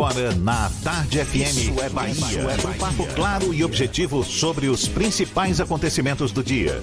agora 0.00 0.34
na 0.36 0.70
Tarde 0.82 1.24
FM. 1.24 1.36
Isso 1.36 1.80
é 1.80 1.88
Bahia. 1.88 2.12
Isso 2.12 2.38
é 2.38 2.42
Bahia. 2.42 2.68
Um 2.68 2.72
papo 2.74 3.06
claro 3.14 3.54
e 3.54 3.64
objetivo 3.64 4.24
sobre 4.24 4.68
os 4.68 4.88
principais 4.88 5.60
acontecimentos 5.60 6.32
do 6.32 6.42
dia. 6.42 6.82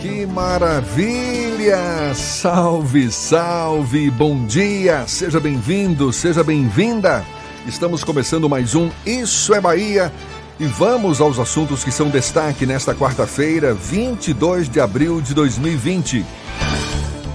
Que 0.00 0.24
maravilha! 0.24 2.14
Salve, 2.14 3.12
salve! 3.12 4.10
Bom 4.10 4.46
dia! 4.46 5.06
Seja 5.06 5.38
bem-vindo, 5.38 6.10
seja 6.10 6.42
bem-vinda! 6.42 7.22
Estamos 7.66 8.02
começando 8.02 8.48
mais 8.48 8.74
um 8.74 8.88
Isso 9.04 9.52
é 9.52 9.60
Bahia 9.60 10.10
e 10.58 10.64
vamos 10.64 11.20
aos 11.20 11.38
assuntos 11.38 11.84
que 11.84 11.92
são 11.92 12.08
destaque 12.08 12.64
nesta 12.64 12.94
quarta-feira, 12.94 13.74
22 13.74 14.70
de 14.70 14.80
abril 14.80 15.20
de 15.20 15.34
2020. 15.34 16.24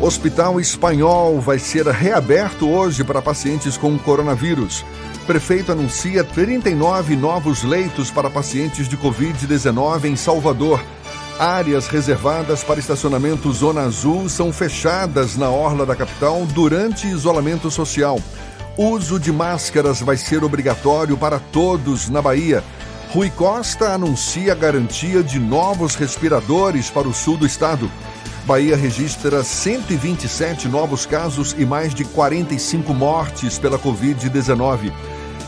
Hospital 0.01 0.59
Espanhol 0.59 1.39
vai 1.39 1.59
ser 1.59 1.85
reaberto 1.85 2.67
hoje 2.67 3.03
para 3.03 3.21
pacientes 3.21 3.77
com 3.77 3.95
coronavírus. 3.99 4.83
Prefeito 5.27 5.71
anuncia 5.71 6.23
39 6.23 7.15
novos 7.15 7.63
leitos 7.63 8.09
para 8.09 8.27
pacientes 8.27 8.89
de 8.89 8.97
Covid-19 8.97 10.05
em 10.05 10.15
Salvador. 10.15 10.81
Áreas 11.39 11.87
reservadas 11.87 12.63
para 12.63 12.79
estacionamento 12.79 13.51
Zona 13.51 13.81
Azul 13.81 14.29
são 14.29 14.53
fechadas 14.53 15.35
na 15.35 15.49
orla 15.49 15.85
da 15.85 15.93
capital 15.93 16.45
durante 16.45 17.07
isolamento 17.07 17.69
social. 17.69 18.21
Uso 18.77 19.19
de 19.19 19.33
máscaras 19.33 19.99
vai 19.99 20.15
ser 20.15 20.45
obrigatório 20.45 21.17
para 21.17 21.37
todos 21.37 22.09
na 22.09 22.21
Bahia. 22.21 22.63
Rui 23.09 23.29
Costa 23.29 23.93
anuncia 23.93 24.55
garantia 24.55 25.21
de 25.21 25.37
novos 25.37 25.95
respiradores 25.95 26.89
para 26.89 27.07
o 27.07 27.13
sul 27.13 27.35
do 27.35 27.45
estado. 27.45 27.91
Bahia 28.45 28.77
registra 28.77 29.43
127 29.43 30.69
novos 30.69 31.05
casos 31.05 31.53
e 31.57 31.65
mais 31.65 31.93
de 31.93 32.05
45 32.05 32.93
mortes 32.93 33.59
pela 33.59 33.77
Covid-19. 33.77 34.93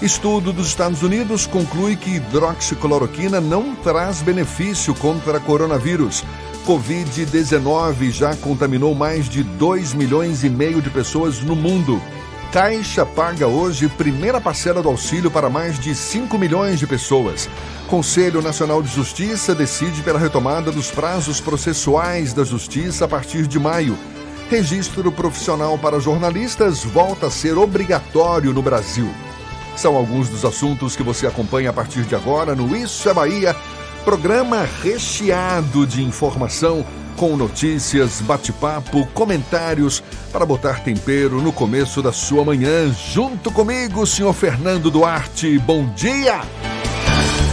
Estudo 0.02 0.54
dos 0.54 0.68
Estados 0.68 1.02
Unidos 1.02 1.48
conclui 1.48 1.96
que 1.96 2.18
hidroxicloroquina 2.18 3.42
não 3.42 3.74
traz 3.76 4.22
benefício 4.22 4.94
contra 4.94 5.40
coronavírus. 5.40 6.24
Covid-19 6.68 8.12
já 8.12 8.36
contaminou 8.36 8.94
mais 8.94 9.28
de 9.28 9.42
2 9.42 9.96
milhões 9.96 10.44
e 10.44 10.50
meio 10.50 10.84
de 10.84 10.92
pessoas 10.92 11.42
no 11.42 11.56
mundo. 11.56 12.00
Caixa 12.52 13.08
paga 13.08 13.48
hoje 13.48 13.88
primeira 13.88 14.40
parcela 14.40 14.84
do 14.84 14.90
auxílio 14.90 15.32
para 15.32 15.50
mais 15.50 15.80
de 15.80 15.96
5 15.96 16.38
milhões 16.38 16.78
de 16.78 16.86
pessoas. 16.86 17.50
Conselho 17.88 18.40
Nacional 18.40 18.84
de 18.84 18.94
Justiça 18.94 19.56
decide 19.56 20.04
pela 20.04 20.20
retomada 20.20 20.72
dos 20.72 20.92
prazos 20.92 21.42
processuais 21.42 22.34
da 22.34 22.44
Justiça 22.44 23.06
a 23.06 23.08
partir 23.08 23.48
de 23.48 23.60
maio. 23.60 23.98
Registro 24.48 25.12
profissional 25.12 25.76
para 25.80 26.00
jornalistas 26.00 26.84
volta 26.84 27.28
a 27.28 27.32
ser 27.32 27.58
obrigatório 27.58 28.54
no 28.54 28.62
Brasil. 28.62 29.10
São 29.78 29.96
alguns 29.96 30.28
dos 30.28 30.44
assuntos 30.44 30.96
que 30.96 31.04
você 31.04 31.28
acompanha 31.28 31.70
a 31.70 31.74
partir 31.74 32.02
de 32.02 32.16
agora 32.16 32.56
no 32.56 32.76
Isso 32.76 33.08
é 33.08 33.14
Bahia, 33.14 33.56
programa 34.04 34.68
recheado 34.82 35.86
de 35.86 36.04
informação 36.04 36.84
com 37.16 37.38
notícias, 37.38 38.20
bate-papo, 38.20 39.06
comentários 39.14 40.04
para 40.32 40.48
botar 40.48 40.84
tempero 40.84 41.44
no 41.44 41.54
começo 41.54 42.02
da 42.02 42.12
sua 42.12 42.44
manhã. 42.44 42.92
Junto 42.92 43.52
comigo, 43.52 44.06
senhor 44.08 44.34
Fernando 44.34 44.90
Duarte. 44.90 45.60
Bom 45.60 45.86
dia! 45.96 46.42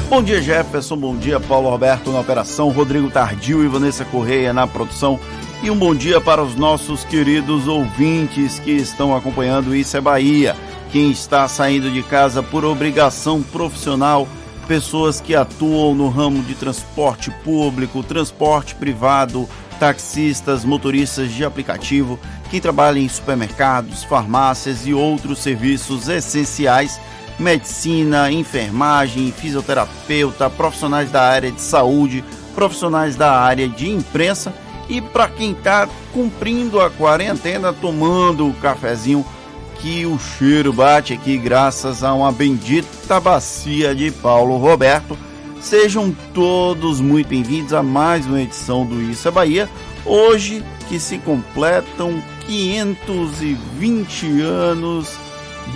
Bom 0.09 0.23
dia, 0.23 0.41
Jefferson. 0.41 0.97
Bom 0.97 1.17
dia, 1.17 1.39
Paulo 1.39 1.69
Roberto 1.69 2.11
na 2.11 2.21
operação, 2.21 2.71
Rodrigo 2.71 3.11
Tardio 3.11 3.63
e 3.63 3.69
Vanessa 3.69 4.05
Correia 4.05 4.53
na 4.53 4.67
produção. 4.67 5.21
E 5.63 5.71
um 5.71 5.77
bom 5.77 5.95
dia 5.95 6.23
para 6.23 6.43
os 6.43 6.55
nossos 6.57 7.05
queridos 7.05 7.69
ouvintes 7.69 8.59
que 8.59 8.71
estão 8.71 9.15
acompanhando 9.15 9.75
Isso 9.75 9.97
é 9.97 10.01
Bahia. 10.01 10.57
Quem 10.95 11.11
está 11.11 11.49
saindo 11.49 11.91
de 11.91 12.05
casa 12.05 12.41
por 12.41 12.65
obrigação 12.65 13.43
profissional 13.43 14.29
pessoas 14.69 15.21
que 15.21 15.35
atuam 15.35 15.93
no 15.93 16.09
ramo 16.09 16.41
de 16.45 16.55
transporte 16.55 17.33
público, 17.43 18.01
transporte 18.05 18.77
privado, 18.77 19.49
taxistas, 19.81 20.65
motoristas 20.65 21.33
de 21.33 21.45
aplicativo, 21.45 22.17
quem 22.49 22.61
trabalha 22.61 23.01
em 23.01 23.09
supermercados, 23.09 24.05
farmácias 24.05 24.87
e 24.87 24.95
outros 24.95 25.41
serviços 25.41 26.09
essenciais, 26.09 27.01
medicina, 27.41 28.31
enfermagem, 28.31 29.33
fisioterapeuta, 29.33 30.49
profissionais 30.49 31.11
da 31.11 31.23
área 31.23 31.51
de 31.51 31.61
saúde, 31.61 32.23
profissionais 32.55 33.17
da 33.17 33.33
área 33.33 33.69
de 33.69 33.91
imprensa 33.91 34.55
e 34.89 35.01
para 35.01 35.27
quem 35.27 35.51
está 35.55 35.89
cumprindo 36.13 36.81
a 36.81 36.89
quarentena, 36.89 37.73
tomando 37.73 38.49
o 38.49 38.55
cafezinho 38.55 39.27
que 39.81 40.07
o 40.07 40.19
cheiro 40.19 40.73
bate 40.73 41.13
aqui 41.13 41.37
graças 41.37 42.03
a 42.03 42.15
uma 42.15 42.33
bendita 42.33 43.21
bacia 43.21 43.95
de 43.95 44.11
Paulo 44.11 44.57
Roberto. 44.57 45.17
Sejam 45.61 46.15
todos 46.33 47.01
muito 47.01 47.29
bem-vindos 47.29 47.73
a 47.73 47.83
mais 47.83 48.27
uma 48.27 48.41
edição 48.41 48.87
do 48.87 49.01
Isso 49.03 49.27
é 49.27 49.31
Bahia. 49.31 49.69
Hoje 50.05 50.65
que 50.89 50.99
se 50.99 51.19
completam 51.19 52.23
520 52.47 54.41
anos 54.43 55.13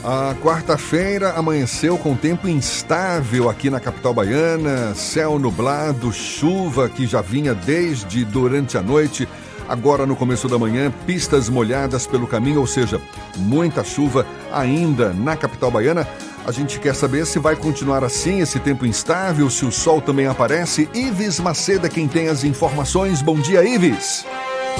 A 0.05 0.35
quarta-feira 0.43 1.31
amanheceu 1.35 1.97
com 1.97 2.17
tempo 2.17 2.49
instável 2.49 3.49
aqui 3.49 3.71
na 3.71 3.79
capital 3.79 4.13
baiana, 4.13 4.97
céu 4.97 5.39
nublado, 5.39 6.13
chuva 6.13 6.89
que 6.89 7.07
já 7.07 7.21
vinha 7.21 7.55
desde 7.55 8.25
durante 8.25 8.77
a 8.77 8.83
noite. 8.83 9.29
Agora 9.69 10.05
no 10.05 10.17
começo 10.17 10.49
da 10.49 10.59
manhã, 10.59 10.93
pistas 11.07 11.49
molhadas 11.49 12.05
pelo 12.05 12.27
caminho, 12.27 12.59
ou 12.59 12.67
seja, 12.67 13.01
muita 13.37 13.85
chuva 13.85 14.27
ainda 14.53 15.13
na 15.13 15.37
capital 15.37 15.71
baiana. 15.71 16.07
A 16.45 16.51
gente 16.51 16.81
quer 16.81 16.97
saber 16.97 17.25
se 17.25 17.39
vai 17.39 17.55
continuar 17.55 18.03
assim 18.03 18.41
esse 18.41 18.59
tempo 18.59 18.85
instável, 18.85 19.49
se 19.49 19.65
o 19.65 19.71
sol 19.71 20.01
também 20.01 20.27
aparece. 20.27 20.89
Ives 20.93 21.39
Maceda, 21.39 21.89
quem 21.89 22.09
tem 22.09 22.27
as 22.27 22.43
informações. 22.43 23.23
Bom 23.23 23.37
dia, 23.37 23.65
Ives. 23.65 24.25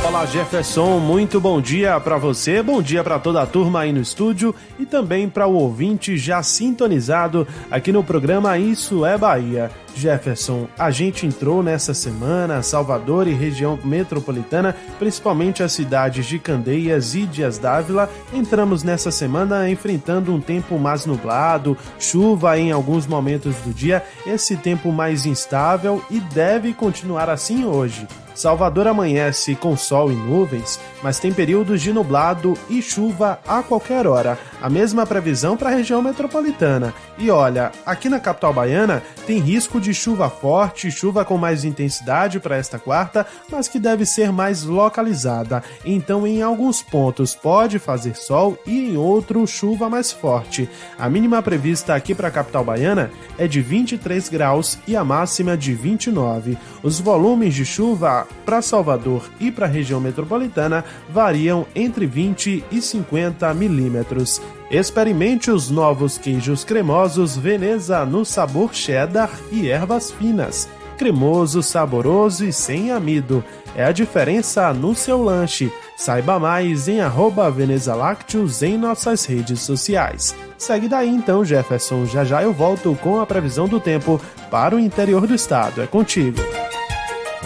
Olá 0.01 0.27
Jefferson, 0.27 0.99
muito 0.99 1.41
bom 1.41 1.61
dia 1.61 1.99
para 2.01 2.17
você, 2.19 2.63
bom 2.63 2.83
dia 2.83 3.05
para 3.05 3.19
toda 3.19 3.41
a 3.43 3.47
turma 3.47 3.81
aí 3.81 3.93
no 3.93 4.01
estúdio 4.01 4.55
e 4.79 4.85
também 4.85 5.29
para 5.29 5.47
o 5.47 5.55
ouvinte 5.55 6.17
já 6.17 6.43
sintonizado 6.43 7.47
aqui 7.71 7.93
no 7.93 8.03
programa 8.03 8.59
Isso 8.59 9.05
é 9.05 9.17
Bahia. 9.17 9.71
Jefferson, 9.95 10.69
a 10.79 10.91
gente 10.91 11.27
entrou 11.27 11.63
nessa 11.63 11.95
semana 11.95 12.63
Salvador 12.63 13.29
e 13.29 13.33
região 13.33 13.79
metropolitana, 13.85 14.75
principalmente 14.99 15.63
as 15.63 15.73
cidades 15.73 16.27
de 16.27 16.39
Candeias 16.39 17.15
e 17.15 17.27
Dias 17.27 17.59
Dávila. 17.59 18.09
Entramos 18.33 18.83
nessa 18.83 19.11
semana 19.11 19.69
enfrentando 19.69 20.35
um 20.35 20.41
tempo 20.41 20.79
mais 20.79 21.07
nublado, 21.07 21.77
chuva 21.99 22.59
em 22.59 22.73
alguns 22.73 23.07
momentos 23.07 23.55
do 23.57 23.73
dia, 23.73 24.03
esse 24.27 24.57
tempo 24.57 24.91
mais 24.91 25.27
instável 25.27 26.03
e 26.11 26.21
deve 26.21 26.73
continuar 26.73 27.29
assim 27.29 27.65
hoje. 27.65 28.07
Salvador 28.35 28.87
amanhece 28.87 29.55
com 29.55 29.77
sol 29.77 30.11
e 30.11 30.15
nuvens, 30.15 30.81
mas 31.03 31.19
tem 31.19 31.33
períodos 31.33 31.83
de 31.83 31.93
nublado 31.93 32.55
e 32.69 32.81
chuva 32.81 33.39
a 33.47 33.63
qualquer 33.63 34.07
hora. 34.07 34.39
A 34.61 34.71
mesma 34.71 35.07
previsão 35.07 35.57
para 35.57 35.71
a 35.71 35.75
região 35.75 36.01
metropolitana. 36.01 36.95
E 37.19 37.31
olha, 37.31 37.73
aqui 37.85 38.09
na 38.09 38.21
capital 38.21 38.53
baiana 38.53 39.03
tem 39.27 39.39
risco 39.39 39.81
de 39.81 39.93
chuva 39.93 40.31
forte, 40.31 40.91
chuva 40.91 41.25
com 41.25 41.37
mais 41.37 41.65
intensidade 41.65 42.41
para 42.41 42.57
esta 42.57 42.79
quarta, 42.79 43.27
mas 43.51 43.69
que 43.69 43.79
deve 43.79 44.07
ser 44.07 44.33
mais 44.33 44.63
localizada. 44.63 45.63
Então, 45.85 46.27
em 46.27 46.43
alguns 46.43 46.83
pontos 46.83 47.35
pode 47.35 47.79
fazer 47.79 48.17
sol 48.17 48.59
e 48.67 48.91
em 48.91 48.97
outros 48.97 49.51
chuva 49.51 49.89
mais 49.89 50.11
forte. 50.11 50.69
A 50.99 51.09
mínima 51.09 51.43
prevista 51.43 51.95
aqui 51.95 52.15
para 52.15 52.29
a 52.29 52.31
capital 52.31 52.65
baiana 52.65 53.11
é 53.37 53.47
de 53.47 53.61
23 53.61 54.29
graus 54.29 54.79
e 54.87 54.97
a 54.97 55.05
máxima 55.05 55.57
de 55.57 55.75
29. 55.75 56.57
Os 56.83 57.01
volumes 57.01 57.55
de 57.55 57.65
chuva 57.65 58.22
para 58.45 58.63
Salvador 58.63 59.31
e 59.41 59.51
para 59.51 59.67
a 59.67 59.69
região 59.69 60.01
metropolitana 60.01 60.85
variam 61.11 61.67
entre 61.75 62.07
20 62.07 62.65
e 62.71 62.81
50 62.81 63.53
milímetros. 63.55 64.41
Experimente 64.71 65.51
os 65.51 65.71
novos 65.71 66.17
queijos 66.17 66.65
cremosos 66.65 67.37
Veneza 67.37 68.07
no 68.07 68.25
sabor 68.25 68.75
cheddar 68.75 69.31
e 69.51 69.69
ervas 69.69 70.11
finas. 70.11 70.69
Cremoso, 70.97 71.63
saboroso 71.63 72.45
e 72.45 72.53
sem 72.53 72.91
amido. 72.91 73.45
É 73.75 73.85
a 73.85 73.93
diferença 73.93 74.73
no 74.73 74.95
seu 74.95 75.23
lanche. 75.23 75.73
Saiba 75.97 76.39
mais 76.39 76.89
em 76.89 77.01
arroba 77.01 77.51
Veneza 77.51 77.95
Lácteos 77.95 78.63
em 78.63 78.79
nossas 78.79 79.25
redes 79.25 79.61
sociais. 79.61 80.35
Segue 80.57 80.89
daí 80.89 81.09
então, 81.09 81.45
Jefferson. 81.45 82.07
Já 82.07 82.25
já 82.25 82.43
eu 82.43 82.53
volto 82.53 82.97
com 83.03 83.21
a 83.21 83.27
previsão 83.27 83.67
do 83.67 83.81
tempo 83.81 84.21
para 84.51 84.77
o 84.77 84.79
interior 84.79 85.27
do 85.27 85.35
estado. 85.35 85.83
É 85.83 85.87
contigo. 85.87 86.39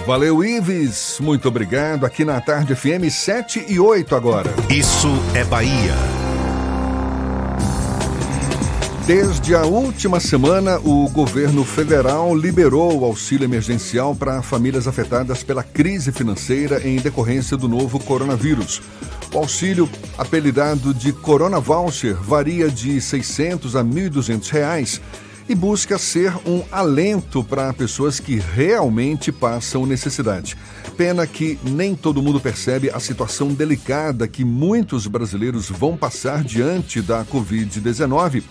Valeu, 0.05 0.45
Ives. 0.45 1.19
Muito 1.21 1.49
obrigado. 1.49 2.05
Aqui 2.05 2.25
na 2.25 2.41
Tarde 2.41 2.75
FM 2.75 3.11
7 3.11 3.65
e 3.69 3.79
8 3.81 4.15
agora. 4.15 4.53
Isso 4.69 5.09
é 5.35 5.45
Bahia. 5.45 5.95
Desde 9.07 9.55
a 9.55 9.63
última 9.63 10.19
semana, 10.19 10.81
o 10.81 11.09
governo 11.09 11.65
federal 11.65 12.37
liberou 12.37 13.01
o 13.01 13.05
auxílio 13.05 13.45
emergencial 13.45 14.17
para 14.17 14.43
famílias 14.43 14.89
afetadas 14.89 15.45
pela 15.45 15.63
crise 15.63 16.11
financeira 16.11 16.85
em 16.85 16.97
decorrência 16.97 17.57
do 17.57 17.69
novo 17.69 18.01
coronavírus. 18.01 18.83
O 19.33 19.39
auxílio, 19.39 19.89
apelidado 20.19 20.93
de 20.93 21.13
Corona 21.13 21.61
Voucher, 21.61 22.17
varia 22.17 22.69
de 22.69 22.95
R$ 22.95 23.01
600 23.01 23.77
a 23.77 23.85
1.200 23.85 24.51
reais 24.51 25.01
e 25.49 25.55
busca 25.55 25.99
ser 25.99 26.35
um 26.47 26.63
alento 26.73 27.45
para 27.45 27.73
pessoas 27.73 28.19
que 28.19 28.37
realmente 28.37 29.31
passam 29.31 29.87
necessidade. 29.87 30.57
Pena 30.97 31.27
que 31.27 31.59
nem 31.63 31.95
todo 31.95 32.23
mundo 32.23 32.41
percebe 32.41 32.91
a 32.91 32.99
situação 32.99 33.49
delicada 33.49 34.27
que 34.27 34.45
muitos 34.45 35.07
brasileiros 35.07 35.69
vão 35.69 35.97
passar 35.97 36.43
diante 36.43 37.01
da 37.01 37.25
Covid-19 37.25 38.43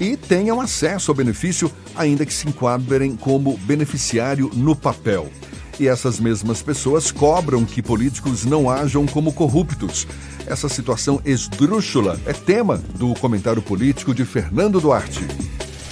e 0.00 0.16
tenham 0.16 0.60
acesso 0.60 1.10
ao 1.10 1.14
benefício, 1.14 1.70
ainda 1.94 2.24
que 2.24 2.32
se 2.32 2.48
enquadrem 2.48 3.16
como 3.16 3.58
beneficiário 3.58 4.50
no 4.54 4.74
papel. 4.76 5.30
E 5.80 5.86
essas 5.86 6.18
mesmas 6.18 6.60
pessoas 6.60 7.12
cobram 7.12 7.64
que 7.64 7.82
políticos 7.82 8.44
não 8.44 8.68
ajam 8.68 9.06
como 9.06 9.32
corruptos. 9.32 10.06
Essa 10.46 10.68
situação 10.68 11.20
esdrúxula 11.24 12.18
é 12.26 12.32
tema 12.32 12.78
do 12.96 13.14
comentário 13.14 13.62
político 13.62 14.12
de 14.12 14.24
Fernando 14.24 14.80
Duarte. 14.80 15.24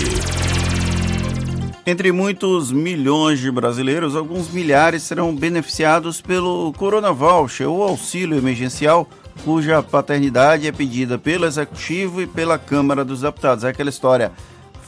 Entre 1.87 2.11
muitos 2.11 2.69
milhões 2.69 3.39
de 3.39 3.49
brasileiros, 3.49 4.13
alguns 4.13 4.49
milhares 4.49 5.03
serão 5.03 5.33
beneficiados 5.33 6.19
pelo 6.19 6.73
Corona 6.73 7.13
Voucher 7.13 7.69
ou 7.69 7.81
auxílio 7.81 8.37
emergencial, 8.37 9.07
cuja 9.45 9.81
paternidade 9.81 10.67
é 10.67 10.73
pedida 10.73 11.17
pelo 11.17 11.45
Executivo 11.45 12.21
e 12.21 12.27
pela 12.27 12.59
Câmara 12.59 13.05
dos 13.05 13.21
Deputados. 13.21 13.63
É 13.63 13.69
aquela 13.69 13.89
história: 13.89 14.33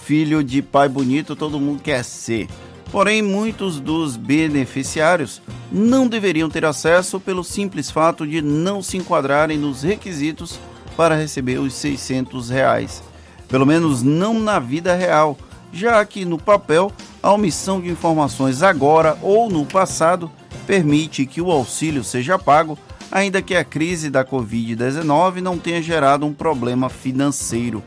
filho 0.03 0.43
de 0.43 0.61
pai 0.61 0.89
bonito, 0.89 1.37
todo 1.37 1.57
mundo 1.57 1.81
quer 1.81 2.03
ser. 2.03 2.49
Porém, 2.95 3.21
muitos 3.21 3.81
dos 3.81 4.15
beneficiários 4.15 5.41
não 5.69 6.07
deveriam 6.07 6.49
ter 6.49 6.63
acesso 6.63 7.19
pelo 7.19 7.43
simples 7.43 7.91
fato 7.91 8.25
de 8.25 8.41
não 8.41 8.81
se 8.81 8.95
enquadrarem 8.95 9.57
nos 9.57 9.83
requisitos 9.83 10.57
para 10.95 11.13
receber 11.13 11.59
os 11.59 11.73
600 11.73 12.49
reais. 12.49 13.03
Pelo 13.49 13.65
menos 13.65 14.01
não 14.01 14.39
na 14.39 14.59
vida 14.59 14.95
real, 14.95 15.37
já 15.73 16.05
que 16.05 16.23
no 16.23 16.37
papel 16.37 16.89
a 17.21 17.33
omissão 17.33 17.81
de 17.81 17.89
informações 17.89 18.63
agora 18.63 19.17
ou 19.21 19.49
no 19.49 19.65
passado 19.65 20.31
permite 20.65 21.25
que 21.25 21.41
o 21.41 21.51
auxílio 21.51 22.01
seja 22.01 22.39
pago, 22.39 22.79
ainda 23.11 23.41
que 23.41 23.57
a 23.57 23.65
crise 23.65 24.09
da 24.09 24.23
Covid-19 24.23 25.41
não 25.41 25.59
tenha 25.59 25.81
gerado 25.81 26.25
um 26.25 26.33
problema 26.33 26.87
financeiro. 26.87 27.83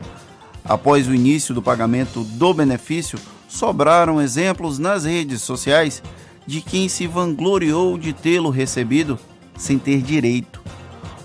Após 0.63 1.07
o 1.07 1.15
início 1.15 1.55
do 1.55 1.63
pagamento 1.63 2.23
do 2.23 2.53
benefício, 2.53 3.17
sobraram 3.49 4.21
exemplos 4.21 4.79
nas 4.79 5.03
redes 5.03 5.41
sociais 5.41 6.01
de 6.45 6.61
quem 6.61 6.87
se 6.87 7.05
vangloriou 7.07 7.97
de 7.97 8.13
tê-lo 8.13 8.49
recebido 8.49 9.19
sem 9.57 9.77
ter 9.77 10.01
direito. 10.01 10.61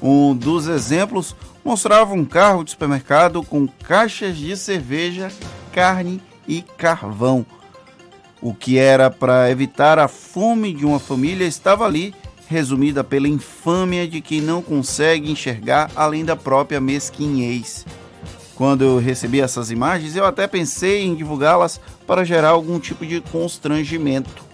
Um 0.02 0.34
dos 0.34 0.66
exemplos 0.66 1.36
mostrava 1.64 2.12
um 2.14 2.24
carro 2.24 2.64
de 2.64 2.72
supermercado 2.72 3.42
com 3.42 3.66
caixas 3.66 4.36
de 4.36 4.56
cerveja, 4.56 5.30
carne 5.72 6.20
e 6.48 6.62
carvão. 6.62 7.46
O 8.40 8.52
que 8.52 8.76
era 8.78 9.10
para 9.10 9.50
evitar 9.50 9.98
a 9.98 10.08
fome 10.08 10.74
de 10.74 10.84
uma 10.84 10.98
família 10.98 11.46
estava 11.46 11.86
ali, 11.86 12.14
resumida 12.46 13.02
pela 13.02 13.28
infâmia 13.28 14.06
de 14.06 14.20
quem 14.20 14.40
não 14.40 14.60
consegue 14.60 15.30
enxergar 15.30 15.90
além 15.96 16.24
da 16.24 16.36
própria 16.36 16.80
mesquinhez. 16.80 17.86
Quando 18.54 18.84
eu 18.84 18.98
recebi 18.98 19.40
essas 19.40 19.70
imagens, 19.70 20.14
eu 20.14 20.24
até 20.24 20.46
pensei 20.46 21.02
em 21.02 21.14
divulgá-las 21.14 21.80
para 22.06 22.24
gerar 22.24 22.50
algum 22.50 22.78
tipo 22.78 23.04
de 23.04 23.20
constrangimento. 23.20 24.44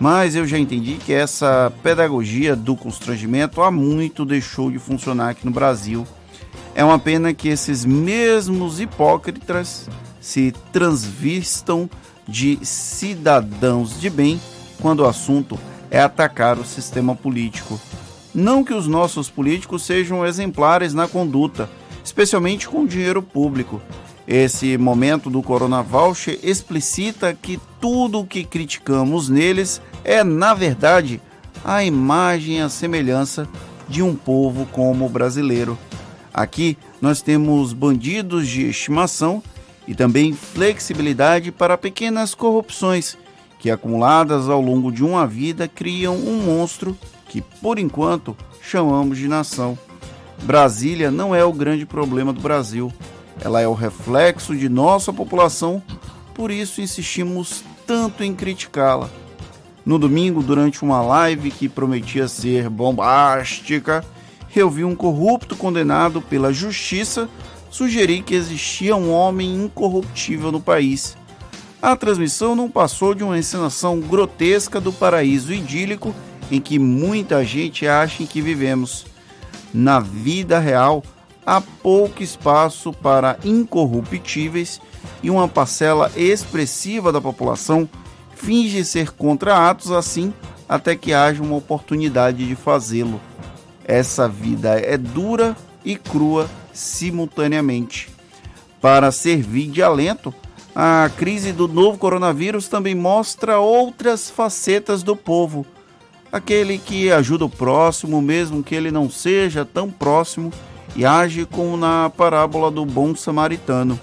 Mas 0.00 0.36
eu 0.36 0.46
já 0.46 0.58
entendi 0.58 0.94
que 0.94 1.12
essa 1.12 1.72
pedagogia 1.82 2.54
do 2.54 2.76
constrangimento 2.76 3.60
há 3.62 3.70
muito 3.70 4.24
deixou 4.24 4.70
de 4.70 4.78
funcionar 4.78 5.30
aqui 5.30 5.44
no 5.44 5.50
Brasil. 5.50 6.06
É 6.74 6.84
uma 6.84 6.98
pena 6.98 7.34
que 7.34 7.48
esses 7.48 7.84
mesmos 7.84 8.78
hipócritas 8.78 9.88
se 10.20 10.52
transvistam 10.72 11.90
de 12.28 12.58
cidadãos 12.62 14.00
de 14.00 14.08
bem 14.08 14.40
quando 14.80 15.00
o 15.00 15.06
assunto 15.06 15.58
é 15.90 16.00
atacar 16.00 16.58
o 16.58 16.64
sistema 16.64 17.16
político. 17.16 17.80
Não 18.34 18.62
que 18.62 18.74
os 18.74 18.86
nossos 18.86 19.28
políticos 19.28 19.82
sejam 19.82 20.24
exemplares 20.24 20.94
na 20.94 21.08
conduta, 21.08 21.68
especialmente 22.04 22.68
com 22.68 22.86
dinheiro 22.86 23.22
público. 23.22 23.80
Esse 24.30 24.76
momento 24.76 25.30
do 25.30 25.42
Corona 25.42 25.82
Voucher 25.82 26.38
explicita 26.42 27.32
que 27.32 27.58
tudo 27.80 28.20
o 28.20 28.26
que 28.26 28.44
criticamos 28.44 29.30
neles 29.30 29.80
é, 30.04 30.22
na 30.22 30.52
verdade, 30.52 31.18
a 31.64 31.82
imagem 31.82 32.58
e 32.58 32.60
a 32.60 32.68
semelhança 32.68 33.48
de 33.88 34.02
um 34.02 34.14
povo 34.14 34.66
como 34.66 35.06
o 35.06 35.08
brasileiro. 35.08 35.78
Aqui 36.32 36.76
nós 37.00 37.22
temos 37.22 37.72
bandidos 37.72 38.46
de 38.46 38.68
estimação 38.68 39.42
e 39.86 39.94
também 39.94 40.34
flexibilidade 40.34 41.50
para 41.50 41.78
pequenas 41.78 42.34
corrupções 42.34 43.16
que, 43.58 43.70
acumuladas 43.70 44.46
ao 44.50 44.60
longo 44.60 44.92
de 44.92 45.02
uma 45.02 45.26
vida, 45.26 45.66
criam 45.66 46.14
um 46.14 46.42
monstro 46.42 46.94
que, 47.30 47.40
por 47.40 47.78
enquanto, 47.78 48.36
chamamos 48.60 49.16
de 49.16 49.26
nação. 49.26 49.78
Brasília 50.42 51.10
não 51.10 51.34
é 51.34 51.42
o 51.42 51.52
grande 51.52 51.86
problema 51.86 52.30
do 52.30 52.42
Brasil. 52.42 52.92
Ela 53.40 53.60
é 53.60 53.68
o 53.68 53.74
reflexo 53.74 54.56
de 54.56 54.68
nossa 54.68 55.12
população, 55.12 55.82
por 56.34 56.50
isso 56.50 56.80
insistimos 56.80 57.62
tanto 57.86 58.22
em 58.22 58.34
criticá-la. 58.34 59.08
No 59.84 59.98
domingo, 59.98 60.42
durante 60.42 60.82
uma 60.82 61.00
live 61.00 61.50
que 61.50 61.68
prometia 61.68 62.28
ser 62.28 62.68
bombástica, 62.68 64.04
eu 64.54 64.68
vi 64.68 64.84
um 64.84 64.94
corrupto 64.94 65.56
condenado 65.56 66.20
pela 66.20 66.52
justiça 66.52 67.28
sugerir 67.70 68.22
que 68.22 68.34
existia 68.34 68.96
um 68.96 69.10
homem 69.10 69.54
incorruptível 69.54 70.50
no 70.50 70.60
país. 70.60 71.16
A 71.80 71.94
transmissão 71.94 72.56
não 72.56 72.68
passou 72.68 73.14
de 73.14 73.22
uma 73.22 73.38
encenação 73.38 74.00
grotesca 74.00 74.80
do 74.80 74.92
paraíso 74.92 75.52
idílico 75.52 76.14
em 76.50 76.60
que 76.60 76.78
muita 76.78 77.44
gente 77.44 77.86
acha 77.86 78.24
que 78.24 78.40
vivemos. 78.40 79.06
Na 79.72 80.00
vida 80.00 80.58
real, 80.58 81.02
há 81.48 81.62
pouco 81.62 82.22
espaço 82.22 82.92
para 82.92 83.38
incorruptíveis 83.42 84.82
e 85.22 85.30
uma 85.30 85.48
parcela 85.48 86.12
expressiva 86.14 87.10
da 87.10 87.22
população 87.22 87.88
finge 88.34 88.84
ser 88.84 89.12
contra 89.12 89.70
atos 89.70 89.90
assim 89.90 90.34
até 90.68 90.94
que 90.94 91.14
haja 91.14 91.42
uma 91.42 91.56
oportunidade 91.56 92.46
de 92.46 92.54
fazê-lo. 92.54 93.18
Essa 93.82 94.28
vida 94.28 94.78
é 94.78 94.98
dura 94.98 95.56
e 95.82 95.96
crua 95.96 96.50
simultaneamente. 96.74 98.10
Para 98.78 99.10
servir 99.10 99.70
de 99.70 99.82
alento, 99.82 100.34
a 100.76 101.10
crise 101.16 101.50
do 101.50 101.66
novo 101.66 101.96
coronavírus 101.96 102.68
também 102.68 102.94
mostra 102.94 103.58
outras 103.58 104.28
facetas 104.28 105.02
do 105.02 105.16
povo. 105.16 105.64
Aquele 106.30 106.76
que 106.76 107.10
ajuda 107.10 107.46
o 107.46 107.50
próximo, 107.50 108.20
mesmo 108.20 108.62
que 108.62 108.74
ele 108.74 108.90
não 108.90 109.08
seja 109.08 109.64
tão 109.64 109.90
próximo, 109.90 110.52
e 110.96 111.04
age 111.04 111.46
como 111.46 111.76
na 111.76 112.10
parábola 112.10 112.70
do 112.70 112.84
bom 112.84 113.14
samaritano. 113.14 113.98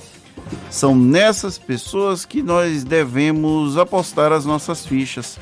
São 0.70 0.96
nessas 0.96 1.58
pessoas 1.58 2.26
que 2.26 2.42
nós 2.42 2.84
devemos 2.84 3.78
apostar 3.78 4.32
as 4.32 4.46
nossas 4.46 4.86
fichas. 4.86 5.38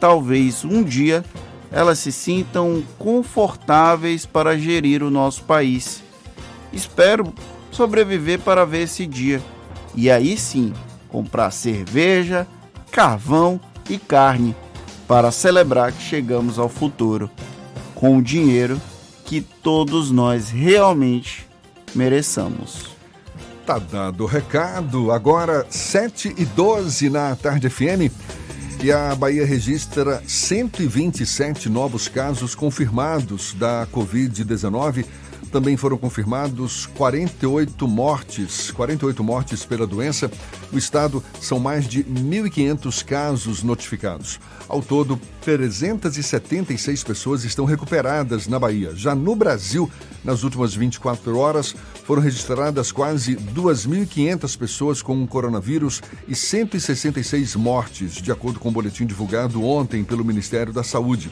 Talvez 0.00 0.64
um 0.64 0.82
dia 0.82 1.24
elas 1.70 1.98
se 1.98 2.12
sintam 2.12 2.82
confortáveis 2.98 4.26
para 4.26 4.58
gerir 4.58 5.02
o 5.02 5.10
nosso 5.10 5.42
país. 5.44 6.02
Espero 6.72 7.32
sobreviver 7.70 8.38
para 8.40 8.66
ver 8.66 8.82
esse 8.82 9.06
dia. 9.06 9.42
E 9.94 10.10
aí 10.10 10.36
sim, 10.36 10.72
comprar 11.08 11.50
cerveja, 11.50 12.46
carvão 12.90 13.58
e 13.88 13.98
carne 13.98 14.54
para 15.08 15.30
celebrar 15.30 15.92
que 15.92 16.02
chegamos 16.02 16.58
ao 16.58 16.68
futuro 16.68 17.30
com 17.94 18.18
o 18.18 18.22
dinheiro 18.22 18.80
que 19.32 19.40
todos 19.40 20.10
nós 20.10 20.50
realmente 20.50 21.48
mereçamos. 21.94 22.90
Tá 23.64 23.78
dado 23.78 24.24
o 24.24 24.26
recado. 24.26 25.10
Agora, 25.10 25.64
7 25.70 26.34
e 26.36 26.44
12 26.44 27.08
na 27.08 27.34
Tarde 27.34 27.70
FM. 27.70 28.12
E 28.84 28.92
a 28.92 29.14
Bahia 29.14 29.46
registra 29.46 30.22
127 30.26 31.70
novos 31.70 32.08
casos 32.08 32.54
confirmados 32.54 33.54
da 33.54 33.88
Covid-19 33.90 35.06
também 35.52 35.76
foram 35.76 35.98
confirmados 35.98 36.86
48 36.86 37.86
mortes, 37.86 38.70
48 38.70 39.22
mortes 39.22 39.64
pela 39.66 39.86
doença. 39.86 40.30
No 40.72 40.78
estado 40.78 41.22
são 41.40 41.60
mais 41.60 41.86
de 41.86 42.02
1.500 42.04 43.04
casos 43.04 43.62
notificados. 43.62 44.40
Ao 44.66 44.80
todo, 44.80 45.20
376 45.42 47.04
pessoas 47.04 47.44
estão 47.44 47.66
recuperadas 47.66 48.48
na 48.48 48.58
Bahia. 48.58 48.96
Já 48.96 49.14
no 49.14 49.36
Brasil, 49.36 49.90
nas 50.24 50.42
últimas 50.42 50.74
24 50.74 51.36
horas, 51.36 51.76
foram 52.04 52.22
registradas 52.22 52.90
quase 52.90 53.36
2.500 53.36 54.56
pessoas 54.56 55.02
com 55.02 55.22
o 55.22 55.28
coronavírus 55.28 56.00
e 56.26 56.34
166 56.34 57.54
mortes, 57.56 58.14
de 58.14 58.32
acordo 58.32 58.58
com 58.58 58.70
o 58.70 58.72
boletim 58.72 59.04
divulgado 59.04 59.62
ontem 59.62 60.02
pelo 60.02 60.24
Ministério 60.24 60.72
da 60.72 60.82
Saúde. 60.82 61.30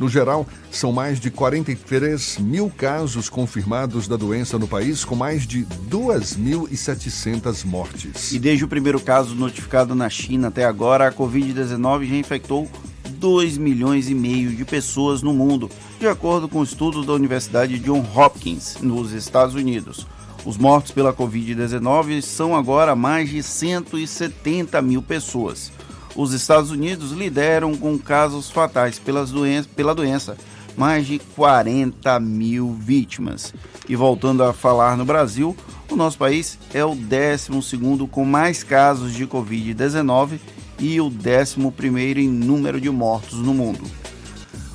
No 0.00 0.08
geral, 0.08 0.46
são 0.72 0.92
mais 0.92 1.20
de 1.20 1.30
43 1.30 2.38
mil 2.38 2.72
casos 2.74 3.28
confirmados 3.28 4.08
da 4.08 4.16
doença 4.16 4.58
no 4.58 4.66
país, 4.66 5.04
com 5.04 5.14
mais 5.14 5.46
de 5.46 5.66
2.700 5.90 7.66
mortes. 7.66 8.32
E 8.32 8.38
desde 8.38 8.64
o 8.64 8.68
primeiro 8.68 8.98
caso 8.98 9.34
notificado 9.34 9.94
na 9.94 10.08
China 10.08 10.48
até 10.48 10.64
agora, 10.64 11.06
a 11.06 11.12
Covid-19 11.12 12.08
já 12.08 12.16
infectou 12.16 12.66
2 13.10 13.58
milhões 13.58 14.08
e 14.08 14.14
meio 14.14 14.56
de 14.56 14.64
pessoas 14.64 15.20
no 15.20 15.34
mundo, 15.34 15.68
de 15.98 16.08
acordo 16.08 16.48
com 16.48 16.62
estudos 16.62 17.04
da 17.04 17.12
Universidade 17.12 17.78
John 17.78 18.02
Hopkins, 18.16 18.78
nos 18.80 19.12
Estados 19.12 19.54
Unidos. 19.54 20.06
Os 20.46 20.56
mortos 20.56 20.92
pela 20.92 21.12
Covid-19 21.12 22.22
são 22.22 22.56
agora 22.56 22.96
mais 22.96 23.28
de 23.28 23.42
170 23.42 24.80
mil 24.80 25.02
pessoas 25.02 25.70
os 26.14 26.32
Estados 26.32 26.70
Unidos 26.70 27.12
lideram 27.12 27.74
com 27.76 27.98
casos 27.98 28.50
fatais 28.50 28.98
pelas 28.98 29.30
doen 29.30 29.62
pela 29.76 29.94
doença, 29.94 30.36
mais 30.76 31.06
de 31.06 31.18
40 31.36 32.18
mil 32.20 32.72
vítimas. 32.72 33.54
E 33.88 33.96
voltando 33.96 34.42
a 34.42 34.52
falar 34.52 34.96
no 34.96 35.04
Brasil, 35.04 35.56
o 35.90 35.96
nosso 35.96 36.18
país 36.18 36.58
é 36.72 36.84
o 36.84 36.94
12 36.94 38.06
com 38.10 38.24
mais 38.24 38.62
casos 38.62 39.12
de 39.12 39.26
Covid-19 39.26 40.38
e 40.78 41.00
o 41.00 41.06
11 41.06 42.20
em 42.20 42.28
número 42.28 42.80
de 42.80 42.90
mortos 42.90 43.38
no 43.38 43.52
mundo. 43.52 43.84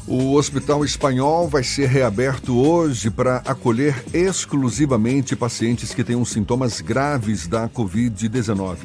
O 0.07 0.35
Hospital 0.35 0.85
Espanhol 0.85 1.47
vai 1.49 1.63
ser 1.63 1.89
reaberto 1.89 2.55
hoje 2.55 3.09
para 3.09 3.37
acolher 3.37 4.05
exclusivamente 4.13 5.35
pacientes 5.35 5.95
que 5.95 6.03
tenham 6.03 6.23
sintomas 6.23 6.79
graves 6.79 7.47
da 7.47 7.67
Covid-19. 7.67 8.77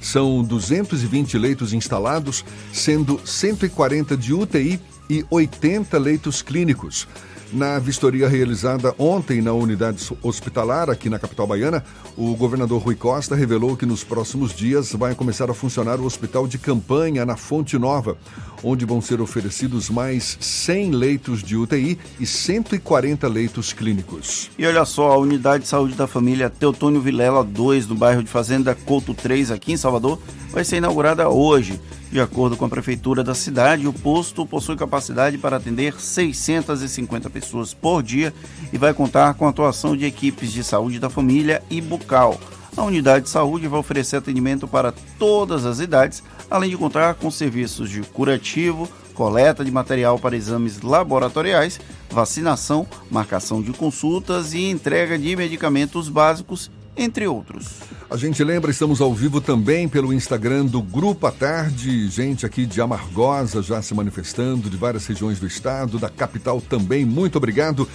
São 0.00 0.42
220 0.42 1.36
leitos 1.38 1.72
instalados, 1.72 2.44
sendo 2.72 3.20
140 3.24 4.16
de 4.16 4.32
UTI 4.32 4.80
e 5.08 5.24
80 5.28 5.98
leitos 5.98 6.40
clínicos. 6.40 7.06
Na 7.52 7.80
vistoria 7.80 8.28
realizada 8.28 8.94
ontem 8.96 9.42
na 9.42 9.52
unidade 9.52 10.06
hospitalar 10.22 10.88
aqui 10.88 11.10
na 11.10 11.18
capital 11.18 11.48
baiana, 11.48 11.84
o 12.16 12.36
governador 12.36 12.80
Rui 12.80 12.94
Costa 12.94 13.34
revelou 13.34 13.76
que 13.76 13.84
nos 13.84 14.04
próximos 14.04 14.54
dias 14.54 14.92
vai 14.92 15.16
começar 15.16 15.50
a 15.50 15.54
funcionar 15.54 15.98
o 15.98 16.04
hospital 16.04 16.46
de 16.46 16.58
campanha 16.58 17.26
na 17.26 17.36
Fonte 17.36 17.76
Nova, 17.76 18.16
onde 18.62 18.84
vão 18.84 19.00
ser 19.00 19.20
oferecidos 19.20 19.90
mais 19.90 20.38
100 20.40 20.92
leitos 20.92 21.42
de 21.42 21.56
UTI 21.56 21.98
e 22.20 22.26
140 22.26 23.26
leitos 23.26 23.72
clínicos. 23.72 24.48
E 24.56 24.64
olha 24.64 24.84
só, 24.84 25.10
a 25.10 25.18
unidade 25.18 25.64
de 25.64 25.68
saúde 25.68 25.94
da 25.94 26.06
família 26.06 26.48
Teotônio 26.48 27.00
Vilela 27.00 27.42
2, 27.42 27.88
no 27.88 27.96
bairro 27.96 28.22
de 28.22 28.30
Fazenda 28.30 28.76
Couto 28.76 29.12
3, 29.12 29.50
aqui 29.50 29.72
em 29.72 29.76
Salvador, 29.76 30.20
vai 30.52 30.64
ser 30.64 30.76
inaugurada 30.76 31.28
hoje. 31.28 31.80
De 32.10 32.20
acordo 32.20 32.56
com 32.56 32.64
a 32.64 32.68
prefeitura 32.68 33.22
da 33.22 33.36
cidade, 33.36 33.86
o 33.86 33.92
posto 33.92 34.44
possui 34.44 34.74
capacidade 34.74 35.38
para 35.38 35.58
atender 35.58 36.00
650 36.00 37.30
pessoas 37.30 37.72
por 37.72 38.02
dia 38.02 38.34
e 38.72 38.78
vai 38.78 38.92
contar 38.92 39.34
com 39.34 39.46
a 39.46 39.50
atuação 39.50 39.96
de 39.96 40.04
equipes 40.04 40.50
de 40.50 40.64
saúde 40.64 40.98
da 40.98 41.08
família 41.08 41.62
e 41.70 41.80
bucal. 41.80 42.36
A 42.76 42.82
unidade 42.82 43.26
de 43.26 43.30
saúde 43.30 43.68
vai 43.68 43.78
oferecer 43.78 44.16
atendimento 44.16 44.66
para 44.66 44.92
todas 45.20 45.64
as 45.64 45.78
idades, 45.78 46.20
além 46.50 46.70
de 46.70 46.76
contar 46.76 47.14
com 47.14 47.30
serviços 47.30 47.88
de 47.88 48.00
curativo, 48.00 48.88
coleta 49.14 49.64
de 49.64 49.70
material 49.70 50.18
para 50.18 50.36
exames 50.36 50.80
laboratoriais, 50.80 51.78
vacinação, 52.10 52.88
marcação 53.08 53.62
de 53.62 53.72
consultas 53.72 54.52
e 54.52 54.68
entrega 54.68 55.16
de 55.16 55.36
medicamentos 55.36 56.08
básicos 56.08 56.70
entre 57.02 57.26
outros. 57.26 57.80
A 58.10 58.16
gente 58.16 58.42
lembra, 58.42 58.70
estamos 58.70 59.00
ao 59.00 59.14
vivo 59.14 59.40
também 59.40 59.88
pelo 59.88 60.12
Instagram 60.12 60.66
do 60.66 60.82
Grupo 60.82 61.26
à 61.26 61.32
Tarde, 61.32 62.08
gente 62.08 62.44
aqui 62.44 62.66
de 62.66 62.80
Amargosa 62.80 63.62
já 63.62 63.80
se 63.80 63.94
manifestando, 63.94 64.68
de 64.68 64.76
várias 64.76 65.06
regiões 65.06 65.38
do 65.38 65.46
estado, 65.46 65.98
da 65.98 66.08
capital 66.08 66.60
também. 66.60 67.04
Muito 67.04 67.36
obrigado. 67.36 67.88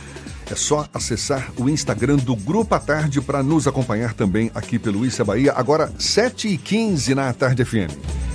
É 0.50 0.56
só 0.56 0.88
acessar 0.94 1.52
o 1.58 1.70
Instagram 1.70 2.18
do 2.18 2.36
Grupo 2.36 2.76
à 2.76 2.80
Tarde 2.80 3.20
para 3.20 3.42
nos 3.42 3.68
acompanhar 3.68 4.14
também 4.14 4.52
aqui 4.54 4.78
pelo 4.78 5.06
Issa 5.06 5.24
Bahia, 5.24 5.54
agora 5.56 5.92
7h15 5.98 7.16
na 7.16 7.34
Tarde 7.34 7.66
FM. 7.66 8.35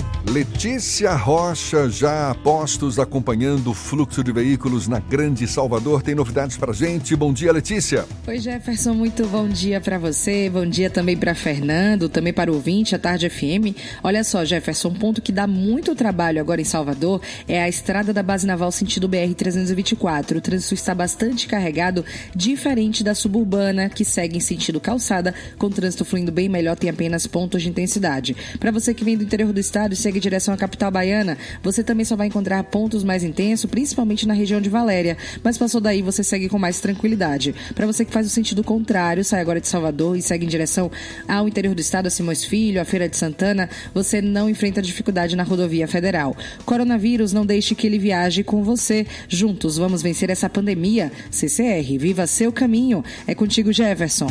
Letícia 0.29 1.13
Rocha, 1.15 1.89
já 1.89 2.29
a 2.29 2.35
postos 2.35 2.99
acompanhando 2.99 3.71
o 3.71 3.73
fluxo 3.73 4.23
de 4.23 4.31
veículos 4.31 4.87
na 4.87 4.99
Grande 4.99 5.47
Salvador, 5.47 6.03
tem 6.03 6.13
novidades 6.13 6.55
pra 6.55 6.71
gente. 6.71 7.15
Bom 7.15 7.33
dia, 7.33 7.51
Letícia. 7.51 8.05
Oi, 8.27 8.39
Jefferson, 8.39 8.93
muito 8.93 9.25
bom 9.27 9.49
dia 9.49 9.81
para 9.81 9.97
você, 9.97 10.47
bom 10.49 10.65
dia 10.65 10.91
também 10.91 11.17
para 11.17 11.33
Fernando, 11.33 12.07
também 12.07 12.31
para 12.31 12.51
o 12.51 12.55
ouvinte, 12.55 12.95
a 12.95 12.99
Tarde 12.99 13.29
FM. 13.29 13.75
Olha 14.03 14.23
só, 14.23 14.45
Jefferson, 14.45 14.89
um 14.89 14.93
ponto 14.93 15.21
que 15.21 15.31
dá 15.31 15.47
muito 15.47 15.95
trabalho 15.95 16.39
agora 16.39 16.61
em 16.61 16.65
Salvador 16.65 17.19
é 17.47 17.61
a 17.61 17.67
estrada 17.67 18.13
da 18.13 18.21
Base 18.21 18.45
Naval 18.45 18.71
sentido 18.71 19.09
BR-324. 19.09 20.37
O 20.37 20.41
trânsito 20.41 20.75
está 20.75 20.93
bastante 20.93 21.47
carregado, 21.47 22.05
diferente 22.35 23.03
da 23.03 23.15
suburbana, 23.15 23.89
que 23.89 24.05
segue 24.05 24.37
em 24.37 24.41
sentido 24.41 24.79
calçada, 24.79 25.33
com 25.57 25.69
trânsito 25.69 26.05
fluindo 26.05 26.31
bem 26.31 26.47
melhor, 26.47 26.77
tem 26.77 26.91
apenas 26.91 27.25
pontos 27.25 27.63
de 27.63 27.69
intensidade. 27.69 28.35
Para 28.59 28.71
você 28.71 28.93
que 28.93 29.03
vem 29.03 29.17
do 29.17 29.23
interior 29.23 29.51
do 29.51 29.59
estado, 29.59 29.95
segue 30.11 30.17
em 30.17 30.21
direção 30.21 30.53
à 30.53 30.57
capital 30.57 30.91
baiana, 30.91 31.37
você 31.63 31.81
também 31.83 32.03
só 32.03 32.15
vai 32.15 32.27
encontrar 32.27 32.61
pontos 32.65 33.03
mais 33.03 33.23
intensos, 33.23 33.69
principalmente 33.69 34.27
na 34.27 34.33
região 34.33 34.59
de 34.59 34.69
Valéria. 34.69 35.17
Mas 35.41 35.57
passou 35.57 35.79
daí, 35.79 36.01
você 36.01 36.23
segue 36.23 36.49
com 36.49 36.59
mais 36.59 36.81
tranquilidade. 36.81 37.55
Para 37.73 37.87
você 37.87 38.03
que 38.03 38.11
faz 38.11 38.27
o 38.27 38.29
sentido 38.29 38.63
contrário, 38.63 39.23
sai 39.23 39.39
agora 39.39 39.61
de 39.61 39.67
Salvador 39.67 40.17
e 40.17 40.21
segue 40.21 40.45
em 40.45 40.49
direção 40.49 40.91
ao 41.27 41.47
interior 41.47 41.73
do 41.73 41.79
estado, 41.79 42.07
a 42.07 42.09
Simões 42.09 42.43
Filho, 42.43 42.81
a 42.81 42.85
Feira 42.85 43.07
de 43.07 43.15
Santana, 43.15 43.69
você 43.93 44.21
não 44.21 44.49
enfrenta 44.49 44.81
dificuldade 44.81 45.35
na 45.35 45.43
rodovia 45.43 45.87
federal. 45.87 46.35
Coronavírus, 46.65 47.31
não 47.31 47.45
deixe 47.45 47.73
que 47.73 47.87
ele 47.87 47.97
viaje 47.97 48.43
com 48.43 48.63
você. 48.63 49.07
Juntos 49.29 49.77
vamos 49.77 50.01
vencer 50.01 50.29
essa 50.29 50.49
pandemia. 50.49 51.11
CCR, 51.29 51.97
viva 51.97 52.27
seu 52.27 52.51
caminho. 52.51 53.03
É 53.25 53.33
contigo, 53.33 53.71
Jefferson. 53.71 54.27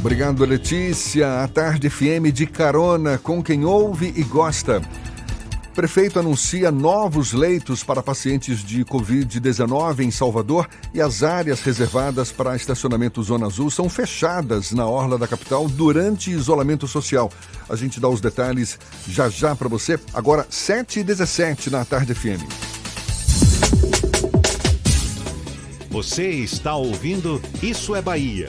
Obrigado, 0.00 0.46
Letícia. 0.46 1.42
A 1.42 1.48
Tarde 1.48 1.90
FM 1.90 2.32
de 2.32 2.46
carona 2.46 3.18
com 3.18 3.42
quem 3.42 3.66
ouve 3.66 4.10
e 4.16 4.22
gosta. 4.22 4.80
Prefeito 5.74 6.18
anuncia 6.18 6.70
novos 6.70 7.34
leitos 7.34 7.84
para 7.84 8.02
pacientes 8.02 8.64
de 8.64 8.82
Covid-19 8.82 10.00
em 10.00 10.10
Salvador 10.10 10.66
e 10.94 11.02
as 11.02 11.22
áreas 11.22 11.60
reservadas 11.60 12.32
para 12.32 12.56
estacionamento 12.56 13.22
Zona 13.22 13.46
Azul 13.46 13.70
são 13.70 13.90
fechadas 13.90 14.72
na 14.72 14.86
orla 14.86 15.18
da 15.18 15.28
capital 15.28 15.68
durante 15.68 16.30
isolamento 16.30 16.88
social. 16.88 17.30
A 17.68 17.76
gente 17.76 18.00
dá 18.00 18.08
os 18.08 18.22
detalhes 18.22 18.78
já 19.06 19.28
já 19.28 19.54
para 19.54 19.68
você. 19.68 20.00
Agora, 20.14 20.46
7h17 20.50 21.70
na 21.70 21.84
Tarde 21.84 22.14
FM. 22.14 22.40
Você 25.90 26.30
está 26.30 26.74
ouvindo 26.74 27.40
Isso 27.62 27.94
é 27.94 28.00
Bahia. 28.00 28.48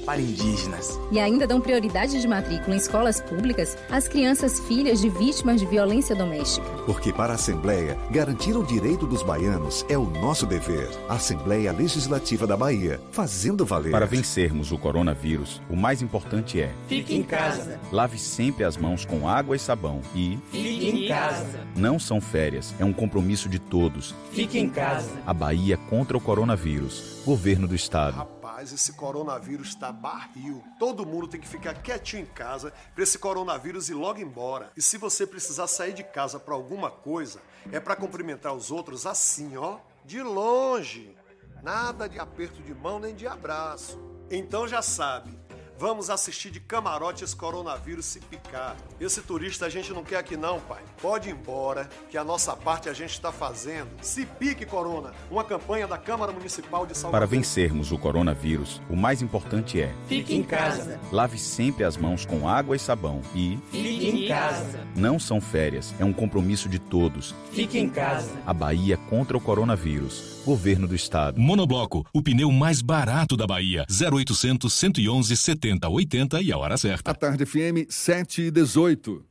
para 0.05 0.21
indígenas. 0.21 0.99
E 1.11 1.19
ainda 1.19 1.45
dão 1.47 1.61
prioridade 1.61 2.19
de 2.19 2.27
matrícula 2.27 2.75
em 2.75 2.77
escolas 2.77 3.21
públicas 3.21 3.77
às 3.89 4.07
crianças 4.07 4.59
filhas 4.61 4.99
de 5.01 5.09
vítimas 5.09 5.59
de 5.59 5.65
violência 5.65 6.15
doméstica. 6.15 6.65
Porque 6.85 7.11
para 7.13 7.33
a 7.33 7.35
Assembleia, 7.35 7.97
garantir 8.09 8.55
o 8.55 8.63
direito 8.63 9.05
dos 9.07 9.23
baianos 9.23 9.85
é 9.89 9.97
o 9.97 10.05
nosso 10.05 10.45
dever. 10.45 10.89
Assembleia 11.09 11.71
Legislativa 11.71 12.45
da 12.47 12.55
Bahia, 12.57 12.99
fazendo 13.11 13.65
valer. 13.65 13.91
Para 13.91 14.05
vencermos 14.05 14.71
o 14.71 14.77
coronavírus, 14.77 15.61
o 15.69 15.75
mais 15.75 16.01
importante 16.01 16.59
é: 16.61 16.71
Fique 16.87 17.15
em 17.15 17.23
casa. 17.23 17.79
lave 17.91 18.17
sempre 18.17 18.63
as 18.63 18.77
mãos 18.77 19.05
com 19.05 19.27
água 19.27 19.55
e 19.55 19.59
sabão 19.59 20.01
e 20.15 20.37
Fique 20.51 20.89
em 20.89 21.07
casa. 21.07 21.59
não 21.75 21.97
são 21.99 22.19
férias, 22.21 22.73
é 22.79 22.85
um 22.85 22.93
compromisso 22.93 23.47
de 23.49 23.59
todos. 23.59 24.13
Fique 24.31 24.59
em 24.59 24.69
casa. 24.69 25.09
A 25.25 25.33
Bahia 25.33 25.77
contra 25.89 26.17
o 26.17 26.21
coronavírus. 26.21 27.21
Governo 27.25 27.67
do 27.67 27.75
Estado. 27.75 28.25
Rapaz, 28.61 28.71
esse 28.73 28.93
coronavírus 28.93 29.69
está 29.69 29.91
barril. 29.91 30.63
Todo 30.77 31.03
mundo 31.03 31.27
tem 31.27 31.41
que 31.41 31.47
ficar 31.47 31.73
quietinho 31.81 32.21
em 32.21 32.25
casa 32.27 32.71
para 32.93 33.03
esse 33.03 33.17
coronavírus 33.17 33.89
ir 33.89 33.95
logo 33.95 34.19
embora. 34.19 34.71
E 34.77 34.81
se 34.83 34.99
você 34.99 35.25
precisar 35.25 35.65
sair 35.65 35.93
de 35.93 36.03
casa 36.03 36.39
para 36.39 36.53
alguma 36.53 36.91
coisa, 36.91 37.41
é 37.71 37.79
para 37.79 37.95
cumprimentar 37.95 38.53
os 38.53 38.69
outros 38.69 39.07
assim, 39.07 39.57
ó, 39.57 39.79
de 40.05 40.21
longe. 40.21 41.17
Nada 41.63 42.07
de 42.07 42.19
aperto 42.19 42.61
de 42.61 42.73
mão 42.75 42.99
nem 42.99 43.15
de 43.15 43.25
abraço. 43.25 43.99
Então 44.29 44.67
já 44.67 44.83
sabe. 44.83 45.35
Vamos 45.81 46.11
assistir 46.11 46.51
de 46.51 46.59
camarote 46.59 47.23
esse 47.23 47.35
coronavírus 47.35 48.05
se 48.05 48.19
picar. 48.19 48.77
Esse 48.99 49.19
turista 49.19 49.65
a 49.65 49.69
gente 49.69 49.91
não 49.91 50.03
quer 50.03 50.17
aqui 50.17 50.37
não, 50.37 50.59
pai. 50.59 50.83
Pode 51.01 51.27
ir 51.27 51.31
embora, 51.31 51.89
que 52.07 52.19
a 52.19 52.23
nossa 52.23 52.55
parte 52.55 52.87
a 52.87 52.93
gente 52.93 53.09
está 53.13 53.31
fazendo. 53.31 53.89
Se 53.99 54.23
pique, 54.23 54.63
Corona. 54.63 55.11
Uma 55.31 55.43
campanha 55.43 55.87
da 55.87 55.97
Câmara 55.97 56.31
Municipal 56.31 56.85
de 56.85 56.95
Salvador. 56.95 57.19
Para 57.19 57.25
vencermos 57.25 57.91
o 57.91 57.97
coronavírus, 57.97 58.79
o 58.91 58.95
mais 58.95 59.23
importante 59.23 59.81
é: 59.81 59.91
Fique 60.07 60.35
em 60.35 60.43
casa. 60.43 60.99
lave 61.11 61.39
sempre 61.39 61.83
as 61.83 61.97
mãos 61.97 62.27
com 62.27 62.47
água 62.47 62.75
e 62.75 62.79
sabão 62.79 63.19
e 63.33 63.57
Fique 63.71 64.07
em 64.07 64.27
casa. 64.27 64.87
não 64.95 65.17
são 65.17 65.41
férias, 65.41 65.95
é 65.97 66.05
um 66.05 66.13
compromisso 66.13 66.69
de 66.69 66.77
todos. 66.77 67.33
Fique 67.51 67.79
em 67.79 67.89
casa. 67.89 68.29
A 68.45 68.53
Bahia 68.53 68.97
contra 69.09 69.35
o 69.35 69.41
coronavírus. 69.41 70.40
Governo 70.45 70.87
do 70.87 70.95
Estado. 70.95 71.39
Monobloco, 71.39 72.05
o 72.11 72.21
pneu 72.21 72.51
mais 72.51 72.81
barato 72.81 73.37
da 73.37 73.45
Bahia. 73.45 73.85
0800 73.89 74.73
111 74.73 75.37
7080 75.37 76.41
e 76.41 76.51
a 76.51 76.57
hora 76.57 76.77
certa. 76.77 77.11
A 77.11 77.13
Tarde 77.13 77.45
FM 77.45 77.87
7 77.89 78.43
e 78.43 78.51
18. 78.51 79.30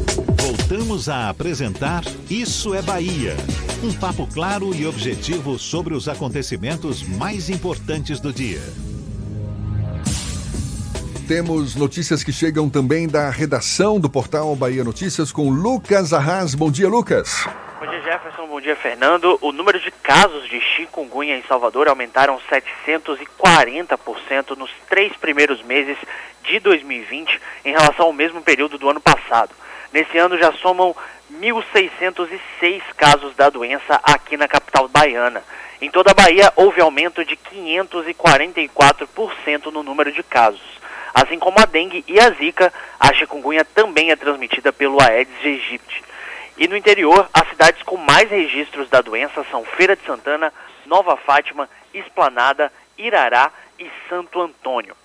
Voltamos 0.71 1.09
a 1.09 1.27
apresentar 1.27 2.01
Isso 2.29 2.73
é 2.73 2.81
Bahia. 2.81 3.35
Um 3.83 3.91
papo 3.91 4.25
claro 4.25 4.73
e 4.73 4.87
objetivo 4.87 5.59
sobre 5.59 5.93
os 5.93 6.07
acontecimentos 6.07 7.03
mais 7.03 7.49
importantes 7.49 8.21
do 8.21 8.31
dia. 8.31 8.61
Temos 11.27 11.75
notícias 11.75 12.23
que 12.23 12.31
chegam 12.31 12.69
também 12.69 13.05
da 13.05 13.29
redação 13.29 13.99
do 13.99 14.09
portal 14.09 14.55
Bahia 14.55 14.81
Notícias 14.81 15.29
com 15.29 15.49
Lucas 15.49 16.13
Arras. 16.13 16.55
Bom 16.55 16.71
dia, 16.71 16.87
Lucas. 16.87 17.45
Bom 17.77 17.87
dia, 17.87 18.01
Jefferson. 18.03 18.47
Bom 18.47 18.61
dia, 18.61 18.77
Fernando. 18.77 19.37
O 19.41 19.51
número 19.51 19.77
de 19.77 19.91
casos 19.91 20.47
de 20.47 20.61
chikungunya 20.61 21.37
em 21.37 21.43
Salvador 21.49 21.89
aumentaram 21.89 22.39
740% 22.49 24.55
nos 24.55 24.71
três 24.89 25.11
primeiros 25.17 25.61
meses 25.63 25.97
de 26.45 26.61
2020 26.61 27.41
em 27.65 27.73
relação 27.73 28.05
ao 28.05 28.13
mesmo 28.13 28.41
período 28.41 28.77
do 28.77 28.89
ano 28.89 29.01
passado. 29.01 29.53
Nesse 29.91 30.17
ano 30.17 30.37
já 30.37 30.53
somam 30.53 30.95
1.606 31.33 32.81
casos 32.95 33.35
da 33.35 33.49
doença 33.49 33.99
aqui 34.03 34.37
na 34.37 34.47
capital 34.47 34.87
baiana. 34.87 35.43
Em 35.81 35.89
toda 35.89 36.11
a 36.11 36.13
Bahia 36.13 36.53
houve 36.55 36.79
aumento 36.79 37.25
de 37.25 37.35
544% 37.35 39.65
no 39.65 39.83
número 39.83 40.09
de 40.11 40.23
casos. 40.23 40.79
Assim 41.13 41.37
como 41.37 41.59
a 41.59 41.65
dengue 41.65 42.05
e 42.07 42.17
a 42.19 42.31
zika, 42.31 42.73
a 42.99 43.13
chikungunya 43.13 43.63
também 43.65 44.11
é 44.11 44.15
transmitida 44.15 44.71
pelo 44.71 45.01
Aedes 45.01 45.35
aegypti. 45.43 46.03
E 46.57 46.67
no 46.67 46.77
interior, 46.77 47.27
as 47.33 47.47
cidades 47.49 47.81
com 47.83 47.97
mais 47.97 48.29
registros 48.29 48.89
da 48.89 49.01
doença 49.01 49.43
são 49.49 49.65
Feira 49.65 49.95
de 49.95 50.05
Santana, 50.05 50.53
Nova 50.85 51.17
Fátima, 51.17 51.67
Esplanada, 51.93 52.71
Irará 52.97 53.51
e 53.79 53.89
Santo 54.07 54.39
Antônio. 54.39 54.95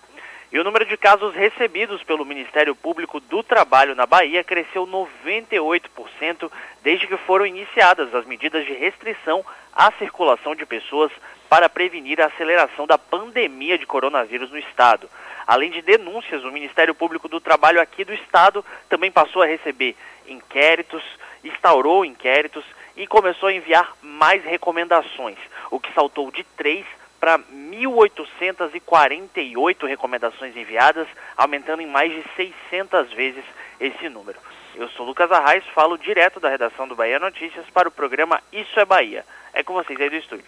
E 0.52 0.58
o 0.60 0.64
número 0.64 0.84
de 0.84 0.96
casos 0.96 1.34
recebidos 1.34 2.02
pelo 2.04 2.24
Ministério 2.24 2.74
Público 2.74 3.18
do 3.18 3.42
Trabalho 3.42 3.96
na 3.96 4.06
Bahia 4.06 4.44
cresceu 4.44 4.86
98% 4.86 6.50
desde 6.82 7.06
que 7.06 7.16
foram 7.16 7.44
iniciadas 7.44 8.14
as 8.14 8.24
medidas 8.24 8.64
de 8.64 8.72
restrição 8.72 9.44
à 9.72 9.90
circulação 9.92 10.54
de 10.54 10.64
pessoas 10.64 11.10
para 11.48 11.68
prevenir 11.68 12.20
a 12.20 12.26
aceleração 12.26 12.86
da 12.86 12.96
pandemia 12.96 13.76
de 13.76 13.86
coronavírus 13.86 14.50
no 14.50 14.58
estado. 14.58 15.10
Além 15.46 15.70
de 15.70 15.82
denúncias, 15.82 16.44
o 16.44 16.52
Ministério 16.52 16.94
Público 16.94 17.28
do 17.28 17.40
Trabalho 17.40 17.80
aqui 17.80 18.04
do 18.04 18.14
estado 18.14 18.64
também 18.88 19.10
passou 19.10 19.42
a 19.42 19.46
receber 19.46 19.96
inquéritos, 20.28 21.02
instaurou 21.42 22.04
inquéritos 22.04 22.64
e 22.96 23.06
começou 23.06 23.48
a 23.48 23.52
enviar 23.52 23.94
mais 24.00 24.44
recomendações, 24.44 25.38
o 25.70 25.78
que 25.78 25.92
saltou 25.92 26.30
de 26.30 26.42
3 26.56 26.84
para 27.20 27.38
1.848 27.38 29.86
recomendações 29.86 30.56
enviadas, 30.56 31.06
aumentando 31.36 31.82
em 31.82 31.86
mais 31.86 32.10
de 32.12 32.24
600 32.36 33.12
vezes 33.12 33.44
esse 33.80 34.08
número. 34.08 34.38
Eu 34.74 34.88
sou 34.90 35.06
Lucas 35.06 35.32
Arraes, 35.32 35.64
falo 35.74 35.96
direto 35.96 36.38
da 36.38 36.50
redação 36.50 36.86
do 36.86 36.94
Bahia 36.94 37.18
Notícias 37.18 37.64
para 37.72 37.88
o 37.88 37.92
programa 37.92 38.42
Isso 38.52 38.78
é 38.78 38.84
Bahia. 38.84 39.24
É 39.54 39.62
com 39.62 39.72
vocês 39.72 39.98
aí 40.00 40.10
do 40.10 40.16
estúdio. 40.16 40.44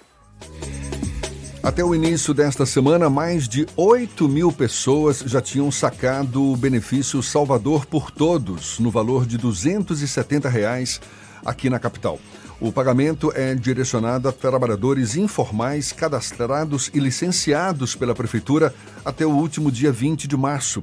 Até 1.63 1.83
o 1.83 1.95
início 1.95 2.33
desta 2.33 2.65
semana, 2.65 3.11
mais 3.11 3.49
de 3.49 3.67
8 3.77 4.29
mil 4.29 4.53
pessoas 4.53 5.19
já 5.21 5.43
tinham 5.43 5.71
sacado 5.71 6.53
o 6.53 6.57
benefício 6.57 7.23
Salvador 7.23 7.85
por 7.85 8.11
Todos, 8.11 8.79
no 8.79 8.91
valor 8.91 9.27
de 9.27 9.37
270 9.37 10.49
reais 10.49 11.01
aqui 11.45 11.69
na 11.69 11.79
capital. 11.79 12.19
O 12.61 12.73
pagamento 12.73 13.33
é 13.37 13.55
direcionado 13.55 14.29
a 14.29 14.33
trabalhadores 14.33 15.15
informais 15.15 15.93
cadastrados 15.93 16.91
e 16.93 16.99
licenciados 16.99 17.95
pela 17.95 18.17
Prefeitura 18.17 18.75
até 19.05 19.25
o 19.25 19.31
último 19.31 19.71
dia 19.71 19.93
20 19.93 20.27
de 20.27 20.37
março. 20.37 20.83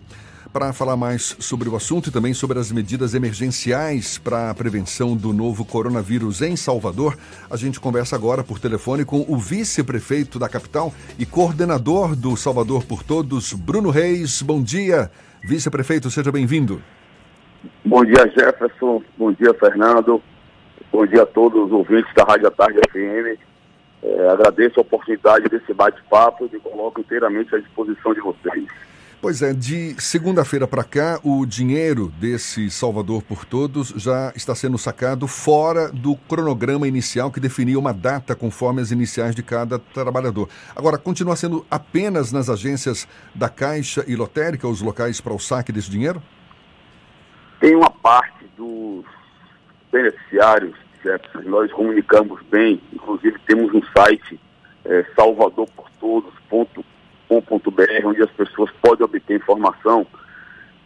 Para 0.54 0.72
falar 0.72 0.96
mais 0.96 1.36
sobre 1.38 1.68
o 1.68 1.76
assunto 1.76 2.08
e 2.08 2.14
também 2.14 2.34
sobre 2.34 2.58
as 2.58 2.72
medidas 2.72 3.14
emergenciais 3.14 4.18
para 4.18 4.50
a 4.50 4.56
prevenção 4.56 5.18
do 5.18 5.34
novo 5.34 5.66
coronavírus 5.66 6.42
em 6.42 6.56
Salvador, 6.56 7.18
a 7.50 7.58
gente 7.58 7.78
conversa 7.78 8.16
agora 8.16 8.42
por 8.42 8.58
telefone 8.58 9.04
com 9.04 9.26
o 9.28 9.36
vice-prefeito 9.36 10.40
da 10.40 10.48
capital 10.48 10.94
e 11.20 11.26
coordenador 11.26 12.16
do 12.16 12.38
Salvador 12.38 12.86
por 12.86 13.04
Todos, 13.04 13.52
Bruno 13.52 13.90
Reis. 13.90 14.42
Bom 14.42 14.64
dia, 14.64 15.12
vice-prefeito, 15.44 16.10
seja 16.10 16.32
bem-vindo. 16.32 16.82
Bom 17.84 18.06
dia, 18.06 18.32
Jefferson. 18.34 19.04
Bom 19.18 19.34
dia, 19.34 19.54
Fernando. 19.60 20.24
Bom 20.96 21.06
dia 21.06 21.24
a 21.24 21.26
todos 21.26 21.66
os 21.66 21.72
ouvintes 21.74 22.10
da 22.14 22.24
Rádio 22.24 22.50
Tarde 22.52 22.80
FM. 22.90 23.38
É, 24.02 24.30
agradeço 24.30 24.80
a 24.80 24.82
oportunidade 24.82 25.50
desse 25.50 25.74
bate-papo 25.74 26.46
e 26.46 26.56
me 26.56 26.62
coloco 26.62 27.02
inteiramente 27.02 27.54
à 27.54 27.60
disposição 27.60 28.14
de 28.14 28.22
vocês. 28.22 28.66
Pois 29.22 29.42
é, 29.42 29.52
de 29.52 30.02
segunda-feira 30.02 30.66
para 30.66 30.86
cá, 30.86 31.20
o 31.22 31.46
dinheiro 31.46 32.14
desse 32.18 32.72
Salvador 32.72 33.22
por 33.24 33.44
Todos 33.44 33.90
já 33.90 34.32
está 34.38 34.56
sendo 34.56 34.78
sacado 34.78 35.28
fora 35.28 35.92
do 35.92 36.16
cronograma 36.16 36.88
inicial 36.88 37.30
que 37.30 37.42
definia 37.42 37.78
uma 37.78 37.94
data 37.94 38.34
conforme 38.34 38.82
as 38.82 38.90
iniciais 38.90 39.36
de 39.36 39.44
cada 39.44 39.78
trabalhador. 39.78 40.48
Agora, 40.74 40.98
continua 40.98 41.36
sendo 41.36 41.66
apenas 41.70 42.32
nas 42.32 42.50
agências 42.50 43.06
da 43.36 43.50
Caixa 43.50 44.06
e 44.08 44.16
Lotérica 44.16 44.66
os 44.66 44.82
locais 44.82 45.20
para 45.20 45.34
o 45.34 45.40
saque 45.40 45.74
desse 45.74 45.92
dinheiro? 45.92 46.24
Tem 47.60 47.76
uma 47.76 47.90
parte 47.90 48.46
dos 48.56 49.04
beneficiários, 49.92 50.85
Nós 51.46 51.72
comunicamos 51.72 52.42
bem, 52.50 52.82
inclusive 52.94 53.38
temos 53.46 53.74
um 53.74 53.82
site 53.94 54.40
é, 54.86 55.06
salvadorportodos.com 55.16 56.84
com.br, 57.28 58.06
onde 58.06 58.22
as 58.22 58.32
pessoas 58.32 58.72
podem 58.82 59.04
obter 59.04 59.36
informação 59.36 60.06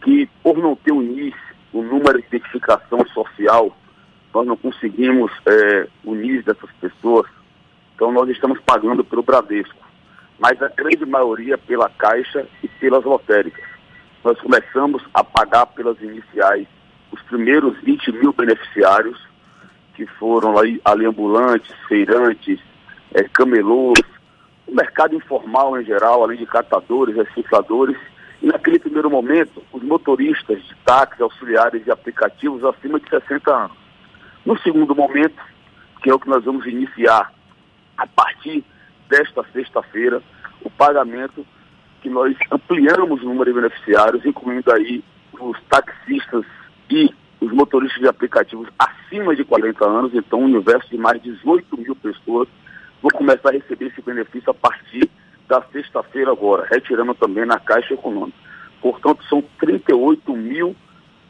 que, 0.01 0.29
por 0.41 0.57
não 0.57 0.75
ter 0.75 0.91
o 0.91 1.01
NIS, 1.01 1.35
o 1.73 1.81
número 1.81 2.19
de 2.19 2.27
identificação 2.27 3.05
social, 3.13 3.75
nós 4.33 4.47
não 4.47 4.55
conseguimos 4.55 5.31
é, 5.45 5.87
o 6.03 6.15
NIS 6.15 6.45
dessas 6.45 6.71
pessoas. 6.79 7.27
Então, 7.95 8.11
nós 8.11 8.29
estamos 8.29 8.59
pagando 8.61 9.03
pelo 9.03 9.23
Bradesco, 9.23 9.85
mas 10.39 10.61
a 10.61 10.69
grande 10.69 11.05
maioria 11.05 11.57
pela 11.57 11.89
Caixa 11.89 12.47
e 12.63 12.67
pelas 12.67 13.03
lotéricas. 13.03 13.65
Nós 14.23 14.39
começamos 14.39 15.03
a 15.13 15.23
pagar 15.23 15.65
pelas 15.67 15.99
iniciais 16.01 16.67
os 17.11 17.21
primeiros 17.23 17.77
20 17.81 18.11
mil 18.13 18.31
beneficiários, 18.31 19.19
que 19.99 20.05
foram 20.05 20.57
ali, 20.57 20.79
ali 20.85 21.05
ambulantes, 21.05 21.75
feirantes, 21.89 22.57
é, 23.13 23.23
camelôs, 23.23 23.99
o 24.65 24.73
mercado 24.73 25.13
informal 25.13 25.77
em 25.77 25.83
geral, 25.83 26.23
além 26.23 26.37
de 26.37 26.45
catadores, 26.45 27.17
recicladores, 27.17 27.97
e 28.41 28.47
naquele 28.47 28.79
primeiro 28.79 29.09
momento, 29.09 29.61
os 29.73 29.83
motoristas 29.83 30.63
de 30.63 30.73
táxis, 30.85 31.19
auxiliares 31.19 31.85
e 31.85 31.91
aplicativos 31.91 32.63
acima 32.63 32.97
de 32.97 33.09
60 33.09 33.53
anos. 33.53 33.77
No 34.45 34.57
segundo 34.59 34.95
momento, 34.95 35.43
que 36.01 36.09
é 36.09 36.13
o 36.13 36.19
que 36.19 36.29
nós 36.29 36.45
vamos 36.45 36.65
iniciar 36.65 37.33
a 37.97 38.07
partir 38.07 38.63
desta 39.09 39.43
sexta-feira, 39.51 40.23
o 40.63 40.69
pagamento 40.69 41.45
que 42.01 42.09
nós 42.09 42.33
ampliamos 42.49 43.21
o 43.21 43.25
número 43.25 43.51
de 43.51 43.59
beneficiários, 43.59 44.25
incluindo 44.25 44.71
aí 44.71 45.03
os 45.37 45.61
taxistas 45.63 46.45
e 46.89 47.13
os 47.41 47.51
motoristas 47.51 48.01
de 48.01 48.07
aplicativos 48.07 48.67
acima 48.77 49.35
de 49.35 49.43
40 49.43 49.85
anos, 49.87 50.13
então 50.13 50.41
um 50.41 50.45
universo 50.45 50.89
de 50.89 50.97
mais 50.97 51.21
de 51.21 51.31
18 51.31 51.77
mil 51.77 51.95
pessoas 51.95 52.47
vou 53.01 53.11
começar 53.11 53.49
a 53.49 53.53
receber 53.53 53.87
esse 53.87 54.01
benefício 54.01 54.49
a 54.49 54.53
partir 54.53 55.09
da 55.47 55.61
sexta-feira 55.71 56.31
agora, 56.31 56.67
retirando 56.69 57.13
também 57.15 57.45
na 57.45 57.59
Caixa 57.59 57.93
Econômica. 57.93 58.37
Portanto, 58.81 59.23
são 59.29 59.43
38 59.59 60.35
mil 60.35 60.75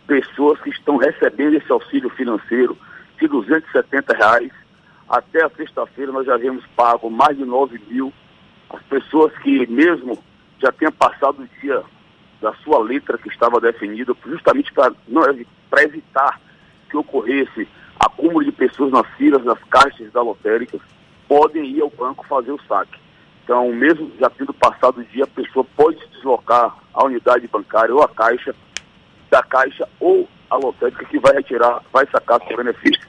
pessoas 0.07 0.59
que 0.61 0.69
estão 0.69 0.97
recebendo 0.97 1.55
esse 1.55 1.71
auxílio 1.71 2.09
financeiro 2.09 2.77
de 3.19 3.27
270 3.27 4.13
reais. 4.13 4.51
Até 5.07 5.43
a 5.43 5.49
sexta-feira 5.49 6.11
nós 6.11 6.25
já 6.25 6.35
havíamos 6.35 6.65
pago 6.75 7.09
mais 7.09 7.37
de 7.37 7.45
9 7.45 7.79
mil. 7.89 8.13
As 8.69 8.81
pessoas 8.83 9.31
que 9.39 9.65
mesmo 9.67 10.17
já 10.61 10.71
tenham 10.71 10.91
passado 10.91 11.41
o 11.41 11.61
dia 11.61 11.81
da 12.41 12.54
sua 12.63 12.80
letra 12.80 13.17
que 13.17 13.30
estava 13.30 13.60
definida, 13.60 14.15
justamente 14.25 14.71
para 14.73 15.84
evitar 15.84 16.39
que 16.89 16.97
ocorresse 16.97 17.67
acúmulo 17.99 18.45
de 18.45 18.52
pessoas 18.52 18.91
nas 18.91 19.08
filas 19.17 19.43
das 19.43 19.60
caixas 19.65 20.12
da 20.12 20.21
lotéricas, 20.21 20.82
podem 21.28 21.65
ir 21.65 21.82
ao 21.82 21.89
banco 21.89 22.25
fazer 22.28 22.52
o 22.52 22.62
saque. 22.67 22.97
Então, 23.43 23.71
mesmo 23.73 24.12
já 24.19 24.30
tendo 24.30 24.54
passado 24.54 25.02
o 25.02 25.04
dia, 25.04 25.23
a 25.23 25.28
pessoa 25.28 25.65
pode 25.75 25.99
se 25.99 26.08
deslocar 26.10 26.78
à 26.93 27.06
unidade 27.06 27.47
bancária 27.47 27.93
ou 27.93 28.02
à 28.02 28.08
caixa, 28.08 28.56
da 29.30 29.43
caixa 29.43 29.88
ou 29.99 30.30
a 30.49 30.56
lotérica 30.56 31.06
que 31.06 31.19
vai 31.19 31.34
retirar, 31.34 31.82
vai 31.91 32.08
sacar 32.08 32.39
seu 32.47 32.58
benefício. 32.58 33.08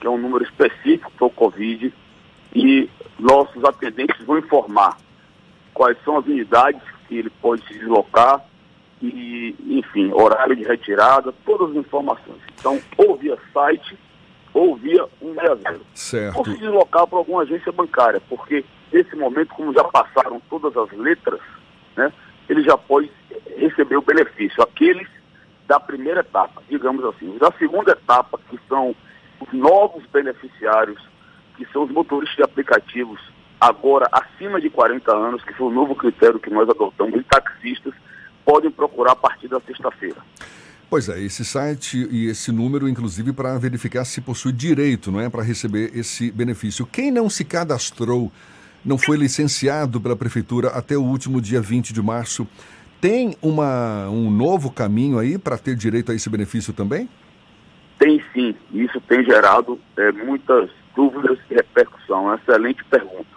que 0.01 0.07
é 0.07 0.11
um 0.11 0.19
número 0.19 0.45
específico 0.45 1.13
para 1.13 1.27
o 1.27 1.31
Covid, 1.31 1.93
e 2.55 2.89
nossos 3.19 3.65
atendentes 3.65 4.23
vão 4.25 4.39
informar 4.39 4.97
quais 5.73 5.97
são 6.05 6.19
as 6.19 6.27
unidades 6.27 6.83
que 7.09 7.17
ele 7.17 7.31
pode 7.41 7.67
se 7.67 7.79
deslocar 7.79 8.45
e, 9.01 9.57
enfim, 9.69 10.13
horário 10.13 10.55
de 10.55 10.65
retirada, 10.65 11.33
todas 11.45 11.71
as 11.71 11.77
informações. 11.77 12.41
Então, 12.59 12.81
ou 12.97 13.17
via 13.17 13.39
site 13.53 13.97
ou 14.53 14.77
via 14.77 15.07
160. 15.21 15.81
Certo. 15.95 16.38
Ou 16.38 16.45
se 16.45 16.57
deslocar 16.57 17.07
para 17.07 17.19
alguma 17.19 17.43
agência 17.43 17.73
bancária, 17.73 18.21
porque 18.29 18.65
nesse 18.93 19.17
momento, 19.17 19.55
como 19.55 19.73
já 19.73 19.85
passaram 19.85 20.41
todas 20.51 20.77
as 20.77 20.91
letras, 20.99 21.41
né, 21.97 22.12
ele 22.49 22.62
já 22.62 22.77
pode 22.77 23.11
receber 23.57 23.97
o 23.97 24.03
benefício. 24.03 24.62
Aqueles 24.62 25.09
da 25.67 25.81
primeira 25.81 26.21
etapa, 26.21 26.62
digamos 26.69 27.05
assim. 27.05 27.38
Da 27.38 27.51
segunda 27.53 27.93
etapa, 27.93 28.38
que 28.51 28.59
são 28.69 28.95
os 29.41 29.53
novos 29.53 30.05
beneficiários, 30.12 31.01
que 31.57 31.65
são 31.73 31.85
os 31.85 31.91
motoristas 31.91 32.37
de 32.37 32.43
aplicativos, 32.43 33.21
agora 33.61 34.09
acima 34.12 34.61
de 34.61 34.69
40 34.69 35.11
anos, 35.12 35.43
que 35.45 35.55
foi 35.55 35.69
o 35.69 35.71
novo 35.71 35.95
critério 35.95 36.38
que 36.38 36.51
nós 36.51 36.69
adotamos, 36.69 37.19
e 37.19 37.25
taxistas, 37.25 37.95
podem 38.45 38.71
procurar 38.71 39.12
a 39.12 39.17
partir 39.17 39.49
da 39.49 39.61
sexta-feira. 39.61 40.17
Pois 40.92 41.09
é, 41.09 41.18
esse 41.22 41.42
site 41.42 42.07
e 42.11 42.26
esse 42.26 42.52
número, 42.52 42.87
inclusive, 42.87 43.33
para 43.33 43.57
verificar 43.57 44.05
se 44.05 44.20
possui 44.20 44.52
direito, 44.52 45.11
não 45.11 45.22
é, 45.22 45.31
para 45.31 45.42
receber 45.42 45.90
esse 45.94 46.31
benefício. 46.31 46.85
Quem 46.85 47.11
não 47.11 47.31
se 47.31 47.46
cadastrou, 47.46 48.31
não 48.85 48.98
foi 48.98 49.16
licenciado 49.16 49.98
pela 49.98 50.14
prefeitura 50.14 50.68
até 50.68 50.94
o 50.94 51.02
último 51.02 51.40
dia 51.40 51.62
20 51.62 51.94
de 51.94 52.02
março, 52.02 52.46
tem 53.00 53.35
uma, 53.40 54.07
um 54.11 54.31
novo 54.31 54.70
caminho 54.70 55.18
aí 55.18 55.38
para 55.38 55.57
ter 55.57 55.74
direito 55.76 56.12
a 56.12 56.14
esse 56.14 56.28
benefício 56.28 56.74
também? 56.74 57.09
Tem 57.98 58.22
sim. 58.35 58.55
Isso 58.74 59.00
tem 59.09 59.24
gerado 59.24 59.81
é, 59.96 60.12
muitas 60.12 60.68
dúvidas 60.94 61.38
e 61.50 61.55
repercussão. 61.55 62.35
Excelente 62.35 62.85
pergunta. 62.85 63.33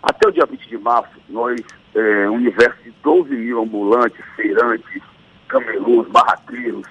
Até 0.00 0.28
o 0.28 0.30
dia 0.30 0.46
20 0.46 0.68
de 0.68 0.78
março, 0.78 1.18
nós, 1.28 1.60
é, 1.96 2.30
universo 2.30 2.80
de 2.84 2.94
12 3.02 3.34
mil 3.34 3.60
ambulantes, 3.60 4.24
feirantes, 4.36 5.02
camelôs, 5.48 6.06
barraqueiros, 6.08 6.86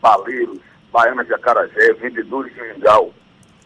baleiros, 0.00 0.58
baianas 0.92 1.26
de 1.26 1.34
acarajé, 1.34 1.92
vendedores 1.94 2.52
de 2.54 2.62
mingau, 2.62 3.12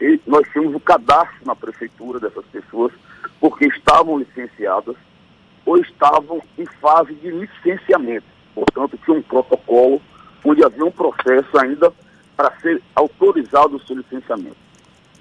e 0.01 0.21
nós 0.27 0.47
tínhamos 0.53 0.75
o 0.75 0.81
cadastro 0.81 1.47
na 1.47 1.55
prefeitura 1.55 2.19
dessas 2.19 2.45
pessoas, 2.47 2.93
porque 3.41 3.67
estavam 3.67 4.19
licenciadas 4.19 4.97
ou 5.65 5.79
estavam 5.79 6.43
em 6.59 6.67
fase 6.81 7.15
de 7.15 7.31
licenciamento. 7.31 8.27
Portanto, 8.55 8.99
tinha 9.05 9.17
um 9.17 9.23
protocolo 9.23 10.03
onde 10.45 10.65
havia 10.65 10.85
um 10.85 10.91
processo 10.91 11.57
ainda 11.59 11.93
para 12.37 12.53
ser 12.61 12.83
autorizado 12.97 13.77
o 13.77 13.87
seu 13.87 13.97
licenciamento. 13.97 14.57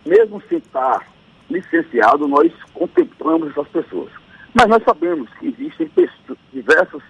Mesmo 0.04 0.42
sem 0.50 0.58
estar 0.58 1.06
licenciado, 1.50 2.28
nós 2.28 2.52
contemplamos 2.74 3.52
essas 3.52 3.68
pessoas. 3.68 4.12
Mas 4.54 4.68
nós 4.68 4.84
sabemos 4.84 5.30
que 5.40 5.48
existem 5.48 5.90
diversos 6.52 7.04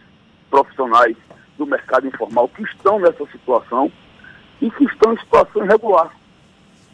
profissionais 0.50 1.16
do 1.62 1.68
mercado 1.68 2.08
informal 2.08 2.50
que 2.50 2.64
estão 2.64 3.00
nessa 3.00 3.26
situação 3.28 3.90
e 4.60 4.72
que 4.72 4.84
estão 4.86 5.14
em 5.14 5.20
situação 5.20 5.64
irregular. 5.64 6.12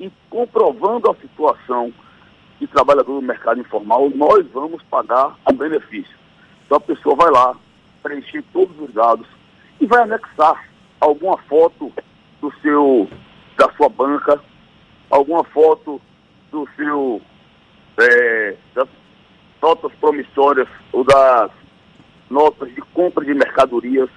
e 0.00 0.10
comprovando 0.28 1.08
a 1.10 1.14
situação 1.14 1.92
de 2.58 2.66
trabalhador 2.66 3.20
do 3.20 3.26
mercado 3.26 3.60
informal, 3.60 4.10
nós 4.10 4.44
vamos 4.52 4.82
pagar 4.84 5.36
o 5.48 5.52
benefício. 5.52 6.18
Então 6.66 6.78
a 6.78 6.80
pessoa 6.80 7.14
vai 7.14 7.30
lá, 7.30 7.54
preencher 8.02 8.42
todos 8.52 8.76
os 8.80 8.92
dados 8.92 9.28
e 9.80 9.86
vai 9.86 10.02
anexar 10.02 10.69
alguma 11.00 11.38
foto 11.48 11.92
do 12.40 12.52
seu, 12.60 13.08
da 13.58 13.70
sua 13.76 13.88
banca, 13.88 14.40
alguma 15.10 15.44
foto 15.44 16.00
do 16.50 16.68
seu, 16.76 17.20
é, 17.98 18.56
das 18.74 18.88
notas 19.62 19.92
promissórias 20.00 20.68
ou 20.92 21.04
das 21.04 21.50
notas 22.28 22.72
de 22.74 22.80
compra 22.92 23.24
de 23.24 23.34
mercadorias, 23.34 24.08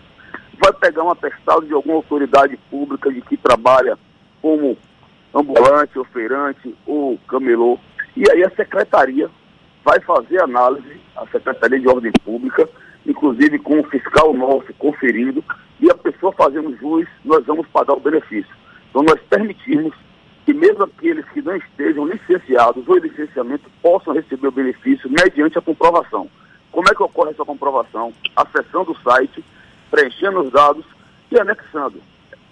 vai 0.62 0.74
pegar 0.74 1.04
um 1.04 1.12
atestado 1.12 1.66
de 1.66 1.74
alguma 1.74 1.96
autoridade 1.96 2.58
pública 2.70 3.12
de 3.12 3.22
que 3.22 3.38
trabalha 3.38 3.98
como 4.42 4.78
ambulante, 5.34 5.98
ou 5.98 6.06
feirante 6.06 6.76
ou 6.86 7.18
camelô, 7.28 7.80
e 8.16 8.30
aí 8.30 8.44
a 8.44 8.52
secretaria 8.52 9.30
vai 9.84 10.00
fazer 10.02 10.42
análise, 10.42 11.02
a 11.16 11.26
Secretaria 11.28 11.80
de 11.80 11.88
Ordem 11.88 12.12
Pública, 12.24 12.70
inclusive 13.06 13.60
com 13.60 13.80
o 13.80 13.84
fiscal 13.90 14.34
nosso 14.34 14.74
conferindo, 14.78 15.44
e 15.84 15.92
a 15.92 15.96
pessoa 15.96 16.32
fazendo 16.32 16.74
jus, 16.78 17.06
nós 17.26 17.46
vamos 17.46 17.68
pagar 17.68 17.94
o 17.94 18.00
benefício. 18.00 18.56
Então 18.90 19.04
nós 19.04 19.20
permitimos 19.30 19.94
que 20.46 20.54
mesmo 20.54 20.86
aqueles 20.86 21.26
que 21.32 21.42
não 21.42 21.58
estejam 21.58 22.08
licenciados 22.08 22.88
ou 22.88 22.98
em 22.98 23.02
licenciamento 23.02 23.70
possam 23.82 24.14
receber 24.14 24.48
o 24.48 24.52
benefício 24.52 25.10
mediante 25.10 25.58
a 25.58 25.62
comprovação. 25.62 26.30
Como 26.72 26.88
é 26.90 26.96
que 26.96 27.04
ocorre 27.04 27.32
essa 27.32 27.44
comprovação? 27.44 28.14
Acessando 28.34 28.94
o 28.94 28.98
site, 29.02 29.44
preenchendo 29.92 30.44
os 30.44 30.52
dados 30.52 30.86
e 31.30 31.38
anexando 31.38 32.02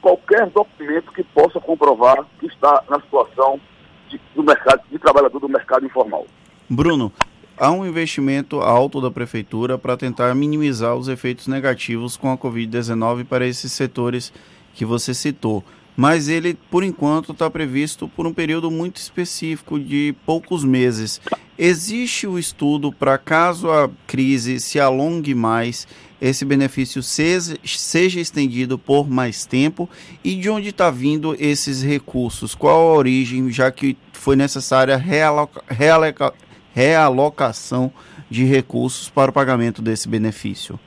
qualquer 0.02 0.50
documento 0.50 1.14
que 1.14 1.24
possa 1.24 1.60
comprovar 1.62 2.26
que 2.38 2.48
está 2.48 2.84
na 2.90 3.00
situação 3.00 3.62
de, 4.10 4.20
do 4.36 4.44
mercado, 4.44 4.82
de 4.92 5.00
trabalhador 5.00 5.40
do 5.40 5.48
mercado 5.48 5.86
informal. 5.86 6.28
Bruno, 6.70 7.14
há 7.62 7.72
um 7.72 7.86
investimento 7.86 8.60
alto 8.60 9.00
da 9.00 9.12
prefeitura 9.12 9.78
para 9.78 9.96
tentar 9.96 10.34
minimizar 10.34 10.96
os 10.96 11.08
efeitos 11.08 11.46
negativos 11.46 12.18
com 12.18 12.32
a 12.32 12.38
Covid-19 12.38 13.24
para 13.24 13.46
esses 13.46 13.72
setores 13.72 14.34
que 14.74 14.84
você 14.84 15.14
citou. 15.14 15.64
Mas 15.96 16.28
ele, 16.28 16.58
por 16.72 16.84
enquanto, 16.84 17.34
está 17.34 17.48
previsto 17.52 18.08
por 18.08 18.26
um 18.26 18.34
período 18.34 18.72
muito 18.72 18.98
específico 18.98 19.80
de 19.80 20.16
poucos 20.26 20.64
meses. 20.64 21.22
Existe 21.56 22.26
o 22.26 22.40
estudo 22.40 22.92
para 22.92 23.20
caso 23.20 23.70
a 23.70 23.88
crise 24.08 24.60
se 24.60 24.80
alongue 24.80 25.36
mais, 25.36 25.88
esse 26.20 26.44
benefício 26.44 27.04
seja, 27.04 27.56
seja 27.64 28.20
estendido 28.20 28.80
por 28.80 29.08
mais 29.08 29.46
tempo 29.46 29.88
e 30.24 30.34
de 30.34 30.50
onde 30.50 30.70
está 30.70 30.90
vindo 30.90 31.36
esses 31.38 31.84
recursos? 31.84 32.56
Qual 32.56 32.90
a 32.90 32.96
origem, 32.96 33.52
já 33.52 33.72
que 33.72 33.96
foi 34.14 34.36
necessária 34.36 34.98
realoca, 34.98 35.64
realoca, 35.68 36.34
realocação 36.74 37.92
de 38.30 38.46
recursos 38.46 39.10
para 39.10 39.32
o 39.32 39.34
pagamento 39.34 39.82
desse 39.82 40.08
benefício? 40.08 40.80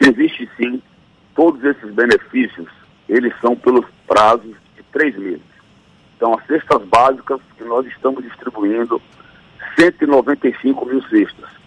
Existe 0.00 0.48
sim. 0.56 0.82
Todos 1.34 1.62
esses 1.64 1.92
benefícios, 1.92 2.68
eles 3.08 3.32
são 3.40 3.56
pelos 3.56 3.86
prazos 4.06 4.54
de 4.76 4.82
três 4.92 5.16
meses. 5.16 5.42
Então, 6.16 6.38
as 6.38 6.46
cestas 6.46 6.82
básicas 6.84 7.40
que 7.56 7.64
nós 7.64 7.86
estamos 7.86 8.22
distribuindo, 8.22 9.02
195 9.76 10.86
mil 10.86 11.02
cestas 11.08 11.64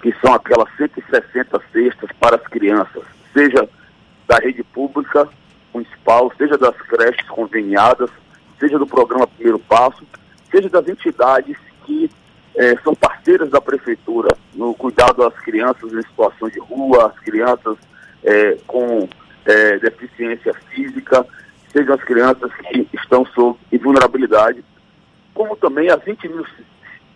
que 0.00 0.14
são 0.24 0.34
aquelas 0.34 0.68
160 0.76 1.60
cestas 1.72 2.10
para 2.18 2.36
as 2.36 2.42
crianças, 2.44 3.04
seja 3.32 3.68
da 4.26 4.38
rede 4.38 4.62
pública 4.62 5.28
municipal, 5.72 6.32
seja 6.36 6.56
das 6.56 6.76
creches 6.76 7.28
conveniadas, 7.28 8.10
seja 8.58 8.78
do 8.78 8.86
programa 8.86 9.26
Primeiro 9.26 9.58
Passo, 9.58 10.04
seja 10.50 10.68
das 10.68 10.88
entidades 10.88 11.56
que 11.84 12.10
eh, 12.56 12.76
são 12.82 12.94
parceiras 12.94 13.50
da 13.50 13.60
prefeitura 13.60 14.28
no 14.54 14.74
cuidado 14.74 15.18
das 15.18 15.38
crianças 15.40 15.92
em 15.92 16.02
situação 16.02 16.48
de 16.48 16.58
rua, 16.58 17.06
as 17.06 17.18
crianças 17.20 17.76
eh, 18.24 18.56
com 18.66 19.08
eh, 19.46 19.78
deficiência 19.78 20.52
física, 20.70 21.26
sejam 21.72 21.94
as 21.94 22.02
crianças 22.02 22.52
que 22.54 22.88
estão 22.94 23.24
sob 23.26 23.58
vulnerabilidade, 23.78 24.64
como 25.34 25.56
também 25.56 25.88
as 25.88 26.02
20 26.02 26.28
mil 26.28 26.46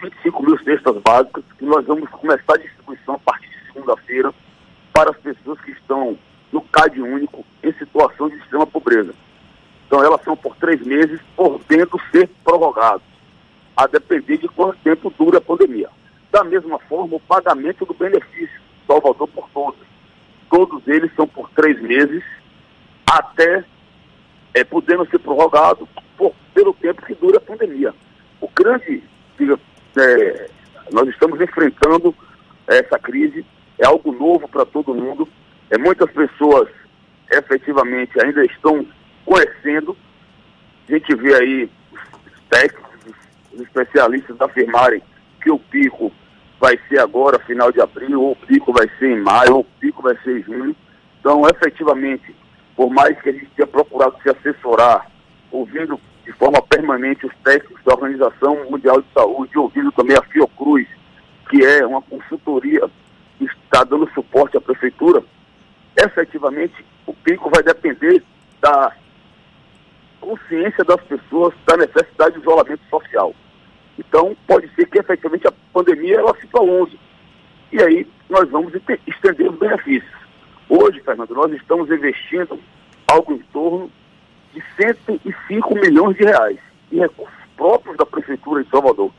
25 0.02 0.42
mil 0.42 0.58
cestas 0.58 0.96
básicas, 1.02 1.44
que 1.58 1.64
nós 1.64 1.84
vamos 1.86 2.08
começar 2.10 2.54
a 2.54 2.58
distribuição 2.58 3.14
a 3.14 3.18
partir 3.18 3.48
de 3.48 3.72
segunda-feira 3.72 4.34
para 4.92 5.10
as 5.10 5.16
pessoas 5.16 5.60
que 5.60 5.70
estão 5.70 6.18
no 6.52 6.60
CAD 6.60 7.00
único 7.00 7.44
em 7.62 7.72
situação 7.72 8.28
de 8.28 8.36
extrema 8.36 8.66
pobreza. 8.66 9.14
Então 9.86 10.04
elas 10.04 10.22
são 10.22 10.36
por 10.36 10.56
três 10.56 10.80
meses, 10.82 11.20
podendo 11.36 12.00
ser 12.10 12.28
prorrogados, 12.42 13.06
a 13.76 13.86
depender 13.86 14.38
de 14.38 14.48
quanto 14.48 14.78
tempo 14.78 15.12
dura 15.18 15.38
a 15.38 15.40
pandemia. 15.40 15.88
Da 16.30 16.44
mesma 16.44 16.78
forma, 16.80 17.16
o 17.16 17.20
pagamento 17.20 17.84
do 17.84 17.94
benefício, 17.94 18.60
Salvador 18.86 19.28
por 19.28 19.48
todos. 19.50 19.80
Todos 20.50 20.86
eles 20.86 21.12
são 21.14 21.26
por 21.26 21.50
três 21.50 21.80
meses, 21.80 22.22
até 23.06 23.64
é, 24.54 24.64
podendo 24.64 25.08
ser 25.08 25.18
prorrogado 25.18 25.88
por, 26.16 26.32
pelo 26.52 26.72
tempo 26.74 27.04
que 27.04 27.14
dura 27.14 27.38
a 27.38 27.40
pandemia. 27.40 27.94
O 28.40 28.48
grande, 28.48 29.02
diga, 29.38 29.58
é, 29.96 30.50
nós 30.92 31.08
estamos 31.08 31.40
enfrentando 31.40 32.14
essa 32.66 32.98
crise, 32.98 33.44
é 33.78 33.86
algo 33.86 34.12
novo 34.12 34.48
para 34.48 34.64
todo 34.64 34.94
mundo. 34.94 35.28
É, 35.70 35.78
muitas 35.78 36.10
pessoas 36.12 36.68
efetivamente 37.30 38.12
ainda 38.22 38.44
estão 38.44 38.86
conhecendo. 39.24 39.96
A 40.88 40.92
gente 40.92 41.14
vê 41.16 41.34
aí 41.34 41.70
os 41.92 42.40
técnicos, 42.50 42.93
os 43.54 43.60
especialistas 43.60 44.40
afirmarem 44.40 45.02
que 45.42 45.50
o 45.50 45.58
pico 45.58 46.12
vai 46.60 46.78
ser 46.88 46.98
agora, 46.98 47.38
final 47.40 47.70
de 47.70 47.80
abril, 47.80 48.22
ou 48.22 48.32
o 48.32 48.36
pico 48.36 48.72
vai 48.72 48.88
ser 48.98 49.10
em 49.10 49.20
maio, 49.20 49.56
ou 49.56 49.60
o 49.60 49.66
pico 49.80 50.02
vai 50.02 50.16
ser 50.22 50.38
em 50.38 50.42
junho. 50.42 50.76
Então, 51.20 51.42
efetivamente, 51.48 52.34
por 52.76 52.90
mais 52.90 53.20
que 53.20 53.28
a 53.28 53.32
gente 53.32 53.50
tenha 53.56 53.66
procurado 53.66 54.16
se 54.22 54.30
assessorar, 54.30 55.10
ouvindo 55.50 56.00
de 56.24 56.32
forma 56.32 56.60
permanente 56.62 57.26
os 57.26 57.32
técnicos 57.44 57.82
da 57.84 57.92
Organização 57.92 58.70
Mundial 58.70 59.00
de 59.00 59.06
Saúde, 59.12 59.58
ouvindo 59.58 59.92
também 59.92 60.16
a 60.16 60.22
Fiocruz, 60.22 60.86
que 61.50 61.64
é 61.64 61.86
uma 61.86 62.02
consultoria 62.02 62.80
que 63.38 63.44
está 63.44 63.84
dando 63.84 64.10
suporte 64.12 64.56
à 64.56 64.60
prefeitura, 64.60 65.22
efetivamente 65.96 66.84
o 67.06 67.12
pico 67.12 67.50
vai 67.50 67.62
depender 67.62 68.22
da 68.60 68.92
consciência 70.20 70.82
das 70.84 71.00
pessoas 71.02 71.54
da 71.66 71.76
necessidade 71.76 72.34
de 72.34 72.40
isolamento 72.40 72.82
social. 72.88 73.34
Então, 73.98 74.36
pode 74.46 74.68
ser 74.74 74.86
que 74.86 74.98
efetivamente 74.98 75.46
a 75.46 75.52
pandemia 75.72 76.18
ela 76.18 76.34
se 76.40 76.46
prolongue. 76.46 76.98
E 77.72 77.82
aí 77.82 78.06
nós 78.28 78.48
vamos 78.50 78.72
estender 79.06 79.50
os 79.50 79.58
benefícios. 79.58 80.12
Hoje, 80.68 81.00
Fernando, 81.00 81.34
nós 81.34 81.52
estamos 81.52 81.90
investindo 81.90 82.58
algo 83.06 83.32
em 83.32 83.38
torno 83.52 83.90
de 84.52 84.62
105 84.76 85.74
milhões 85.74 86.16
de 86.16 86.24
reais 86.24 86.58
em 86.90 86.98
recursos 86.98 87.34
próprios 87.56 87.96
da 87.96 88.06
Prefeitura 88.06 88.62
de 88.62 88.70
Salvador. 88.70 89.10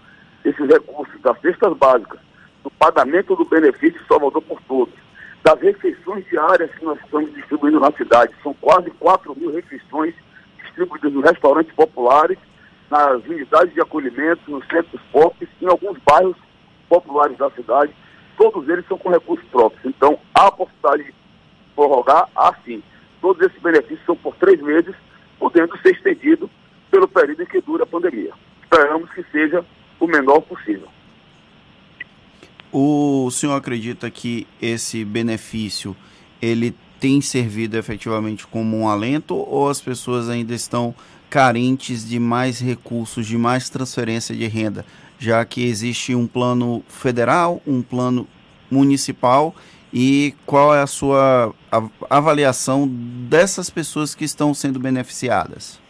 Esses 0.44 0.68
recursos 0.68 1.20
das 1.22 1.40
cestas 1.42 1.76
básicas, 1.78 2.20
do 2.64 2.70
pagamento 2.72 3.36
do 3.36 3.46
benefício 3.46 4.00
de 4.00 4.08
Salvador 4.08 4.42
por 4.42 4.62
todos, 4.62 4.94
das 5.44 5.60
refeições 5.62 6.26
diárias 6.26 6.72
que 6.72 6.84
nós 6.84 7.00
estamos 7.04 7.34
distribuindo 7.34 7.80
na 7.80 7.92
cidade. 7.92 8.34
São 8.42 8.54
quase 8.56 8.90
4 8.92 9.36
mil 9.36 9.54
refeições 9.54 10.16
distribuídas 10.64 11.14
nos 11.14 11.24
restaurantes 11.24 11.74
populares, 11.76 12.38
nas 12.89 13.24
unidades 13.26 13.74
de 13.74 13.82
acolhimento, 13.82 14.50
nos 14.50 14.65
centros 14.67 15.02
pop, 15.12 15.48
em 15.62 15.67
alguns 15.67 15.98
bairros 16.06 16.38
populares 16.88 17.38
da 17.38 17.50
cidade. 17.52 17.93
todos 18.38 18.67
eles 18.67 18.86
são 18.88 18.98
com 18.98 19.10
recursos 19.10 19.48
próprios. 19.50 19.86
Então, 19.86 20.19
há 20.34 20.48
a 20.48 20.52
possibilidade 20.52 21.04
de 21.04 21.13
prorrogar, 21.74 22.28
assim. 22.36 22.84
Todos 23.21 23.45
esses 23.48 23.62
benefícios 23.62 24.06
são 24.06 24.15
por 24.15 24.36
três 24.36 24.62
meses, 24.62 24.93
podendo 25.39 25.78
ser 25.80 25.93
estendido 25.93 26.50
pelo 26.91 27.08
período 27.08 27.43
em 27.43 27.45
que 27.45 27.62
dura 27.62 27.84
a 27.84 27.88
pandemia. 27.88 28.34
Esperamos 28.62 29.10
que 29.12 29.24
seja 29.32 29.65
o 30.00 30.08
menor 30.08 30.41
possível. 30.41 30.88
O 32.71 33.30
senhor 33.32 33.56
acredita 33.56 34.12
que 34.12 34.45
esse 34.62 35.06
benefício 35.06 35.95
ele 36.41 36.76
tem 37.00 37.21
servido 37.21 37.78
efetivamente 37.78 38.45
como 38.45 38.78
um 38.78 38.89
alento 38.89 39.36
ou 39.36 39.69
as 39.69 39.82
pessoas 39.82 40.30
ainda 40.30 40.54
estão 40.54 40.93
carentes 41.30 42.08
de 42.08 42.20
mais 42.20 42.60
recursos, 42.60 43.26
de 43.26 43.38
mais 43.38 43.70
transferência 43.70 44.36
de 44.36 44.48
renda, 44.48 44.86
já 45.18 45.44
que 45.46 45.66
existe 45.66 46.14
um 46.16 46.28
plano 46.28 46.84
federal, 46.88 47.62
um 47.66 47.82
plano 47.82 48.28
municipal 48.70 49.56
e 49.98 50.34
qual 50.46 50.76
é 50.76 50.82
a 50.82 50.88
sua 50.88 51.54
avaliação 52.10 52.86
dessas 52.86 53.70
pessoas 53.70 54.14
que 54.14 54.26
estão 54.26 54.54
sendo 54.54 54.78
beneficiadas? 54.78 55.82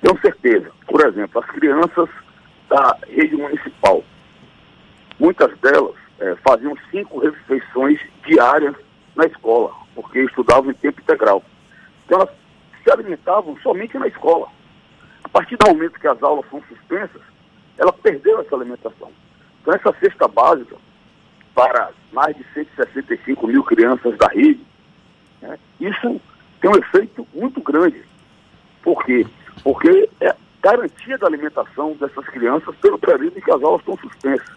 Tenho 0.00 0.20
certeza. 0.20 0.70
Por 0.86 1.04
exemplo, 1.04 1.42
as 1.42 1.50
crianças 1.50 2.08
da 2.68 2.96
rede 3.08 3.34
municipal, 3.36 4.04
muitas 5.18 5.58
delas 5.58 5.96
é, 6.20 6.36
faziam 6.46 6.72
cinco 6.90 7.18
refeições 7.18 7.98
diárias 8.26 8.76
na 9.16 9.26
escola, 9.26 9.72
porque 9.94 10.20
estudavam 10.20 10.70
em 10.70 10.74
tempo 10.74 11.00
integral. 11.00 11.42
Então 12.06 12.20
elas 12.20 12.30
se 12.84 12.90
alimentavam 12.90 13.56
somente 13.62 13.98
na 13.98 14.06
escola. 14.06 14.46
A 15.24 15.28
partir 15.28 15.56
do 15.56 15.66
momento 15.66 15.98
que 15.98 16.06
as 16.06 16.22
aulas 16.22 16.44
são 16.50 16.62
suspensas, 16.68 17.22
ela 17.78 17.92
perdeu 17.92 18.40
essa 18.40 18.54
alimentação. 18.54 19.10
Então 19.60 19.74
essa 19.74 19.92
cesta 19.98 20.28
básica 20.28 20.76
para 21.54 21.90
mais 22.12 22.36
de 22.36 22.44
165 22.52 23.46
mil 23.46 23.64
crianças 23.64 24.16
da 24.18 24.28
rede, 24.28 24.64
né, 25.40 25.58
isso 25.80 26.20
tem 26.60 26.70
um 26.70 26.76
efeito 26.76 27.26
muito 27.34 27.60
grande. 27.60 28.04
Por 28.82 29.02
quê? 29.04 29.26
Porque 29.62 30.08
é 30.20 30.34
garantia 30.62 31.18
da 31.18 31.26
alimentação 31.26 31.92
dessas 31.94 32.24
crianças 32.26 32.74
pelo 32.76 32.98
período 32.98 33.38
em 33.38 33.40
que 33.40 33.50
as 33.50 33.62
aulas 33.62 33.80
estão 33.80 33.96
suspensas. 33.98 34.48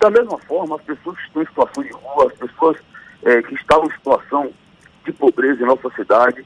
Da 0.00 0.10
mesma 0.10 0.38
forma, 0.38 0.76
as 0.76 0.82
pessoas 0.82 1.16
que 1.18 1.26
estão 1.26 1.42
em 1.42 1.46
situação 1.46 1.82
de 1.82 1.92
rua, 1.92 2.26
as 2.26 2.38
pessoas 2.38 2.76
é, 3.22 3.42
que 3.42 3.54
estavam 3.54 3.86
em 3.86 3.92
situação 3.92 4.52
de 5.04 5.12
pobreza 5.12 5.62
em 5.62 5.66
nossa 5.66 5.90
cidade, 5.90 6.44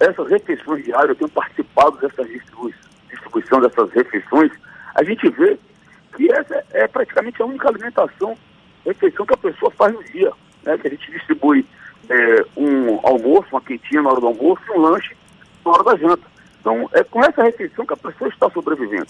essas 0.00 0.28
refeições 0.28 0.84
diárias, 0.84 1.10
eu 1.10 1.16
tenho 1.16 1.30
participado 1.30 1.98
dessa 1.98 2.24
distribuição 2.24 3.60
dessas 3.60 3.90
refeições, 3.92 4.52
a 4.94 5.02
gente 5.02 5.28
vê 5.30 5.58
que 6.16 6.30
essa 6.32 6.64
é 6.72 6.86
praticamente 6.86 7.40
a 7.42 7.46
única 7.46 7.68
alimentação, 7.68 8.36
refeição 8.84 9.26
que 9.26 9.34
a 9.34 9.38
pessoa 9.38 9.70
faz 9.72 9.92
no 9.92 10.02
dia, 10.04 10.32
né? 10.64 10.78
que 10.78 10.86
a 10.86 10.90
gente 10.90 11.10
distribui 11.10 11.66
é, 12.08 12.44
um 12.56 13.00
almoço, 13.06 13.48
uma 13.52 13.60
quentinha 13.60 14.02
na 14.02 14.10
hora 14.10 14.20
do 14.20 14.28
almoço 14.28 14.62
e 14.68 14.70
um 14.72 14.80
lanche 14.80 15.16
na 15.64 15.72
hora 15.72 15.84
da 15.84 15.96
janta. 15.96 16.26
Então, 16.60 16.88
é 16.92 17.04
com 17.04 17.20
essa 17.20 17.42
refeição 17.42 17.86
que 17.86 17.92
a 17.92 17.96
pessoa 17.96 18.28
está 18.28 18.50
sobrevivendo. 18.50 19.08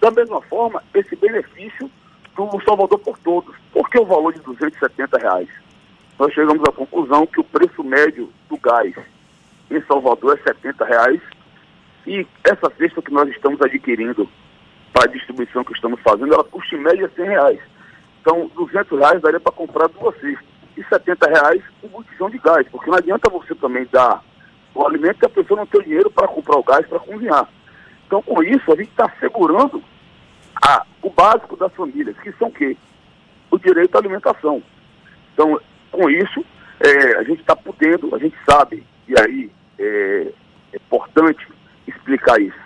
Da 0.00 0.10
mesma 0.10 0.40
forma, 0.42 0.82
esse 0.94 1.14
benefício 1.16 1.90
do 2.36 2.64
Salvador 2.64 2.98
por 3.00 3.18
Todos. 3.18 3.54
Por 3.72 3.88
que 3.90 3.98
o 3.98 4.06
valor 4.06 4.32
de 4.32 4.40
270 4.40 5.18
reais? 5.18 5.48
Nós 6.18 6.32
chegamos 6.32 6.62
à 6.68 6.72
conclusão 6.72 7.26
que 7.26 7.40
o 7.40 7.44
preço 7.44 7.82
médio 7.82 8.32
do 8.48 8.56
gás 8.58 8.94
em 9.70 9.82
Salvador 9.82 10.38
é 10.38 10.42
70 10.42 10.84
reais 10.84 11.20
e 12.06 12.26
essa 12.42 12.72
cesta 12.78 13.02
que 13.02 13.12
nós 13.12 13.28
estamos 13.28 13.60
adquirindo 13.60 14.28
para 14.92 15.04
a 15.04 15.12
distribuição 15.12 15.62
que 15.62 15.74
estamos 15.74 16.00
fazendo, 16.00 16.32
ela 16.32 16.44
custa 16.44 16.74
em 16.74 16.80
média 16.80 17.10
100 17.14 17.24
reais. 17.26 17.60
Então, 18.20 18.50
200 18.54 18.98
reais 18.98 19.20
daria 19.20 19.38
para 19.38 19.52
comprar 19.52 19.88
duas 19.88 20.18
cestas. 20.18 20.46
E 20.76 20.84
70 20.84 21.28
reais 21.28 21.62
um 21.82 21.88
botijão 21.88 22.30
de 22.30 22.38
gás, 22.38 22.66
porque 22.70 22.90
não 22.90 22.96
adianta 22.96 23.28
você 23.28 23.54
também 23.54 23.86
dar 23.92 24.22
o 24.74 24.86
alimento 24.86 25.18
que 25.18 25.26
a 25.26 25.30
pessoa 25.30 25.60
não 25.60 25.66
tem 25.66 25.82
dinheiro 25.82 26.10
para 26.10 26.28
comprar 26.28 26.56
o 26.56 26.62
gás 26.62 26.86
para 26.86 27.00
cozinhar. 27.00 27.48
Então, 28.06 28.22
com 28.22 28.42
isso, 28.42 28.72
a 28.72 28.76
gente 28.76 28.88
está 28.90 29.12
segurando 29.20 29.82
a, 30.66 30.86
o 31.02 31.10
básico 31.10 31.56
das 31.56 31.72
famílias, 31.74 32.16
que 32.20 32.32
são 32.32 32.48
o 32.48 32.52
quê? 32.52 32.76
O 33.50 33.58
direito 33.58 33.94
à 33.96 33.98
alimentação. 33.98 34.62
Então, 35.34 35.60
com 35.90 36.08
isso, 36.08 36.44
é, 36.80 37.18
a 37.18 37.22
gente 37.24 37.40
está 37.40 37.54
podendo, 37.54 38.14
a 38.14 38.18
gente 38.18 38.36
sabe, 38.48 38.86
e 39.06 39.14
aí 39.20 39.50
é, 39.78 40.32
é 40.72 40.76
importante 40.76 41.46
explicar 41.86 42.40
isso. 42.40 42.58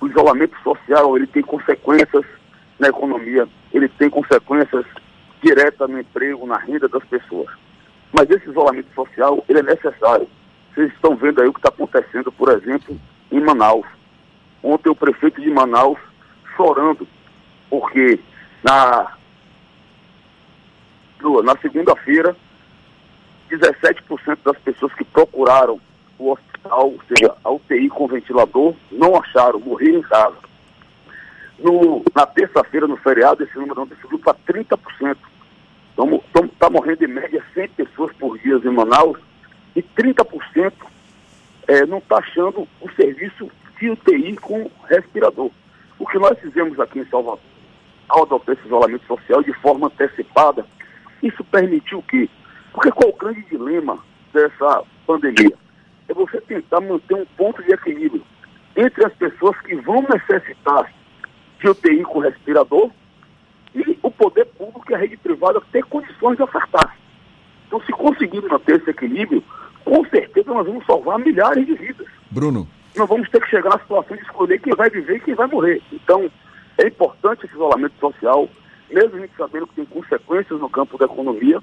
O 0.00 0.08
isolamento 0.08 0.56
social, 0.62 1.16
ele 1.16 1.26
tem 1.26 1.42
consequências 1.42 2.24
na 2.78 2.88
economia, 2.88 3.48
ele 3.72 3.88
tem 3.88 4.10
consequências 4.10 4.84
diretas 5.42 5.88
no 5.88 6.00
emprego, 6.00 6.46
na 6.46 6.58
renda 6.58 6.88
das 6.88 7.04
pessoas. 7.04 7.48
Mas 8.12 8.30
esse 8.30 8.48
isolamento 8.48 8.92
social, 8.94 9.44
ele 9.48 9.60
é 9.60 9.62
necessário. 9.62 10.28
Vocês 10.74 10.92
estão 10.92 11.16
vendo 11.16 11.40
aí 11.40 11.48
o 11.48 11.52
que 11.52 11.58
está 11.58 11.68
acontecendo, 11.68 12.32
por 12.32 12.50
exemplo, 12.50 12.98
em 13.30 13.40
Manaus. 13.40 13.86
Ontem 14.62 14.88
o 14.88 14.94
prefeito 14.94 15.40
de 15.40 15.50
Manaus 15.50 15.98
chorando, 16.56 17.06
porque 17.68 18.18
na, 18.62 19.12
na 21.44 21.56
segunda-feira, 21.58 22.36
17% 23.50 24.38
das 24.44 24.58
pessoas 24.58 24.92
que 24.94 25.04
procuraram 25.04 25.80
o 26.18 26.30
hospital, 26.30 26.53
ou 26.70 26.98
seja, 27.08 27.34
a 27.44 27.50
UTI 27.50 27.88
com 27.88 28.06
ventilador, 28.06 28.74
não 28.90 29.16
acharam, 29.16 29.60
morreram 29.60 29.98
em 29.98 30.02
casa. 30.02 30.36
No, 31.58 32.02
na 32.14 32.26
terça-feira, 32.26 32.86
no 32.86 32.96
feriado, 32.96 33.44
esse 33.44 33.56
número 33.56 33.88
subiu 34.00 34.18
para 34.18 34.34
30%. 34.34 35.16
Está 36.52 36.70
morrendo 36.70 37.04
em 37.04 37.08
média 37.08 37.42
100 37.54 37.68
pessoas 37.68 38.12
por 38.16 38.38
dia 38.38 38.56
em 38.56 38.70
Manaus 38.70 39.18
e 39.76 39.82
30% 39.82 40.72
é, 41.68 41.86
não 41.86 41.98
está 41.98 42.18
achando 42.18 42.68
o 42.80 42.90
serviço 42.92 43.50
de 43.78 43.90
UTI 43.90 44.36
com 44.36 44.70
respirador. 44.88 45.50
O 45.98 46.06
que 46.06 46.18
nós 46.18 46.38
fizemos 46.38 46.78
aqui 46.80 46.98
em 46.98 47.06
Salvador, 47.06 47.40
ao 48.08 48.22
adotar 48.22 48.54
esse 48.54 48.66
isolamento 48.66 49.06
social 49.06 49.42
de 49.42 49.52
forma 49.54 49.86
antecipada, 49.86 50.66
isso 51.22 51.44
permitiu 51.44 51.98
o 51.98 52.02
quê? 52.02 52.28
Porque 52.72 52.90
qual 52.90 53.10
o 53.10 53.16
grande 53.16 53.42
dilema 53.42 53.98
dessa 54.32 54.82
pandemia? 55.06 55.56
É 56.08 56.14
você 56.14 56.40
tentar 56.40 56.80
manter 56.80 57.14
um 57.14 57.26
ponto 57.36 57.62
de 57.62 57.72
equilíbrio 57.72 58.22
entre 58.76 59.06
as 59.06 59.12
pessoas 59.14 59.58
que 59.60 59.74
vão 59.76 60.02
necessitar 60.02 60.92
de 61.60 61.68
UTI 61.68 62.02
com 62.02 62.18
respirador 62.18 62.90
e 63.74 63.98
o 64.02 64.10
poder 64.10 64.46
público 64.46 64.84
e 64.90 64.94
a 64.94 64.98
rede 64.98 65.16
privada 65.16 65.60
ter 65.72 65.84
condições 65.84 66.36
de 66.36 66.42
ofertar. 66.42 66.96
Então, 67.66 67.80
se 67.82 67.92
conseguirmos 67.92 68.50
manter 68.50 68.80
esse 68.80 68.90
equilíbrio, 68.90 69.42
com 69.84 70.04
certeza 70.06 70.52
nós 70.52 70.66
vamos 70.66 70.84
salvar 70.86 71.18
milhares 71.18 71.66
de 71.66 71.74
vidas. 71.74 72.06
Bruno. 72.30 72.68
Não 72.94 73.06
vamos 73.06 73.28
ter 73.30 73.40
que 73.40 73.50
chegar 73.50 73.70
na 73.70 73.80
situação 73.80 74.16
de 74.16 74.22
escolher 74.22 74.60
quem 74.60 74.74
vai 74.74 74.88
viver 74.88 75.16
e 75.16 75.20
quem 75.20 75.34
vai 75.34 75.46
morrer. 75.48 75.82
Então, 75.92 76.30
é 76.78 76.86
importante 76.86 77.44
esse 77.44 77.54
isolamento 77.54 77.94
social, 77.98 78.48
mesmo 78.90 79.16
a 79.16 79.20
gente 79.20 79.36
sabendo 79.36 79.66
que 79.66 79.74
tem 79.74 79.84
consequências 79.86 80.60
no 80.60 80.68
campo 80.68 80.96
da 80.96 81.06
economia, 81.06 81.60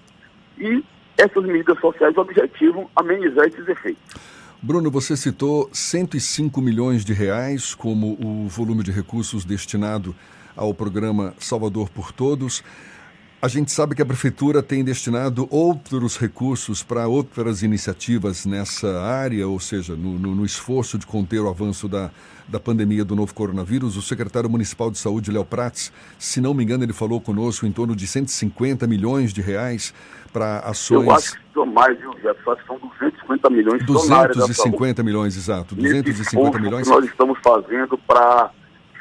e 0.58 0.84
essas 1.22 1.46
medidas 1.46 1.80
sociais 1.80 2.18
objetivam 2.18 2.90
amenizar 2.96 3.46
esses 3.46 3.68
efeitos. 3.68 4.02
Bruno, 4.62 4.90
você 4.90 5.16
citou 5.16 5.70
105 5.72 6.62
milhões 6.62 7.06
de 7.06 7.14
reais 7.14 7.76
como 7.76 8.18
o 8.20 8.48
volume 8.48 8.84
de 8.84 8.92
recursos 8.92 9.46
destinado 9.46 10.16
ao 10.56 10.74
programa 10.74 11.34
Salvador 11.38 11.90
por 11.90 12.12
Todos. 12.12 12.64
A 13.42 13.48
gente 13.48 13.72
sabe 13.72 13.96
que 13.96 14.04
a 14.04 14.06
Prefeitura 14.06 14.62
tem 14.62 14.84
destinado 14.84 15.48
outros 15.50 16.16
recursos 16.16 16.84
para 16.84 17.08
outras 17.08 17.64
iniciativas 17.64 18.46
nessa 18.46 19.02
área, 19.02 19.48
ou 19.48 19.60
seja, 19.60 19.96
no, 19.96 20.20
no, 20.20 20.36
no, 20.36 20.46
esforço 20.46 20.96
de 20.96 21.08
conter 21.08 21.40
o 21.40 21.50
avanço 21.50 21.88
da, 21.88 22.12
da 22.48 22.60
pandemia 22.60 23.04
do 23.04 23.16
novo 23.16 23.34
coronavírus. 23.34 23.98
O 23.98 24.02
secretário 24.04 24.48
municipal 24.48 24.92
de 24.92 25.00
saúde, 25.00 25.32
Léo 25.32 25.44
Prats, 25.44 25.92
se 26.20 26.40
não 26.40 26.54
me 26.54 26.64
engano, 26.64 26.84
ele 26.84 26.94
falou 26.94 27.20
conosco 27.20 27.66
em 27.66 27.72
torno 27.72 27.96
de 27.96 28.06
150 28.06 28.86
milhões 28.86 29.34
de 29.34 29.42
reais 29.42 29.92
para 30.32 30.60
ações. 30.60 31.08
Eu 31.08 31.12
acho 31.12 31.32
que 31.32 31.40
são 31.52 31.66
mais, 31.66 31.98
viu, 31.98 32.14
Jefferson? 32.22 32.62
São 32.68 32.78
250 32.78 33.50
milhões 33.50 33.86
250 33.88 35.02
milhões, 35.02 35.36
exato. 35.36 35.74
250 35.74 36.60
milhões. 36.60 36.88
que 36.88 36.94
nós 36.94 37.06
estamos 37.06 37.40
fazendo 37.44 37.98
para 37.98 38.52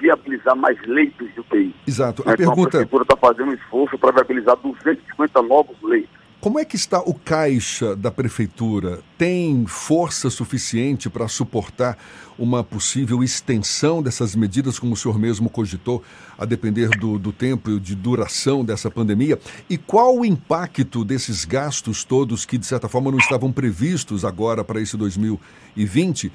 viabilizar 0.00 0.56
mais 0.56 0.80
leitos 0.86 1.32
de 1.32 1.40
UTI. 1.40 1.74
Exato. 1.86 2.22
A 2.26 2.32
então, 2.32 2.46
pergunta... 2.46 2.68
a 2.68 2.70
Prefeitura 2.70 3.02
está 3.02 3.16
fazendo 3.16 3.50
um 3.50 3.54
esforço 3.54 3.98
para 3.98 4.12
viabilizar 4.12 4.56
250 4.56 5.42
novos 5.42 5.76
leitos. 5.82 6.20
Como 6.40 6.58
é 6.58 6.64
que 6.64 6.74
está 6.74 7.00
o 7.00 7.12
caixa 7.12 7.94
da 7.94 8.10
prefeitura? 8.10 9.00
Tem 9.18 9.66
força 9.66 10.30
suficiente 10.30 11.10
para 11.10 11.28
suportar 11.28 11.98
uma 12.38 12.64
possível 12.64 13.22
extensão 13.22 14.02
dessas 14.02 14.34
medidas, 14.34 14.78
como 14.78 14.94
o 14.94 14.96
senhor 14.96 15.18
mesmo 15.18 15.50
cogitou, 15.50 16.02
a 16.38 16.46
depender 16.46 16.88
do, 16.98 17.18
do 17.18 17.30
tempo 17.30 17.72
e 17.72 17.78
de 17.78 17.94
duração 17.94 18.64
dessa 18.64 18.90
pandemia? 18.90 19.38
E 19.68 19.76
qual 19.76 20.16
o 20.16 20.24
impacto 20.24 21.04
desses 21.04 21.44
gastos 21.44 22.04
todos 22.04 22.46
que, 22.46 22.56
de 22.56 22.64
certa 22.64 22.88
forma, 22.88 23.10
não 23.10 23.18
estavam 23.18 23.52
previstos 23.52 24.24
agora 24.24 24.64
para 24.64 24.80
esse 24.80 24.96
2020 24.96 26.32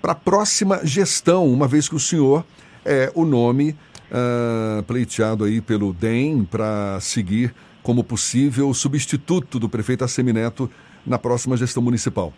para 0.00 0.12
a 0.12 0.16
próxima 0.16 0.80
gestão, 0.82 1.46
uma 1.46 1.68
vez 1.68 1.90
que 1.90 1.94
o 1.94 2.00
senhor 2.00 2.42
é 2.84 3.10
o 3.14 3.24
nome 3.24 3.76
uh, 4.10 4.82
pleiteado 4.84 5.44
aí 5.44 5.60
pelo 5.60 5.92
DEM 5.92 6.44
para 6.44 6.98
seguir 7.00 7.54
como 7.82 8.04
possível 8.04 8.72
substituto 8.72 9.58
do 9.58 9.68
prefeito 9.68 10.04
Assemineto 10.04 10.70
na 11.06 11.18
próxima 11.18 11.56
gestão 11.56 11.82
municipal? 11.82 12.32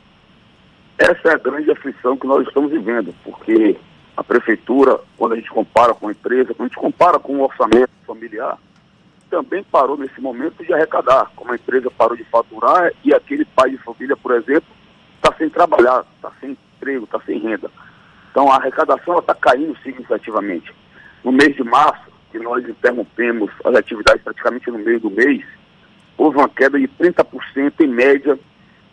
Essa 0.96 1.28
é 1.28 1.34
a 1.34 1.38
grande 1.38 1.70
aflição 1.70 2.16
que 2.16 2.26
nós 2.26 2.46
estamos 2.46 2.70
vivendo, 2.70 3.14
porque 3.24 3.76
a 4.16 4.22
prefeitura, 4.22 4.98
quando 5.18 5.32
a 5.32 5.36
gente 5.36 5.50
compara 5.50 5.92
com 5.92 6.08
a 6.08 6.12
empresa, 6.12 6.54
quando 6.54 6.66
a 6.66 6.68
gente 6.68 6.80
compara 6.80 7.18
com 7.18 7.36
o 7.36 7.42
orçamento 7.42 7.90
familiar, 8.06 8.58
também 9.28 9.64
parou 9.64 9.96
nesse 9.96 10.20
momento 10.20 10.64
de 10.64 10.72
arrecadar, 10.72 11.30
como 11.34 11.50
a 11.50 11.56
empresa 11.56 11.90
parou 11.90 12.16
de 12.16 12.24
faturar 12.24 12.92
e 13.04 13.12
aquele 13.12 13.44
pai 13.44 13.70
de 13.70 13.78
família, 13.78 14.16
por 14.16 14.32
exemplo, 14.32 14.68
está 15.16 15.34
sem 15.36 15.50
trabalhar, 15.50 16.06
está 16.14 16.30
sem 16.40 16.56
emprego, 16.76 17.04
está 17.04 17.20
sem 17.26 17.40
renda. 17.40 17.68
Então 18.34 18.50
a 18.50 18.56
arrecadação 18.56 19.20
está 19.20 19.32
caindo 19.32 19.78
significativamente. 19.78 20.74
No 21.22 21.30
mês 21.30 21.54
de 21.54 21.62
março, 21.62 22.10
que 22.32 22.38
nós 22.40 22.68
interrompemos 22.68 23.48
as 23.64 23.76
atividades 23.76 24.24
praticamente 24.24 24.68
no 24.72 24.78
meio 24.80 24.98
do 24.98 25.08
mês, 25.08 25.46
houve 26.18 26.38
uma 26.38 26.48
queda 26.48 26.76
de 26.76 26.88
30% 26.88 27.74
em 27.80 27.86
média 27.86 28.36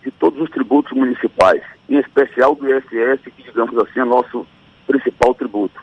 de 0.04 0.12
todos 0.12 0.40
os 0.40 0.50
tributos 0.52 0.96
municipais, 0.96 1.64
em 1.90 1.98
especial 1.98 2.54
do 2.54 2.70
ISS, 2.70 3.24
que 3.36 3.42
digamos 3.42 3.76
assim 3.80 4.02
é 4.02 4.06
nosso 4.06 4.46
principal 4.86 5.34
tributo. 5.34 5.82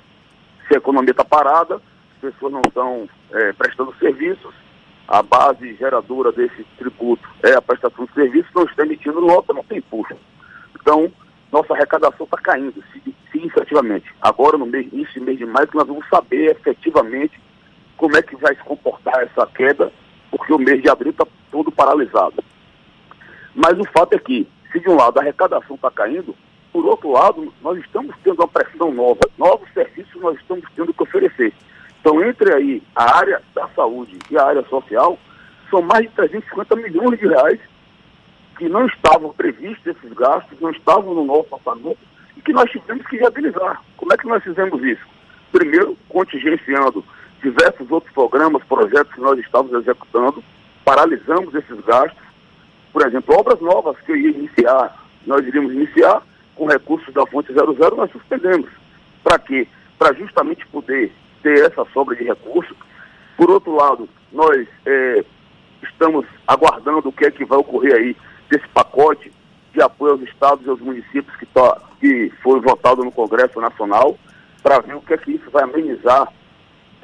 Se 0.68 0.74
a 0.74 0.78
economia 0.78 1.10
está 1.10 1.24
parada, 1.24 1.82
as 2.14 2.20
pessoas 2.20 2.52
não 2.52 2.62
estão 2.64 3.08
é, 3.32 3.52
prestando 3.54 3.92
serviços, 3.98 4.54
a 5.08 5.20
base 5.20 5.74
geradora 5.74 6.30
desse 6.30 6.62
tributo 6.78 7.28
é 7.42 7.54
a 7.54 7.62
prestação 7.62 8.04
de 8.04 8.12
serviços, 8.12 8.52
não 8.54 8.62
está 8.62 8.84
emitindo 8.84 9.20
nota, 9.20 9.52
não 9.52 9.64
tem 9.64 9.78
impulso. 9.78 10.14
Então, 10.80 11.10
nossa 11.52 11.74
arrecadação 11.74 12.24
está 12.24 12.36
caindo 12.38 12.82
significativamente. 13.32 14.06
Agora, 14.20 14.58
no 14.58 14.66
mês, 14.66 14.92
início 14.92 15.22
mês 15.22 15.38
de 15.38 15.46
maio, 15.46 15.68
nós 15.74 15.86
vamos 15.86 16.06
saber 16.08 16.50
efetivamente 16.50 17.40
como 17.96 18.16
é 18.16 18.22
que 18.22 18.36
vai 18.36 18.54
se 18.54 18.62
comportar 18.62 19.22
essa 19.22 19.46
queda, 19.46 19.92
porque 20.30 20.52
o 20.52 20.58
mês 20.58 20.82
de 20.82 20.90
abril 20.90 21.10
está 21.10 21.26
todo 21.50 21.72
paralisado. 21.72 22.42
Mas 23.54 23.78
o 23.78 23.84
fato 23.92 24.14
é 24.14 24.18
que, 24.18 24.46
se 24.70 24.80
de 24.80 24.88
um 24.88 24.96
lado 24.96 25.18
a 25.18 25.22
arrecadação 25.22 25.76
está 25.76 25.90
caindo, 25.90 26.34
por 26.72 26.84
outro 26.84 27.10
lado, 27.10 27.52
nós 27.62 27.78
estamos 27.78 28.14
tendo 28.22 28.40
uma 28.40 28.48
pressão 28.48 28.92
nova, 28.92 29.20
novos 29.36 29.68
serviços 29.72 30.20
nós 30.20 30.38
estamos 30.38 30.64
tendo 30.76 30.92
que 30.92 31.02
oferecer. 31.02 31.52
Então, 32.00 32.22
entre 32.24 32.54
aí 32.54 32.82
a 32.94 33.18
área 33.18 33.42
da 33.54 33.68
saúde 33.68 34.16
e 34.30 34.38
a 34.38 34.44
área 34.44 34.62
social, 34.68 35.18
são 35.70 35.82
mais 35.82 36.02
de 36.02 36.14
350 36.14 36.76
milhões 36.76 37.18
de 37.18 37.26
reais 37.26 37.60
que 38.58 38.68
não 38.68 38.86
estavam 38.86 39.32
previstos 39.32 39.86
esses 39.86 40.12
gastos, 40.12 40.60
não 40.60 40.70
estavam 40.70 41.14
no 41.14 41.24
nosso 41.24 41.46
orçamento 41.52 41.96
e 42.36 42.42
que 42.42 42.52
nós 42.52 42.68
tivemos 42.70 43.06
que 43.06 43.16
viabilizar. 43.16 43.82
Como 43.96 44.12
é 44.12 44.16
que 44.16 44.26
nós 44.26 44.42
fizemos 44.42 44.82
isso? 44.82 45.06
Primeiro, 45.52 45.96
contingenciando 46.08 47.04
diversos 47.40 47.90
outros 47.90 48.12
programas, 48.12 48.62
projetos 48.64 49.14
que 49.14 49.20
nós 49.20 49.38
estávamos 49.38 49.80
executando, 49.80 50.42
paralisamos 50.84 51.54
esses 51.54 51.80
gastos. 51.84 52.20
Por 52.92 53.06
exemplo, 53.06 53.38
obras 53.38 53.60
novas 53.60 53.96
que 54.00 54.10
eu 54.10 54.16
ia 54.16 54.30
iniciar, 54.30 55.04
nós 55.24 55.46
iríamos 55.46 55.72
iniciar 55.72 56.20
com 56.56 56.66
recursos 56.66 57.14
da 57.14 57.24
fonte 57.26 57.52
00, 57.52 57.96
nós 57.96 58.10
suspendemos. 58.10 58.68
Para 59.22 59.38
quê? 59.38 59.68
Para 59.96 60.14
justamente 60.14 60.66
poder 60.66 61.12
ter 61.42 61.64
essa 61.64 61.84
sobra 61.92 62.16
de 62.16 62.24
recursos. 62.24 62.76
Por 63.36 63.50
outro 63.50 63.76
lado, 63.76 64.08
nós 64.32 64.66
é, 64.84 65.24
estamos 65.82 66.26
aguardando 66.46 67.08
o 67.08 67.12
que 67.12 67.26
é 67.26 67.30
que 67.30 67.44
vai 67.44 67.58
ocorrer 67.58 67.94
aí 67.94 68.16
desse 68.50 68.68
pacote 68.68 69.32
de 69.72 69.82
apoio 69.82 70.12
aos 70.12 70.22
estados 70.22 70.66
e 70.66 70.70
aos 70.70 70.80
municípios 70.80 71.34
que, 71.36 71.46
que 72.00 72.32
foi 72.42 72.60
votado 72.60 73.04
no 73.04 73.12
Congresso 73.12 73.60
Nacional, 73.60 74.18
para 74.62 74.80
ver 74.80 74.96
o 74.96 75.00
que 75.00 75.14
é 75.14 75.18
que 75.18 75.32
isso 75.32 75.50
vai 75.50 75.62
amenizar 75.64 76.32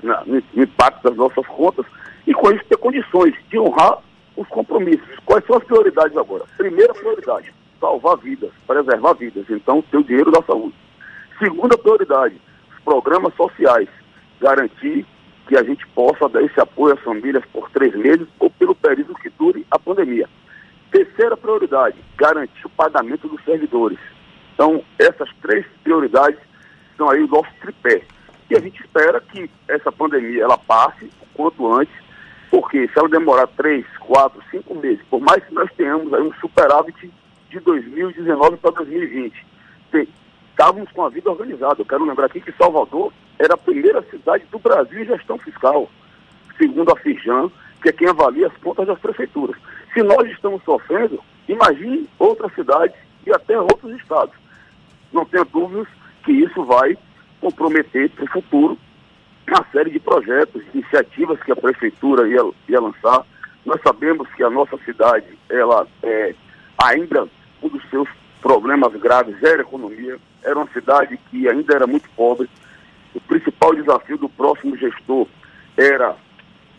na, 0.03 0.24
no, 0.24 0.42
no 0.53 0.62
impacto 0.62 1.03
das 1.03 1.16
nossas 1.16 1.47
contas 1.47 1.86
e 2.26 2.34
com 2.34 2.51
isso 2.51 2.64
ter 2.64 2.76
condições 2.76 3.34
de 3.49 3.59
honrar 3.59 3.99
os 4.36 4.49
compromissos. 4.49 5.07
Quais 5.24 5.45
são 5.47 5.57
as 5.57 5.64
prioridades 5.64 6.16
agora? 6.16 6.45
Primeira 6.57 6.92
prioridade, 6.95 7.53
salvar 7.80 8.16
vidas, 8.18 8.51
preservar 8.66 9.14
vidas, 9.14 9.45
então 9.49 9.82
ter 9.82 9.99
o 9.99 10.05
dinheiro 10.05 10.30
da 10.30 10.42
saúde. 10.42 10.74
Segunda 11.38 11.76
prioridade, 11.76 12.40
os 12.72 12.80
programas 12.82 13.34
sociais, 13.34 13.88
garantir 14.40 15.07
que 15.47 15.57
a 15.57 15.62
gente 15.62 15.86
possa 15.88 16.28
dar 16.28 16.42
esse 16.42 16.59
apoio 16.59 16.95
às 16.95 17.01
famílias 17.01 17.45
por 17.53 17.70
três 17.70 17.95
meses 17.95 18.26
ou 18.38 18.51
pelo 18.51 18.74
período 18.74 19.14
que 19.14 19.28
dure 19.30 19.66
a 19.70 19.78
pandemia. 19.78 20.28
Terceira 20.95 21.36
prioridade, 21.36 21.97
garantir 22.16 22.64
o 22.64 22.70
pagamento 22.70 23.26
dos 23.26 23.42
servidores. 23.42 23.99
Então, 24.55 24.80
essas 24.97 25.28
três 25.42 25.66
prioridades 25.82 26.38
são 26.97 27.11
aí 27.11 27.20
o 27.20 27.26
nosso 27.26 27.51
tripé. 27.61 28.03
E 28.49 28.55
a 28.57 28.61
gente 28.61 28.80
espera 28.80 29.20
que 29.20 29.51
essa 29.66 29.90
pandemia 29.90 30.45
ela 30.45 30.57
passe 30.57 31.07
o 31.20 31.26
quanto 31.34 31.72
antes, 31.72 31.92
porque 32.49 32.86
se 32.86 32.97
ela 32.97 33.09
demorar 33.09 33.49
três, 33.49 33.84
quatro, 33.99 34.40
cinco 34.53 34.72
meses, 34.76 35.05
por 35.11 35.20
mais 35.20 35.42
que 35.42 35.53
nós 35.53 35.68
tenhamos 35.76 36.14
aí 36.14 36.22
um 36.22 36.32
superávit 36.34 37.12
de 37.51 37.59
2019 37.59 38.59
para 38.59 38.70
2020, 38.70 39.34
estávamos 40.51 40.92
com 40.92 41.05
a 41.05 41.09
vida 41.09 41.28
organizada. 41.28 41.80
Eu 41.80 41.86
quero 41.86 42.05
lembrar 42.05 42.26
aqui 42.26 42.40
que 42.40 42.53
Salvador 42.53 43.12
era 43.40 43.55
a 43.55 43.59
primeira 43.59 44.01
cidade 44.03 44.45
do 44.45 44.61
Brasil 44.61 45.03
em 45.03 45.07
gestão 45.07 45.38
fiscal, 45.38 45.90
segundo 46.57 46.92
a 46.92 46.97
Firjan, 47.01 47.51
que 47.82 47.88
é 47.88 47.92
quem 47.92 48.07
avalia 48.07 48.47
as 48.47 48.57
contas 48.59 48.86
das 48.86 49.01
prefeituras. 49.01 49.57
Se 49.95 50.03
nós 50.03 50.28
estamos 50.28 50.62
sofrendo, 50.64 51.20
imagine 51.49 52.09
outras 52.18 52.53
cidades 52.55 52.97
e 53.26 53.32
até 53.32 53.59
outros 53.59 53.97
estados. 53.99 54.34
Não 55.12 55.24
tenha 55.24 55.45
dúvidas 55.45 55.86
que 56.24 56.32
isso 56.32 56.64
vai 56.64 56.99
comprometer 57.40 58.11
para 58.11 58.24
o 58.24 58.28
futuro 58.28 58.78
uma 59.47 59.64
série 59.70 59.90
de 59.90 60.01
projetos, 60.01 60.62
iniciativas 60.74 61.40
que 61.42 61.53
a 61.53 61.57
prefeitura 61.57 62.28
ia, 62.28 62.40
ia 62.68 62.80
lançar. 62.80 63.24
Nós 63.64 63.80
sabemos 63.82 64.28
que 64.34 64.42
a 64.42 64.51
nossa 64.51 64.76
cidade, 64.78 65.26
ela 65.49 65.86
é 66.03 66.34
ainda 66.82 67.28
um 67.62 67.68
dos 67.68 67.82
seus 67.88 68.09
problemas 68.42 68.92
graves 68.95 69.42
era 69.42 69.59
a 69.59 69.62
economia, 69.62 70.18
era 70.42 70.57
uma 70.57 70.68
cidade 70.68 71.18
que 71.30 71.49
ainda 71.49 71.74
era 71.74 71.86
muito 71.86 72.09
pobre. 72.11 72.49
O 73.14 73.20
principal 73.20 73.74
desafio 73.74 74.18
do 74.18 74.28
próximo 74.28 74.76
gestor 74.76 75.26
era 75.76 76.16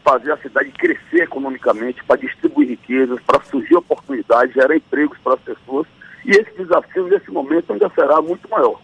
fazer 0.06 0.32
a 0.32 0.38
cidade 0.38 0.70
crescer 0.72 1.24
economicamente, 1.24 2.04
para 2.04 2.22
distribuir 2.22 2.70
riquezas, 2.70 3.20
para 3.26 3.44
surgir 3.44 3.76
oportunidades, 3.76 4.54
gerar 4.54 4.76
empregos 4.76 5.18
para 5.18 5.34
as 5.34 5.40
pessoas. 5.40 5.88
E 6.24 6.30
esse 6.30 6.56
desafio, 6.56 7.08
nesse 7.08 7.32
momento, 7.32 7.74
ainda 7.74 7.90
será 7.90 8.22
muito 8.22 8.48
maior. 8.48 8.80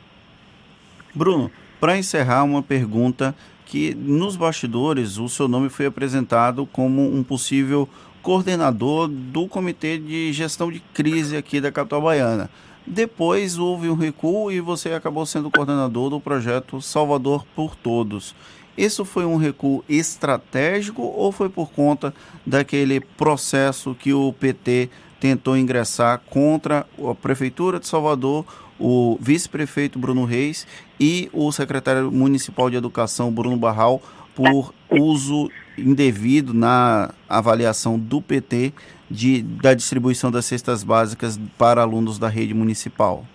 Bruno, 1.13 1.51
para 1.79 1.95
encerrar, 1.95 2.43
uma 2.43 2.63
pergunta 2.63 3.35
que 3.65 3.93
nos 3.93 4.35
bastidores 4.35 5.17
o 5.17 5.29
seu 5.29 5.47
nome 5.47 5.69
foi 5.69 5.85
apresentado 5.85 6.65
como 6.65 7.15
um 7.15 7.23
possível 7.23 7.87
coordenador 8.21 9.07
do 9.07 9.47
Comitê 9.47 9.97
de 9.97 10.33
Gestão 10.33 10.71
de 10.71 10.79
Crise 10.93 11.37
aqui 11.37 11.61
da 11.61 11.71
capital 11.71 12.01
baiana. 12.01 12.49
Depois 12.85 13.59
houve 13.59 13.89
um 13.89 13.95
recuo 13.95 14.51
e 14.51 14.59
você 14.59 14.93
acabou 14.93 15.25
sendo 15.25 15.51
coordenador 15.51 16.09
do 16.09 16.19
projeto 16.19 16.81
Salvador 16.81 17.45
por 17.55 17.75
Todos. 17.75 18.35
Isso 18.77 19.03
foi 19.03 19.25
um 19.25 19.35
recuo 19.35 19.83
estratégico 19.87 21.01
ou 21.01 21.31
foi 21.31 21.49
por 21.49 21.71
conta 21.71 22.13
daquele 22.45 22.99
processo 22.99 23.95
que 23.95 24.13
o 24.13 24.33
PT 24.33 24.89
tentou 25.19 25.55
ingressar 25.55 26.19
contra 26.29 26.85
a 26.97 27.13
Prefeitura 27.13 27.79
de 27.79 27.87
Salvador, 27.87 28.45
o 28.79 29.17
vice-prefeito 29.21 29.99
Bruno 29.99 30.25
Reis 30.25 30.65
e 30.99 31.29
o 31.31 31.51
secretário 31.51 32.11
municipal 32.11 32.69
de 32.69 32.75
Educação, 32.75 33.31
Bruno 33.31 33.55
Barral, 33.55 34.01
por 34.33 34.73
uso 34.89 35.49
indevido 35.77 36.53
na 36.53 37.13
avaliação 37.29 37.99
do 37.99 38.21
PT 38.21 38.73
de, 39.09 39.41
da 39.43 39.73
distribuição 39.73 40.31
das 40.31 40.45
cestas 40.45 40.83
básicas 40.83 41.39
para 41.57 41.81
alunos 41.81 42.17
da 42.17 42.27
rede 42.27 42.53
municipal? 42.53 43.25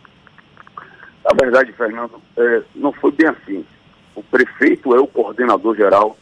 Na 1.24 1.32
verdade, 1.40 1.72
Fernando, 1.72 2.20
é, 2.36 2.62
não 2.74 2.92
foi 2.92 3.12
bem 3.12 3.28
assim. 3.28 3.64
O 4.16 4.22
prefeito 4.22 4.96
é 4.96 4.98
o 4.98 5.06
coordenador 5.06 5.76
geral 5.76 6.16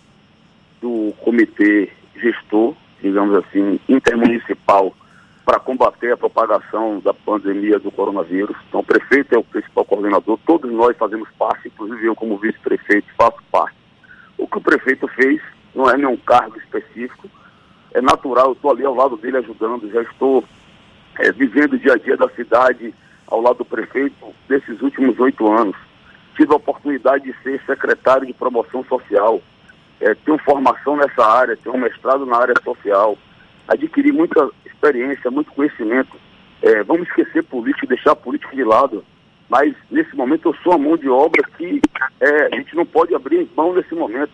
do 0.82 1.14
comitê 1.20 1.88
gestor, 2.16 2.74
digamos 3.00 3.36
assim, 3.36 3.78
intermunicipal 3.88 4.92
para 5.44 5.60
combater 5.60 6.12
a 6.12 6.16
propagação 6.16 6.98
da 6.98 7.14
pandemia 7.14 7.78
do 7.78 7.92
coronavírus. 7.92 8.56
Então, 8.68 8.80
o 8.80 8.84
prefeito 8.84 9.32
é 9.34 9.38
o 9.38 9.44
principal 9.44 9.84
coordenador, 9.84 10.38
todos 10.44 10.72
nós 10.72 10.96
fazemos 10.96 11.28
parte, 11.38 11.68
inclusive 11.68 12.04
eu, 12.04 12.16
como 12.16 12.36
vice-prefeito, 12.36 13.06
faço 13.16 13.38
parte. 13.52 13.76
O 14.36 14.48
que 14.48 14.58
o 14.58 14.62
prefeito 14.62 15.06
fez 15.06 15.40
não 15.72 15.88
é 15.88 15.96
nenhum 15.96 16.16
cargo 16.16 16.58
específico, 16.58 17.28
é 17.92 18.00
natural, 18.00 18.46
eu 18.46 18.52
estou 18.54 18.72
ali 18.72 18.84
ao 18.84 18.94
lado 18.94 19.16
dele 19.16 19.36
ajudando, 19.36 19.88
já 19.92 20.02
estou 20.02 20.42
é, 21.20 21.30
vivendo 21.30 21.74
o 21.74 21.78
dia 21.78 21.92
a 21.92 21.96
dia 21.96 22.16
da 22.16 22.28
cidade 22.30 22.92
ao 23.28 23.40
lado 23.40 23.58
do 23.58 23.64
prefeito 23.64 24.34
desses 24.48 24.82
últimos 24.82 25.20
oito 25.20 25.46
anos. 25.52 25.76
Tive 26.36 26.52
a 26.52 26.56
oportunidade 26.56 27.24
de 27.24 27.42
ser 27.42 27.60
secretário 27.64 28.26
de 28.26 28.32
promoção 28.32 28.84
social, 28.84 29.40
é, 30.00 30.14
tenho 30.14 30.38
formação 30.38 30.96
nessa 30.96 31.24
área, 31.24 31.56
tenho 31.56 31.74
um 31.74 31.80
mestrado 31.80 32.26
na 32.26 32.36
área 32.36 32.54
social, 32.62 33.16
adquiri 33.68 34.12
muita 34.12 34.50
experiência, 34.66 35.30
muito 35.30 35.52
conhecimento. 35.52 36.16
É, 36.62 36.82
vamos 36.82 37.08
esquecer 37.08 37.42
política, 37.44 37.86
deixar 37.86 38.12
a 38.12 38.16
política 38.16 38.54
de 38.54 38.64
lado, 38.64 39.04
mas 39.48 39.74
nesse 39.90 40.14
momento 40.16 40.48
eu 40.48 40.54
sou 40.62 40.72
a 40.72 40.78
mão 40.78 40.96
de 40.96 41.08
obra 41.08 41.42
que 41.56 41.80
é, 42.20 42.46
a 42.52 42.56
gente 42.56 42.74
não 42.74 42.84
pode 42.84 43.14
abrir 43.14 43.48
mão 43.56 43.72
nesse 43.72 43.94
momento. 43.94 44.32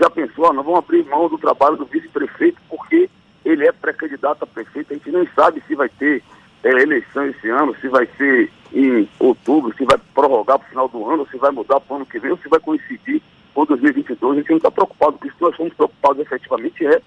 Já 0.00 0.08
pensou, 0.08 0.46
ah, 0.46 0.52
nós 0.52 0.64
vamos 0.64 0.78
abrir 0.78 1.04
mão 1.04 1.28
do 1.28 1.38
trabalho 1.38 1.76
do 1.76 1.84
vice-prefeito 1.84 2.60
porque 2.68 3.10
ele 3.44 3.66
é 3.66 3.72
pré-candidato 3.72 4.44
a 4.44 4.46
prefeito, 4.46 4.92
a 4.92 4.96
gente 4.96 5.10
nem 5.10 5.28
sabe 5.34 5.62
se 5.66 5.74
vai 5.74 5.88
ter 5.88 6.22
é, 6.64 6.68
eleição 6.68 7.26
esse 7.26 7.48
ano, 7.48 7.74
se 7.80 7.88
vai 7.88 8.06
ser 8.16 8.50
em 8.72 9.08
outubro, 9.18 9.74
se 9.76 9.84
vai 9.84 9.98
prorrogar 10.14 10.58
para 10.58 10.66
o 10.66 10.70
final 10.70 10.88
do 10.88 11.10
ano, 11.10 11.26
se 11.30 11.36
vai 11.36 11.50
mudar 11.50 11.80
para 11.80 11.92
o 11.92 11.96
ano 11.96 12.06
que 12.06 12.18
vem, 12.18 12.30
ou 12.30 12.38
se 12.38 12.48
vai 12.48 12.60
coincidir 12.60 13.20
com 13.54 13.64
2022. 13.64 14.32
A 14.32 14.40
gente 14.40 14.50
não 14.50 14.56
está 14.56 14.70
preocupado 14.70 15.18
isso, 15.24 15.36
nós 15.40 15.52
estamos 15.52 15.74
preocupados 15.74 16.20
efetivamente 16.20 16.86
é 16.86 17.00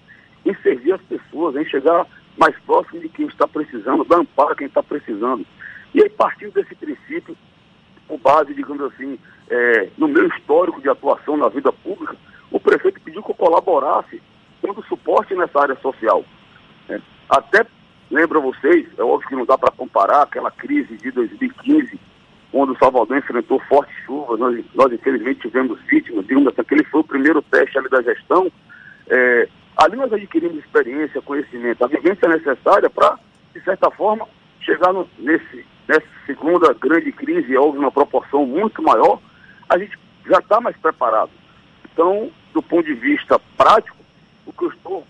em 0.45 0.53
servir 0.61 0.93
as 0.93 1.01
pessoas, 1.01 1.55
em 1.55 1.65
chegar 1.65 2.05
mais 2.37 2.55
próximo 2.65 2.99
de 3.01 3.09
quem 3.09 3.25
está 3.27 3.47
precisando, 3.47 4.03
dar 4.03 4.19
amparo 4.19 4.51
a 4.51 4.55
quem 4.55 4.67
está 4.67 4.83
precisando. 4.83 5.45
E 5.93 6.03
aí, 6.03 6.09
partindo 6.09 6.53
desse 6.53 6.75
princípio, 6.75 7.35
com 8.07 8.17
base, 8.17 8.53
digamos 8.53 8.81
assim, 8.93 9.17
é, 9.49 9.89
no 9.97 10.07
meu 10.07 10.27
histórico 10.27 10.81
de 10.81 10.89
atuação 10.89 11.37
na 11.37 11.49
vida 11.49 11.71
pública, 11.71 12.15
o 12.51 12.59
prefeito 12.59 13.01
pediu 13.01 13.23
que 13.23 13.31
eu 13.31 13.35
colaborasse 13.35 14.21
dando 14.61 14.83
suporte 14.83 15.33
nessa 15.35 15.59
área 15.59 15.75
social. 15.77 16.23
Né? 16.87 17.01
Até 17.29 17.65
lembra 18.09 18.39
vocês, 18.39 18.87
é 18.97 19.03
óbvio 19.03 19.27
que 19.27 19.35
não 19.35 19.45
dá 19.45 19.57
para 19.57 19.71
comparar 19.71 20.23
aquela 20.23 20.51
crise 20.51 20.97
de 20.97 21.11
2015, 21.11 21.99
quando 22.51 22.73
o 22.73 22.77
Salvador 22.77 23.17
enfrentou 23.17 23.59
fortes 23.67 23.95
chuvas, 24.05 24.39
nós, 24.39 24.63
nós 24.73 24.91
infelizmente 24.93 25.41
tivemos 25.41 25.79
vítimas, 25.83 26.25
digamos 26.25 26.57
aquele 26.57 26.83
foi 26.85 27.01
o 27.01 27.03
primeiro 27.03 27.41
teste 27.41 27.77
ali 27.77 27.89
da 27.89 28.01
gestão. 28.01 28.49
É, 29.09 29.49
ali 29.75 29.97
nós 29.97 30.13
adquirimos 30.13 30.57
experiência, 30.59 31.21
conhecimento, 31.21 31.83
a 31.83 31.87
vivência 31.87 32.29
necessária 32.29 32.89
para, 32.89 33.19
de 33.53 33.61
certa 33.61 33.91
forma, 33.91 34.27
chegar 34.61 34.93
no, 34.93 35.07
nesse, 35.19 35.65
nessa 35.87 36.07
segunda 36.25 36.73
grande 36.73 37.11
crise, 37.11 37.57
houve 37.57 37.77
uma 37.77 37.91
proporção 37.91 38.45
muito 38.45 38.81
maior, 38.81 39.19
a 39.69 39.77
gente 39.77 39.97
já 40.25 40.37
está 40.39 40.61
mais 40.61 40.77
preparado. 40.77 41.31
Então, 41.91 42.31
do 42.53 42.61
ponto 42.61 42.85
de 42.85 42.93
vista 42.93 43.39
prático, 43.57 43.97
o 44.45 44.53
que 44.53 44.63
eu 44.63 44.69
estou 44.69 45.05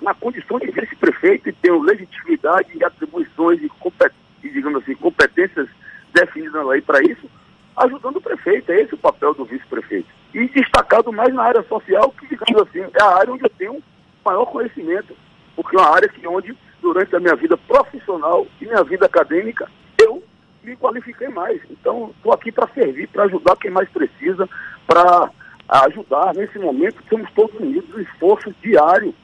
na 0.00 0.14
condição 0.14 0.58
de 0.58 0.70
vice-prefeito 0.70 1.48
e 1.48 1.52
tenho 1.52 1.82
legitimidade 1.82 2.70
e 2.74 2.84
atribuições 2.84 3.60
e, 3.62 4.48
digamos 4.48 4.82
assim, 4.82 4.94
competências 4.94 5.68
definidas 6.12 6.54
na 6.54 6.62
lei 6.62 6.80
para 6.80 7.02
isso, 7.02 7.28
ajudando 7.76 8.16
o 8.16 8.20
prefeito. 8.20 8.70
É 8.72 8.80
esse 8.80 8.94
o 8.94 8.98
papel 8.98 9.34
do 9.34 9.44
vice-prefeito. 9.44 10.08
E 10.34 10.48
destacado 10.48 11.12
mais 11.12 11.32
na 11.34 11.42
área 11.42 11.62
social, 11.64 12.12
que, 12.12 12.26
digamos 12.26 12.68
assim, 12.68 12.80
é 12.80 13.02
a 13.02 13.16
área 13.16 13.32
onde 13.32 13.44
eu 13.44 13.50
tenho 13.50 13.82
maior 14.24 14.46
conhecimento. 14.46 15.14
Porque 15.56 15.76
é 15.76 15.80
uma 15.80 15.94
área 15.94 16.08
que 16.08 16.26
onde, 16.26 16.56
durante 16.80 17.14
a 17.16 17.20
minha 17.20 17.34
vida 17.34 17.56
profissional 17.56 18.46
e 18.60 18.66
minha 18.66 18.84
vida 18.84 19.06
acadêmica, 19.06 19.68
eu 20.00 20.22
me 20.62 20.76
qualifiquei 20.76 21.28
mais. 21.28 21.60
Então, 21.70 22.12
estou 22.16 22.32
aqui 22.32 22.52
para 22.52 22.68
servir, 22.68 23.08
para 23.08 23.24
ajudar 23.24 23.56
quem 23.56 23.70
mais 23.70 23.88
precisa, 23.88 24.48
para 24.86 25.30
ajudar. 25.68 26.34
Nesse 26.34 26.58
momento, 26.58 27.00
estamos 27.02 27.30
todos 27.32 27.58
unidos, 27.58 27.94
um 27.94 28.00
esforço 28.00 28.54
diário 28.62 29.14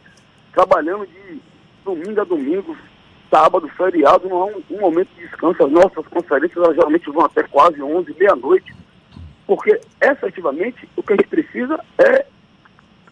trabalhando 0.54 1.06
de 1.06 1.40
domingo 1.84 2.20
a 2.20 2.24
domingo, 2.24 2.76
sábado, 3.30 3.68
feriado, 3.76 4.28
não 4.28 4.42
há 4.42 4.46
um, 4.46 4.62
um 4.70 4.80
momento 4.80 5.08
de 5.16 5.26
descanso. 5.26 5.64
As 5.64 5.72
nossas 5.72 6.06
conferências 6.06 6.56
elas 6.56 6.76
geralmente 6.76 7.10
vão 7.10 7.24
até 7.24 7.42
quase 7.42 7.82
11, 7.82 8.14
meia-noite, 8.18 8.74
porque 9.46 9.78
efetivamente 10.00 10.88
o 10.96 11.02
que 11.02 11.12
a 11.12 11.16
gente 11.16 11.28
precisa 11.28 11.78
é 11.98 12.26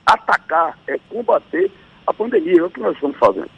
atacar, 0.07 0.79
é 0.87 0.99
combater 1.09 1.71
a 2.07 2.15
pandemia, 2.15 2.61
é 2.61 2.65
o 2.65 2.71
que 2.71 2.81
nós 2.81 2.95
estamos 2.95 3.17
fazendo. 3.19 3.51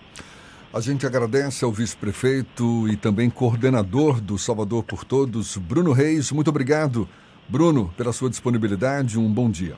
A 0.72 0.80
gente 0.80 1.06
agradece 1.06 1.64
ao 1.64 1.70
vice-prefeito 1.70 2.88
e 2.88 2.96
também 2.96 3.30
coordenador 3.30 4.20
do 4.20 4.36
Salvador 4.36 4.82
por 4.82 5.04
Todos, 5.04 5.56
Bruno 5.56 5.92
Reis. 5.92 6.32
Muito 6.32 6.48
obrigado, 6.48 7.08
Bruno, 7.48 7.94
pela 7.96 8.12
sua 8.12 8.28
disponibilidade. 8.28 9.16
Um 9.16 9.32
bom 9.32 9.48
dia. 9.48 9.76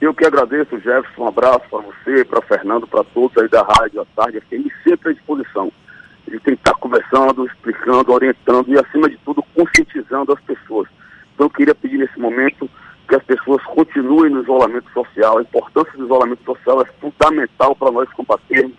Eu 0.00 0.14
que 0.14 0.24
agradeço, 0.24 0.78
Jefferson. 0.78 1.24
Um 1.24 1.28
abraço 1.28 1.62
para 1.68 1.80
você, 1.80 2.24
para 2.24 2.40
Fernando, 2.42 2.86
para 2.86 3.02
todos 3.02 3.36
aí 3.36 3.48
da 3.48 3.62
Rádio 3.62 4.00
à 4.00 4.04
Tarde 4.14 4.40
FM, 4.40 4.70
sempre 4.84 5.10
à 5.10 5.12
disposição. 5.12 5.72
Gente 6.28 6.42
tem 6.44 6.54
que 6.54 6.60
estar 6.60 6.74
conversando, 6.74 7.46
explicando, 7.46 8.12
orientando 8.12 8.68
e, 8.68 8.78
acima 8.78 9.08
de 9.08 9.16
tudo, 9.18 9.42
conscientizando 9.56 10.32
as 10.32 10.40
pessoas. 10.42 10.88
Então, 11.34 11.46
eu 11.46 11.50
queria 11.50 11.74
pedir 11.74 11.98
nesse 11.98 12.18
momento 12.18 12.70
que 13.08 13.16
as 13.16 13.22
pessoas 13.24 13.62
continuem 13.64 14.30
no 14.30 14.42
isolamento 14.42 14.88
social. 14.92 15.38
A 15.38 15.42
importância 15.42 15.92
do 15.96 16.04
isolamento 16.04 16.44
social 16.44 16.80
é 16.80 16.84
fundamental 17.00 17.74
para 17.74 17.90
nós 17.90 18.08
combatermos 18.12 18.76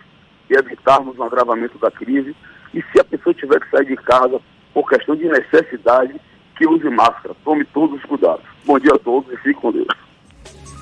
e 0.48 0.54
evitarmos 0.54 1.18
um 1.18 1.24
agravamento 1.24 1.76
da 1.78 1.90
crise. 1.90 2.34
E 2.72 2.82
se 2.92 3.00
a 3.00 3.04
pessoa 3.04 3.34
tiver 3.34 3.60
que 3.60 3.68
sair 3.68 3.84
de 3.84 3.96
casa 3.96 4.40
por 4.72 4.88
questão 4.88 5.14
de 5.14 5.28
necessidade, 5.28 6.18
que 6.56 6.66
use 6.66 6.88
máscara. 6.88 7.34
Tome 7.44 7.64
todos 7.66 7.98
os 7.98 8.04
cuidados. 8.04 8.44
Bom 8.64 8.78
dia 8.78 8.94
a 8.94 8.98
todos 8.98 9.30
e 9.32 9.36
fique 9.38 9.60
com 9.60 9.72
Deus. 9.72 9.88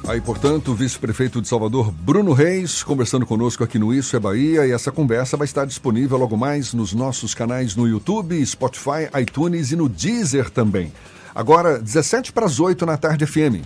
Aí, 0.06 0.20
portanto, 0.20 0.70
o 0.70 0.74
vice-prefeito 0.74 1.42
de 1.42 1.48
Salvador, 1.48 1.90
Bruno 1.90 2.32
Reis, 2.32 2.82
conversando 2.82 3.26
conosco 3.26 3.62
aqui 3.62 3.78
no 3.78 3.92
Isso 3.92 4.16
é 4.16 4.18
Bahia. 4.18 4.66
E 4.66 4.72
essa 4.72 4.90
conversa 4.90 5.36
vai 5.36 5.44
estar 5.44 5.64
disponível 5.66 6.16
logo 6.16 6.36
mais 6.36 6.72
nos 6.72 6.94
nossos 6.94 7.34
canais 7.34 7.76
no 7.76 7.86
YouTube, 7.86 8.44
Spotify, 8.46 9.08
iTunes 9.20 9.70
e 9.70 9.76
no 9.76 9.88
Deezer 9.88 10.50
também. 10.50 10.92
Agora, 11.34 11.78
17 11.78 12.32
para 12.32 12.46
as 12.46 12.58
8 12.58 12.86
na 12.86 12.96
tarde 12.96 13.26
FM. 13.26 13.62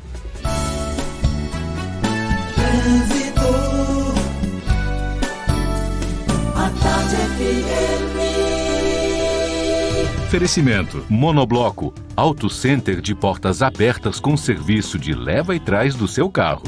Oferecimento: 10.33 11.05
Monobloco, 11.11 11.93
Auto 12.17 12.49
Center 12.49 13.03
de 13.03 13.15
portas 13.15 13.61
abertas 13.61 14.19
com 14.19 14.35
serviço 14.35 14.99
de 14.99 15.13
leva 15.13 15.55
e 15.55 15.61
trás 15.61 15.95
do 15.95 16.09
seu 16.09 16.31
carro. 16.31 16.63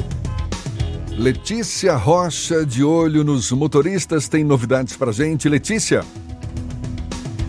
Letícia 1.11 1.97
Rocha, 1.97 2.67
de 2.67 2.85
olho 2.85 3.25
nos 3.25 3.51
motoristas, 3.53 4.29
tem 4.29 4.45
novidades 4.45 4.99
para 4.99 5.12
gente. 5.12 5.49
Letícia. 5.49 6.05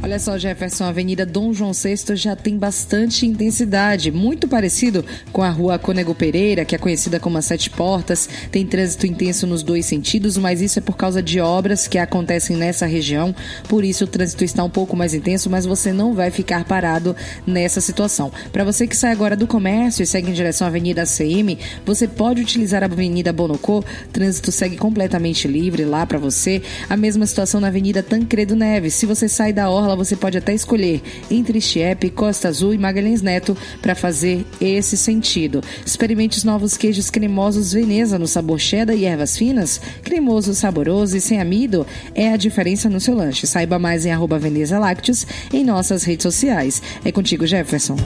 Olha 0.03 0.19
só, 0.19 0.37
Jefferson, 0.37 0.83
a 0.83 0.89
Avenida 0.89 1.25
Dom 1.25 1.51
João 1.51 1.71
VI 1.71 2.15
já 2.15 2.35
tem 2.35 2.57
bastante 2.57 3.25
intensidade, 3.25 4.11
muito 4.11 4.47
parecido 4.47 5.03
com 5.31 5.41
a 5.41 5.49
Rua 5.49 5.79
Conego 5.79 6.13
Pereira, 6.13 6.63
que 6.63 6.75
é 6.75 6.77
conhecida 6.77 7.19
como 7.19 7.39
as 7.39 7.45
Sete 7.45 7.71
Portas. 7.71 8.29
Tem 8.51 8.67
trânsito 8.67 9.07
intenso 9.07 9.47
nos 9.47 9.63
dois 9.63 9.85
sentidos, 9.87 10.37
mas 10.37 10.61
isso 10.61 10.77
é 10.77 10.81
por 10.81 10.95
causa 10.95 11.23
de 11.23 11.39
obras 11.39 11.87
que 11.87 11.97
acontecem 11.97 12.55
nessa 12.55 12.85
região. 12.85 13.33
Por 13.67 13.83
isso 13.83 14.03
o 14.03 14.07
trânsito 14.07 14.43
está 14.43 14.63
um 14.63 14.69
pouco 14.69 14.95
mais 14.95 15.13
intenso, 15.13 15.49
mas 15.49 15.65
você 15.65 15.91
não 15.91 16.13
vai 16.13 16.29
ficar 16.29 16.65
parado 16.65 17.15
nessa 17.47 17.81
situação. 17.81 18.31
Para 18.51 18.63
você 18.63 18.85
que 18.85 18.95
sai 18.95 19.11
agora 19.11 19.35
do 19.35 19.47
comércio 19.47 20.03
e 20.03 20.05
segue 20.05 20.29
em 20.29 20.33
direção 20.33 20.67
à 20.67 20.69
Avenida 20.69 21.01
ACM, 21.01 21.57
você 21.83 22.07
pode 22.07 22.41
utilizar 22.41 22.83
a 22.83 22.85
Avenida 22.85 23.33
Bonocô. 23.33 23.83
Trânsito 24.11 24.51
segue 24.51 24.77
completamente 24.77 25.47
livre 25.47 25.83
lá 25.83 26.05
para 26.05 26.19
você. 26.19 26.61
A 26.87 26.95
mesma 26.95 27.25
situação 27.25 27.59
na 27.59 27.69
Avenida 27.69 28.03
Tancredo 28.03 28.55
Neves. 28.55 28.93
Se 28.93 29.07
você 29.07 29.27
sai 29.27 29.51
da 29.51 29.67
orla 29.69 29.84
você 29.93 30.15
pode 30.15 30.37
até 30.37 30.53
escolher 30.53 31.01
entre 31.29 31.59
Chiep, 31.59 32.09
Costa 32.11 32.47
Azul 32.47 32.73
e 32.73 32.77
Magalhães 32.77 33.21
Neto 33.21 33.57
para 33.81 33.93
fazer 33.93 34.45
esse 34.61 34.95
sentido. 34.95 35.61
Experimente 35.85 36.37
os 36.37 36.45
novos 36.45 36.77
queijos 36.77 37.09
cremosos 37.09 37.73
Veneza 37.73 38.17
no 38.17 38.25
sabor 38.27 38.57
cheddar 38.57 38.95
e 38.95 39.03
ervas 39.03 39.37
finas. 39.37 39.81
Cremoso, 40.01 40.55
saboroso 40.55 41.17
e 41.17 41.19
sem 41.19 41.41
amido 41.41 41.85
é 42.13 42.31
a 42.31 42.37
diferença 42.37 42.89
no 42.89 43.01
seu 43.01 43.13
lanche. 43.13 43.45
Saiba 43.45 43.77
mais 43.77 44.05
em 44.05 44.11
arroba 44.11 44.39
Veneza 44.39 44.79
Lácteos 44.79 45.27
em 45.51 45.65
nossas 45.65 46.03
redes 46.05 46.23
sociais. 46.23 46.81
É 47.03 47.11
contigo, 47.11 47.45
Jefferson. 47.45 47.97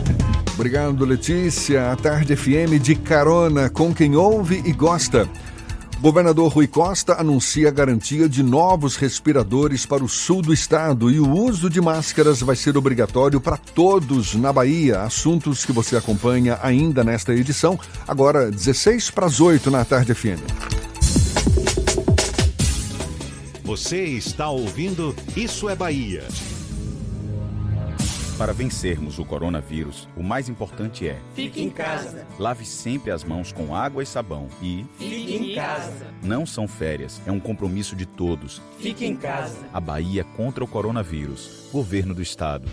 Obrigado, 0.56 1.06
Letícia. 1.06 1.92
A 1.92 1.96
Tarde 1.96 2.36
FM 2.36 2.82
de 2.82 2.96
carona 2.96 3.70
com 3.70 3.94
quem 3.94 4.16
ouve 4.16 4.64
e 4.66 4.74
gosta. 4.74 5.30
Governador 6.02 6.54
Rui 6.54 6.66
Costa 6.66 7.20
anuncia 7.20 7.68
a 7.68 7.72
garantia 7.72 8.30
de 8.30 8.42
novos 8.42 8.96
respiradores 8.96 9.86
para 9.86 10.02
o 10.02 10.08
sul 10.08 10.42
do 10.42 10.54
estado 10.54 11.12
e 11.12 11.20
o 11.20 11.30
uso 11.30 11.70
de 11.70 11.82
máscaras 11.82 12.40
vai 12.40 12.56
ser 12.56 12.78
obrigatório 12.78 13.42
para 13.42 13.58
todos 13.58 14.34
na 14.34 14.54
Bahia. 14.54 15.02
Assuntos 15.02 15.66
que 15.66 15.74
você 15.74 15.98
acompanha 15.98 16.58
ainda 16.64 17.04
nesta 17.04 17.34
edição, 17.34 17.78
agora 18.08 18.50
16 18.50 19.12
para 19.12 19.26
as 19.26 19.42
8 19.42 19.70
na 19.70 19.84
tarde 19.84 20.14
FM. 20.14 20.40
Você 23.66 24.06
está 24.06 24.50
ouvindo 24.50 25.14
Isso 25.36 25.68
é 25.68 25.76
Bahia. 25.76 26.24
Para 28.40 28.54
vencermos 28.54 29.20
o 29.20 29.26
coronavírus, 29.26 30.08
o 30.16 30.24
mais 30.24 30.48
importante 30.48 31.06
é: 31.06 31.20
fique 31.36 31.62
em 31.62 31.70
casa. 31.70 32.26
Lave 32.40 32.66
sempre 32.66 33.12
as 33.12 33.22
mãos 33.22 33.52
com 33.52 33.76
água 33.76 34.02
e 34.02 34.06
sabão 34.06 34.48
e 34.62 34.86
fique 34.98 35.36
em 35.36 35.56
casa. 35.56 36.08
Não 36.24 36.46
são 36.46 36.66
férias, 36.66 37.22
é 37.26 37.34
um 37.34 37.40
compromisso 37.40 37.98
de 37.98 38.06
todos. 38.06 38.62
Fique 38.80 39.06
em 39.06 39.14
casa. 39.14 39.58
A 39.74 39.82
Bahia 39.82 40.24
contra 40.24 40.64
o 40.64 40.68
coronavírus. 40.68 41.68
Governo 41.74 42.16
do 42.16 42.22
Estado. 42.22 42.66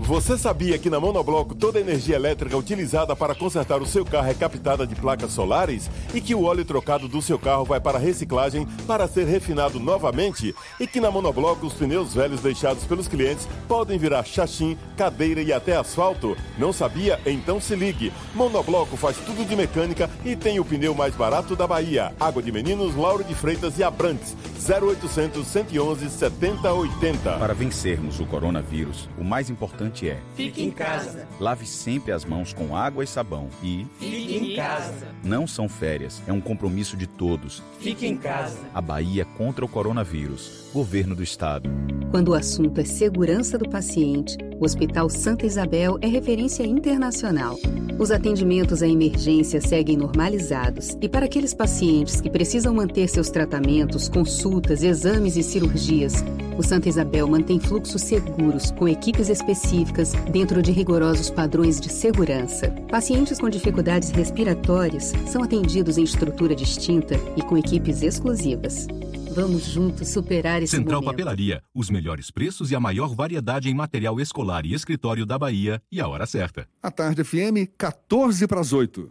Você 0.00 0.38
sabia 0.38 0.78
que 0.78 0.88
na 0.88 0.98
Monobloco 0.98 1.54
toda 1.54 1.78
a 1.78 1.82
energia 1.82 2.16
elétrica 2.16 2.56
utilizada 2.56 3.14
para 3.14 3.34
consertar 3.34 3.82
o 3.82 3.86
seu 3.86 4.02
carro 4.04 4.30
é 4.30 4.34
captada 4.34 4.86
de 4.86 4.94
placas 4.96 5.30
solares 5.30 5.90
e 6.14 6.22
que 6.22 6.34
o 6.34 6.44
óleo 6.44 6.64
trocado 6.64 7.06
do 7.06 7.20
seu 7.20 7.38
carro 7.38 7.66
vai 7.66 7.78
para 7.78 7.98
reciclagem 7.98 8.66
para 8.86 9.06
ser 9.06 9.26
refinado 9.26 9.78
novamente 9.78 10.54
e 10.80 10.86
que 10.86 11.00
na 11.00 11.10
Monobloco 11.10 11.66
os 11.66 11.74
pneus 11.74 12.14
velhos 12.14 12.40
deixados 12.40 12.84
pelos 12.84 13.06
clientes 13.06 13.46
podem 13.68 13.98
virar 13.98 14.24
chachim, 14.24 14.76
cadeira 15.10 15.42
e 15.42 15.52
até 15.52 15.76
asfalto? 15.76 16.36
Não 16.56 16.72
sabia? 16.72 17.18
Então 17.26 17.60
se 17.60 17.74
ligue. 17.74 18.12
Monobloco 18.32 18.96
faz 18.96 19.16
tudo 19.16 19.44
de 19.44 19.56
mecânica 19.56 20.08
e 20.24 20.36
tem 20.36 20.60
o 20.60 20.64
pneu 20.64 20.94
mais 20.94 21.14
barato 21.14 21.56
da 21.56 21.66
Bahia. 21.66 22.14
Água 22.20 22.40
de 22.40 22.52
Meninos, 22.52 22.94
Lauro 22.94 23.24
de 23.24 23.34
Freitas 23.34 23.76
e 23.78 23.82
Abrantes. 23.82 24.36
0800 24.60 25.46
111 25.46 26.10
7080. 26.10 27.38
Para 27.38 27.54
vencermos 27.54 28.20
o 28.20 28.26
coronavírus, 28.26 29.08
o 29.18 29.24
mais 29.24 29.48
importante 29.48 30.08
é: 30.08 30.18
Fique 30.34 30.62
em 30.62 30.70
casa. 30.70 31.26
Lave 31.40 31.66
sempre 31.66 32.12
as 32.12 32.24
mãos 32.24 32.52
com 32.52 32.76
água 32.76 33.02
e 33.02 33.06
sabão 33.06 33.48
e 33.62 33.86
Fique 33.98 34.36
em 34.36 34.56
casa. 34.56 35.08
Não 35.24 35.46
são 35.46 35.68
férias, 35.68 36.22
é 36.26 36.32
um 36.32 36.40
compromisso 36.40 36.96
de 36.96 37.06
todos. 37.06 37.62
Fique 37.78 38.06
em 38.06 38.16
casa. 38.16 38.58
A 38.74 38.80
Bahia 38.80 39.24
contra 39.24 39.64
o 39.64 39.68
coronavírus. 39.68 40.70
Governo 40.72 41.14
do 41.14 41.22
Estado. 41.22 41.68
Quando 42.10 42.28
o 42.28 42.34
assunto 42.34 42.80
é 42.80 42.84
segurança 42.84 43.56
do 43.56 43.68
paciente, 43.68 44.36
o 44.58 44.64
Hospital 44.64 45.08
Santa 45.08 45.46
Isabel 45.46 45.96
é 46.02 46.08
referência 46.08 46.64
internacional. 46.64 47.56
Os 47.98 48.10
atendimentos 48.10 48.82
à 48.82 48.88
emergência 48.88 49.60
seguem 49.60 49.96
normalizados 49.96 50.96
e 51.00 51.08
para 51.08 51.26
aqueles 51.26 51.54
pacientes 51.54 52.20
que 52.20 52.30
precisam 52.30 52.74
manter 52.74 53.08
seus 53.08 53.30
tratamentos, 53.30 54.08
consultas, 54.08 54.49
exames 54.82 55.36
e 55.36 55.42
cirurgias, 55.42 56.24
o 56.58 56.62
Santa 56.62 56.88
Isabel 56.88 57.26
mantém 57.26 57.58
fluxos 57.58 58.02
seguros 58.02 58.70
com 58.70 58.88
equipes 58.88 59.28
específicas 59.28 60.12
dentro 60.30 60.62
de 60.62 60.70
rigorosos 60.72 61.30
padrões 61.30 61.80
de 61.80 61.90
segurança. 61.90 62.70
Pacientes 62.90 63.38
com 63.38 63.48
dificuldades 63.48 64.10
respiratórias 64.10 65.12
são 65.26 65.42
atendidos 65.42 65.96
em 65.96 66.02
estrutura 66.02 66.54
distinta 66.54 67.14
e 67.36 67.42
com 67.42 67.56
equipes 67.56 68.02
exclusivas. 68.02 68.86
Vamos 69.32 69.64
juntos 69.64 70.08
superar 70.08 70.62
esse 70.62 70.76
Central 70.76 71.00
momento. 71.00 71.16
Papelaria, 71.16 71.62
os 71.74 71.88
melhores 71.88 72.30
preços 72.30 72.70
e 72.70 72.74
a 72.74 72.80
maior 72.80 73.14
variedade 73.14 73.70
em 73.70 73.74
material 73.74 74.20
escolar 74.20 74.66
e 74.66 74.74
escritório 74.74 75.24
da 75.24 75.38
Bahia 75.38 75.80
e 75.90 76.00
a 76.00 76.08
hora 76.08 76.26
certa. 76.26 76.68
A 76.82 76.90
Tarde 76.90 77.22
FM, 77.22 77.70
14 77.78 78.46
para 78.46 78.60
as 78.60 78.72
8. 78.72 79.08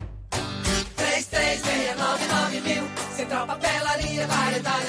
3369 0.96 2.62
mil. 2.62 2.84
Central 3.16 3.48
Papelaria, 3.48 4.28
variedade 4.28 4.89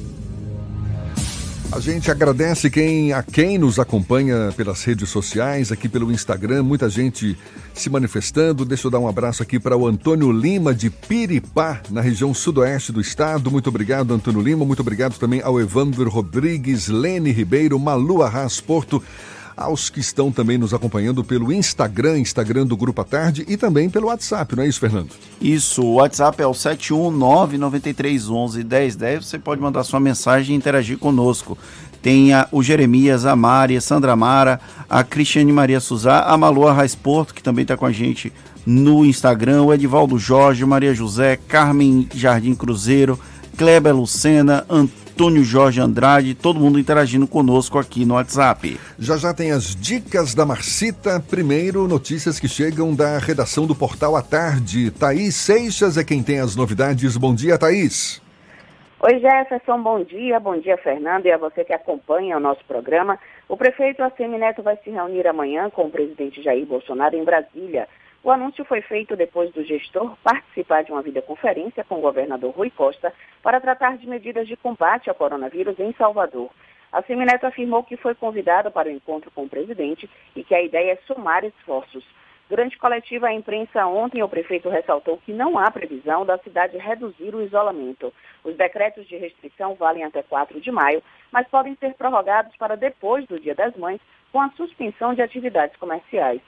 A 1.71 1.79
gente 1.79 2.11
agradece 2.11 2.69
quem, 2.69 3.13
a 3.13 3.23
quem 3.23 3.57
nos 3.57 3.79
acompanha 3.79 4.53
pelas 4.57 4.83
redes 4.83 5.09
sociais, 5.09 5.71
aqui 5.71 5.87
pelo 5.87 6.11
Instagram, 6.11 6.63
muita 6.63 6.89
gente 6.89 7.37
se 7.73 7.89
manifestando. 7.89 8.65
Deixa 8.65 8.87
eu 8.87 8.91
dar 8.91 8.99
um 8.99 9.07
abraço 9.07 9.41
aqui 9.41 9.57
para 9.57 9.77
o 9.77 9.87
Antônio 9.87 10.33
Lima 10.33 10.75
de 10.75 10.89
Piripá, 10.89 11.81
na 11.89 12.01
região 12.01 12.33
sudoeste 12.33 12.91
do 12.91 12.99
estado. 12.99 13.49
Muito 13.49 13.69
obrigado, 13.69 14.13
Antônio 14.13 14.41
Lima. 14.41 14.65
Muito 14.65 14.81
obrigado 14.81 15.17
também 15.17 15.41
ao 15.41 15.61
Evandro 15.61 16.09
Rodrigues, 16.09 16.89
Lene 16.89 17.31
Ribeiro, 17.31 17.79
Malu 17.79 18.21
Arras 18.21 18.59
Porto, 18.59 19.01
aos 19.61 19.89
que 19.89 19.99
estão 19.99 20.31
também 20.31 20.57
nos 20.57 20.73
acompanhando 20.73 21.23
pelo 21.23 21.51
Instagram, 21.53 22.17
Instagram 22.19 22.65
do 22.65 22.75
Grupo 22.77 23.01
à 23.01 23.03
Tarde 23.03 23.45
e 23.47 23.55
também 23.57 23.89
pelo 23.89 24.07
WhatsApp, 24.07 24.55
não 24.55 24.63
é 24.63 24.67
isso, 24.67 24.79
Fernando? 24.79 25.09
Isso, 25.41 25.83
o 25.83 25.95
WhatsApp 25.95 26.41
é 26.41 26.47
o 26.47 26.53
71993111010. 26.53 29.21
Você 29.23 29.37
pode 29.39 29.61
mandar 29.61 29.83
sua 29.83 29.99
mensagem 29.99 30.55
e 30.55 30.57
interagir 30.57 30.97
conosco. 30.97 31.57
Tem 32.01 32.33
a- 32.33 32.47
o 32.51 32.63
Jeremias, 32.63 33.25
a 33.25 33.35
Mari, 33.35 33.77
a 33.77 33.81
Sandra 33.81 34.15
Mara, 34.15 34.59
a 34.89 35.03
Cristiane 35.03 35.51
Maria 35.53 35.79
Suzá, 35.79 36.21
a 36.21 36.35
Malu 36.37 36.67
Arraes 36.67 36.95
Porto, 36.95 37.33
que 37.33 37.43
também 37.43 37.61
está 37.61 37.77
com 37.77 37.85
a 37.85 37.91
gente 37.91 38.33
no 38.65 39.05
Instagram, 39.05 39.63
o 39.63 39.73
Edivaldo 39.73 40.17
Jorge, 40.17 40.65
Maria 40.65 40.93
José, 40.95 41.37
Carmen 41.47 42.07
Jardim 42.13 42.55
Cruzeiro, 42.55 43.19
Kleber 43.57 43.95
Lucena, 43.95 44.65
Antônio 44.69 45.00
Jorge 45.43 45.79
Andrade, 45.79 46.33
todo 46.33 46.59
mundo 46.59 46.79
interagindo 46.79 47.27
conosco 47.27 47.77
aqui 47.77 48.05
no 48.05 48.15
WhatsApp. 48.15 48.79
Já 48.97 49.17
já 49.17 49.33
tem 49.33 49.51
as 49.51 49.75
dicas 49.75 50.33
da 50.33 50.47
Marcita. 50.47 51.19
Primeiro, 51.19 51.87
notícias 51.87 52.39
que 52.39 52.47
chegam 52.47 52.95
da 52.95 53.19
redação 53.19 53.67
do 53.67 53.75
Portal 53.75 54.15
à 54.15 54.23
Tarde. 54.23 54.89
Thaís 54.89 55.35
Seixas 55.35 55.95
é 55.95 56.03
quem 56.03 56.23
tem 56.23 56.39
as 56.39 56.55
novidades. 56.55 57.15
Bom 57.17 57.35
dia, 57.35 57.55
Thaís. 57.55 58.19
Oi 59.03 59.19
Jefferson, 59.19 59.81
bom 59.81 60.03
dia, 60.03 60.39
bom 60.39 60.57
dia 60.57 60.77
Fernando 60.77 61.25
e 61.25 61.31
a 61.31 61.37
você 61.37 61.63
que 61.63 61.73
acompanha 61.73 62.37
o 62.37 62.39
nosso 62.39 62.63
programa. 62.65 63.19
O 63.47 63.57
prefeito 63.57 64.03
Assemi 64.03 64.37
Neto 64.37 64.63
vai 64.63 64.77
se 64.83 64.89
reunir 64.89 65.27
amanhã 65.27 65.69
com 65.69 65.85
o 65.85 65.91
presidente 65.91 66.41
Jair 66.41 66.65
Bolsonaro 66.65 67.15
em 67.15 67.23
Brasília. 67.23 67.87
O 68.23 68.29
anúncio 68.29 68.63
foi 68.65 68.81
feito 68.81 69.15
depois 69.15 69.51
do 69.51 69.63
gestor 69.63 70.15
participar 70.23 70.83
de 70.83 70.91
uma 70.91 71.01
videoconferência 71.01 71.83
com 71.83 71.95
o 71.95 72.01
governador 72.01 72.51
Rui 72.51 72.69
Costa 72.69 73.11
para 73.41 73.59
tratar 73.59 73.97
de 73.97 74.07
medidas 74.07 74.47
de 74.47 74.55
combate 74.55 75.09
ao 75.09 75.15
coronavírus 75.15 75.79
em 75.79 75.91
Salvador. 75.93 76.51
A 76.91 77.01
Semineto 77.01 77.47
afirmou 77.47 77.83
que 77.83 77.97
foi 77.97 78.13
convidado 78.13 78.69
para 78.69 78.89
o 78.89 78.91
encontro 78.91 79.31
com 79.31 79.45
o 79.45 79.49
presidente 79.49 80.07
e 80.35 80.43
que 80.43 80.53
a 80.53 80.61
ideia 80.61 80.91
é 80.91 80.95
somar 81.07 81.43
esforços. 81.43 82.05
Durante 82.47 82.77
coletiva 82.77 83.27
à 83.27 83.33
imprensa 83.33 83.87
ontem, 83.87 84.21
o 84.21 84.29
prefeito 84.29 84.69
ressaltou 84.69 85.17
que 85.25 85.33
não 85.33 85.57
há 85.57 85.71
previsão 85.71 86.23
da 86.23 86.37
cidade 86.37 86.77
reduzir 86.77 87.33
o 87.33 87.41
isolamento. 87.41 88.13
Os 88.43 88.55
decretos 88.55 89.07
de 89.07 89.17
restrição 89.17 89.73
valem 89.73 90.03
até 90.03 90.21
4 90.21 90.61
de 90.61 90.69
maio, 90.69 91.01
mas 91.31 91.47
podem 91.47 91.75
ser 91.77 91.95
prorrogados 91.95 92.55
para 92.57 92.77
depois 92.77 93.25
do 93.25 93.39
Dia 93.39 93.55
das 93.55 93.75
Mães, 93.75 93.99
com 94.31 94.39
a 94.39 94.49
suspensão 94.51 95.15
de 95.15 95.23
atividades 95.23 95.75
comerciais. 95.77 96.41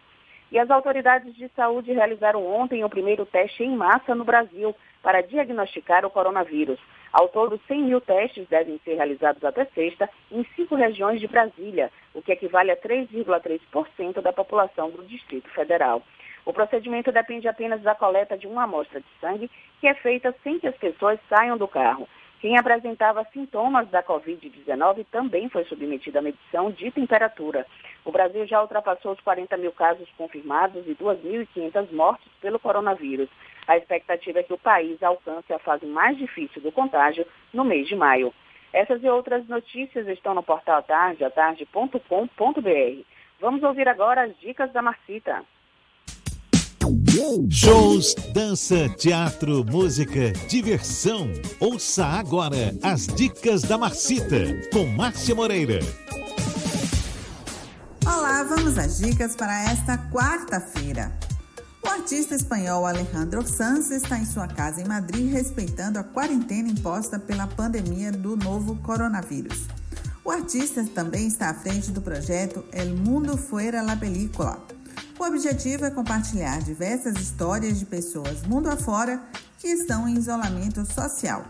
E 0.53 0.59
as 0.59 0.69
autoridades 0.69 1.33
de 1.33 1.49
saúde 1.55 1.91
realizaram 1.91 2.45
ontem 2.45 2.83
o 2.83 2.89
primeiro 2.89 3.25
teste 3.25 3.63
em 3.63 3.75
massa 3.75 4.13
no 4.13 4.23
Brasil 4.23 4.75
para 5.01 5.21
diagnosticar 5.21 6.05
o 6.05 6.11
coronavírus. 6.11 6.79
Ao 7.11 7.27
todo, 7.27 7.59
100 7.67 7.81
mil 7.81 7.99
testes 7.99 8.47
devem 8.49 8.79
ser 8.85 8.93
realizados 8.93 9.43
até 9.43 9.65
sexta 9.65 10.07
em 10.31 10.45
cinco 10.55 10.75
regiões 10.75 11.19
de 11.19 11.27
Brasília, 11.27 11.91
o 12.13 12.21
que 12.21 12.31
equivale 12.31 12.69
a 12.69 12.77
3,3% 12.77 14.21
da 14.21 14.31
população 14.31 14.91
do 14.91 15.03
Distrito 15.05 15.49
Federal. 15.49 16.03
O 16.45 16.53
procedimento 16.53 17.11
depende 17.11 17.47
apenas 17.47 17.81
da 17.81 17.95
coleta 17.95 18.37
de 18.37 18.45
uma 18.45 18.65
amostra 18.65 18.99
de 18.99 19.07
sangue, 19.19 19.49
que 19.81 19.87
é 19.87 19.95
feita 19.95 20.35
sem 20.43 20.59
que 20.59 20.67
as 20.67 20.77
pessoas 20.77 21.19
saiam 21.29 21.57
do 21.57 21.67
carro. 21.67 22.07
Quem 22.43 22.57
apresentava 22.57 23.25
sintomas 23.31 23.87
da 23.87 24.03
Covid-19 24.03 25.05
também 25.09 25.47
foi 25.47 25.63
submetido 25.63 26.19
à 26.19 26.21
medição 26.21 26.71
de 26.71 26.91
temperatura. 26.91 27.65
O 28.03 28.11
Brasil 28.11 28.45
já 28.45 28.61
ultrapassou 28.61 29.13
os 29.13 29.21
40 29.21 29.55
mil 29.55 29.71
casos 29.71 30.09
confirmados 30.17 30.85
e 30.85 30.93
2.500 30.93 31.93
mortes 31.93 32.27
pelo 32.41 32.59
coronavírus. 32.59 33.29
A 33.65 33.77
expectativa 33.77 34.39
é 34.39 34.43
que 34.43 34.51
o 34.51 34.57
país 34.57 35.01
alcance 35.01 35.53
a 35.53 35.59
fase 35.59 35.85
mais 35.85 36.17
difícil 36.17 36.61
do 36.61 36.69
contágio 36.69 37.25
no 37.53 37.63
mês 37.63 37.87
de 37.87 37.95
maio. 37.95 38.33
Essas 38.73 39.01
e 39.01 39.07
outras 39.07 39.47
notícias 39.47 40.05
estão 40.09 40.33
no 40.33 40.43
portal 40.43 40.83
Tarde, 40.83 41.23
atarde.com.br. 41.23 43.03
Vamos 43.39 43.63
ouvir 43.63 43.87
agora 43.87 44.23
as 44.23 44.37
dicas 44.41 44.69
da 44.73 44.81
Marcita. 44.81 45.45
Shows, 47.47 48.15
dança, 48.33 48.89
teatro, 48.89 49.63
música, 49.63 50.33
diversão. 50.49 51.31
Ouça 51.59 52.03
agora 52.03 52.75
as 52.81 53.05
dicas 53.05 53.61
da 53.61 53.77
Marcita 53.77 54.35
com 54.71 54.87
Márcia 54.87 55.35
Moreira. 55.35 55.79
Olá, 58.03 58.41
vamos 58.41 58.79
às 58.79 58.97
dicas 58.97 59.35
para 59.35 59.69
esta 59.69 59.95
quarta-feira. 60.11 61.15
O 61.83 61.87
artista 61.87 62.33
espanhol 62.33 62.83
Alejandro 62.83 63.47
Sanz 63.47 63.91
está 63.91 64.17
em 64.17 64.25
sua 64.25 64.47
casa 64.47 64.81
em 64.81 64.87
Madrid 64.87 65.31
respeitando 65.31 65.99
a 65.99 66.03
quarentena 66.03 66.69
imposta 66.69 67.19
pela 67.19 67.45
pandemia 67.45 68.11
do 68.11 68.35
novo 68.35 68.77
coronavírus. 68.77 69.67
O 70.25 70.31
artista 70.31 70.83
também 70.95 71.27
está 71.27 71.51
à 71.51 71.53
frente 71.53 71.91
do 71.91 72.01
projeto 72.01 72.65
El 72.71 72.95
Mundo 72.95 73.37
Fuera 73.37 73.83
la 73.83 73.95
Película. 73.95 74.57
O 75.19 75.23
objetivo 75.23 75.85
é 75.85 75.91
compartilhar 75.91 76.61
diversas 76.61 77.15
histórias 77.17 77.79
de 77.79 77.85
pessoas 77.85 78.43
mundo 78.43 78.69
afora 78.69 79.21
que 79.59 79.67
estão 79.67 80.07
em 80.07 80.17
isolamento 80.17 80.85
social. 80.85 81.45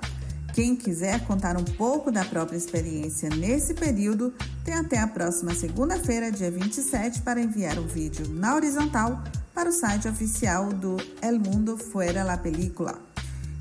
Quem 0.54 0.76
quiser 0.76 1.26
contar 1.26 1.58
um 1.58 1.64
pouco 1.64 2.12
da 2.12 2.24
própria 2.24 2.56
experiência 2.56 3.30
nesse 3.30 3.74
período, 3.74 4.32
tem 4.64 4.76
até 4.76 5.00
a 5.00 5.08
próxima 5.08 5.56
segunda-feira, 5.56 6.32
dia 6.32 6.52
27, 6.52 7.24
para 7.24 7.42
enviar 7.42 7.80
um 7.80 7.88
vídeo 7.88 8.30
na 8.30 8.54
horizontal 8.54 9.24
para 9.54 9.70
o 9.70 9.74
site 9.74 10.08
oficial 10.08 10.72
do 10.72 10.98
El 11.22 11.40
Mundo 11.40 11.76
Fuera 11.76 12.24
la 12.24 12.38
Película. 12.38 13.13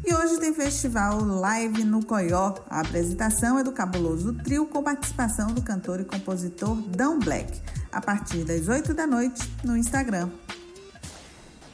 E 0.05 0.13
hoje 0.13 0.41
tem 0.41 0.53
festival 0.53 1.25
live 1.25 1.85
no 1.85 2.05
Coió. 2.05 2.55
A 2.69 2.81
apresentação 2.81 3.57
é 3.57 3.63
do 3.63 3.71
Cabuloso 3.71 4.33
Trio 4.33 4.67
com 4.67 4.83
participação 4.83 5.55
do 5.55 5.63
cantor 5.63 6.01
e 6.01 6.05
compositor 6.05 6.75
Dão 6.75 7.21
Black, 7.21 7.61
a 7.93 8.01
partir 8.01 8.43
das 8.45 8.67
8 8.67 8.93
da 8.95 9.07
noite 9.07 9.49
no 9.63 9.77
Instagram. 9.77 10.29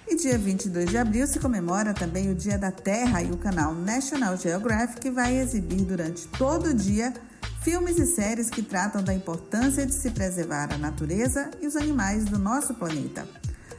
E 0.06 0.14
dia 0.14 0.36
22 0.36 0.90
de 0.90 0.98
abril 0.98 1.26
se 1.26 1.40
comemora 1.40 1.94
também 1.94 2.30
o 2.30 2.34
Dia 2.34 2.58
da 2.58 2.70
Terra 2.70 3.22
e 3.22 3.30
o 3.30 3.38
canal 3.38 3.74
National 3.74 4.36
Geographic 4.36 5.08
vai 5.08 5.38
exibir 5.38 5.84
durante 5.84 6.28
todo 6.28 6.66
o 6.66 6.74
dia 6.74 7.14
filmes 7.62 7.98
e 7.98 8.04
séries 8.04 8.50
que 8.50 8.62
tratam 8.62 9.02
da 9.02 9.14
importância 9.14 9.86
de 9.86 9.94
se 9.94 10.10
preservar 10.10 10.72
a 10.72 10.78
natureza 10.78 11.50
e 11.62 11.66
os 11.66 11.76
animais 11.76 12.26
do 12.26 12.38
nosso 12.38 12.74
planeta. 12.74 13.26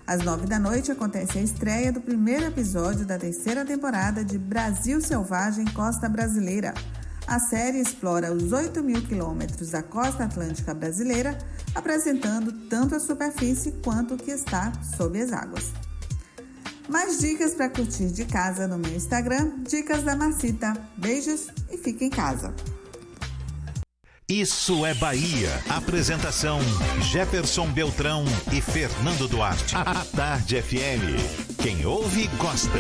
Às 0.10 0.24
nove 0.26 0.48
da 0.48 0.58
noite 0.58 0.92
acontece 0.92 1.38
a 1.38 1.42
estreia 1.44 1.92
do 1.92 2.02
primeiro 2.02 2.44
episódio 2.44 3.06
da 3.06 3.16
terceira 3.16 3.64
temporada 3.64 4.26
de 4.26 4.40
Brasil 4.40 5.00
Selvagem 5.00 5.66
Costa 5.66 6.10
Brasileira. 6.10 6.74
A 7.28 7.38
série 7.38 7.78
explora 7.78 8.34
os 8.34 8.52
8 8.52 8.84
mil 8.84 9.04
quilômetros 9.04 9.70
da 9.70 9.84
costa 9.84 10.24
atlântica 10.24 10.74
brasileira, 10.74 11.38
apresentando 11.76 12.52
tanto 12.68 12.96
a 12.96 13.00
superfície 13.00 13.72
quanto 13.84 14.16
o 14.16 14.18
que 14.18 14.32
está 14.32 14.72
sob 14.98 15.22
as 15.22 15.32
águas. 15.32 15.72
Mais 16.90 17.20
dicas 17.20 17.54
para 17.54 17.70
curtir 17.70 18.10
de 18.10 18.26
casa 18.26 18.68
no 18.68 18.80
meu 18.80 18.96
Instagram, 18.96 19.60
Dicas 19.60 20.02
da 20.02 20.16
Marcita. 20.16 20.74
Beijos 20.98 21.50
e 21.70 21.78
fique 21.78 22.06
em 22.06 22.10
casa. 22.10 22.52
Isso 24.30 24.86
é 24.86 24.94
Bahia. 24.94 25.60
Apresentação: 25.68 26.60
Jefferson 27.02 27.66
Beltrão 27.66 28.24
e 28.54 28.62
Fernando 28.62 29.28
Duarte. 29.28 29.76
A 29.76 30.06
Tarde 30.06 30.62
FM. 30.62 31.58
Quem 31.58 31.84
ouve, 31.84 32.28
gosta. 32.38 32.80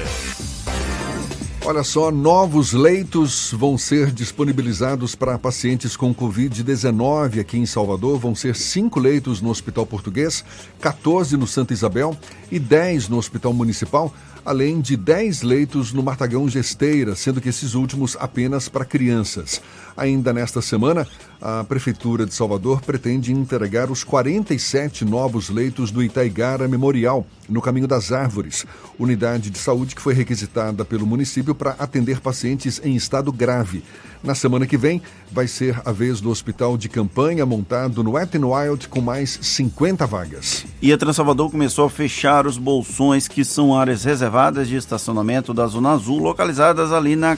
Olha 1.65 1.83
só, 1.83 2.09
novos 2.11 2.71
leitos 2.71 3.51
vão 3.51 3.77
ser 3.79 4.11
disponibilizados 4.11 5.13
para 5.15 5.37
pacientes 5.37 5.97
com 5.97 6.13
Covid-19 6.13 7.41
aqui 7.41 7.57
em 7.57 7.65
Salvador. 7.65 8.19
Vão 8.19 8.33
ser 8.33 8.55
cinco 8.55 8.99
leitos 8.99 9.41
no 9.41 9.49
Hospital 9.49 9.85
Português, 9.85 10.45
14 10.79 11.35
no 11.35 11.45
Santa 11.45 11.73
Isabel 11.73 12.15
e 12.51 12.59
10 12.59 13.09
no 13.09 13.17
Hospital 13.17 13.53
Municipal, 13.53 14.13
além 14.45 14.79
de 14.79 14.95
10 14.95 15.41
leitos 15.41 15.91
no 15.91 16.01
Martagão 16.01 16.47
Gesteira, 16.47 17.15
sendo 17.15 17.41
que 17.41 17.49
esses 17.49 17.73
últimos 17.73 18.15
apenas 18.19 18.69
para 18.69 18.85
crianças. 18.85 19.61
Ainda 19.97 20.31
nesta 20.31 20.61
semana, 20.61 21.05
a 21.41 21.63
Prefeitura 21.63 22.25
de 22.25 22.33
Salvador 22.33 22.81
pretende 22.81 23.31
entregar 23.31 23.89
os 23.89 24.03
47 24.03 25.05
novos 25.05 25.49
leitos 25.49 25.89
do 25.89 26.03
Itaigara 26.03 26.67
Memorial, 26.67 27.25
no 27.47 27.61
Caminho 27.61 27.87
das 27.87 28.11
Árvores, 28.11 28.65
unidade 28.97 29.49
de 29.49 29.57
saúde 29.57 29.95
que 29.95 30.01
foi 30.01 30.13
requisitada 30.13 30.83
pelo 30.83 31.05
município 31.05 31.55
para 31.55 31.71
atender 31.79 32.19
pacientes 32.19 32.81
em 32.83 32.95
estado 32.95 33.31
grave. 33.31 33.83
Na 34.21 34.35
semana 34.35 34.67
que 34.67 34.77
vem, 34.77 35.01
vai 35.31 35.47
ser 35.47 35.81
a 35.85 35.93
vez 35.93 36.19
do 36.19 36.29
hospital 36.29 36.77
de 36.77 36.89
campanha 36.89 37.45
montado 37.45 38.03
no 38.03 38.11
Wet 38.11 38.37
Wild 38.37 38.89
com 38.89 38.99
mais 38.99 39.39
50 39.41 40.05
vagas. 40.05 40.65
E 40.81 40.91
a 40.91 40.97
Transalvador 40.97 41.49
começou 41.49 41.85
a 41.85 41.89
fechar 41.89 42.45
os 42.45 42.57
bolsões, 42.57 43.29
que 43.29 43.45
são 43.45 43.77
áreas 43.77 44.03
reservadas 44.03 44.67
de 44.67 44.75
estacionamento 44.75 45.53
da 45.53 45.65
Zona 45.67 45.91
Azul, 45.91 46.19
localizadas 46.19 46.91
ali 46.91 47.15
na, 47.15 47.37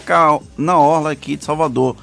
na 0.58 0.78
orla 0.78 1.12
aqui 1.12 1.36
de 1.36 1.46
Salvador. 1.46 1.96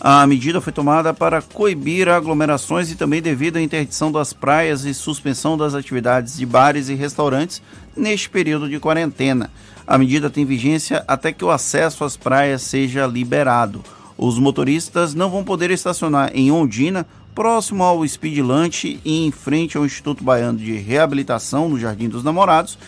A 0.00 0.26
medida 0.26 0.60
foi 0.60 0.72
tomada 0.72 1.14
para 1.14 1.40
coibir 1.40 2.08
aglomerações 2.08 2.90
e 2.90 2.96
também 2.96 3.22
devido 3.22 3.56
à 3.56 3.62
interdição 3.62 4.10
das 4.10 4.32
praias 4.32 4.84
e 4.84 4.92
suspensão 4.92 5.56
das 5.56 5.74
atividades 5.74 6.36
de 6.36 6.44
bares 6.44 6.88
e 6.88 6.94
restaurantes 6.94 7.62
neste 7.96 8.28
período 8.28 8.68
de 8.68 8.78
quarentena. 8.78 9.50
A 9.86 9.96
medida 9.96 10.28
tem 10.28 10.44
vigência 10.44 11.04
até 11.06 11.32
que 11.32 11.44
o 11.44 11.50
acesso 11.50 12.04
às 12.04 12.16
praias 12.16 12.62
seja 12.62 13.06
liberado. 13.06 13.82
Os 14.16 14.38
motoristas 14.38 15.14
não 15.14 15.30
vão 15.30 15.44
poder 15.44 15.70
estacionar 15.70 16.30
em 16.34 16.50
Ondina, 16.50 17.06
próximo 17.34 17.82
ao 17.82 18.06
Speed 18.06 18.38
Lunch 18.38 19.00
e 19.04 19.26
em 19.26 19.30
frente 19.30 19.76
ao 19.76 19.84
Instituto 19.84 20.22
Baiano 20.22 20.58
de 20.58 20.72
Reabilitação, 20.76 21.68
no 21.68 21.78
Jardim 21.78 22.08
dos 22.08 22.22
Namorados, 22.22 22.78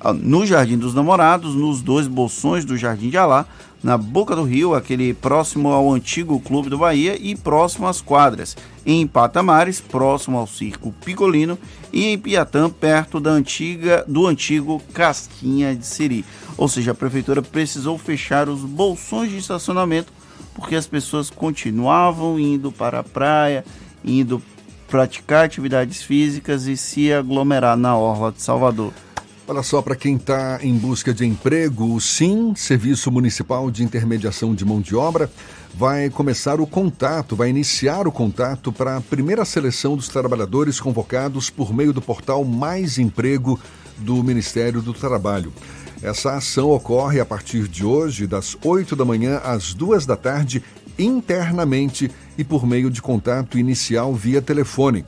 ah, 0.00 0.12
no 0.12 0.44
Jardim 0.44 0.76
dos 0.76 0.94
Namorados, 0.94 1.54
nos 1.54 1.80
dois 1.80 2.06
bolsões 2.06 2.64
do 2.64 2.76
Jardim 2.76 3.08
de 3.08 3.16
Alá, 3.16 3.46
na 3.84 3.98
Boca 3.98 4.34
do 4.34 4.44
Rio, 4.44 4.74
aquele 4.74 5.12
próximo 5.12 5.68
ao 5.68 5.92
antigo 5.92 6.40
Clube 6.40 6.70
do 6.70 6.78
Bahia 6.78 7.18
e 7.20 7.36
próximo 7.36 7.86
às 7.86 8.00
quadras, 8.00 8.56
em 8.86 9.06
Patamares, 9.06 9.78
próximo 9.78 10.38
ao 10.38 10.46
Circo 10.46 10.90
Picolino 11.04 11.58
e 11.92 12.06
em 12.06 12.18
Piatã, 12.18 12.70
perto 12.70 13.20
da 13.20 13.30
antiga 13.30 14.02
do 14.08 14.26
antigo 14.26 14.80
Casquinha 14.94 15.76
de 15.76 15.84
Siri. 15.86 16.24
Ou 16.56 16.66
seja, 16.66 16.92
a 16.92 16.94
prefeitura 16.94 17.42
precisou 17.42 17.98
fechar 17.98 18.48
os 18.48 18.60
bolsões 18.60 19.30
de 19.30 19.36
estacionamento 19.36 20.10
porque 20.54 20.76
as 20.76 20.86
pessoas 20.86 21.28
continuavam 21.28 22.40
indo 22.40 22.72
para 22.72 23.00
a 23.00 23.04
praia, 23.04 23.66
indo 24.02 24.42
praticar 24.88 25.44
atividades 25.44 26.02
físicas 26.02 26.66
e 26.66 26.76
se 26.76 27.12
aglomerar 27.12 27.76
na 27.76 27.94
orla 27.98 28.32
de 28.32 28.40
Salvador. 28.40 28.94
Olha 29.46 29.62
só, 29.62 29.82
para 29.82 29.94
quem 29.94 30.16
está 30.16 30.58
em 30.62 30.72
busca 30.74 31.12
de 31.12 31.26
emprego, 31.26 31.94
o 31.94 32.00
SIM, 32.00 32.54
Serviço 32.54 33.12
Municipal 33.12 33.70
de 33.70 33.84
Intermediação 33.84 34.54
de 34.54 34.64
Mão 34.64 34.80
de 34.80 34.96
Obra, 34.96 35.30
vai 35.74 36.08
começar 36.08 36.62
o 36.62 36.66
contato, 36.66 37.36
vai 37.36 37.50
iniciar 37.50 38.08
o 38.08 38.12
contato 38.12 38.72
para 38.72 38.96
a 38.96 39.00
primeira 39.02 39.44
seleção 39.44 39.96
dos 39.96 40.08
trabalhadores 40.08 40.80
convocados 40.80 41.50
por 41.50 41.74
meio 41.74 41.92
do 41.92 42.00
portal 42.00 42.42
Mais 42.42 42.96
Emprego 42.96 43.60
do 43.98 44.24
Ministério 44.24 44.80
do 44.80 44.94
Trabalho. 44.94 45.52
Essa 46.02 46.36
ação 46.36 46.70
ocorre 46.70 47.20
a 47.20 47.26
partir 47.26 47.68
de 47.68 47.84
hoje, 47.84 48.26
das 48.26 48.56
8 48.64 48.96
da 48.96 49.04
manhã 49.04 49.42
às 49.44 49.74
2 49.74 50.06
da 50.06 50.16
tarde, 50.16 50.64
internamente 50.98 52.10
e 52.38 52.44
por 52.44 52.66
meio 52.66 52.90
de 52.90 53.02
contato 53.02 53.58
inicial 53.58 54.14
via 54.14 54.40
telefone. 54.40 55.04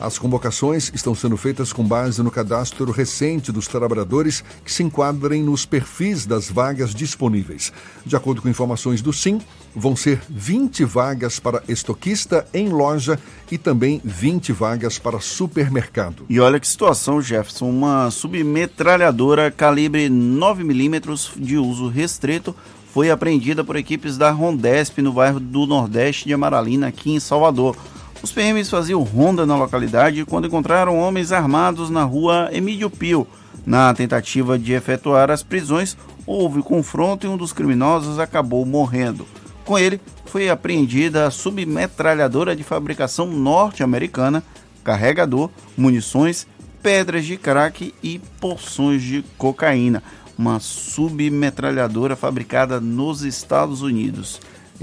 As 0.00 0.18
convocações 0.18 0.90
estão 0.94 1.14
sendo 1.14 1.36
feitas 1.36 1.74
com 1.74 1.84
base 1.84 2.22
no 2.22 2.30
cadastro 2.30 2.90
recente 2.90 3.52
dos 3.52 3.68
trabalhadores 3.68 4.42
que 4.64 4.72
se 4.72 4.82
enquadrem 4.82 5.42
nos 5.42 5.66
perfis 5.66 6.24
das 6.24 6.50
vagas 6.50 6.94
disponíveis. 6.94 7.70
De 8.06 8.16
acordo 8.16 8.40
com 8.40 8.48
informações 8.48 9.02
do 9.02 9.12
SIM, 9.12 9.42
vão 9.76 9.94
ser 9.94 10.22
20 10.30 10.84
vagas 10.84 11.38
para 11.38 11.62
estoquista 11.68 12.46
em 12.54 12.70
loja 12.70 13.18
e 13.52 13.58
também 13.58 14.00
20 14.02 14.52
vagas 14.52 14.98
para 14.98 15.20
supermercado. 15.20 16.24
E 16.30 16.40
olha 16.40 16.58
que 16.58 16.66
situação, 16.66 17.20
Jefferson. 17.20 17.68
Uma 17.68 18.10
submetralhadora 18.10 19.50
calibre 19.50 20.08
9mm 20.08 21.32
de 21.36 21.58
uso 21.58 21.88
restrito 21.88 22.56
foi 22.94 23.10
apreendida 23.10 23.62
por 23.62 23.76
equipes 23.76 24.16
da 24.16 24.30
Rondesp 24.30 25.02
no 25.02 25.12
bairro 25.12 25.38
do 25.38 25.66
Nordeste 25.66 26.24
de 26.26 26.32
Amaralina, 26.32 26.88
aqui 26.88 27.12
em 27.12 27.20
Salvador. 27.20 27.76
Os 28.22 28.32
PMs 28.32 28.68
faziam 28.68 29.02
ronda 29.02 29.46
na 29.46 29.56
localidade 29.56 30.26
quando 30.26 30.46
encontraram 30.46 30.98
homens 30.98 31.32
armados 31.32 31.88
na 31.88 32.04
rua 32.04 32.50
Emílio 32.52 32.90
Pio. 32.90 33.26
Na 33.64 33.94
tentativa 33.94 34.58
de 34.58 34.74
efetuar 34.74 35.30
as 35.30 35.42
prisões, 35.42 35.96
houve 36.26 36.62
confronto 36.62 37.26
e 37.26 37.30
um 37.30 37.36
dos 37.36 37.52
criminosos 37.52 38.18
acabou 38.18 38.66
morrendo. 38.66 39.26
Com 39.64 39.78
ele, 39.78 39.98
foi 40.26 40.50
apreendida 40.50 41.26
a 41.26 41.30
submetralhadora 41.30 42.54
de 42.54 42.62
fabricação 42.62 43.26
norte-americana, 43.26 44.42
carregador, 44.84 45.48
munições, 45.76 46.46
pedras 46.82 47.24
de 47.24 47.38
crack 47.38 47.94
e 48.02 48.18
porções 48.38 49.02
de 49.02 49.24
cocaína. 49.38 50.02
Uma 50.36 50.60
submetralhadora 50.60 52.16
fabricada 52.16 52.80
nos 52.80 53.22
Estados 53.22 53.80
Unidos. 53.80 54.40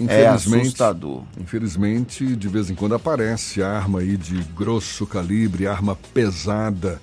É 0.07 0.27
assustador. 0.27 1.23
Infelizmente, 1.39 2.35
de 2.35 2.47
vez 2.47 2.69
em 2.69 2.75
quando 2.75 2.93
aparece 2.93 3.63
arma 3.63 3.99
aí 3.99 4.15
de 4.15 4.43
grosso 4.55 5.07
calibre, 5.07 5.65
arma 5.65 5.97
pesada. 6.13 7.01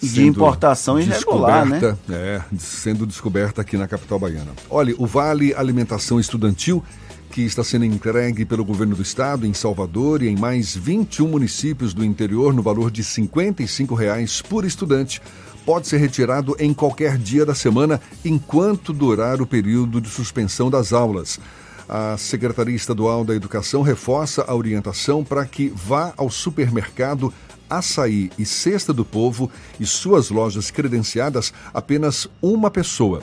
De 0.00 0.24
importação 0.24 1.00
irregular, 1.00 1.66
né? 1.66 1.96
É, 2.08 2.40
sendo 2.56 3.04
descoberta 3.04 3.62
aqui 3.62 3.76
na 3.76 3.88
capital 3.88 4.16
baiana. 4.18 4.52
Olha, 4.70 4.94
o 4.96 5.06
Vale 5.06 5.52
Alimentação 5.54 6.20
Estudantil, 6.20 6.84
que 7.32 7.42
está 7.42 7.64
sendo 7.64 7.84
entregue 7.84 8.44
pelo 8.44 8.64
governo 8.64 8.94
do 8.94 9.02
estado 9.02 9.44
em 9.44 9.52
Salvador 9.52 10.22
e 10.22 10.28
em 10.28 10.36
mais 10.36 10.76
21 10.76 11.26
municípios 11.26 11.92
do 11.92 12.04
interior 12.04 12.54
no 12.54 12.62
valor 12.62 12.92
de 12.92 13.02
55 13.02 13.92
reais 13.96 14.40
por 14.40 14.64
estudante, 14.64 15.20
pode 15.66 15.88
ser 15.88 15.98
retirado 15.98 16.56
em 16.60 16.72
qualquer 16.72 17.18
dia 17.18 17.44
da 17.44 17.54
semana 17.54 18.00
enquanto 18.24 18.92
durar 18.92 19.42
o 19.42 19.46
período 19.46 20.00
de 20.00 20.08
suspensão 20.08 20.70
das 20.70 20.92
aulas. 20.92 21.40
A 21.88 22.18
Secretaria 22.18 22.76
Estadual 22.76 23.24
da 23.24 23.34
Educação 23.34 23.80
reforça 23.80 24.44
a 24.46 24.54
orientação 24.54 25.24
para 25.24 25.46
que 25.46 25.72
vá 25.74 26.12
ao 26.18 26.28
supermercado 26.28 27.32
Açaí 27.68 28.30
e 28.38 28.44
Cesta 28.44 28.92
do 28.92 29.06
Povo 29.06 29.50
e 29.80 29.86
suas 29.86 30.28
lojas 30.28 30.70
credenciadas 30.70 31.52
apenas 31.72 32.28
uma 32.42 32.70
pessoa. 32.70 33.22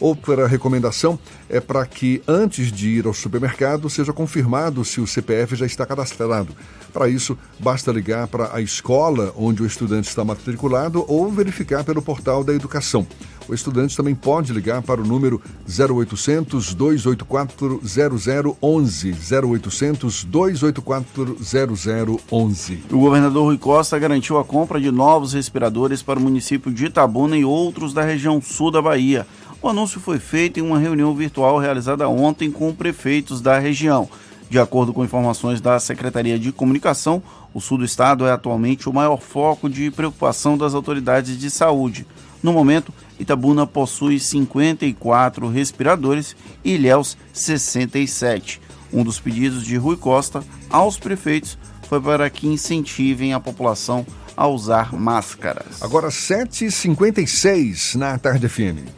Outra 0.00 0.46
recomendação 0.46 1.18
é 1.48 1.60
para 1.60 1.86
que, 1.86 2.20
antes 2.26 2.72
de 2.72 2.88
ir 2.88 3.06
ao 3.06 3.14
supermercado, 3.14 3.88
seja 3.88 4.12
confirmado 4.12 4.84
se 4.84 5.00
o 5.00 5.06
CPF 5.06 5.54
já 5.54 5.66
está 5.66 5.86
cadastrado. 5.86 6.54
Para 6.92 7.08
isso, 7.08 7.38
basta 7.58 7.92
ligar 7.92 8.26
para 8.26 8.54
a 8.54 8.60
escola 8.60 9.32
onde 9.36 9.62
o 9.62 9.66
estudante 9.66 10.08
está 10.08 10.24
matriculado 10.24 11.04
ou 11.08 11.30
verificar 11.30 11.84
pelo 11.84 12.02
portal 12.02 12.42
da 12.42 12.52
educação. 12.52 13.06
O 13.48 13.54
estudante 13.54 13.96
também 13.96 14.14
pode 14.14 14.52
ligar 14.52 14.82
para 14.82 15.00
o 15.00 15.06
número 15.06 15.40
0800 15.68 16.74
284 16.74 17.80
0011. 17.84 19.14
0800 19.46 20.24
284 20.24 21.36
0011. 21.42 22.82
O 22.90 22.98
governador 22.98 23.44
Rui 23.44 23.58
Costa 23.58 23.98
garantiu 23.98 24.38
a 24.38 24.44
compra 24.44 24.80
de 24.80 24.90
novos 24.90 25.32
respiradores 25.32 26.02
para 26.02 26.18
o 26.18 26.22
município 26.22 26.72
de 26.72 26.86
Itabuna 26.86 27.36
e 27.36 27.44
outros 27.44 27.92
da 27.92 28.02
região 28.02 28.40
sul 28.40 28.70
da 28.70 28.80
Bahia. 28.80 29.26
O 29.60 29.68
anúncio 29.68 30.00
foi 30.00 30.18
feito 30.18 30.58
em 30.58 30.62
uma 30.62 30.78
reunião 30.78 31.14
virtual 31.14 31.58
realizada 31.58 32.08
ontem 32.08 32.50
com 32.50 32.74
prefeitos 32.74 33.40
da 33.40 33.58
região. 33.58 34.08
De 34.48 34.58
acordo 34.58 34.92
com 34.92 35.04
informações 35.04 35.60
da 35.60 35.80
Secretaria 35.80 36.38
de 36.38 36.52
Comunicação, 36.52 37.22
o 37.52 37.60
sul 37.60 37.78
do 37.78 37.84
estado 37.84 38.26
é 38.26 38.32
atualmente 38.32 38.88
o 38.88 38.92
maior 38.92 39.18
foco 39.18 39.68
de 39.68 39.90
preocupação 39.90 40.56
das 40.56 40.74
autoridades 40.74 41.38
de 41.38 41.50
saúde. 41.50 42.06
No 42.44 42.52
momento, 42.52 42.92
Itabuna 43.18 43.66
possui 43.66 44.20
54 44.20 45.48
respiradores 45.48 46.36
e 46.62 46.74
Ilhéus 46.74 47.16
67. 47.32 48.60
Um 48.92 49.02
dos 49.02 49.18
pedidos 49.18 49.64
de 49.64 49.78
Rui 49.78 49.96
Costa 49.96 50.44
aos 50.68 50.98
prefeitos 50.98 51.56
foi 51.88 51.98
para 52.02 52.28
que 52.28 52.46
incentivem 52.46 53.32
a 53.32 53.40
população 53.40 54.04
a 54.36 54.46
usar 54.46 54.92
máscaras. 54.92 55.82
Agora 55.82 56.08
7h56 56.08 57.94
na 57.94 58.18
Tarde 58.18 58.46
FM. 58.46 58.90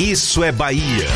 Isso 0.00 0.42
é 0.42 0.50
Bahia. 0.50 1.06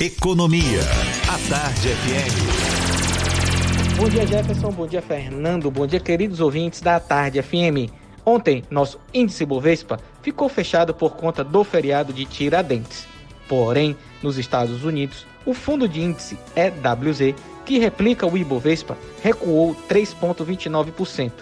Economia. 0.00 0.82
A 1.26 1.36
Tarde 1.48 1.88
FM. 1.88 3.96
Bom 3.96 4.08
dia, 4.08 4.24
Jefferson. 4.24 4.70
Bom 4.70 4.86
dia, 4.86 5.02
Fernando. 5.02 5.72
Bom 5.72 5.88
dia, 5.88 5.98
queridos 5.98 6.38
ouvintes 6.38 6.80
da 6.80 7.00
Tarde 7.00 7.42
FM. 7.42 8.03
Ontem, 8.24 8.64
nosso 8.70 8.98
índice 9.12 9.44
Bovespa 9.44 9.98
ficou 10.22 10.48
fechado 10.48 10.94
por 10.94 11.16
conta 11.16 11.44
do 11.44 11.62
feriado 11.62 12.12
de 12.12 12.24
Tiradentes. 12.24 13.06
Porém, 13.48 13.96
nos 14.22 14.38
Estados 14.38 14.84
Unidos, 14.84 15.26
o 15.44 15.52
fundo 15.52 15.86
de 15.86 16.00
índice 16.00 16.38
EWZ, 16.56 17.34
que 17.66 17.78
replica 17.78 18.26
o 18.26 18.36
Ibovespa, 18.36 18.96
recuou 19.22 19.76
3,29%, 19.88 21.32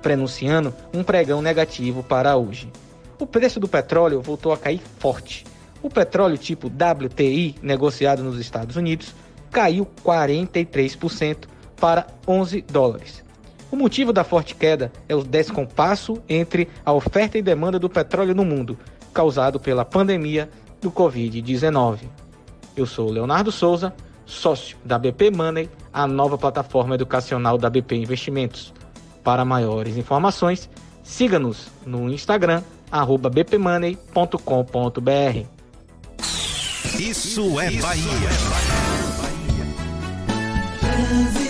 prenunciando 0.00 0.72
um 0.94 1.02
pregão 1.02 1.42
negativo 1.42 2.02
para 2.02 2.36
hoje. 2.36 2.70
O 3.18 3.26
preço 3.26 3.58
do 3.58 3.66
petróleo 3.66 4.20
voltou 4.20 4.52
a 4.52 4.56
cair 4.56 4.80
forte 4.98 5.44
o 5.82 5.88
petróleo 5.88 6.36
tipo 6.36 6.68
WTI, 6.68 7.56
negociado 7.62 8.22
nos 8.22 8.38
Estados 8.38 8.76
Unidos, 8.76 9.14
caiu 9.50 9.86
43% 10.04 11.46
para 11.80 12.06
11 12.26 12.62
dólares. 12.62 13.24
O 13.70 13.76
motivo 13.76 14.12
da 14.12 14.24
forte 14.24 14.54
queda 14.54 14.90
é 15.08 15.14
o 15.14 15.22
descompasso 15.22 16.22
entre 16.28 16.68
a 16.84 16.92
oferta 16.92 17.36
e 17.36 17.42
demanda 17.42 17.78
do 17.78 17.88
petróleo 17.88 18.34
no 18.34 18.44
mundo, 18.44 18.78
causado 19.12 19.60
pela 19.60 19.84
pandemia 19.84 20.48
do 20.80 20.90
Covid-19. 20.90 22.00
Eu 22.76 22.86
sou 22.86 23.10
Leonardo 23.10 23.52
Souza, 23.52 23.92
sócio 24.24 24.78
da 24.84 24.98
BP 24.98 25.30
Money, 25.30 25.68
a 25.92 26.06
nova 26.06 26.38
plataforma 26.38 26.94
educacional 26.94 27.58
da 27.58 27.68
BP 27.68 27.96
Investimentos. 27.96 28.72
Para 29.22 29.44
maiores 29.44 29.96
informações, 29.96 30.70
siga-nos 31.02 31.68
no 31.84 32.10
Instagram, 32.10 32.62
bpmoney.com.br. 32.90 33.98
Isso 36.98 37.60
é 37.60 37.70
Bahia. 37.72 38.28
Trânsito. 40.80 40.88
A 40.88 40.90
tarde 40.90 41.47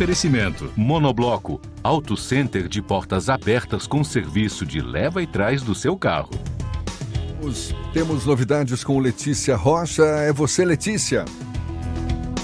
Oferecimento: 0.00 0.72
Monobloco, 0.74 1.60
Auto 1.82 2.16
Center 2.16 2.68
de 2.68 2.80
portas 2.80 3.28
abertas 3.28 3.86
com 3.86 4.02
serviço 4.02 4.64
de 4.64 4.80
leva 4.80 5.22
e 5.22 5.26
trás 5.26 5.62
do 5.62 5.74
seu 5.74 5.94
carro. 5.96 6.30
Temos 7.92 8.24
novidades 8.24 8.82
com 8.82 8.98
Letícia 8.98 9.56
Rocha. 9.56 10.02
É 10.02 10.32
você, 10.32 10.64
Letícia. 10.64 11.24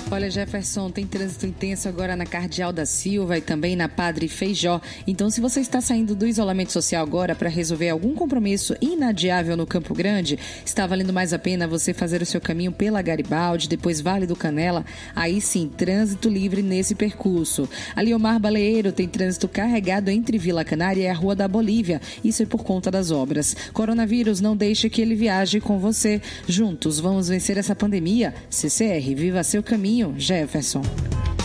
Olha, 0.08 0.30
Jefferson, 0.30 0.88
tem 0.88 1.04
trânsito 1.04 1.46
intenso 1.46 1.88
agora 1.88 2.14
na 2.14 2.24
Cardeal 2.24 2.72
da 2.72 2.86
Silva 2.86 3.38
e 3.38 3.40
também 3.40 3.74
na 3.74 3.88
Padre 3.88 4.28
Feijó. 4.28 4.80
Então, 5.04 5.28
se 5.28 5.40
você 5.40 5.58
está 5.58 5.80
saindo 5.80 6.14
do 6.14 6.28
isolamento 6.28 6.70
social 6.70 7.02
agora 7.02 7.34
para 7.34 7.48
resolver 7.48 7.88
algum 7.88 8.14
compromisso 8.14 8.76
inadiável 8.80 9.56
no 9.56 9.66
Campo 9.66 9.92
Grande, 9.92 10.38
está 10.64 10.86
valendo 10.86 11.12
mais 11.12 11.32
a 11.32 11.40
pena 11.40 11.66
você 11.66 11.92
fazer 11.92 12.22
o 12.22 12.26
seu 12.26 12.40
caminho 12.40 12.70
pela 12.70 13.02
Garibaldi, 13.02 13.68
depois 13.68 14.00
Vale 14.00 14.26
do 14.26 14.36
Canela. 14.36 14.84
Aí 15.14 15.40
sim, 15.40 15.68
trânsito 15.76 16.28
livre 16.28 16.62
nesse 16.62 16.94
percurso. 16.94 17.68
Ali, 17.96 18.14
Omar 18.14 18.38
Baleeiro 18.38 18.92
tem 18.92 19.08
trânsito 19.08 19.48
carregado 19.48 20.08
entre 20.08 20.38
Vila 20.38 20.64
Canária 20.64 21.02
e 21.02 21.08
a 21.08 21.14
Rua 21.14 21.34
da 21.34 21.48
Bolívia. 21.48 22.00
Isso 22.22 22.44
é 22.44 22.46
por 22.46 22.62
conta 22.62 22.92
das 22.92 23.10
obras. 23.10 23.56
Coronavírus, 23.72 24.40
não 24.40 24.56
deixe 24.56 24.88
que 24.88 25.02
ele 25.02 25.16
viaje 25.16 25.58
com 25.58 25.80
você. 25.80 26.22
Juntos, 26.46 27.00
vamos 27.00 27.28
vencer 27.28 27.58
essa 27.58 27.74
pandemia. 27.74 28.32
CCR, 28.48 29.12
viva 29.16 29.42
seu 29.42 29.64
caminho. 29.64 29.95
Jefferson. 30.16 30.82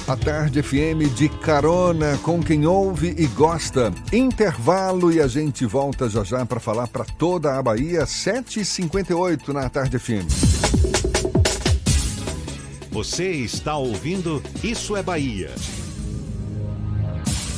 A 0.07 0.17
Tarde 0.17 0.61
FM 0.61 1.13
de 1.15 1.29
carona 1.29 2.17
com 2.17 2.43
quem 2.43 2.65
ouve 2.65 3.15
e 3.17 3.27
gosta. 3.27 3.93
Intervalo 4.11 5.11
e 5.11 5.21
a 5.21 5.27
gente 5.27 5.65
volta 5.65 6.09
já 6.09 6.23
já 6.23 6.45
para 6.45 6.59
falar 6.59 6.87
para 6.87 7.05
toda 7.05 7.57
a 7.57 7.63
Bahia, 7.63 8.03
7h58 8.03 9.49
na 9.49 9.69
Tarde 9.69 9.97
FM. 9.97 10.27
Você 12.91 13.31
está 13.31 13.77
ouvindo 13.77 14.43
Isso 14.61 14.97
é 14.97 15.03
Bahia. 15.03 15.51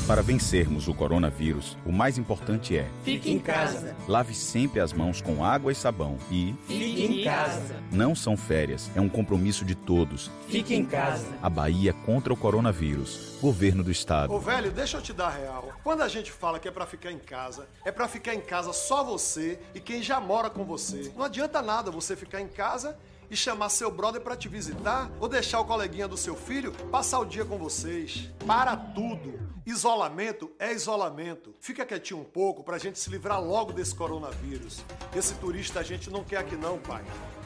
Para 0.06 0.22
vencermos 0.22 0.90
o 0.90 0.94
coronavírus, 0.94 1.78
o 1.86 1.92
mais 1.92 2.18
importante 2.18 2.78
é: 2.78 2.90
Fique 3.06 3.32
em 3.32 3.40
casa. 3.40 3.96
Lave 4.06 4.36
sempre 4.36 4.82
as 4.82 4.92
mãos 4.92 5.22
com 5.22 5.46
água 5.46 5.72
e 5.72 5.76
sabão 5.76 6.18
e 6.30 6.54
Fique 6.68 7.06
em 7.06 7.24
casa. 7.24 7.82
Não 7.90 8.14
são 8.14 8.36
férias, 8.36 8.92
é 8.96 9.00
um 9.00 9.08
compromisso 9.08 9.64
de 9.64 9.76
todos. 9.76 10.30
Fique 10.50 10.76
em 10.76 10.84
casa. 10.84 11.26
A 11.42 11.50
Bahia 11.50 11.94
contra 11.94 12.34
o 12.34 12.38
coronavírus. 12.38 13.38
Governo 13.42 13.82
do 13.82 13.92
Estado. 13.92 14.34
Ô 14.34 14.40
velho, 14.40 14.72
deixa 14.72 14.98
eu 14.98 15.02
te 15.02 15.14
dar 15.14 15.30
real. 15.30 15.72
Quando 15.86 16.02
a 16.02 16.10
gente 16.10 16.34
fala 16.34 16.60
que 16.60 16.68
é 16.68 16.72
para 16.72 16.86
ficar 16.86 17.12
em 17.12 17.20
casa, 17.20 17.66
é 17.86 17.92
para 17.92 18.08
ficar 18.08 18.36
em 18.36 18.42
casa 18.42 18.74
só 18.74 19.06
você 19.06 19.58
e 19.74 19.80
quem 19.80 20.04
já 20.04 20.20
mora 20.20 20.50
com 20.50 20.66
você. 20.66 21.14
Não 21.16 21.24
adianta 21.24 21.62
nada 21.62 21.90
você 21.90 22.14
ficar 22.14 22.42
em 22.42 22.48
casa 22.50 22.98
e 23.34 23.36
chamar 23.36 23.70
seu 23.70 23.90
brother 23.90 24.22
para 24.22 24.38
te 24.38 24.48
visitar 24.48 25.12
ou 25.20 25.28
deixar 25.28 25.60
o 25.60 25.66
coleguinha 25.66 26.08
do 26.08 26.16
seu 26.16 26.36
filho 26.36 26.72
passar 26.92 27.20
o 27.20 27.26
dia 27.26 27.44
com 27.44 27.58
vocês. 27.58 28.30
Para 28.46 28.78
tudo. 28.78 29.40
Isolamento 29.66 30.52
é 30.60 30.72
isolamento. 30.72 31.56
Fica 31.60 31.84
quietinho 31.84 32.20
um 32.20 32.24
pouco 32.24 32.64
pra 32.64 32.78
gente 32.78 33.00
se 33.00 33.10
livrar 33.10 33.42
logo 33.42 33.74
desse 33.74 33.96
coronavírus. 33.96 34.84
Esse 35.16 35.34
turista 35.36 35.80
a 35.80 35.84
gente 35.84 36.12
não 36.12 36.24
quer 36.24 36.38
aqui 36.38 36.56
não, 36.56 36.78
pai. 36.78 37.04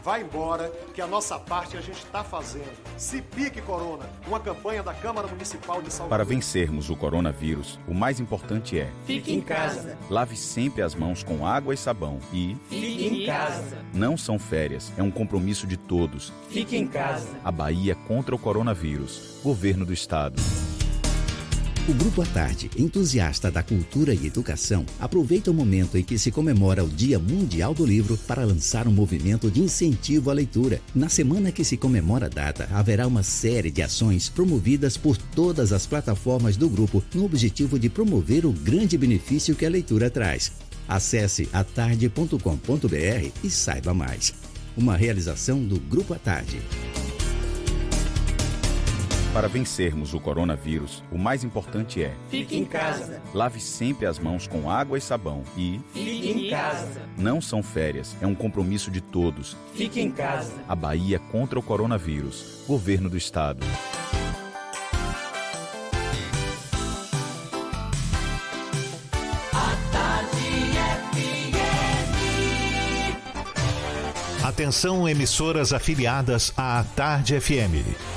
Vai 0.07 0.21
embora, 0.21 0.71
que 0.93 1.01
a 1.01 1.05
nossa 1.05 1.37
parte 1.37 1.75
a 1.75 1.81
gente 1.81 1.97
está 1.97 2.23
fazendo. 2.23 2.71
Se 2.95 3.21
pique, 3.21 3.61
Corona, 3.61 4.05
uma 4.25 4.39
campanha 4.39 4.81
da 4.81 4.93
Câmara 4.93 5.27
Municipal 5.27 5.81
de 5.81 5.91
Salvador. 5.91 6.17
Para 6.17 6.23
vencermos 6.23 6.89
o 6.89 6.95
coronavírus, 6.95 7.77
o 7.85 7.93
mais 7.93 8.17
importante 8.17 8.79
é: 8.79 8.89
Fique 9.05 9.33
em 9.33 9.41
casa. 9.41 9.97
Lave 10.09 10.37
sempre 10.37 10.81
as 10.81 10.95
mãos 10.95 11.23
com 11.23 11.45
água 11.45 11.73
e 11.73 11.77
sabão 11.77 12.19
e 12.31 12.55
Fique 12.69 13.05
em 13.05 13.25
casa. 13.25 13.79
Não 13.93 14.15
são 14.15 14.39
férias, 14.39 14.93
é 14.97 15.03
um 15.03 15.11
compromisso 15.11 15.67
de 15.67 15.75
todos. 15.75 16.31
Fique 16.49 16.77
em 16.77 16.87
casa. 16.87 17.27
A 17.43 17.51
Bahia 17.51 17.93
contra 17.93 18.33
o 18.33 18.39
coronavírus. 18.39 19.41
Governo 19.43 19.85
do 19.85 19.91
Estado. 19.91 20.41
O 21.87 21.93
Grupo 21.93 22.21
à 22.21 22.25
Tarde, 22.25 22.69
entusiasta 22.77 23.49
da 23.49 23.63
cultura 23.63 24.13
e 24.13 24.27
educação, 24.27 24.85
aproveita 24.99 25.51
o 25.51 25.53
momento 25.53 25.97
em 25.97 26.03
que 26.03 26.19
se 26.19 26.29
comemora 26.29 26.83
o 26.83 26.89
Dia 26.89 27.17
Mundial 27.17 27.73
do 27.73 27.85
Livro 27.85 28.17
para 28.27 28.43
lançar 28.43 28.89
um 28.89 28.91
movimento 28.91 29.49
de 29.49 29.61
incentivo 29.61 30.29
à 30.29 30.33
leitura. 30.33 30.81
Na 30.93 31.07
semana 31.07 31.49
que 31.49 31.63
se 31.63 31.77
comemora 31.77 32.25
a 32.25 32.29
data, 32.29 32.67
haverá 32.73 33.07
uma 33.07 33.23
série 33.23 33.71
de 33.71 33.81
ações 33.81 34.27
promovidas 34.27 34.97
por 34.97 35.15
todas 35.15 35.71
as 35.71 35.85
plataformas 35.85 36.57
do 36.57 36.69
grupo 36.69 37.01
no 37.15 37.23
objetivo 37.23 37.79
de 37.79 37.87
promover 37.89 38.45
o 38.45 38.51
grande 38.51 38.97
benefício 38.97 39.55
que 39.55 39.65
a 39.65 39.69
leitura 39.69 40.09
traz. 40.09 40.51
Acesse 40.89 41.47
atarde.com.br 41.53 43.31
e 43.41 43.49
saiba 43.49 43.93
mais. 43.93 44.33
Uma 44.75 44.97
realização 44.97 45.63
do 45.63 45.79
Grupo 45.79 46.13
à 46.13 46.19
Tarde. 46.19 46.59
Para 49.37 49.47
vencermos 49.47 50.15
o 50.15 50.19
coronavírus, 50.19 51.03
o 51.11 51.17
mais 51.19 51.43
importante 51.43 52.01
é: 52.01 52.11
Fique 52.27 52.57
em 52.57 52.65
casa. 52.65 53.21
Lave 53.35 53.59
sempre 53.59 54.07
as 54.07 54.17
mãos 54.17 54.47
com 54.47 54.67
água 54.67 54.97
e 54.97 55.01
sabão 55.01 55.43
e 55.55 55.79
Fique 55.93 56.31
em 56.31 56.49
casa. 56.49 57.03
Não 57.15 57.39
são 57.39 57.61
férias, 57.61 58.15
é 58.19 58.25
um 58.25 58.33
compromisso 58.33 58.89
de 58.89 58.99
todos. 58.99 59.55
Fique 59.75 60.01
em 60.01 60.09
casa. 60.09 60.53
A 60.67 60.73
Bahia 60.73 61.19
contra 61.19 61.59
o 61.59 61.61
coronavírus. 61.61 62.63
Governo 62.67 63.11
do 63.11 63.15
Estado. 63.15 63.63
Atenção, 74.43 75.07
emissoras 75.07 75.73
afiliadas 75.73 76.51
à 76.57 76.83
Tarde 76.95 77.39
FM. 77.39 78.16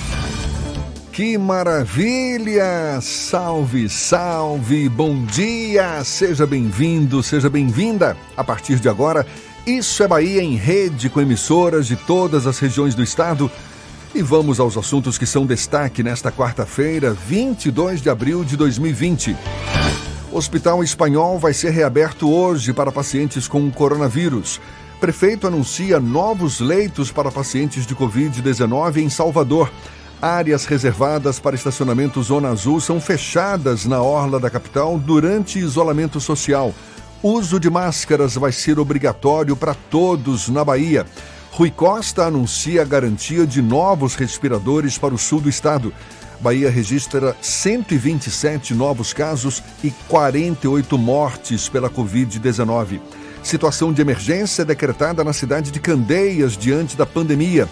Que 1.11 1.37
maravilha! 1.37 3.01
Salve, 3.01 3.89
salve! 3.89 4.87
Bom 4.87 5.25
dia! 5.25 6.01
Seja 6.05 6.47
bem-vindo, 6.47 7.21
seja 7.21 7.49
bem-vinda. 7.49 8.15
A 8.37 8.45
partir 8.45 8.79
de 8.79 8.87
agora, 8.87 9.27
Isso 9.67 10.01
é 10.03 10.07
Bahia 10.07 10.41
em 10.41 10.55
rede 10.55 11.09
com 11.09 11.19
emissoras 11.19 11.85
de 11.85 11.97
todas 11.97 12.47
as 12.47 12.59
regiões 12.59 12.95
do 12.95 13.03
estado. 13.03 13.51
E 14.15 14.21
vamos 14.21 14.57
aos 14.57 14.77
assuntos 14.77 15.17
que 15.17 15.25
são 15.25 15.45
destaque 15.45 16.01
nesta 16.01 16.31
quarta-feira, 16.31 17.11
22 17.11 18.01
de 18.01 18.09
abril 18.09 18.45
de 18.45 18.55
2020. 18.55 19.35
O 20.31 20.37
Hospital 20.37 20.81
Espanhol 20.81 21.37
vai 21.37 21.53
ser 21.53 21.71
reaberto 21.71 22.31
hoje 22.31 22.71
para 22.71 22.89
pacientes 22.89 23.49
com 23.49 23.69
coronavírus. 23.69 24.61
Prefeito 25.01 25.45
anuncia 25.45 25.99
novos 25.99 26.61
leitos 26.61 27.11
para 27.11 27.29
pacientes 27.29 27.85
de 27.85 27.95
Covid-19 27.95 28.97
em 28.97 29.09
Salvador. 29.09 29.69
Áreas 30.21 30.65
reservadas 30.65 31.39
para 31.39 31.55
estacionamento 31.55 32.21
Zona 32.21 32.49
Azul 32.49 32.79
são 32.79 33.01
fechadas 33.01 33.85
na 33.85 34.03
orla 34.03 34.39
da 34.39 34.51
capital 34.51 34.99
durante 34.99 35.57
isolamento 35.57 36.19
social. 36.19 36.75
Uso 37.23 37.59
de 37.59 37.71
máscaras 37.71 38.35
vai 38.35 38.51
ser 38.51 38.77
obrigatório 38.77 39.55
para 39.55 39.73
todos 39.73 40.47
na 40.47 40.63
Bahia. 40.63 41.07
Rui 41.49 41.71
Costa 41.71 42.25
anuncia 42.25 42.83
a 42.83 42.85
garantia 42.85 43.47
de 43.47 43.63
novos 43.63 44.13
respiradores 44.13 44.95
para 44.95 45.15
o 45.15 45.17
sul 45.17 45.41
do 45.41 45.49
estado. 45.49 45.91
Bahia 46.39 46.69
registra 46.69 47.35
127 47.41 48.75
novos 48.75 49.13
casos 49.13 49.63
e 49.83 49.89
48 50.07 50.99
mortes 50.99 51.67
pela 51.67 51.89
Covid-19. 51.89 53.01
Situação 53.41 53.91
de 53.91 54.03
emergência 54.03 54.63
decretada 54.63 55.23
na 55.23 55.33
cidade 55.33 55.71
de 55.71 55.79
Candeias 55.79 56.55
diante 56.55 56.95
da 56.95 57.07
pandemia. 57.07 57.67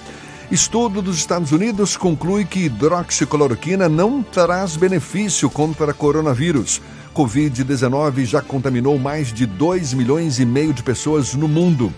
Estudo 0.52 1.00
dos 1.04 1.18
Estados 1.18 1.52
Unidos 1.52 1.96
conclui 1.96 2.44
que 2.44 2.62
hidroxicloroquina 2.62 3.88
não 3.88 4.24
traz 4.24 4.76
benefício 4.76 5.48
contra 5.48 5.94
coronavírus. 5.94 6.82
Covid-19 7.14 8.26
já 8.26 8.42
contaminou 8.42 8.98
mais 8.98 9.32
de 9.32 9.46
2 9.46 9.94
milhões 9.94 10.40
e 10.40 10.46
meio 10.48 10.74
de 10.74 10.82
pessoas 10.82 11.36
no 11.36 11.48
mundo. 11.48 11.94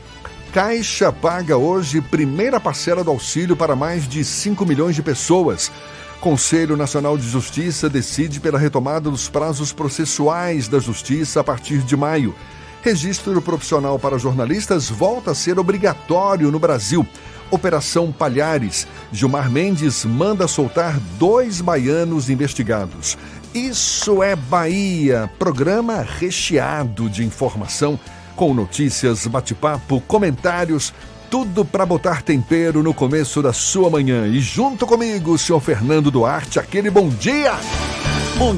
Caixa 0.51 1.13
paga 1.13 1.55
hoje 1.55 2.01
primeira 2.01 2.59
parcela 2.59 3.05
do 3.05 3.09
auxílio 3.09 3.55
para 3.55 3.73
mais 3.73 4.05
de 4.05 4.21
5 4.21 4.65
milhões 4.65 4.97
de 4.97 5.01
pessoas. 5.01 5.71
Conselho 6.19 6.75
Nacional 6.75 7.17
de 7.17 7.29
Justiça 7.29 7.89
decide 7.89 8.41
pela 8.41 8.59
retomada 8.59 9.09
dos 9.09 9.29
prazos 9.29 9.71
processuais 9.71 10.67
da 10.67 10.77
Justiça 10.77 11.39
a 11.39 11.43
partir 11.43 11.77
de 11.83 11.95
maio. 11.95 12.35
Registro 12.81 13.41
profissional 13.41 13.97
para 13.97 14.17
jornalistas 14.17 14.89
volta 14.89 15.31
a 15.31 15.35
ser 15.35 15.57
obrigatório 15.57 16.51
no 16.51 16.59
Brasil. 16.59 17.07
Operação 17.51 18.11
Palhares. 18.11 18.87
Gilmar 19.11 19.51
Mendes 19.51 20.05
manda 20.05 20.47
soltar 20.47 20.99
dois 21.19 21.61
baianos 21.61 22.29
investigados. 22.29 23.17
Isso 23.53 24.23
é 24.23 24.33
Bahia, 24.33 25.29
programa 25.37 26.01
recheado 26.01 27.09
de 27.09 27.25
informação, 27.25 27.99
com 28.33 28.53
notícias, 28.53 29.27
bate-papo, 29.27 29.99
comentários, 30.07 30.93
tudo 31.29 31.65
para 31.65 31.85
botar 31.85 32.21
tempero 32.21 32.81
no 32.81 32.93
começo 32.93 33.41
da 33.41 33.51
sua 33.51 33.89
manhã. 33.89 34.25
E 34.25 34.39
junto 34.39 34.87
comigo, 34.87 35.37
senhor 35.37 35.59
Fernando 35.59 36.09
Duarte, 36.09 36.59
aquele 36.59 36.89
bom 36.89 37.09
dia! 37.09 37.53
Bom, 38.37 38.55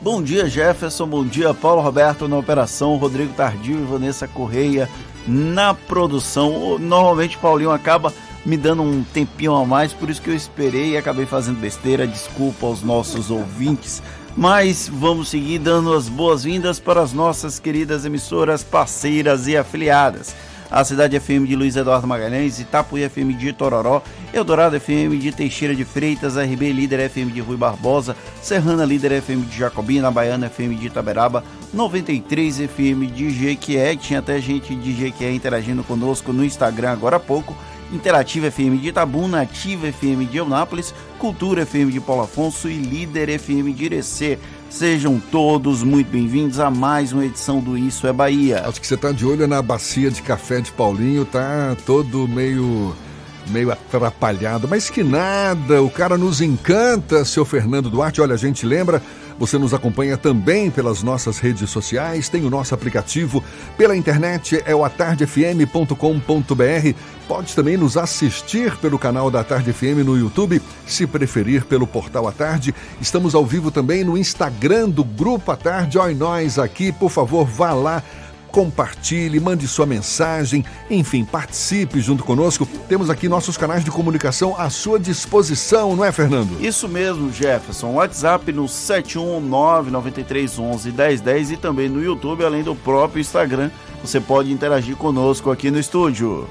bom 0.00 0.22
dia, 0.22 0.46
Jefferson. 0.48 1.06
Bom 1.06 1.26
dia, 1.26 1.52
Paulo 1.52 1.82
Roberto 1.82 2.28
na 2.28 2.38
operação, 2.38 2.96
Rodrigo 2.96 3.32
Tardio 3.34 3.80
e 3.80 3.84
Vanessa 3.84 4.28
Correia 4.28 4.88
na 5.26 5.74
produção. 5.74 6.78
Normalmente 6.78 7.36
o 7.36 7.40
Paulinho 7.40 7.70
acaba 7.70 8.12
me 8.44 8.56
dando 8.56 8.82
um 8.82 9.02
tempinho 9.02 9.54
a 9.54 9.66
mais, 9.66 9.92
por 9.92 10.08
isso 10.08 10.22
que 10.22 10.30
eu 10.30 10.34
esperei 10.34 10.92
e 10.92 10.96
acabei 10.96 11.26
fazendo 11.26 11.60
besteira. 11.60 12.06
Desculpa 12.06 12.66
aos 12.66 12.82
nossos 12.82 13.30
ouvintes. 13.30 14.02
Mas 14.36 14.88
vamos 14.88 15.28
seguir 15.28 15.58
dando 15.58 15.92
as 15.92 16.08
boas-vindas 16.08 16.78
para 16.78 17.02
as 17.02 17.12
nossas 17.12 17.58
queridas 17.58 18.04
emissoras 18.04 18.62
parceiras 18.62 19.48
e 19.48 19.56
afiliadas. 19.56 20.34
A 20.70 20.84
Cidade 20.84 21.16
FM 21.16 21.48
de 21.48 21.56
Luiz 21.56 21.74
Eduardo 21.74 22.06
Magalhães, 22.06 22.60
Itapuí 22.60 23.02
FM 23.02 23.34
de 23.34 23.52
Tororó, 23.52 24.04
Eldorado 24.32 24.76
FM 24.76 25.16
de 25.18 25.32
Teixeira 25.32 25.74
de 25.74 25.84
Freitas, 25.84 26.36
RB 26.36 26.72
Líder 26.72 27.00
FM 27.00 27.32
de 27.32 27.40
Rui 27.40 27.56
Barbosa, 27.56 28.16
Serrana 28.40 28.84
Líder 28.84 29.10
FM 29.14 29.46
de 29.46 29.58
Jacobina, 29.58 30.12
Baiana 30.12 30.46
FM 30.46 30.76
de 30.76 30.86
Itaberaba, 30.86 31.42
93 31.74 32.60
FM 32.60 33.08
de 33.08 33.30
Jequié, 33.32 33.96
tinha 33.96 34.20
até 34.20 34.40
gente 34.40 34.72
de 34.76 34.94
Jequié 34.94 35.32
interagindo 35.32 35.82
conosco 35.82 36.32
no 36.32 36.44
Instagram 36.44 36.92
agora 36.92 37.16
há 37.16 37.20
pouco, 37.20 37.56
Interativa 37.92 38.46
FM 38.46 38.78
de 38.78 38.90
Itabuna, 38.90 39.40
Ativa 39.40 39.88
FM 39.88 40.26
de 40.26 40.36
Eunápolis, 40.36 40.94
Cultura 41.18 41.62
FM 41.62 41.90
de 41.90 42.00
Paulo 42.00 42.22
Afonso 42.22 42.68
e 42.68 42.76
Líder 42.76 43.28
FM 43.30 43.72
de 43.72 43.86
Irecê. 43.86 44.38
Sejam 44.70 45.18
todos 45.18 45.82
muito 45.82 46.10
bem-vindos 46.10 46.60
a 46.60 46.70
mais 46.70 47.12
uma 47.12 47.26
edição 47.26 47.60
do 47.60 47.76
Isso 47.76 48.06
é 48.06 48.12
Bahia. 48.12 48.62
Acho 48.64 48.80
que 48.80 48.86
você 48.86 48.96
tá 48.96 49.10
de 49.10 49.26
olho 49.26 49.46
na 49.48 49.60
bacia 49.60 50.12
de 50.12 50.22
café 50.22 50.60
de 50.60 50.70
Paulinho, 50.70 51.24
tá 51.24 51.76
todo 51.84 52.28
meio 52.28 52.94
meio 53.48 53.72
atrapalhado, 53.72 54.68
mas 54.68 54.88
que 54.88 55.02
nada, 55.02 55.82
o 55.82 55.90
cara 55.90 56.16
nos 56.16 56.40
encanta, 56.40 57.24
seu 57.24 57.44
Fernando 57.44 57.90
Duarte. 57.90 58.20
Olha, 58.20 58.34
a 58.34 58.38
gente 58.38 58.64
lembra 58.64 59.02
você 59.40 59.56
nos 59.56 59.72
acompanha 59.72 60.18
também 60.18 60.70
pelas 60.70 61.02
nossas 61.02 61.38
redes 61.38 61.70
sociais, 61.70 62.28
tem 62.28 62.44
o 62.44 62.50
nosso 62.50 62.74
aplicativo 62.74 63.42
pela 63.74 63.96
internet, 63.96 64.62
é 64.66 64.74
o 64.74 64.84
atardefm.com.br. 64.84 65.94
Pode 67.26 67.54
também 67.54 67.78
nos 67.78 67.96
assistir 67.96 68.76
pelo 68.76 68.98
canal 68.98 69.30
da 69.30 69.42
Tarde 69.42 69.72
FM 69.72 70.04
no 70.04 70.18
YouTube, 70.18 70.60
se 70.86 71.06
preferir 71.06 71.64
pelo 71.64 71.86
portal 71.86 72.28
A 72.28 72.32
Tarde. 72.32 72.74
Estamos 73.00 73.34
ao 73.34 73.46
vivo 73.46 73.70
também 73.70 74.04
no 74.04 74.18
Instagram 74.18 74.90
do 74.90 75.02
Grupo 75.02 75.50
A 75.50 75.56
Tarde. 75.56 75.96
Olha 75.96 76.14
nós 76.14 76.58
aqui, 76.58 76.92
por 76.92 77.08
favor, 77.10 77.46
vá 77.46 77.72
lá 77.72 78.02
compartilhe, 78.50 79.38
mande 79.40 79.68
sua 79.68 79.86
mensagem, 79.86 80.62
enfim, 80.90 81.24
participe 81.24 82.00
junto 82.00 82.24
conosco. 82.24 82.66
Temos 82.88 83.10
aqui 83.10 83.28
nossos 83.28 83.56
canais 83.56 83.84
de 83.84 83.90
comunicação 83.90 84.54
à 84.58 84.68
sua 84.68 84.98
disposição, 84.98 85.94
não 85.96 86.04
é, 86.04 86.12
Fernando? 86.12 86.60
Isso 86.60 86.86
mesmo, 86.88 87.32
Jefferson. 87.32 87.92
WhatsApp 87.92 88.52
no 88.52 88.64
71993111010 88.64 91.52
e 91.52 91.56
também 91.56 91.88
no 91.88 92.02
YouTube, 92.02 92.44
além 92.44 92.62
do 92.62 92.74
próprio 92.74 93.20
Instagram. 93.20 93.70
Você 94.02 94.20
pode 94.20 94.52
interagir 94.52 94.96
conosco 94.96 95.50
aqui 95.50 95.70
no 95.70 95.78
estúdio. 95.78 96.46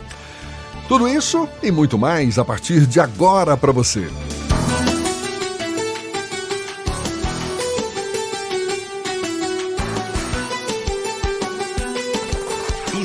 Tudo 0.87 1.07
isso 1.07 1.47
e 1.61 1.71
muito 1.71 1.95
mais 1.97 2.39
a 2.39 2.45
partir 2.45 2.87
de 2.87 2.99
agora 2.99 3.55
para 3.55 3.71
você. 3.71 4.09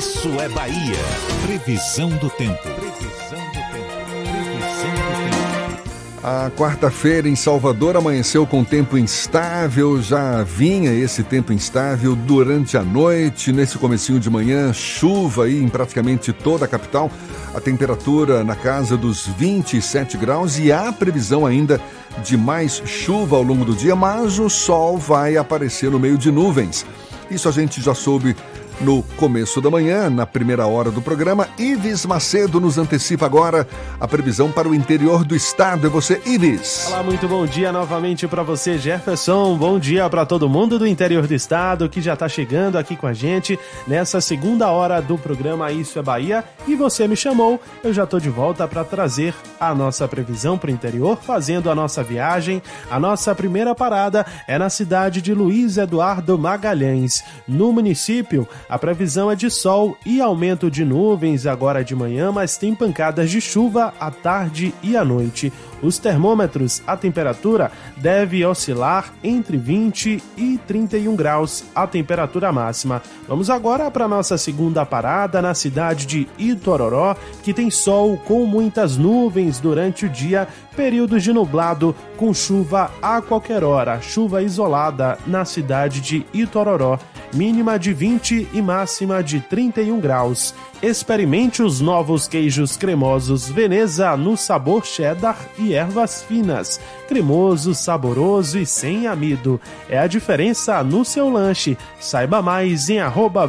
Isso 0.05 0.29
é 0.39 0.47
Bahia. 0.49 0.99
Previsão 1.47 2.09
do 2.09 2.29
tempo. 2.29 2.61
Previsão 2.61 3.39
do 3.47 3.59
tempo. 3.73 3.89
Previsão 4.21 4.91
do 4.93 5.15
tempo. 5.23 6.21
A 6.23 6.51
quarta-feira 6.51 7.27
em 7.27 7.35
Salvador 7.35 7.97
amanheceu 7.97 8.45
com 8.45 8.63
tempo 8.63 8.99
instável, 8.99 9.99
já 9.99 10.43
vinha 10.43 10.93
esse 10.93 11.23
tempo 11.23 11.51
instável 11.51 12.15
durante 12.15 12.77
a 12.77 12.83
noite, 12.83 13.51
nesse 13.51 13.79
comecinho 13.79 14.19
de 14.19 14.29
manhã, 14.29 14.71
chuva 14.71 15.45
aí 15.45 15.61
em 15.61 15.67
praticamente 15.67 16.31
toda 16.31 16.65
a 16.65 16.67
capital, 16.67 17.09
a 17.55 17.59
temperatura 17.59 18.43
na 18.43 18.55
casa 18.55 18.95
dos 18.95 19.25
27 19.25 20.17
graus 20.17 20.59
e 20.59 20.71
há 20.71 20.93
previsão 20.93 21.47
ainda 21.47 21.81
de 22.23 22.37
mais 22.37 22.79
chuva 22.85 23.37
ao 23.37 23.43
longo 23.43 23.65
do 23.65 23.75
dia, 23.75 23.95
mas 23.95 24.37
o 24.37 24.51
sol 24.51 24.99
vai 24.99 25.35
aparecer 25.35 25.89
no 25.89 25.99
meio 25.99 26.17
de 26.17 26.31
nuvens. 26.31 26.85
Isso 27.29 27.49
a 27.49 27.51
gente 27.51 27.81
já 27.81 27.95
soube 27.95 28.35
no 28.81 29.03
começo 29.17 29.61
da 29.61 29.69
manhã, 29.69 30.09
na 30.09 30.25
primeira 30.25 30.65
hora 30.67 30.91
do 30.91 31.01
programa. 31.01 31.47
Ives 31.57 32.05
Macedo 32.05 32.59
nos 32.59 32.77
antecipa 32.77 33.25
agora 33.25 33.67
a 33.99 34.07
previsão 34.07 34.51
para 34.51 34.67
o 34.67 34.75
interior 34.75 35.23
do 35.23 35.35
estado. 35.35 35.87
É 35.87 35.89
você, 35.89 36.21
Ives. 36.25 36.87
Olá, 36.87 37.03
muito 37.03 37.27
bom 37.27 37.45
dia 37.45 37.71
novamente 37.71 38.27
para 38.27 38.43
você, 38.43 38.77
Jefferson. 38.77 39.57
Bom 39.57 39.79
dia 39.79 40.09
para 40.09 40.25
todo 40.25 40.49
mundo 40.49 40.77
do 40.77 40.87
interior 40.87 41.27
do 41.27 41.33
estado 41.33 41.89
que 41.89 42.01
já 42.01 42.13
está 42.13 42.27
chegando 42.27 42.77
aqui 42.77 42.95
com 42.95 43.07
a 43.07 43.13
gente 43.13 43.57
nessa 43.87 44.19
segunda 44.19 44.69
hora 44.69 45.01
do 45.01 45.17
programa 45.17 45.71
Isso 45.71 45.97
é 45.97 46.01
Bahia. 46.01 46.43
E 46.67 46.75
você 46.75 47.07
me 47.07 47.15
chamou, 47.15 47.61
eu 47.83 47.93
já 47.93 48.03
estou 48.03 48.19
de 48.19 48.29
volta 48.29 48.67
para 48.67 48.83
trazer 48.83 49.33
a 49.59 49.73
nossa 49.73 50.07
previsão 50.07 50.57
para 50.57 50.69
o 50.69 50.73
interior, 50.73 51.17
fazendo 51.21 51.69
a 51.69 51.75
nossa 51.75 52.03
viagem. 52.03 52.61
A 52.89 52.99
nossa 52.99 53.33
primeira 53.33 53.73
parada 53.73 54.25
é 54.47 54.57
na 54.57 54.69
cidade 54.69 55.21
de 55.21 55.33
Luiz 55.33 55.77
Eduardo 55.77 56.37
Magalhães, 56.37 57.23
no 57.47 57.71
município. 57.71 58.47
A 58.67 58.79
previsão 58.79 59.29
é 59.29 59.35
de 59.35 59.49
sol 59.49 59.95
e 60.05 60.19
aumento 60.19 60.71
de 60.71 60.83
nuvens 60.83 61.45
agora 61.45 61.83
de 61.83 61.95
manhã, 61.95 62.31
mas 62.31 62.57
tem 62.57 62.73
pancadas 62.73 63.29
de 63.29 63.39
chuva 63.39 63.93
à 63.99 64.09
tarde 64.09 64.73
e 64.81 64.97
à 64.97 65.05
noite. 65.05 65.53
Os 65.81 65.97
termômetros, 65.97 66.81
a 66.87 66.95
temperatura 66.95 67.71
deve 67.97 68.45
oscilar 68.45 69.13
entre 69.23 69.57
20 69.57 70.23
e 70.37 70.59
31 70.67 71.15
graus, 71.15 71.65
a 71.75 71.85
temperatura 71.85 72.51
máxima. 72.51 73.01
Vamos 73.27 73.49
agora 73.49 73.91
para 73.91 74.07
nossa 74.07 74.37
segunda 74.37 74.85
parada 74.85 75.41
na 75.41 75.53
cidade 75.53 76.05
de 76.05 76.27
Itororó, 76.37 77.15
que 77.43 77.53
tem 77.53 77.69
sol 77.69 78.17
com 78.17 78.45
muitas 78.45 78.97
nuvens 78.97 79.59
durante 79.59 80.05
o 80.05 80.09
dia, 80.09 80.47
períodos 80.75 81.23
de 81.23 81.31
nublado 81.31 81.95
com 82.17 82.33
chuva 82.33 82.91
a 83.01 83.21
qualquer 83.21 83.63
hora, 83.63 84.01
chuva 84.01 84.41
isolada 84.41 85.17
na 85.27 85.45
cidade 85.45 86.01
de 86.01 86.25
Itororó 86.33 86.99
mínima 87.35 87.77
de 87.77 87.93
20 87.93 88.49
e 88.53 88.61
máxima 88.61 89.21
de 89.21 89.41
31 89.41 89.99
graus. 89.99 90.55
Experimente 90.81 91.61
os 91.61 91.81
novos 91.81 92.27
queijos 92.27 92.77
cremosos 92.77 93.49
Veneza 93.49 94.15
no 94.15 94.37
sabor 94.37 94.85
cheddar 94.85 95.37
e 95.57 95.64
ervas 95.73 96.23
finas. 96.23 96.79
Cremoso, 97.07 97.73
saboroso 97.73 98.59
e 98.59 98.65
sem 98.65 99.07
amido. 99.07 99.59
É 99.89 99.97
a 99.97 100.07
diferença 100.07 100.83
no 100.83 101.03
seu 101.03 101.29
lanche. 101.29 101.77
Saiba 101.99 102.41
mais 102.41 102.89
em 102.89 102.99
arroba 102.99 103.45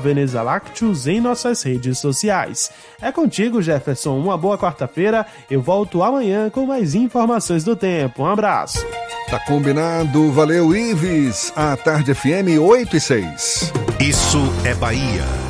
em 1.06 1.20
nossas 1.20 1.62
redes 1.62 1.98
sociais. 1.98 2.70
É 3.00 3.12
contigo, 3.12 3.60
Jefferson. 3.62 4.18
Uma 4.18 4.36
boa 4.36 4.56
quarta-feira. 4.56 5.26
Eu 5.50 5.60
volto 5.60 6.02
amanhã 6.02 6.50
com 6.50 6.66
mais 6.66 6.94
informações 6.94 7.64
do 7.64 7.76
tempo. 7.76 8.22
Um 8.22 8.26
abraço. 8.26 8.84
Tá 9.28 9.38
combinado. 9.40 10.30
Valeu, 10.32 10.74
Ives. 10.74 11.52
A 11.56 11.76
Tarde 11.76 12.14
FM 12.14 12.60
8 12.60 12.96
e 12.96 13.00
6. 13.00 13.72
Isso 14.00 14.38
é 14.64 14.74
Bahia. 14.74 15.45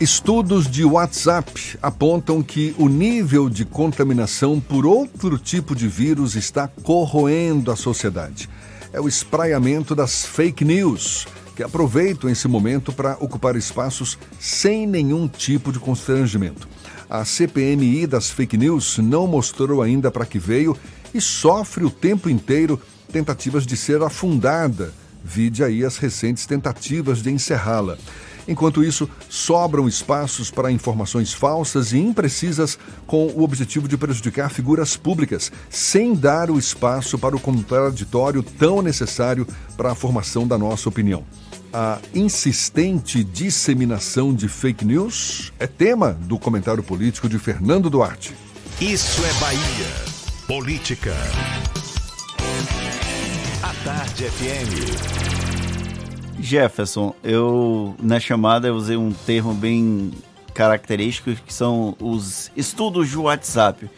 Estudos 0.00 0.70
de 0.70 0.84
WhatsApp 0.84 1.76
apontam 1.82 2.40
que 2.40 2.72
o 2.78 2.88
nível 2.88 3.50
de 3.50 3.64
contaminação 3.64 4.60
por 4.60 4.86
outro 4.86 5.36
tipo 5.36 5.74
de 5.74 5.88
vírus 5.88 6.36
está 6.36 6.68
corroendo 6.68 7.72
a 7.72 7.76
sociedade. 7.76 8.48
É 8.92 9.00
o 9.00 9.08
espraiamento 9.08 9.96
das 9.96 10.24
fake 10.24 10.64
news, 10.64 11.26
que 11.56 11.64
aproveitam 11.64 12.30
esse 12.30 12.46
momento 12.46 12.92
para 12.92 13.16
ocupar 13.18 13.56
espaços 13.56 14.16
sem 14.38 14.86
nenhum 14.86 15.26
tipo 15.26 15.72
de 15.72 15.80
constrangimento. 15.80 16.68
A 17.10 17.24
CPMI 17.24 18.06
das 18.06 18.30
fake 18.30 18.56
news 18.56 18.98
não 18.98 19.26
mostrou 19.26 19.82
ainda 19.82 20.12
para 20.12 20.24
que 20.24 20.38
veio 20.38 20.76
e 21.12 21.20
sofre 21.20 21.84
o 21.84 21.90
tempo 21.90 22.30
inteiro 22.30 22.80
tentativas 23.12 23.66
de 23.66 23.76
ser 23.76 24.00
afundada. 24.00 24.94
Vide 25.24 25.64
aí 25.64 25.84
as 25.84 25.96
recentes 25.96 26.46
tentativas 26.46 27.20
de 27.20 27.32
encerrá-la. 27.32 27.98
Enquanto 28.48 28.82
isso, 28.82 29.08
sobram 29.28 29.86
espaços 29.86 30.50
para 30.50 30.72
informações 30.72 31.34
falsas 31.34 31.92
e 31.92 31.98
imprecisas 31.98 32.78
com 33.06 33.26
o 33.26 33.42
objetivo 33.42 33.86
de 33.86 33.98
prejudicar 33.98 34.50
figuras 34.50 34.96
públicas, 34.96 35.52
sem 35.68 36.14
dar 36.14 36.50
o 36.50 36.58
espaço 36.58 37.18
para 37.18 37.36
o 37.36 37.40
contraditório 37.40 38.42
tão 38.42 38.80
necessário 38.80 39.46
para 39.76 39.92
a 39.92 39.94
formação 39.94 40.48
da 40.48 40.56
nossa 40.56 40.88
opinião. 40.88 41.24
A 41.70 41.98
insistente 42.14 43.22
disseminação 43.22 44.34
de 44.34 44.48
fake 44.48 44.86
news 44.86 45.52
é 45.58 45.66
tema 45.66 46.14
do 46.14 46.38
comentário 46.38 46.82
político 46.82 47.28
de 47.28 47.38
Fernando 47.38 47.90
Duarte. 47.90 48.34
Isso 48.80 49.22
é 49.24 49.32
Bahia. 49.34 50.18
Política. 50.46 51.14
A 53.62 53.74
Tarde 53.84 54.24
FM. 54.24 55.27
Jefferson, 56.40 57.14
eu 57.22 57.94
na 58.00 58.20
chamada 58.20 58.68
eu 58.68 58.74
usei 58.74 58.96
um 58.96 59.12
termo 59.12 59.52
bem 59.52 60.12
característico 60.54 61.34
que 61.34 61.52
são 61.52 61.96
os 62.00 62.50
estudos 62.56 63.08
de 63.08 63.18
WhatsApp. 63.18 63.88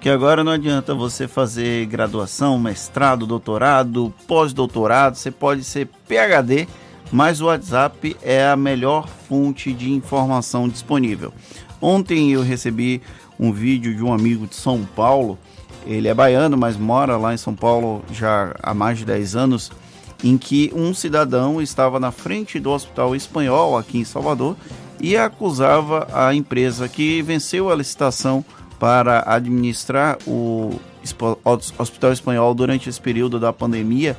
Que 0.00 0.10
agora 0.10 0.44
não 0.44 0.52
adianta 0.52 0.94
você 0.94 1.26
fazer 1.26 1.86
graduação, 1.86 2.58
mestrado, 2.58 3.26
doutorado, 3.26 4.12
pós-doutorado, 4.26 5.16
você 5.16 5.30
pode 5.30 5.64
ser 5.64 5.88
PhD, 6.06 6.68
mas 7.10 7.40
o 7.40 7.46
WhatsApp 7.46 8.16
é 8.22 8.46
a 8.46 8.54
melhor 8.54 9.08
fonte 9.08 9.72
de 9.72 9.90
informação 9.90 10.68
disponível. 10.68 11.32
Ontem 11.80 12.32
eu 12.32 12.42
recebi 12.42 13.00
um 13.40 13.50
vídeo 13.50 13.94
de 13.94 14.02
um 14.02 14.12
amigo 14.12 14.46
de 14.46 14.56
São 14.56 14.84
Paulo, 14.84 15.38
ele 15.86 16.06
é 16.06 16.14
baiano, 16.14 16.56
mas 16.56 16.76
mora 16.76 17.16
lá 17.16 17.32
em 17.32 17.38
São 17.38 17.54
Paulo 17.54 18.04
já 18.12 18.54
há 18.62 18.74
mais 18.74 18.98
de 18.98 19.04
10 19.06 19.36
anos 19.36 19.72
em 20.24 20.38
que 20.38 20.72
um 20.74 20.94
cidadão 20.94 21.60
estava 21.60 22.00
na 22.00 22.10
frente 22.10 22.58
do 22.58 22.70
Hospital 22.70 23.14
Espanhol 23.14 23.76
aqui 23.76 23.98
em 23.98 24.04
Salvador 24.04 24.56
e 24.98 25.18
acusava 25.18 26.08
a 26.14 26.34
empresa 26.34 26.88
que 26.88 27.20
venceu 27.20 27.70
a 27.70 27.76
licitação 27.76 28.42
para 28.80 29.22
administrar 29.26 30.16
o 30.26 30.80
Hospital 31.78 32.10
Espanhol 32.10 32.54
durante 32.54 32.88
esse 32.88 32.98
período 32.98 33.38
da 33.38 33.52
pandemia 33.52 34.16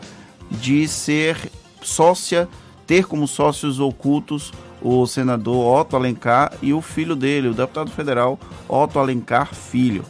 de 0.52 0.88
ser 0.88 1.38
sócia, 1.82 2.48
ter 2.86 3.06
como 3.06 3.28
sócios 3.28 3.80
ocultos 3.80 4.54
o 4.84 5.08
senador 5.08 5.82
Otto 5.82 5.96
Alencar 5.96 6.54
e 6.62 6.72
o 6.72 6.82
filho 6.82 7.16
dele, 7.16 7.48
o 7.48 7.54
deputado 7.56 7.90
federal 7.90 8.40
Otto 8.70 9.00
Alencar 9.00 9.56
Filho. 9.56 10.06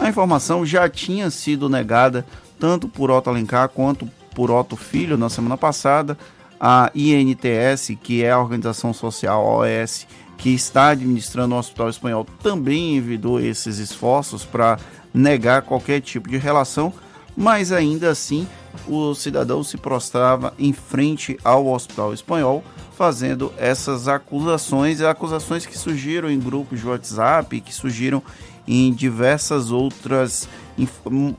A 0.00 0.08
informação 0.08 0.66
já 0.66 0.88
tinha 0.88 1.30
sido 1.30 1.68
negada 1.68 2.26
tanto 2.58 2.88
por 2.88 3.12
Otto 3.12 3.30
Alencar 3.30 3.68
quanto 3.68 4.10
por 4.36 4.50
Otto 4.50 4.76
Filho 4.76 5.16
na 5.16 5.30
semana 5.30 5.56
passada. 5.56 6.16
A 6.60 6.90
INTS, 6.94 7.96
que 8.02 8.22
é 8.22 8.30
a 8.30 8.38
organização 8.38 8.92
social 8.92 9.44
OS, 9.44 10.06
que 10.36 10.50
está 10.50 10.90
administrando 10.90 11.54
o 11.54 11.58
Hospital 11.58 11.88
Espanhol, 11.88 12.26
também 12.42 12.96
envidou 12.96 13.40
esses 13.40 13.78
esforços 13.78 14.44
para 14.44 14.78
negar 15.12 15.62
qualquer 15.62 16.02
tipo 16.02 16.28
de 16.28 16.36
relação, 16.36 16.92
mas 17.34 17.72
ainda 17.72 18.10
assim 18.10 18.46
o 18.86 19.14
cidadão 19.14 19.64
se 19.64 19.78
prostrava 19.78 20.52
em 20.58 20.72
frente 20.72 21.38
ao 21.42 21.66
Hospital 21.66 22.12
Espanhol, 22.12 22.62
fazendo 22.94 23.52
essas 23.56 24.06
acusações, 24.06 25.00
acusações 25.00 25.64
que 25.64 25.76
surgiram 25.76 26.30
em 26.30 26.38
grupos 26.38 26.80
de 26.80 26.86
WhatsApp, 26.86 27.60
que 27.62 27.72
surgiram 27.72 28.22
em 28.66 28.92
diversas 28.92 29.70
outras 29.70 30.48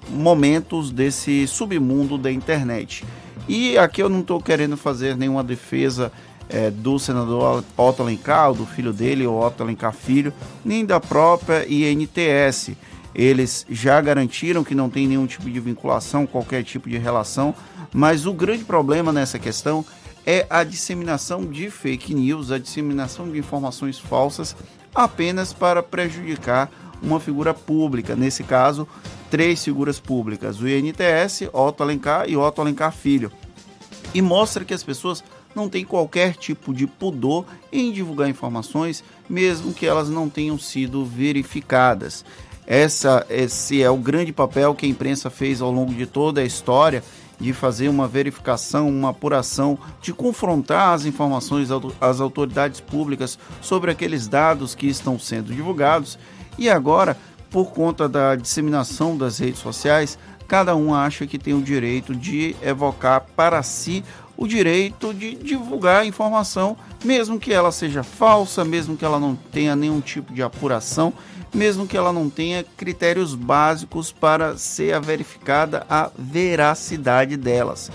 momentos 0.09 0.91
desse 0.91 1.47
submundo 1.47 2.17
da 2.17 2.31
internet. 2.31 3.03
E 3.47 3.77
aqui 3.77 4.01
eu 4.01 4.09
não 4.09 4.21
estou 4.21 4.41
querendo 4.41 4.75
fazer 4.75 5.15
nenhuma 5.15 5.43
defesa 5.43 6.11
é, 6.49 6.71
do 6.71 6.97
senador 6.97 7.63
Otto 7.77 8.01
Alencar, 8.01 8.53
do 8.53 8.65
filho 8.65 8.93
dele, 8.93 9.27
o 9.27 9.39
Otto 9.39 9.63
Alencar 9.63 9.93
Filho, 9.93 10.33
nem 10.63 10.85
da 10.85 10.99
própria 10.99 11.65
INTS. 11.67 12.71
Eles 13.13 13.65
já 13.69 13.99
garantiram 13.99 14.63
que 14.63 14.75
não 14.75 14.89
tem 14.89 15.07
nenhum 15.07 15.25
tipo 15.25 15.49
de 15.49 15.59
vinculação, 15.59 16.27
qualquer 16.27 16.63
tipo 16.63 16.89
de 16.89 16.97
relação, 16.97 17.53
mas 17.93 18.25
o 18.25 18.33
grande 18.33 18.63
problema 18.63 19.11
nessa 19.11 19.39
questão 19.39 19.83
é 20.25 20.45
a 20.49 20.63
disseminação 20.63 21.45
de 21.45 21.69
fake 21.71 22.13
news, 22.13 22.51
a 22.51 22.59
disseminação 22.59 23.29
de 23.31 23.39
informações 23.39 23.97
falsas 23.97 24.55
apenas 24.93 25.53
para 25.53 25.81
prejudicar 25.81 26.69
uma 27.01 27.19
figura 27.19 27.53
pública, 27.53 28.15
nesse 28.15 28.43
caso, 28.43 28.87
três 29.29 29.63
figuras 29.63 29.99
públicas, 29.99 30.59
o 30.59 30.67
INTS, 30.67 31.49
Otto 31.53 31.83
Alencar 31.83 32.29
e 32.29 32.37
Otto 32.37 32.61
Alencar 32.61 32.91
Filho. 32.91 33.31
E 34.13 34.21
mostra 34.21 34.65
que 34.65 34.73
as 34.73 34.83
pessoas 34.83 35.23
não 35.55 35.67
têm 35.67 35.83
qualquer 35.83 36.35
tipo 36.35 36.73
de 36.73 36.85
pudor 36.85 37.45
em 37.71 37.91
divulgar 37.91 38.29
informações, 38.29 39.03
mesmo 39.29 39.73
que 39.73 39.85
elas 39.85 40.09
não 40.09 40.29
tenham 40.29 40.57
sido 40.57 41.03
verificadas. 41.03 42.23
Essa, 42.65 43.25
esse 43.29 43.81
é 43.81 43.89
o 43.89 43.97
grande 43.97 44.33
papel 44.33 44.75
que 44.75 44.85
a 44.85 44.89
imprensa 44.89 45.29
fez 45.29 45.61
ao 45.61 45.71
longo 45.71 45.93
de 45.93 46.05
toda 46.05 46.41
a 46.41 46.45
história 46.45 47.03
de 47.39 47.53
fazer 47.53 47.87
uma 47.87 48.07
verificação, 48.07 48.89
uma 48.89 49.09
apuração, 49.09 49.77
de 50.01 50.11
confrontar 50.11 50.93
as 50.93 51.05
informações 51.05 51.69
às 52.01 52.19
autoridades 52.19 52.79
públicas 52.79 53.37
sobre 53.61 53.91
aqueles 53.91 54.27
dados 54.27 54.73
que 54.73 54.87
estão 54.87 55.19
sendo 55.19 55.53
divulgados 55.53 56.17
e 56.57 56.69
agora, 56.69 57.17
por 57.49 57.71
conta 57.71 58.07
da 58.09 58.35
disseminação 58.35 59.17
das 59.17 59.39
redes 59.39 59.59
sociais, 59.59 60.17
cada 60.47 60.75
um 60.75 60.93
acha 60.93 61.27
que 61.27 61.37
tem 61.37 61.53
o 61.53 61.61
direito 61.61 62.15
de 62.15 62.55
evocar 62.61 63.25
para 63.35 63.61
si 63.63 64.03
o 64.37 64.47
direito 64.47 65.13
de 65.13 65.35
divulgar 65.35 66.01
a 66.01 66.05
informação, 66.05 66.77
mesmo 67.03 67.39
que 67.39 67.51
ela 67.51 67.71
seja 67.71 68.03
falsa, 68.03 68.63
mesmo 68.63 68.95
que 68.95 69.03
ela 69.03 69.19
não 69.19 69.35
tenha 69.35 69.75
nenhum 69.75 69.99
tipo 69.99 70.31
de 70.31 70.43
apuração, 70.43 71.11
mesmo 71.53 71.87
que 71.87 71.97
ela 71.97 72.13
não 72.13 72.29
tenha 72.29 72.63
critérios 72.63 73.33
básicos 73.33 74.11
para 74.11 74.55
ser 74.55 74.99
verificada 75.01 75.85
a 75.89 76.11
veracidade 76.17 77.35
delas. 77.35 77.89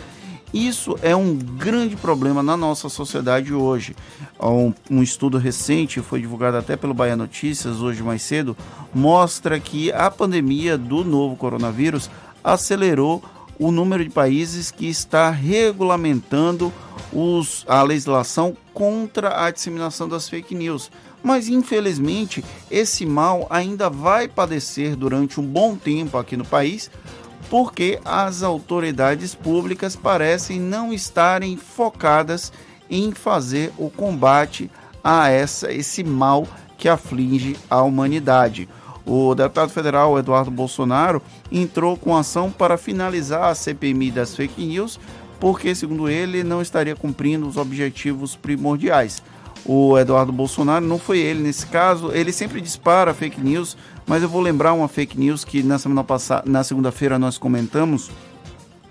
Isso 0.53 0.99
é 1.01 1.17
um 1.17 1.35
grande 1.35 1.97
problema 1.97 2.43
na 2.43 2.57
nossa 2.57 2.91
sociedade 2.91 3.55
hoje. 3.55 3.97
Um, 4.39 4.75
um, 4.91 5.03
estudo 5.03 5.39
recente, 5.39 6.01
foi 6.01 6.21
divulgado 6.21 6.59
até 6.59 6.77
pelo 6.77 6.93
Bahia 6.93 7.17
Notícias 7.17 7.81
hoje 7.81 8.03
mais 8.03 8.21
cedo, 8.21 8.55
mostra 8.95 9.59
que 9.59 9.91
a 9.93 10.11
pandemia 10.11 10.77
do 10.77 11.05
novo 11.05 11.37
coronavírus 11.37 12.11
acelerou 12.45 13.23
o 13.59 13.71
número 13.71 14.05
de 14.05 14.11
países 14.11 14.71
que 14.71 14.87
está 14.87 15.31
regulamentando 15.31 16.73
os, 17.13 17.65
a 17.69 17.83
legislação 17.83 18.57
contra 18.75 19.45
a 19.45 19.51
disseminação 19.51 20.09
das 20.09 20.29
fake 20.29 20.55
news. 20.55 20.91
Mas 21.23 21.49
infelizmente 21.49 22.45
esse 22.71 23.07
mal 23.07 23.47
ainda 23.49 23.89
vai 23.89 24.27
padecer 24.27 24.97
durante 24.97 25.41
um 25.41 25.45
bom 25.45 25.77
tempo 25.77 26.19
aqui 26.19 26.37
no 26.37 26.45
país, 26.45 26.91
porque 27.49 27.99
as 28.05 28.43
autoridades 28.43 29.35
públicas 29.35 29.97
parecem 29.97 30.61
não 30.61 30.93
estarem 30.93 31.57
focadas 31.57 32.53
em 32.91 33.13
fazer 33.13 33.73
o 33.79 33.91
combate 33.91 34.71
a 35.03 35.29
essa, 35.29 35.73
esse 35.73 36.05
mal 36.05 36.47
que 36.77 36.89
aflige 36.89 37.57
a 37.71 37.83
humanidade. 37.83 38.69
O 39.05 39.35
deputado 39.35 39.71
federal 39.71 40.19
Eduardo 40.19 40.51
Bolsonaro 40.51 41.21
entrou 41.51 41.97
com 41.97 42.17
ação 42.17 42.51
para 42.51 42.77
finalizar 42.77 43.45
a 43.45 43.55
CPMI 43.55 44.11
das 44.11 44.37
fake 44.37 44.65
news, 44.65 45.01
porque, 45.41 45.75
segundo 45.75 46.09
ele, 46.09 46.45
não 46.45 46.63
estaria 46.63 46.95
cumprindo 46.95 47.49
os 47.49 47.57
objetivos 47.57 48.37
primordiais 48.37 49.23
o 49.65 49.99
Eduardo 49.99 50.33
Bolsonaro, 50.33 50.85
não 50.85 50.99
foi 50.99 51.19
ele 51.19 51.43
nesse 51.43 51.67
caso, 51.67 52.11
ele 52.13 52.33
sempre 52.33 52.61
dispara 52.61 53.15
fake 53.15 53.41
news, 53.41 53.77
mas 54.13 54.23
eu 54.23 54.29
vou 54.29 54.43
lembrar 54.43 54.75
uma 54.75 54.89
fake 54.89 55.19
news 55.19 55.43
que 55.43 55.63
na 55.63 55.79
semana 55.79 56.05
passada, 56.05 56.43
na 56.45 56.63
segunda-feira 56.63 57.19
nós 57.19 57.39
comentamos, 57.39 58.11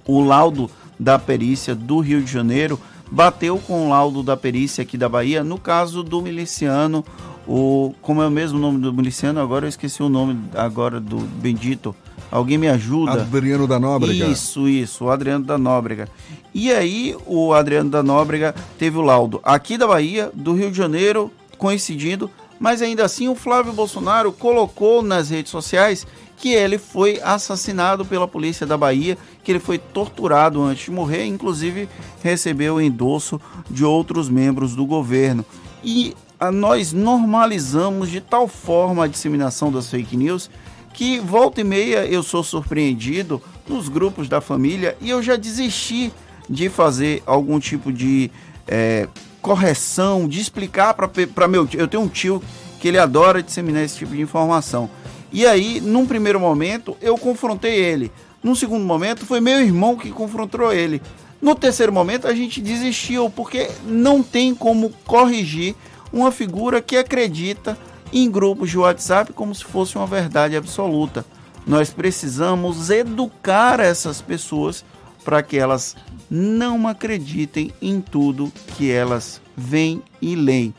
o 0.04 0.20
laudo 0.20 0.68
da 1.00 1.20
perícia 1.20 1.76
do 1.76 2.00
Rio 2.00 2.24
de 2.24 2.32
Janeiro 2.32 2.80
bateu 3.12 3.60
com 3.60 3.86
o 3.86 3.90
laudo 3.90 4.24
da 4.24 4.36
perícia 4.36 4.82
aqui 4.82 4.98
da 4.98 5.08
Bahia 5.08 5.44
no 5.44 5.60
caso 5.60 6.02
do 6.02 6.24
miliciano, 6.24 7.06
o 7.48 7.94
como 8.02 8.24
é 8.24 8.28
o 8.28 8.32
mesmo 8.32 8.58
nome 8.58 8.80
do 8.80 8.92
miliciano, 8.92 9.40
agora 9.40 9.66
eu 9.66 9.70
esqueci 9.70 10.02
o 10.02 10.10
nome 10.10 10.42
agora 10.56 11.00
do 11.00 11.18
bendito. 11.18 11.96
Alguém 12.32 12.58
me 12.58 12.68
ajuda? 12.68 13.22
Adriano 13.22 13.68
da 13.68 13.80
Nóbrega. 13.80 14.26
Isso, 14.26 14.68
isso, 14.68 15.06
o 15.06 15.12
Adriano 15.12 15.46
da 15.46 15.56
Nóbrega. 15.60 16.10
E 16.52 16.72
aí 16.72 17.16
o 17.28 17.54
Adriano 17.54 17.92
da 17.92 18.02
Nóbrega 18.02 18.56
teve 18.80 18.98
o 18.98 19.02
laudo 19.02 19.40
aqui 19.44 19.78
da 19.78 19.86
Bahia, 19.86 20.32
do 20.34 20.56
Rio 20.56 20.72
de 20.72 20.78
Janeiro, 20.78 21.32
coincidindo, 21.60 22.28
mas 22.62 22.80
ainda 22.80 23.04
assim 23.04 23.28
o 23.28 23.34
Flávio 23.34 23.74
Bolsonaro 23.74 24.32
colocou 24.32 25.02
nas 25.02 25.32
redes 25.32 25.52
sociais 25.52 26.06
que 26.38 26.50
ele 26.50 26.78
foi 26.78 27.20
assassinado 27.24 28.06
pela 28.06 28.28
polícia 28.28 28.68
da 28.68 28.78
Bahia, 28.78 29.18
que 29.44 29.52
ele 29.52 29.60
foi 29.60 29.80
torturado 29.80 30.62
antes 30.62 30.86
de 30.86 30.92
morrer, 30.92 31.26
inclusive 31.26 31.90
recebeu 32.22 32.76
o 32.76 32.82
endosso 32.82 33.42
de 33.68 33.84
outros 33.84 34.30
membros 34.30 34.76
do 34.76 34.86
governo. 34.86 35.44
E 35.84 36.14
a, 36.40 36.52
nós 36.52 36.94
normalizamos 36.94 38.12
de 38.12 38.22
tal 38.22 38.48
forma 38.48 39.06
a 39.06 39.08
disseminação 39.08 39.72
das 39.72 39.90
fake 39.90 40.16
news 40.16 40.48
que 40.94 41.20
volta 41.20 41.62
e 41.62 41.64
meia 41.64 42.06
eu 42.06 42.22
sou 42.22 42.44
surpreendido 42.44 43.42
nos 43.68 43.90
grupos 43.90 44.30
da 44.30 44.40
família 44.40 44.96
e 45.02 45.10
eu 45.10 45.24
já 45.24 45.36
desisti 45.36 46.14
de 46.48 46.70
fazer 46.70 47.24
algum 47.26 47.60
tipo 47.60 47.92
de 47.92 48.30
é, 48.68 49.08
correção, 49.42 50.28
de 50.28 50.40
explicar 50.40 50.94
para 50.94 51.48
meu 51.48 51.66
tio. 51.68 51.80
Eu 51.80 51.88
tenho 51.88 52.04
um 52.04 52.08
tio 52.08 52.42
que 52.80 52.88
ele 52.88 52.98
adora 52.98 53.44
disseminar 53.44 53.84
esse 53.84 53.98
tipo 53.98 54.16
de 54.16 54.22
informação. 54.22 54.90
E 55.32 55.46
aí, 55.46 55.80
num 55.80 56.06
primeiro 56.06 56.40
momento, 56.40 56.98
eu 57.02 57.18
confrontei 57.18 57.74
ele. 57.76 58.12
Num 58.44 58.56
segundo 58.56 58.84
momento, 58.84 59.26
foi 59.26 59.40
meu 59.40 59.62
irmão 59.62 59.96
que 59.96 60.12
confrontou 60.12 60.74
ele. 60.74 61.02
No 61.42 61.56
terceiro 61.56 61.92
momento, 61.92 62.28
a 62.28 62.36
gente 62.36 62.62
desistiu, 62.62 63.30
porque 63.30 63.70
não 63.86 64.22
tem 64.22 64.54
como 64.54 64.92
corrigir 65.06 65.76
uma 66.12 66.32
figura 66.32 66.82
que 66.82 66.98
acredita 66.98 67.78
em 68.12 68.30
grupos 68.30 68.70
de 68.70 68.78
WhatsApp 68.78 69.32
como 69.34 69.56
se 69.56 69.64
fosse 69.64 69.96
uma 69.96 70.06
verdade 70.06 70.56
absoluta. 70.56 71.26
Nós 71.66 71.92
precisamos 71.92 72.90
educar 72.90 73.80
essas 73.80 74.22
pessoas 74.22 74.84
para 75.24 75.42
que 75.42 75.58
elas 75.58 75.96
não 76.32 76.88
acreditem 76.88 77.74
em 77.82 78.00
tudo 78.00 78.52
que 78.78 78.90
elas 78.90 79.42
veem 79.56 80.02
e 80.22 80.34
leem. 80.34 80.74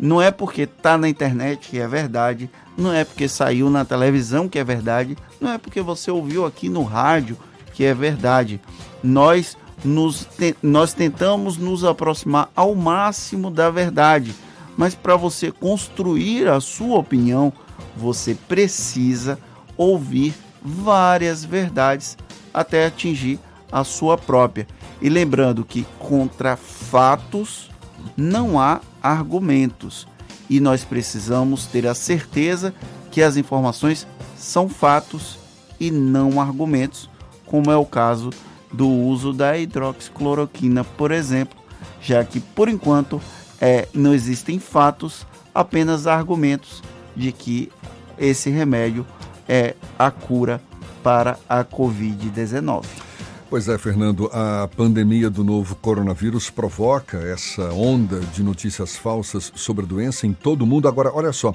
Não 0.00 0.20
é 0.20 0.30
porque 0.30 0.62
está 0.62 0.96
na 0.96 1.08
internet 1.08 1.68
que 1.68 1.78
é 1.78 1.86
verdade, 1.86 2.50
não 2.76 2.92
é 2.92 3.04
porque 3.04 3.28
saiu 3.28 3.68
na 3.68 3.84
televisão 3.84 4.48
que 4.48 4.58
é 4.58 4.64
verdade, 4.64 5.16
não 5.40 5.52
é 5.52 5.58
porque 5.58 5.82
você 5.82 6.10
ouviu 6.10 6.46
aqui 6.46 6.70
no 6.70 6.82
rádio 6.82 7.36
que 7.74 7.84
é 7.84 7.92
verdade. 7.92 8.60
Nós, 9.04 9.56
nos, 9.84 10.26
nós 10.62 10.94
tentamos 10.94 11.58
nos 11.58 11.84
aproximar 11.84 12.50
ao 12.56 12.74
máximo 12.74 13.50
da 13.50 13.70
verdade 13.70 14.34
mas 14.76 14.94
para 14.94 15.16
você 15.16 15.50
construir 15.50 16.48
a 16.48 16.60
sua 16.60 16.98
opinião, 16.98 17.52
você 17.96 18.34
precisa 18.34 19.38
ouvir 19.76 20.34
várias 20.62 21.44
verdades 21.44 22.16
até 22.52 22.86
atingir 22.86 23.38
a 23.72 23.82
sua 23.84 24.18
própria. 24.18 24.66
E 25.00 25.08
lembrando 25.08 25.64
que 25.64 25.86
contra 25.98 26.56
fatos 26.56 27.70
não 28.16 28.58
há 28.58 28.80
argumentos 29.02 30.06
e 30.48 30.60
nós 30.60 30.84
precisamos 30.84 31.66
ter 31.66 31.86
a 31.86 31.94
certeza 31.94 32.74
que 33.10 33.22
as 33.22 33.36
informações 33.36 34.06
são 34.36 34.68
fatos 34.68 35.38
e 35.78 35.90
não 35.90 36.40
argumentos, 36.40 37.10
como 37.44 37.70
é 37.70 37.76
o 37.76 37.84
caso 37.84 38.30
do 38.72 38.88
uso 38.88 39.32
da 39.32 39.56
hidroxicloroquina, 39.56 40.84
por 40.84 41.10
exemplo, 41.10 41.58
já 42.00 42.24
que 42.24 42.40
por 42.40 42.68
enquanto 42.68 43.20
é, 43.60 43.88
não 43.94 44.14
existem 44.14 44.58
fatos, 44.58 45.26
apenas 45.54 46.06
argumentos 46.06 46.82
de 47.14 47.32
que 47.32 47.70
esse 48.18 48.50
remédio 48.50 49.06
é 49.48 49.74
a 49.98 50.10
cura 50.10 50.60
para 51.02 51.38
a 51.48 51.64
Covid-19. 51.64 53.05
Pois 53.48 53.68
é, 53.68 53.78
Fernando, 53.78 54.28
a 54.32 54.68
pandemia 54.76 55.30
do 55.30 55.44
novo 55.44 55.76
coronavírus 55.76 56.50
provoca 56.50 57.18
essa 57.18 57.72
onda 57.72 58.18
de 58.18 58.42
notícias 58.42 58.96
falsas 58.96 59.52
sobre 59.54 59.84
a 59.84 59.88
doença 59.88 60.26
em 60.26 60.32
todo 60.32 60.62
o 60.62 60.66
mundo. 60.66 60.88
Agora, 60.88 61.12
olha 61.14 61.32
só, 61.32 61.54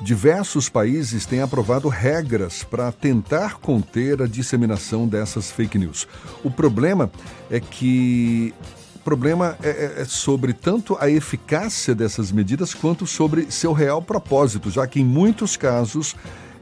diversos 0.00 0.68
países 0.68 1.26
têm 1.26 1.40
aprovado 1.40 1.88
regras 1.88 2.62
para 2.62 2.92
tentar 2.92 3.58
conter 3.58 4.22
a 4.22 4.28
disseminação 4.28 5.08
dessas 5.08 5.50
fake 5.50 5.76
news. 5.78 6.06
O 6.44 6.50
problema 6.50 7.10
é 7.50 7.58
que 7.58 8.54
problema 9.04 9.58
é, 9.64 9.68
é, 9.68 10.02
é, 10.02 10.04
sobre 10.04 10.52
tanto 10.52 10.96
a 11.00 11.10
eficácia 11.10 11.92
dessas 11.92 12.30
medidas 12.30 12.72
quanto 12.72 13.04
sobre 13.04 13.50
seu 13.50 13.72
real 13.72 14.00
propósito, 14.00 14.70
já 14.70 14.86
que 14.86 15.00
em 15.00 15.04
muitos 15.04 15.56
casos 15.56 16.14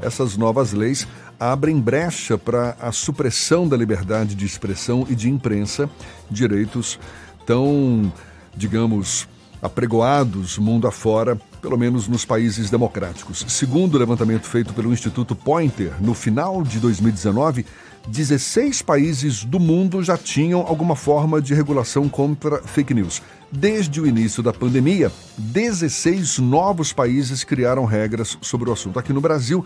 essas 0.02 0.36
novas 0.36 0.72
leis 0.72 1.06
abrem 1.39 1.81
brecha 1.81 2.36
para 2.36 2.77
a 2.81 2.93
supressão 2.93 3.66
da 3.66 3.77
liberdade 3.77 4.35
de 4.35 4.44
expressão 4.44 5.06
e 5.09 5.14
de 5.14 5.31
imprensa, 5.31 5.89
direitos 6.31 6.98
tão, 7.47 8.12
digamos, 8.55 9.27
apregoados 9.62 10.59
mundo 10.59 10.86
afora, 10.86 11.36
pelo 11.60 11.77
menos 11.77 12.09
nos 12.09 12.24
países 12.24 12.70
democráticos. 12.70 13.44
Segundo 13.48 13.94
o 13.94 13.98
levantamento 13.98 14.47
feito 14.47 14.72
pelo 14.72 14.93
Instituto 14.93 15.35
Pointer, 15.35 15.93
no 16.01 16.14
final 16.14 16.62
de 16.62 16.78
2019, 16.78 17.66
16 18.09 18.82
países 18.82 19.44
do 19.44 19.60
mundo 19.60 20.02
já 20.02 20.16
tinham 20.16 20.60
alguma 20.60 20.97
forma 20.97 21.40
de 21.40 21.55
regulação 21.55 22.09
contra 22.09 22.62
fake 22.62 22.94
news. 22.94 23.22
Desde 23.52 24.01
o 24.01 24.06
início 24.06 24.43
da 24.43 24.52
pandemia, 24.52 25.10
16 25.36 26.39
novos 26.39 26.93
países 26.93 27.43
criaram 27.44 27.85
regras 27.85 28.39
sobre 28.40 28.70
o 28.70 28.72
assunto. 28.72 28.98
Aqui 28.98 29.12
no 29.12 29.20
Brasil, 29.20 29.64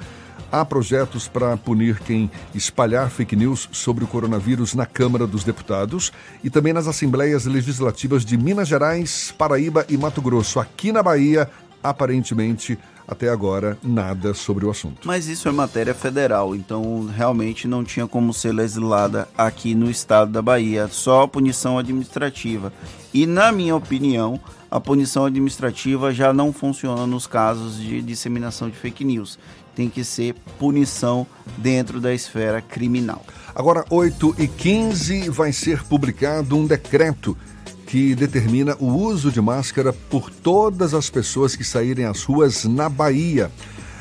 há 0.50 0.64
projetos 0.64 1.28
para 1.28 1.56
punir 1.56 2.00
quem 2.00 2.30
espalhar 2.54 3.10
fake 3.10 3.36
news 3.36 3.68
sobre 3.72 4.02
o 4.02 4.06
coronavírus 4.06 4.74
na 4.74 4.86
Câmara 4.86 5.26
dos 5.26 5.44
Deputados 5.44 6.12
e 6.42 6.48
também 6.48 6.72
nas 6.72 6.86
Assembleias 6.86 7.44
Legislativas 7.44 8.24
de 8.24 8.38
Minas 8.38 8.68
Gerais, 8.68 9.32
Paraíba 9.36 9.84
e 9.88 9.96
Mato 9.96 10.22
Grosso. 10.22 10.58
Aqui 10.58 10.90
na 10.90 11.02
Bahia, 11.02 11.48
aparentemente, 11.82 12.78
até 13.06 13.28
agora 13.28 13.78
nada 13.82 14.34
sobre 14.34 14.64
o 14.64 14.70
assunto. 14.70 15.06
Mas 15.06 15.28
isso 15.28 15.48
é 15.48 15.52
matéria 15.52 15.94
federal, 15.94 16.54
então 16.54 17.06
realmente 17.06 17.68
não 17.68 17.84
tinha 17.84 18.06
como 18.06 18.32
ser 18.32 18.52
legislada 18.52 19.28
aqui 19.36 19.74
no 19.74 19.90
estado 19.90 20.32
da 20.32 20.42
Bahia, 20.42 20.88
só 20.88 21.26
punição 21.26 21.78
administrativa. 21.78 22.72
E 23.12 23.26
na 23.26 23.52
minha 23.52 23.76
opinião, 23.76 24.40
a 24.70 24.80
punição 24.80 25.24
administrativa 25.24 26.12
já 26.12 26.32
não 26.32 26.52
funciona 26.52 27.06
nos 27.06 27.26
casos 27.26 27.78
de 27.78 28.02
disseminação 28.02 28.68
de 28.68 28.76
fake 28.76 29.04
news. 29.04 29.38
Tem 29.74 29.88
que 29.88 30.02
ser 30.04 30.34
punição 30.58 31.26
dentro 31.58 32.00
da 32.00 32.12
esfera 32.12 32.60
criminal. 32.60 33.24
Agora, 33.54 33.84
8 33.88 34.34
e 34.38 34.48
15 34.48 35.30
vai 35.30 35.52
ser 35.52 35.84
publicado 35.84 36.56
um 36.56 36.66
decreto 36.66 37.36
que 37.94 38.12
determina 38.12 38.76
o 38.80 38.86
uso 38.86 39.30
de 39.30 39.40
máscara 39.40 39.92
por 39.92 40.28
todas 40.28 40.94
as 40.94 41.08
pessoas 41.08 41.54
que 41.54 41.62
saírem 41.62 42.06
às 42.06 42.24
ruas 42.24 42.64
na 42.64 42.88
Bahia. 42.88 43.52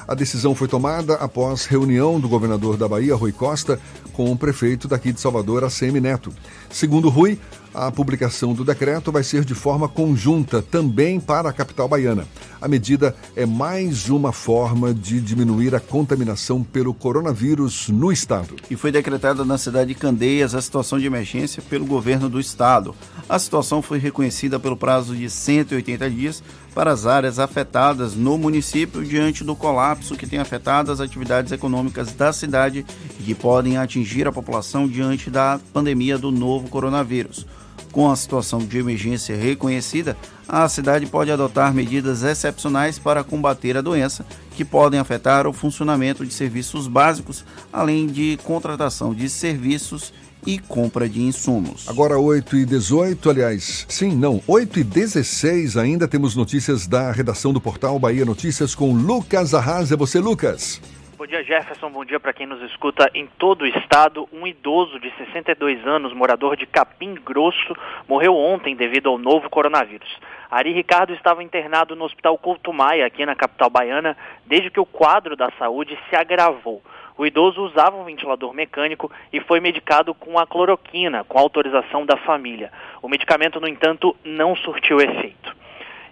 A 0.08 0.16
decisão 0.16 0.56
foi 0.56 0.68
tomada 0.68 1.14
após 1.14 1.68
reunião 1.68 2.20
do 2.20 2.28
governador 2.28 2.76
da 2.76 2.88
Bahia, 2.88 3.14
Rui 3.14 3.32
Costa, 3.32 3.80
com 4.12 4.32
o 4.32 4.36
prefeito 4.36 4.88
daqui 4.88 5.14
de 5.14 5.22
Salvador, 5.22 5.64
ACM 5.64 6.02
Neto. 6.02 6.34
Segundo 6.72 7.08
Rui, 7.08 7.38
a 7.74 7.92
publicação 7.92 8.54
do 8.54 8.64
decreto 8.64 9.12
vai 9.12 9.24
ser 9.24 9.44
de 9.44 9.56
forma 9.56 9.90
conjunta 9.90 10.62
também 10.62 11.20
para 11.20 11.50
a 11.50 11.54
capital 11.54 11.88
baiana. 11.88 12.28
A 12.62 12.68
medida 12.68 13.16
é 13.36 13.46
mais 13.46 14.10
uma 14.10 14.32
forma 14.32 14.94
de 14.94 15.20
diminuir 15.20 15.76
a 15.76 15.80
contaminação 15.80 16.64
pelo 16.64 16.94
coronavírus 16.94 17.90
no 17.90 18.12
estado. 18.12 18.56
E 18.70 18.76
foi 18.76 18.92
decretada 18.92 19.44
na 19.44 19.58
cidade 19.58 19.90
de 19.90 20.00
Candeias 20.00 20.56
a 20.56 20.62
situação 20.62 21.00
de 21.00 21.06
emergência 21.06 21.62
pelo 21.68 21.86
governo 21.86 22.30
do 22.30 22.40
estado. 22.40 22.96
A 23.28 23.40
situação 23.40 23.82
foi 23.82 23.98
reconhecida 23.98 24.60
pelo 24.60 24.78
prazo 24.78 25.16
de 25.16 25.30
180 25.30 26.10
dias 26.10 26.44
para 26.74 26.92
as 26.92 27.06
áreas 27.06 27.40
afetadas 27.40 28.16
no 28.16 28.38
município 28.38 29.04
diante 29.04 29.44
do 29.44 29.56
colapso 29.56 30.16
que 30.16 30.28
tem 30.28 30.40
afetado 30.40 30.92
as 30.92 31.00
atividades 31.00 31.52
econômicas 31.52 32.14
da 32.14 32.32
cidade 32.32 32.86
e 33.20 33.24
que 33.24 33.36
podem 33.36 33.78
atingir 33.78 34.28
a 34.28 34.32
população 34.32 34.88
diante 34.88 35.30
da 35.30 35.60
pandemia 35.72 36.18
do 36.18 36.32
novo 36.32 36.70
coronavírus. 36.70 37.46
Com 37.94 38.10
a 38.10 38.16
situação 38.16 38.58
de 38.58 38.80
emergência 38.80 39.38
reconhecida, 39.38 40.18
a 40.48 40.68
cidade 40.68 41.06
pode 41.06 41.32
adotar 41.32 41.72
medidas 41.72 42.24
excepcionais 42.24 42.98
para 42.98 43.24
combater 43.24 43.78
a 43.78 43.82
doença, 43.82 44.26
que 44.56 44.66
podem 44.66 45.00
afetar 45.00 45.46
o 45.46 45.54
funcionamento 45.54 46.26
de 46.26 46.34
serviços 46.34 46.88
básicos, 46.88 47.46
além 47.72 48.08
de 48.08 48.40
contratação 48.44 49.14
de 49.14 49.30
serviços 49.30 50.12
e 50.44 50.58
compra 50.58 51.08
de 51.08 51.22
insumos. 51.22 51.88
Agora 51.88 52.18
8 52.18 52.58
e 52.58 52.66
18, 52.66 53.30
aliás, 53.30 53.86
sim, 53.88 54.16
não, 54.16 54.42
8 54.48 54.80
e 54.80 54.84
16 54.84 55.78
ainda 55.78 56.08
temos 56.08 56.36
notícias 56.36 56.88
da 56.88 57.12
redação 57.12 57.54
do 57.54 57.62
portal 57.62 58.00
Bahia 58.00 58.26
Notícias 58.26 58.74
com 58.74 58.92
Lucas 58.92 59.54
Arras. 59.54 59.92
É 59.92 59.96
você, 59.96 60.20
Lucas. 60.20 60.82
Bom 61.24 61.28
dia, 61.28 61.42
Jefferson. 61.42 61.90
Bom 61.90 62.04
dia 62.04 62.20
para 62.20 62.34
quem 62.34 62.46
nos 62.46 62.62
escuta 62.64 63.10
em 63.14 63.26
todo 63.26 63.62
o 63.62 63.66
estado. 63.66 64.28
Um 64.30 64.46
idoso 64.46 65.00
de 65.00 65.10
62 65.16 65.88
anos, 65.88 66.12
morador 66.12 66.58
de 66.58 66.66
Capim 66.66 67.14
Grosso, 67.14 67.74
morreu 68.10 68.36
ontem 68.36 68.76
devido 68.76 69.08
ao 69.08 69.18
novo 69.18 69.50
coronavírus. 69.50 70.20
Ari 70.52 70.74
Ricardo 70.74 71.14
estava 71.14 71.42
internado 71.42 71.96
no 71.96 72.04
Hospital 72.04 72.38
Couto 72.38 72.74
Maia, 72.74 73.06
aqui 73.06 73.26
na 73.26 73.36
capital 73.36 73.70
baiana, 73.70 74.18
desde 74.46 74.70
que 74.70 74.82
o 74.82 74.86
quadro 74.86 75.38
da 75.38 75.50
saúde 75.58 75.98
se 76.10 76.16
agravou. 76.18 76.84
O 77.18 77.26
idoso 77.26 77.62
usava 77.62 77.96
um 77.96 78.04
ventilador 78.04 78.54
mecânico 78.54 79.10
e 79.32 79.40
foi 79.40 79.62
medicado 79.62 80.14
com 80.14 80.38
a 80.38 80.46
cloroquina, 80.46 81.24
com 81.24 81.40
autorização 81.40 82.06
da 82.06 82.18
família. 82.18 82.70
O 83.02 83.08
medicamento, 83.08 83.62
no 83.62 83.68
entanto, 83.70 84.14
não 84.26 84.58
surtiu 84.58 85.00
efeito. 85.00 85.63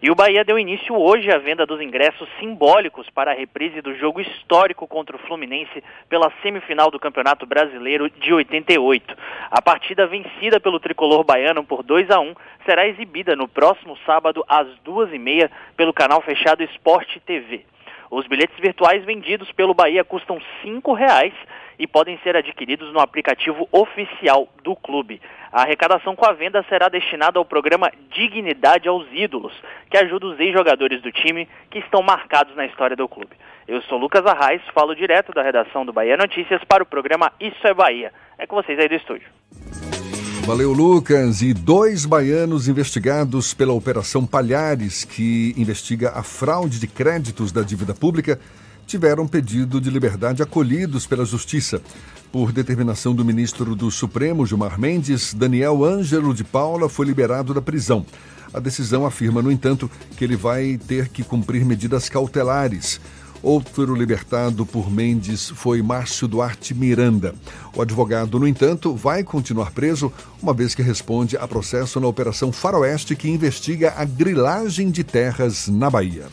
E 0.04 0.10
o 0.10 0.16
Bahia 0.16 0.44
deu 0.44 0.58
início 0.58 0.96
hoje 0.96 1.32
à 1.32 1.38
venda 1.38 1.64
dos 1.64 1.80
ingressos 1.80 2.28
simbólicos 2.40 3.08
para 3.12 3.30
a 3.30 3.36
reprise 3.36 3.84
do 3.84 3.96
jogo 3.96 4.20
histórico 4.20 4.88
contra 4.88 5.16
o 5.16 5.20
Fluminense 5.20 5.84
pela 6.10 6.32
semifinal 6.42 6.90
do 6.90 7.00
Campeonato 7.00 7.46
Brasileiro 7.46 8.10
de 8.10 8.34
88. 8.34 9.16
A 9.52 9.62
partida 9.62 10.08
vencida 10.08 10.60
pelo 10.60 10.80
tricolor 10.80 11.24
baiano 11.24 11.64
por 11.64 11.84
2 11.84 12.10
a 12.10 12.20
1 12.20 12.34
será 12.66 12.88
exibida 12.88 13.36
no 13.36 13.48
próximo 13.48 13.96
sábado 14.04 14.44
às 14.50 14.68
duas 14.84 15.14
e 15.14 15.20
meia 15.20 15.52
pelo 15.78 15.94
canal 15.94 16.20
fechado 16.24 16.64
Esporte 16.64 17.20
TV. 17.20 17.64
Os 18.10 18.26
bilhetes 18.26 18.60
virtuais 18.60 19.06
vendidos 19.06 19.52
pelo 19.52 19.76
Bahia 19.76 20.04
custam 20.04 20.38
R$ 20.64 20.82
reais 20.98 21.34
e 21.82 21.88
podem 21.88 22.16
ser 22.20 22.38
adquiridos 22.38 22.94
no 22.94 23.00
aplicativo 23.00 23.68
oficial 23.72 24.48
do 24.64 24.76
clube. 24.76 25.20
A 25.52 25.64
arrecadação 25.64 26.16
com 26.16 26.24
a 26.24 26.32
venda 26.32 26.64
será 26.70 26.88
destinada 26.88 27.40
ao 27.40 27.44
programa 27.44 27.92
Dignidade 28.14 28.88
aos 28.88 29.08
Ídolos, 29.12 29.52
que 29.90 29.98
ajuda 29.98 30.28
os 30.28 30.40
ex-jogadores 30.40 31.02
do 31.02 31.12
time 31.12 31.50
que 31.72 31.80
estão 31.80 32.04
marcados 32.04 32.56
na 32.56 32.68
história 32.68 32.96
do 32.96 33.10
clube. 33.10 33.36
Eu 33.68 33.82
sou 33.82 33.98
Lucas 33.98 34.24
Arraes, 34.28 34.62
falo 34.76 34.96
direto 34.96 35.34
da 35.34 35.42
redação 35.42 35.84
do 35.84 35.92
Bahia 35.92 36.16
Notícias 36.16 36.64
para 36.66 36.84
o 36.84 36.86
programa 36.86 37.32
Isso 37.40 37.66
é 37.66 37.74
Bahia. 37.74 38.14
É 38.38 38.46
com 38.46 38.58
vocês 38.58 38.78
aí 38.78 38.88
do 38.88 38.94
estúdio. 38.94 39.28
Valeu, 40.46 40.74
Lucas. 40.74 41.42
E 41.42 41.52
dois 41.52 42.06
baianos 42.06 42.68
investigados 42.68 43.56
pela 43.56 43.74
Operação 43.74 44.24
Palhares, 44.28 45.04
que 45.04 45.56
investiga 45.58 46.12
a 46.12 46.22
fraude 46.22 46.80
de 46.80 46.88
créditos 46.88 47.52
da 47.52 47.64
dívida 47.64 47.96
pública, 47.96 48.40
tiveram 48.92 49.26
pedido 49.26 49.80
de 49.80 49.90
liberdade 49.90 50.44
acolhidos 50.44 51.08
pela 51.08 51.24
Justiça. 51.24 51.82
Por 52.30 52.52
determinação 52.52 53.16
do 53.16 53.24
ministro 53.24 53.74
do 53.74 53.90
Supremo, 53.90 54.46
Gilmar 54.46 54.78
Mendes, 54.78 55.34
Daniel 55.34 55.86
Ângelo 55.86 56.34
de 56.34 56.44
Paula 56.44 56.90
foi 56.90 57.06
liberado 57.06 57.54
da 57.54 57.62
prisão. 57.62 58.06
A 58.54 58.60
decisão 58.60 59.06
afirma, 59.06 59.42
no 59.42 59.50
entanto, 59.50 59.90
que 60.18 60.26
ele 60.26 60.36
vai 60.36 60.78
ter 60.78 61.08
que 61.08 61.24
cumprir 61.24 61.64
medidas 61.64 62.10
cautelares. 62.10 63.00
Outro 63.42 63.96
libertado 63.96 64.66
por 64.66 64.92
Mendes 64.92 65.50
foi 65.50 65.82
Márcio 65.82 66.28
Duarte 66.28 66.74
Miranda. 66.74 67.34
O 67.74 67.82
advogado, 67.82 68.38
no 68.38 68.48
entanto, 68.48 68.94
vai 68.94 69.24
continuar 69.24 69.72
preso, 69.72 70.12
uma 70.44 70.54
vez 70.54 70.76
que 70.76 70.82
responde 70.82 71.38
a 71.38 71.48
processo 71.48 71.98
na 71.98 72.08
Operação 72.08 72.52
Faroeste, 72.52 73.16
que 73.16 73.30
investiga 73.30 73.94
a 73.96 74.04
grilagem 74.04 74.92
de 74.92 75.02
terras 75.02 75.70
na 75.70 75.90
Bahia. 75.90 76.26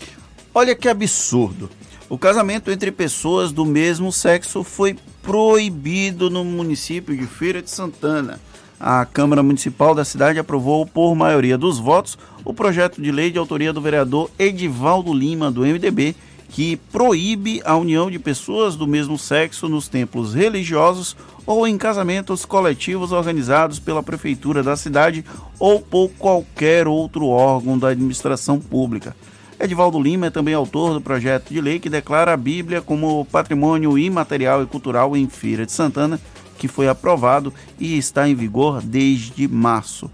Olha 0.52 0.74
que 0.74 0.88
absurdo. 0.88 1.70
O 2.10 2.16
casamento 2.16 2.70
entre 2.70 2.90
pessoas 2.90 3.52
do 3.52 3.66
mesmo 3.66 4.10
sexo 4.10 4.64
foi 4.64 4.96
proibido 5.22 6.30
no 6.30 6.42
município 6.42 7.14
de 7.14 7.26
Feira 7.26 7.60
de 7.60 7.70
Santana. 7.70 8.40
A 8.80 9.04
Câmara 9.04 9.42
Municipal 9.42 9.94
da 9.94 10.06
cidade 10.06 10.38
aprovou, 10.38 10.86
por 10.86 11.14
maioria 11.14 11.58
dos 11.58 11.78
votos, 11.78 12.16
o 12.46 12.54
projeto 12.54 13.02
de 13.02 13.12
lei 13.12 13.30
de 13.30 13.38
autoria 13.38 13.74
do 13.74 13.80
vereador 13.82 14.30
Edivaldo 14.38 15.12
Lima, 15.12 15.50
do 15.50 15.66
MDB, 15.66 16.16
que 16.48 16.76
proíbe 16.90 17.60
a 17.62 17.76
união 17.76 18.10
de 18.10 18.18
pessoas 18.18 18.74
do 18.74 18.86
mesmo 18.86 19.18
sexo 19.18 19.68
nos 19.68 19.86
templos 19.86 20.32
religiosos 20.32 21.14
ou 21.44 21.66
em 21.66 21.76
casamentos 21.76 22.46
coletivos 22.46 23.12
organizados 23.12 23.78
pela 23.78 24.02
prefeitura 24.02 24.62
da 24.62 24.78
cidade 24.78 25.22
ou 25.58 25.78
por 25.78 26.08
qualquer 26.18 26.88
outro 26.88 27.26
órgão 27.26 27.78
da 27.78 27.88
administração 27.88 28.58
pública. 28.58 29.14
Edivaldo 29.60 30.00
Lima 30.00 30.26
é 30.26 30.30
também 30.30 30.54
autor 30.54 30.94
do 30.94 31.00
projeto 31.00 31.52
de 31.52 31.60
lei 31.60 31.80
que 31.80 31.90
declara 31.90 32.32
a 32.32 32.36
Bíblia 32.36 32.80
como 32.80 33.24
patrimônio 33.24 33.98
imaterial 33.98 34.62
e 34.62 34.66
cultural 34.66 35.16
em 35.16 35.28
Feira 35.28 35.66
de 35.66 35.72
Santana, 35.72 36.20
que 36.56 36.68
foi 36.68 36.88
aprovado 36.88 37.52
e 37.78 37.98
está 37.98 38.28
em 38.28 38.34
vigor 38.34 38.80
desde 38.80 39.48
março. 39.48 40.10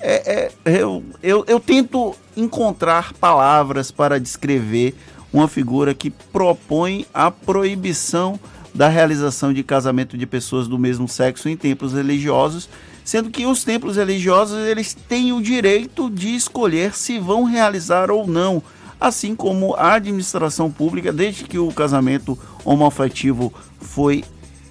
É, 0.00 0.50
é, 0.64 0.80
eu, 0.82 1.04
eu, 1.22 1.44
eu 1.46 1.60
tento 1.60 2.16
encontrar 2.36 3.12
palavras 3.12 3.92
para 3.92 4.18
descrever 4.18 4.96
uma 5.32 5.46
figura 5.46 5.94
que 5.94 6.10
propõe 6.10 7.06
a 7.14 7.30
proibição 7.30 8.38
da 8.74 8.88
realização 8.88 9.52
de 9.52 9.62
casamento 9.62 10.18
de 10.18 10.26
pessoas 10.26 10.66
do 10.66 10.78
mesmo 10.78 11.06
sexo 11.06 11.48
em 11.48 11.56
templos 11.56 11.92
religiosos, 11.92 12.68
sendo 13.04 13.30
que 13.30 13.46
os 13.46 13.64
templos 13.64 13.96
religiosos 13.96 14.66
eles 14.66 14.94
têm 14.94 15.32
o 15.32 15.42
direito 15.42 16.08
de 16.10 16.34
escolher 16.34 16.94
se 16.94 17.18
vão 17.18 17.44
realizar 17.44 18.10
ou 18.10 18.26
não, 18.26 18.62
assim 19.00 19.34
como 19.34 19.74
a 19.74 19.94
administração 19.94 20.70
pública, 20.70 21.12
desde 21.12 21.44
que 21.44 21.58
o 21.58 21.72
casamento 21.72 22.38
homoafetivo 22.64 23.52
foi 23.80 24.24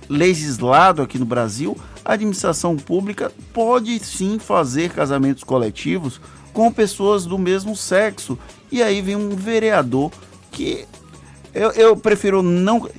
legislado 0.10 1.02
aqui 1.02 1.18
no 1.18 1.26
Brasil, 1.26 1.78
a 2.04 2.14
administração 2.14 2.76
pública 2.76 3.32
pode 3.54 4.00
sim 4.00 4.40
fazer 4.40 4.92
casamentos 4.92 5.44
coletivos 5.44 6.20
com 6.54 6.72
pessoas 6.72 7.26
do 7.26 7.38
mesmo 7.38 7.76
sexo. 7.76 8.38
E 8.72 8.82
aí 8.82 9.02
vem 9.02 9.16
um 9.16 9.30
vereador 9.36 10.12
que 10.52 10.86
eu, 11.54 11.72
eu 11.72 11.98
prefiro 11.98 12.42
não. 12.42 12.90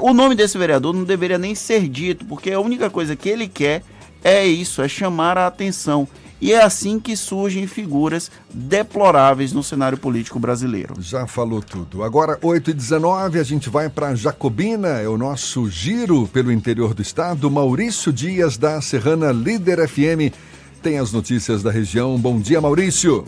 O 0.00 0.14
nome 0.14 0.34
desse 0.34 0.56
vereador 0.56 0.94
não 0.94 1.04
deveria 1.04 1.38
nem 1.38 1.54
ser 1.54 1.88
dito, 1.88 2.24
porque 2.24 2.50
a 2.50 2.60
única 2.60 2.88
coisa 2.88 3.14
que 3.14 3.28
ele 3.28 3.46
quer 3.46 3.82
é 4.26 4.44
isso, 4.44 4.82
é 4.82 4.88
chamar 4.88 5.38
a 5.38 5.46
atenção. 5.46 6.08
E 6.40 6.52
é 6.52 6.62
assim 6.62 6.98
que 6.98 7.16
surgem 7.16 7.66
figuras 7.66 8.30
deploráveis 8.52 9.52
no 9.52 9.62
cenário 9.62 9.96
político 9.96 10.38
brasileiro. 10.38 10.94
Já 11.00 11.26
falou 11.26 11.62
tudo. 11.62 12.02
Agora, 12.02 12.38
8 12.42 12.70
e 12.70 12.74
19 12.74 13.38
a 13.38 13.42
gente 13.42 13.70
vai 13.70 13.88
para 13.88 14.14
Jacobina, 14.14 14.88
é 14.88 15.08
o 15.08 15.16
nosso 15.16 15.70
giro 15.70 16.26
pelo 16.26 16.50
interior 16.52 16.92
do 16.92 17.00
estado. 17.00 17.50
Maurício 17.50 18.12
Dias, 18.12 18.58
da 18.58 18.80
Serrana 18.82 19.30
Líder 19.30 19.88
FM, 19.88 20.34
tem 20.82 20.98
as 20.98 21.12
notícias 21.12 21.62
da 21.62 21.70
região. 21.70 22.18
Bom 22.18 22.38
dia, 22.38 22.60
Maurício. 22.60 23.24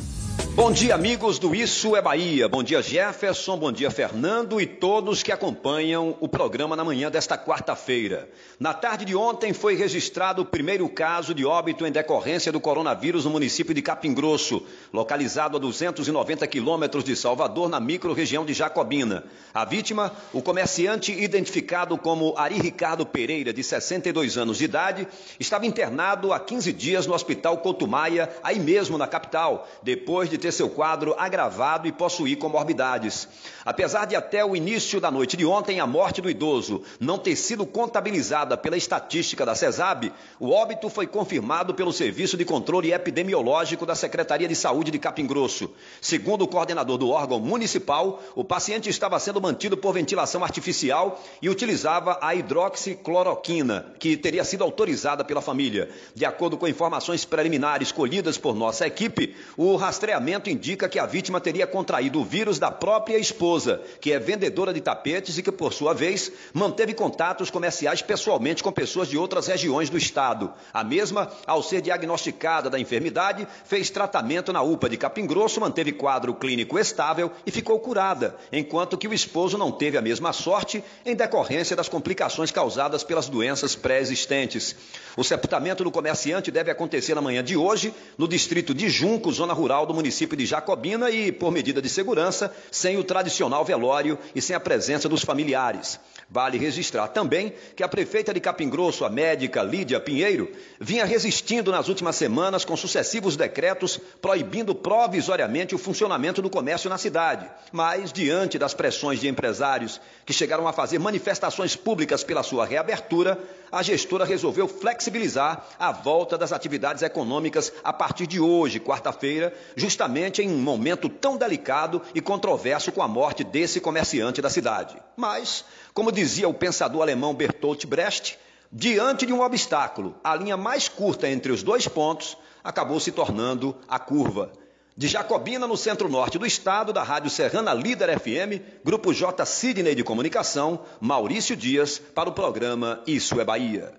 Bom 0.59 0.73
dia, 0.73 0.97
amigos 0.97 1.39
do 1.39 1.55
Isso 1.55 1.95
é 1.95 2.03
Bahia. 2.03 2.49
Bom 2.49 2.65
dia, 2.65 2.83
Jefferson. 2.83 3.57
Bom 3.57 3.71
dia, 3.71 3.93
Fernando 3.93 4.61
e 4.61 4.67
todos 4.67 5.23
que 5.23 5.31
acompanham 5.31 6.17
o 6.19 6.29
programa 6.29 6.75
na 6.75 6.85
manhã 6.85 7.09
desta 7.09 7.39
quarta-feira. 7.39 8.29
Na 8.59 8.75
tarde 8.75 9.05
de 9.05 9.15
ontem 9.15 9.53
foi 9.53 9.77
registrado 9.77 10.43
o 10.43 10.45
primeiro 10.45 10.89
caso 10.89 11.33
de 11.33 11.47
óbito 11.47 11.87
em 11.87 11.93
decorrência 11.93 12.51
do 12.51 12.61
coronavírus 12.61 13.25
no 13.25 13.31
município 13.31 13.73
de 13.73 13.81
Capim 13.81 14.13
Grosso, 14.13 14.63
localizado 14.93 15.57
a 15.57 15.61
290 15.61 16.45
quilômetros 16.49 17.05
de 17.05 17.15
Salvador, 17.15 17.69
na 17.69 17.79
microrregião 17.79 18.45
de 18.45 18.53
Jacobina. 18.53 19.25
A 19.55 19.65
vítima, 19.65 20.13
o 20.33 20.43
comerciante 20.43 21.13
identificado 21.13 21.97
como 21.97 22.35
Ari 22.37 22.61
Ricardo 22.61 23.07
Pereira, 23.07 23.53
de 23.53 23.63
62 23.63 24.37
anos 24.37 24.59
de 24.59 24.65
idade, 24.65 25.07
estava 25.39 25.67
internado 25.67 26.33
há 26.33 26.41
15 26.41 26.73
dias 26.73 27.07
no 27.07 27.15
Hospital 27.15 27.59
Cotumaia, 27.59 28.29
aí 28.43 28.59
mesmo 28.59 28.99
na 28.99 29.07
capital, 29.07 29.69
depois 29.85 30.28
de 30.29 30.39
ter 30.39 30.53
seu 30.53 30.69
quadro 30.69 31.15
agravado 31.19 31.89
e 31.89 31.93
possuir 31.93 32.39
comorbidades. 32.39 33.29
Apesar 33.65 34.07
de 34.07 34.17
até 34.17 34.45
o 34.45 34.57
início 34.57 35.01
da 35.01 35.11
noite 35.11 35.37
de 35.37 35.45
ontem 35.45 35.81
a 35.81 35.87
morte 35.87 36.23
do 36.23 36.31
idoso 36.31 36.83
não 36.99 37.19
ter 37.19 37.37
sido 37.37 37.67
contabilizada 37.67 38.57
pela 38.57 38.77
estatística 38.77 39.45
da 39.45 39.55
CESAB, 39.55 40.13
o 40.41 40.51
óbito 40.51 40.89
foi 40.89 41.07
confirmado 41.07 41.75
pelo 41.75 41.93
Serviço 41.93 42.37
de 42.37 42.45
Controle 42.45 42.93
Epidemiológico 42.93 43.85
da 43.85 43.95
Secretaria 43.95 44.49
de 44.49 44.55
Saúde 44.55 44.91
de 44.91 44.99
Capim 44.99 45.27
Grosso. 45.27 45.71
Segundo 46.01 46.43
o 46.43 46.49
coordenador 46.49 46.99
do 46.99 47.11
órgão 47.11 47.39
municipal, 47.41 48.23
o 48.35 48.45
paciente 48.45 48.89
estava 48.89 49.19
sendo 49.19 49.41
mantido 49.41 49.77
por 49.77 49.93
ventilação 49.93 50.43
artificial 50.43 51.23
e 51.43 51.49
utilizava 51.49 52.19
a 52.23 52.35
hidroxicloroquina, 52.35 53.95
que 53.99 54.17
teria 54.17 54.45
sido 54.45 54.65
autorizada 54.65 55.25
pela 55.25 55.41
família. 55.41 55.91
De 56.15 56.25
acordo 56.25 56.57
com 56.57 56.67
informações 56.67 57.25
preliminares 57.25 57.93
colhidas 57.93 58.39
por 58.39 58.55
nossa 58.55 58.87
equipe, 58.87 59.37
o 59.57 59.77
rastreamento 60.19 60.51
indica 60.51 60.89
que 60.89 60.99
a 60.99 61.07
vítima 61.07 61.41
teria 61.41 61.67
contraído 61.67 62.21
o 62.21 62.25
vírus 62.25 62.59
da 62.59 62.71
própria 62.71 63.17
esposa, 63.17 63.81
que 64.01 64.13
é 64.13 64.19
vendedora 64.19 64.73
de 64.73 64.81
tapetes 64.81 65.39
e 65.39 65.43
que, 65.43 65.53
por 65.53 65.73
sua 65.73 65.95
vez, 65.95 66.33
manteve 66.53 66.93
contatos 66.93 67.51
comerciais 67.51 68.03
pessoalmente 68.03 68.63
com 68.63 68.73
pessoas 68.73 69.09
de 69.09 69.17
outras 69.17 69.47
regiões 69.47 69.89
do 69.89 69.97
estado. 69.97 70.53
A 70.73 70.83
mesma, 70.83 71.31
ao 71.47 71.63
ser 71.63 71.81
diagnosticada 71.81 72.69
da 72.69 72.81
enfermidade, 72.81 73.47
fez 73.65 73.91
tratamento 73.91 74.53
na 74.53 74.61
UPA 74.61 74.89
de 74.89 74.97
Capim 74.97 75.27
Grosso, 75.27 75.61
manteve 75.61 75.93
quadro 75.93 76.35
clínico 76.35 76.79
estável 76.79 77.31
e 77.47 77.51
ficou 77.51 77.79
curada, 77.79 78.37
enquanto 78.53 78.99
que 78.99 79.09
o 79.09 79.15
esposo 79.15 79.57
não 79.57 79.71
teve 79.71 79.97
a 79.97 80.03
mesma 80.03 80.33
sorte 80.33 80.83
em 81.07 81.15
decorrência 81.15 81.77
das 81.77 81.89
complicações 81.89 82.51
causadas 82.51 83.05
pelas 83.05 83.29
doenças 83.29 83.77
pré-existentes. 83.77 84.75
O 85.17 85.23
sepultamento 85.23 85.85
do 85.85 85.91
comerciante 85.91 86.51
deve 86.51 86.71
acontecer 86.71 87.15
na 87.15 87.21
manhã 87.21 87.43
de 87.43 87.57
hoje, 87.57 87.95
no 88.17 88.27
distrito 88.27 88.75
de 88.75 88.89
Junco, 88.89 89.31
zona 89.33 89.53
rural 89.53 89.87
do 89.87 89.95
município 89.95 90.08
município 90.09 90.39
de 90.39 90.47
Jacobina 90.47 91.11
e, 91.11 91.31
por 91.31 91.53
medida 91.53 91.83
de 91.83 91.89
segurança, 91.89 92.51
sem 92.71 92.97
o 92.97 93.05
tradicional 93.05 93.63
velório 93.63 94.19
e 94.35 94.41
sem 94.41 94.57
a 94.57 94.61
presença 94.61 95.07
dos 95.07 95.23
familiares. 95.23 96.01
Vale 96.31 96.59
registrar 96.59 97.09
também 97.09 97.53
que 97.77 97.83
a 97.83 97.89
prefeita 97.89 98.33
de 98.33 98.41
Capim 98.41 98.69
Grosso, 98.69 99.05
a 99.05 99.11
médica 99.11 99.63
Lídia 99.63 100.01
Pinheiro, 100.01 100.51
vinha 100.81 101.05
resistindo 101.05 101.71
nas 101.71 101.89
últimas 101.89 102.17
semanas 102.17 102.65
com 102.65 102.77
sucessivos 102.77 103.37
decretos 103.37 103.99
proibindo 104.21 104.75
provisoriamente 104.75 105.75
o 105.75 105.79
funcionamento 105.79 106.41
do 106.41 106.51
comércio 106.51 106.89
na 106.89 106.99
cidade. 106.99 107.47
Mas, 107.71 108.11
diante 108.11 108.59
das 108.59 108.73
pressões 108.73 109.21
de 109.21 109.29
empresários 109.29 110.01
que 110.25 110.33
chegaram 110.33 110.67
a 110.67 110.73
fazer 110.73 110.99
manifestações 110.99 111.77
públicas 111.77 112.25
pela 112.25 112.43
sua 112.43 112.65
reabertura, 112.67 113.39
a 113.71 113.83
gestora 113.83 114.25
resolveu 114.25 114.67
flexibilizar 114.67 115.67
a 115.79 115.93
volta 115.93 116.39
das 116.39 116.53
atividades 116.53 117.03
econômicas 117.03 117.73
a 117.83 117.93
partir 117.93 118.27
de 118.27 118.41
hoje, 118.41 118.81
quarta-feira, 118.81 119.55
justamente 119.77 120.43
em 120.43 120.51
um 120.51 120.59
momento 120.59 121.09
tão 121.09 121.37
delicado 121.37 122.03
e 122.15 122.21
controverso 122.21 122.93
com 122.93 123.03
a 123.03 123.09
morte 123.09 123.45
desse 123.45 123.81
comerciante 123.81 124.43
da 124.43 124.51
cidade. 124.51 124.97
Mas, 125.17 125.65
como 125.93 126.13
dizia 126.13 126.49
o 126.49 126.55
pensador 126.55 127.03
alemão 127.03 127.35
Bertolt 127.35 127.85
Brecht, 127.87 128.39
diante 128.71 129.27
de 129.27 129.33
um 129.33 129.41
obstáculo, 129.41 130.15
a 130.23 130.35
linha 130.35 130.57
mais 130.57 130.89
curta 130.89 131.29
entre 131.29 131.53
os 131.53 131.63
dois 131.63 131.89
pontos 131.89 132.37
acabou 132.63 133.01
se 133.01 133.13
tornando 133.13 133.77
a 133.89 133.99
curva. 133.99 134.53
De 134.99 135.07
Jacobina, 135.07 135.65
no 135.65 135.77
centro-norte 135.77 136.41
do 136.41 136.45
estado, 136.45 136.93
da 136.93 137.05
Rádio 137.05 137.31
Serrana 137.31 137.73
Líder 137.73 138.19
FM, 138.19 138.83
Grupo 138.85 139.15
J 139.15 139.47
Sidney 139.47 139.95
de 139.95 140.03
Comunicação, 140.03 140.81
Maurício 141.01 141.57
Dias, 141.57 142.03
para 142.13 142.29
o 142.29 142.33
programa 142.33 143.01
Isso 143.07 143.41
é 143.41 143.45
Bahia. 143.45 143.93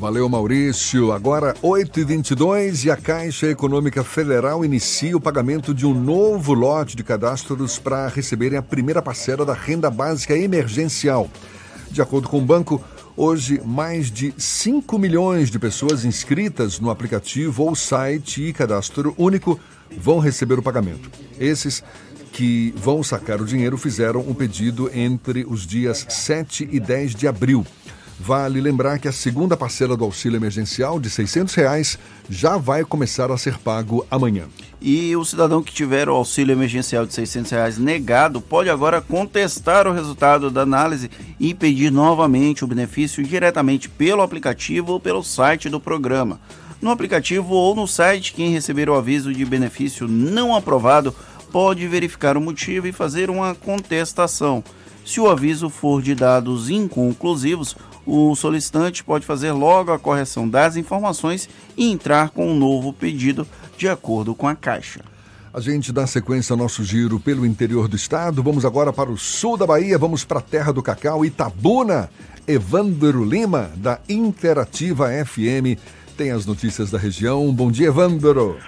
Valeu, 0.00 0.28
Maurício. 0.28 1.12
Agora, 1.12 1.54
8h22 1.62 2.86
e 2.86 2.90
a 2.90 2.96
Caixa 2.96 3.46
Econômica 3.46 4.02
Federal 4.02 4.64
inicia 4.64 5.16
o 5.16 5.20
pagamento 5.20 5.72
de 5.72 5.86
um 5.86 5.94
novo 5.94 6.52
lote 6.52 6.96
de 6.96 7.04
cadastros 7.04 7.78
para 7.78 8.08
receberem 8.08 8.58
a 8.58 8.62
primeira 8.62 9.00
parcela 9.00 9.44
da 9.46 9.54
renda 9.54 9.90
básica 9.90 10.36
emergencial. 10.36 11.30
De 11.88 12.02
acordo 12.02 12.28
com 12.28 12.38
o 12.38 12.44
banco, 12.44 12.82
hoje 13.16 13.60
mais 13.64 14.10
de 14.10 14.34
5 14.36 14.98
milhões 14.98 15.50
de 15.50 15.58
pessoas 15.58 16.04
inscritas 16.04 16.80
no 16.80 16.90
aplicativo 16.90 17.64
ou 17.64 17.74
site 17.74 18.42
e 18.42 18.52
cadastro 18.52 19.14
único 19.18 19.58
vão 19.96 20.18
receber 20.18 20.58
o 20.58 20.62
pagamento. 20.62 21.10
Esses 21.38 21.82
que 22.32 22.72
vão 22.76 23.02
sacar 23.02 23.40
o 23.40 23.44
dinheiro 23.44 23.76
fizeram 23.76 24.20
um 24.20 24.32
pedido 24.32 24.90
entre 24.94 25.44
os 25.44 25.66
dias 25.66 26.06
7 26.08 26.68
e 26.70 26.80
10 26.80 27.14
de 27.14 27.28
abril. 27.28 27.66
Vale 28.24 28.60
lembrar 28.60 29.00
que 29.00 29.08
a 29.08 29.12
segunda 29.12 29.56
parcela 29.56 29.96
do 29.96 30.04
auxílio 30.04 30.36
emergencial 30.36 31.00
de 31.00 31.10
600 31.10 31.52
reais 31.56 31.98
já 32.30 32.56
vai 32.56 32.84
começar 32.84 33.32
a 33.32 33.36
ser 33.36 33.58
pago 33.58 34.06
amanhã. 34.08 34.44
E 34.80 35.16
o 35.16 35.24
cidadão 35.24 35.60
que 35.60 35.72
tiver 35.72 36.08
o 36.08 36.14
auxílio 36.14 36.52
emergencial 36.52 37.04
de 37.04 37.14
600 37.14 37.50
reais 37.50 37.78
negado 37.78 38.40
pode 38.40 38.70
agora 38.70 39.00
contestar 39.00 39.88
o 39.88 39.92
resultado 39.92 40.52
da 40.52 40.60
análise 40.60 41.10
e 41.40 41.52
pedir 41.52 41.90
novamente 41.90 42.62
o 42.62 42.68
benefício 42.68 43.24
diretamente 43.24 43.88
pelo 43.88 44.22
aplicativo 44.22 44.92
ou 44.92 45.00
pelo 45.00 45.24
site 45.24 45.68
do 45.68 45.80
programa. 45.80 46.40
No 46.80 46.92
aplicativo 46.92 47.52
ou 47.54 47.74
no 47.74 47.88
site, 47.88 48.34
quem 48.34 48.52
receber 48.52 48.88
o 48.88 48.94
aviso 48.94 49.34
de 49.34 49.44
benefício 49.44 50.06
não 50.06 50.54
aprovado 50.54 51.12
pode 51.50 51.88
verificar 51.88 52.36
o 52.36 52.40
motivo 52.40 52.86
e 52.86 52.92
fazer 52.92 53.28
uma 53.28 53.52
contestação. 53.52 54.62
Se 55.04 55.20
o 55.20 55.28
aviso 55.28 55.68
for 55.68 56.00
de 56.00 56.14
dados 56.14 56.70
inconclusivos, 56.70 57.76
o 58.06 58.34
solicitante 58.34 59.04
pode 59.04 59.26
fazer 59.26 59.52
logo 59.52 59.92
a 59.92 59.98
correção 59.98 60.48
das 60.48 60.76
informações 60.76 61.48
e 61.76 61.90
entrar 61.90 62.30
com 62.30 62.50
um 62.50 62.58
novo 62.58 62.92
pedido 62.92 63.46
de 63.76 63.88
acordo 63.88 64.34
com 64.34 64.48
a 64.48 64.54
Caixa. 64.54 65.00
A 65.54 65.60
gente 65.60 65.92
dá 65.92 66.06
sequência 66.06 66.54
ao 66.54 66.56
nosso 66.56 66.82
giro 66.82 67.20
pelo 67.20 67.44
interior 67.44 67.86
do 67.86 67.94
estado. 67.94 68.42
Vamos 68.42 68.64
agora 68.64 68.92
para 68.92 69.10
o 69.10 69.18
sul 69.18 69.56
da 69.56 69.66
Bahia, 69.66 69.98
vamos 69.98 70.24
para 70.24 70.38
a 70.38 70.42
terra 70.42 70.72
do 70.72 70.82
cacau, 70.82 71.24
Itabuna. 71.24 72.08
Evandro 72.46 73.24
Lima, 73.24 73.70
da 73.76 74.00
Interativa 74.08 75.08
FM, 75.24 75.78
tem 76.16 76.32
as 76.32 76.44
notícias 76.44 76.90
da 76.90 76.98
região. 76.98 77.52
Bom 77.54 77.70
dia, 77.70 77.88
Evandro. 77.88 78.58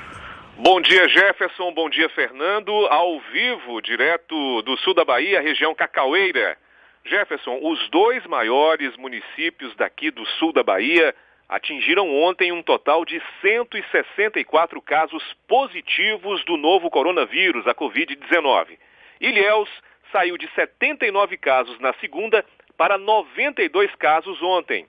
Bom 0.64 0.80
dia, 0.80 1.06
Jefferson. 1.10 1.74
Bom 1.74 1.90
dia, 1.90 2.08
Fernando. 2.08 2.72
Ao 2.86 3.20
vivo, 3.20 3.82
direto 3.82 4.62
do 4.62 4.78
sul 4.78 4.94
da 4.94 5.04
Bahia, 5.04 5.42
região 5.42 5.74
Cacaueira. 5.74 6.56
Jefferson, 7.04 7.58
os 7.60 7.86
dois 7.90 8.24
maiores 8.24 8.96
municípios 8.96 9.76
daqui 9.76 10.10
do 10.10 10.24
sul 10.24 10.54
da 10.54 10.62
Bahia 10.62 11.14
atingiram 11.50 12.10
ontem 12.10 12.50
um 12.50 12.62
total 12.62 13.04
de 13.04 13.20
164 13.42 14.80
casos 14.80 15.22
positivos 15.46 16.42
do 16.46 16.56
novo 16.56 16.88
coronavírus, 16.88 17.66
a 17.66 17.74
Covid-19. 17.74 18.78
Ilhéus 19.20 19.68
saiu 20.10 20.38
de 20.38 20.48
79 20.54 21.36
casos 21.36 21.78
na 21.78 21.92
segunda 22.00 22.42
para 22.74 22.96
92 22.96 23.94
casos 23.96 24.42
ontem. 24.42 24.86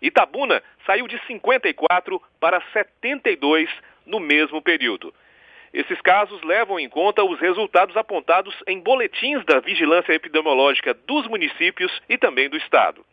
Itabuna 0.00 0.62
saiu 0.86 1.08
de 1.08 1.18
54 1.26 2.22
para 2.38 2.62
72 2.72 3.68
no 4.06 4.20
mesmo 4.20 4.62
período. 4.62 5.12
Esses 5.72 6.00
casos 6.00 6.40
levam 6.42 6.80
em 6.80 6.88
conta 6.88 7.22
os 7.22 7.38
resultados 7.38 7.96
apontados 7.96 8.54
em 8.66 8.80
boletins 8.80 9.44
da 9.44 9.60
vigilância 9.60 10.12
epidemiológica 10.12 10.94
dos 10.94 11.26
municípios 11.26 11.92
e 12.08 12.16
também 12.16 12.48
do 12.48 12.56
estado. 12.56 13.04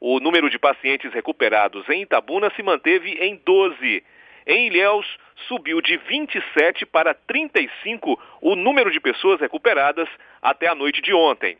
O 0.00 0.20
número 0.20 0.48
de 0.48 0.58
pacientes 0.58 1.12
recuperados 1.12 1.88
em 1.88 2.02
Itabuna 2.02 2.50
se 2.54 2.62
manteve 2.62 3.12
em 3.20 3.36
12. 3.44 4.04
Em 4.46 4.66
Ilhéus, 4.68 5.06
subiu 5.48 5.80
de 5.80 5.96
27 5.96 6.86
para 6.86 7.12
35 7.12 8.18
o 8.40 8.54
número 8.54 8.90
de 8.90 9.00
pessoas 9.00 9.40
recuperadas 9.40 10.08
até 10.40 10.68
a 10.68 10.74
noite 10.74 11.02
de 11.02 11.12
ontem. 11.12 11.58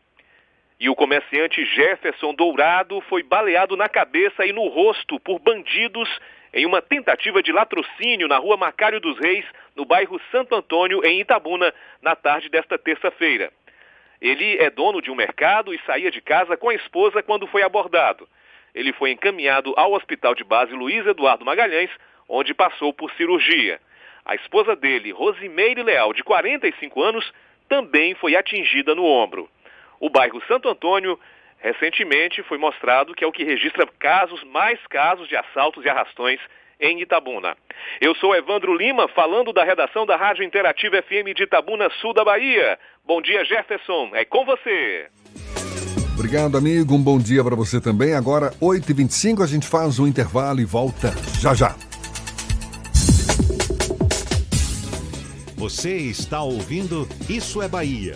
E 0.79 0.89
o 0.89 0.95
comerciante 0.95 1.65
Jefferson 1.65 2.33
Dourado 2.33 3.01
foi 3.01 3.23
baleado 3.23 3.75
na 3.75 3.89
cabeça 3.89 4.45
e 4.45 4.53
no 4.53 4.67
rosto 4.67 5.19
por 5.19 5.39
bandidos 5.39 6.07
em 6.53 6.65
uma 6.65 6.81
tentativa 6.81 7.41
de 7.41 7.51
latrocínio 7.51 8.27
na 8.27 8.37
rua 8.37 8.57
Macário 8.57 8.99
dos 8.99 9.17
Reis, 9.19 9.45
no 9.75 9.85
bairro 9.85 10.19
Santo 10.31 10.55
Antônio, 10.55 11.05
em 11.05 11.19
Itabuna, 11.21 11.73
na 12.01 12.15
tarde 12.15 12.49
desta 12.49 12.77
terça-feira. 12.77 13.51
Ele 14.21 14.57
é 14.57 14.69
dono 14.69 15.01
de 15.01 15.11
um 15.11 15.15
mercado 15.15 15.73
e 15.73 15.79
saía 15.85 16.09
de 16.09 16.21
casa 16.21 16.57
com 16.57 16.69
a 16.69 16.75
esposa 16.75 17.21
quando 17.21 17.47
foi 17.47 17.61
abordado. 17.61 18.27
Ele 18.73 18.91
foi 18.93 19.11
encaminhado 19.11 19.73
ao 19.77 19.93
Hospital 19.93 20.33
de 20.33 20.43
Base 20.43 20.73
Luiz 20.73 21.05
Eduardo 21.05 21.45
Magalhães, 21.45 21.91
onde 22.27 22.53
passou 22.53 22.91
por 22.93 23.11
cirurgia. 23.11 23.79
A 24.25 24.35
esposa 24.35 24.75
dele, 24.75 25.11
Rosimeire 25.11 25.83
Leal, 25.83 26.13
de 26.13 26.23
45 26.23 27.01
anos, 27.01 27.31
também 27.69 28.15
foi 28.15 28.35
atingida 28.35 28.93
no 28.93 29.05
ombro. 29.05 29.49
O 29.99 30.09
bairro 30.09 30.41
Santo 30.47 30.67
Antônio 30.67 31.19
recentemente 31.59 32.43
foi 32.43 32.57
mostrado 32.57 33.13
que 33.13 33.23
é 33.23 33.27
o 33.27 33.31
que 33.31 33.43
registra 33.43 33.87
casos, 33.99 34.43
mais 34.45 34.79
casos 34.87 35.27
de 35.27 35.35
assaltos 35.35 35.83
e 35.85 35.89
arrastões 35.89 36.39
em 36.79 37.01
Itabuna. 37.01 37.55
Eu 37.99 38.15
sou 38.15 38.35
Evandro 38.35 38.75
Lima, 38.75 39.07
falando 39.07 39.51
da 39.51 39.63
redação 39.63 40.05
da 40.05 40.15
Rádio 40.15 40.43
Interativa 40.43 41.01
FM 41.01 41.35
de 41.35 41.43
Itabuna, 41.43 41.89
sul 42.01 42.13
da 42.13 42.23
Bahia. 42.23 42.77
Bom 43.05 43.21
dia, 43.21 43.43
Jefferson. 43.45 44.11
É 44.13 44.23
com 44.25 44.45
você. 44.45 45.07
Obrigado, 46.13 46.57
amigo. 46.57 46.95
Um 46.95 47.01
bom 47.01 47.19
dia 47.19 47.43
para 47.43 47.55
você 47.55 47.79
também. 47.79 48.13
Agora, 48.13 48.51
8h25, 48.61 49.43
a 49.43 49.47
gente 49.47 49.67
faz 49.67 49.99
um 49.99 50.07
intervalo 50.07 50.59
e 50.59 50.65
volta 50.65 51.13
já 51.39 51.53
já. 51.53 51.75
Você 55.55 55.95
está 55.95 56.41
ouvindo 56.41 57.07
Isso 57.29 57.61
é 57.61 57.67
Bahia. 57.67 58.15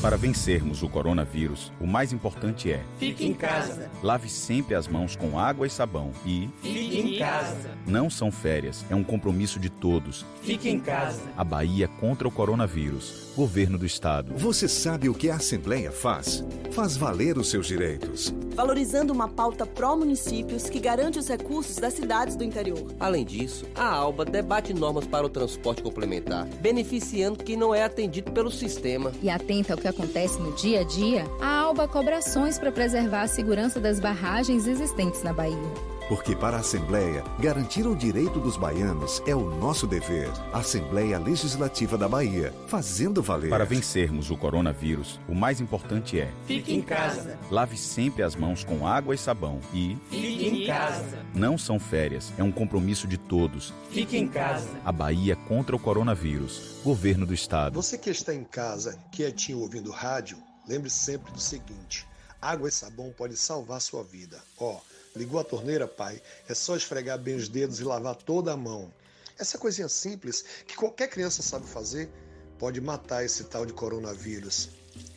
Para 0.00 0.16
vencermos 0.16 0.84
o 0.84 0.88
coronavírus, 0.88 1.72
o 1.80 1.86
mais 1.86 2.12
importante 2.12 2.70
é: 2.70 2.84
Fique 3.00 3.26
em 3.26 3.34
casa. 3.34 3.90
Lave 4.00 4.28
sempre 4.28 4.76
as 4.76 4.86
mãos 4.86 5.16
com 5.16 5.36
água 5.36 5.66
e 5.66 5.70
sabão 5.70 6.12
e 6.24 6.48
Fique 6.62 7.00
em 7.00 7.18
casa. 7.18 7.76
Não 7.84 8.08
são 8.08 8.30
férias, 8.30 8.84
é 8.88 8.94
um 8.94 9.02
compromisso 9.02 9.58
de 9.58 9.68
todos. 9.68 10.24
Fique 10.40 10.68
em 10.68 10.78
casa. 10.78 11.20
A 11.36 11.42
Bahia 11.42 11.88
contra 11.88 12.28
o 12.28 12.30
coronavírus. 12.30 13.26
Governo 13.34 13.76
do 13.76 13.86
Estado. 13.86 14.34
Você 14.36 14.68
sabe 14.68 15.08
o 15.08 15.14
que 15.14 15.30
a 15.30 15.36
Assembleia 15.36 15.90
faz? 15.92 16.44
Faz 16.72 16.96
valer 16.96 17.38
os 17.38 17.48
seus 17.50 17.66
direitos. 17.66 18.34
Valorizando 18.54 19.12
uma 19.12 19.28
pauta 19.28 19.64
pró-municípios 19.64 20.68
que 20.68 20.80
garante 20.80 21.18
os 21.18 21.28
recursos 21.28 21.76
das 21.76 21.94
cidades 21.94 22.34
do 22.34 22.42
interior. 22.42 22.84
Além 22.98 23.24
disso, 23.24 23.64
a 23.76 23.86
ALBA 23.86 24.24
debate 24.24 24.74
normas 24.74 25.06
para 25.06 25.24
o 25.24 25.28
transporte 25.28 25.82
complementar, 25.82 26.46
beneficiando 26.60 27.44
quem 27.44 27.56
não 27.56 27.72
é 27.72 27.84
atendido 27.84 28.32
pelo 28.32 28.50
sistema. 28.50 29.12
E 29.22 29.30
atenta 29.30 29.74
ao 29.74 29.78
que 29.78 29.87
acontece 29.88 30.38
no 30.38 30.52
dia 30.52 30.80
a 30.80 30.84
dia, 30.84 31.24
a 31.40 31.60
ALBA 31.60 31.88
cobra 31.88 32.18
ações 32.18 32.58
para 32.58 32.72
preservar 32.72 33.22
a 33.22 33.28
segurança 33.28 33.80
das 33.80 33.98
barragens 33.98 34.66
existentes 34.66 35.22
na 35.22 35.32
Bahia. 35.32 35.97
Porque 36.08 36.34
para 36.34 36.56
a 36.56 36.60
Assembleia, 36.60 37.22
garantir 37.38 37.86
o 37.86 37.94
direito 37.94 38.40
dos 38.40 38.56
baianos 38.56 39.22
é 39.26 39.36
o 39.36 39.50
nosso 39.56 39.86
dever. 39.86 40.30
Assembleia 40.54 41.18
Legislativa 41.18 41.98
da 41.98 42.08
Bahia, 42.08 42.54
fazendo 42.66 43.22
valer. 43.22 43.50
Para 43.50 43.66
vencermos 43.66 44.30
o 44.30 44.36
coronavírus, 44.36 45.20
o 45.28 45.34
mais 45.34 45.60
importante 45.60 46.18
é: 46.18 46.32
Fique 46.46 46.74
em 46.74 46.80
casa. 46.80 47.38
Lave 47.50 47.76
sempre 47.76 48.22
as 48.22 48.34
mãos 48.34 48.64
com 48.64 48.86
água 48.86 49.14
e 49.14 49.18
sabão 49.18 49.60
e 49.74 49.98
Fique 50.08 50.48
em 50.48 50.66
casa. 50.66 51.18
Não 51.34 51.58
são 51.58 51.78
férias, 51.78 52.32
é 52.38 52.42
um 52.42 52.50
compromisso 52.50 53.06
de 53.06 53.18
todos. 53.18 53.74
Fique 53.90 54.16
em 54.16 54.26
casa. 54.26 54.68
A 54.84 54.90
Bahia 54.90 55.36
contra 55.36 55.76
o 55.76 55.78
coronavírus. 55.78 56.78
Governo 56.82 57.26
do 57.26 57.34
Estado. 57.34 57.74
Você 57.74 57.98
que 57.98 58.08
está 58.08 58.34
em 58.34 58.44
casa, 58.44 58.98
quietinho 59.12 59.58
ouvindo 59.58 59.90
rádio, 59.90 60.38
lembre 60.66 60.88
sempre 60.88 61.30
do 61.32 61.40
seguinte: 61.40 62.06
água 62.40 62.68
e 62.68 62.72
sabão 62.72 63.12
podem 63.16 63.36
salvar 63.36 63.80
sua 63.80 64.02
vida. 64.02 64.38
Ó, 64.58 64.72
oh, 64.72 64.80
Ligou 65.18 65.40
a 65.40 65.44
torneira, 65.44 65.88
pai? 65.88 66.22
É 66.48 66.54
só 66.54 66.76
esfregar 66.76 67.18
bem 67.18 67.34
os 67.34 67.48
dedos 67.48 67.80
e 67.80 67.84
lavar 67.84 68.14
toda 68.14 68.52
a 68.52 68.56
mão. 68.56 68.88
Essa 69.36 69.58
coisinha 69.58 69.88
simples 69.88 70.44
que 70.64 70.76
qualquer 70.76 71.08
criança 71.08 71.42
sabe 71.42 71.66
fazer 71.66 72.08
pode 72.56 72.80
matar 72.80 73.24
esse 73.24 73.42
tal 73.44 73.66
de 73.66 73.72
coronavírus. 73.72 74.68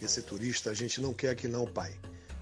Esse 0.01 0.23
turista 0.23 0.71
a 0.71 0.73
gente 0.73 0.99
não 0.99 1.13
quer 1.13 1.29
aqui 1.29 1.47
não, 1.47 1.67
pai. 1.67 1.95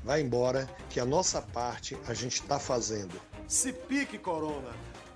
Vai 0.05 0.21
embora 0.21 0.73
que 0.89 1.01
a 1.01 1.05
nossa 1.05 1.41
parte 1.41 1.97
a 2.07 2.13
gente 2.13 2.41
está 2.41 2.57
fazendo. 2.57 3.19
Se 3.45 3.73
pique, 3.73 4.17
Corona! 4.17 4.73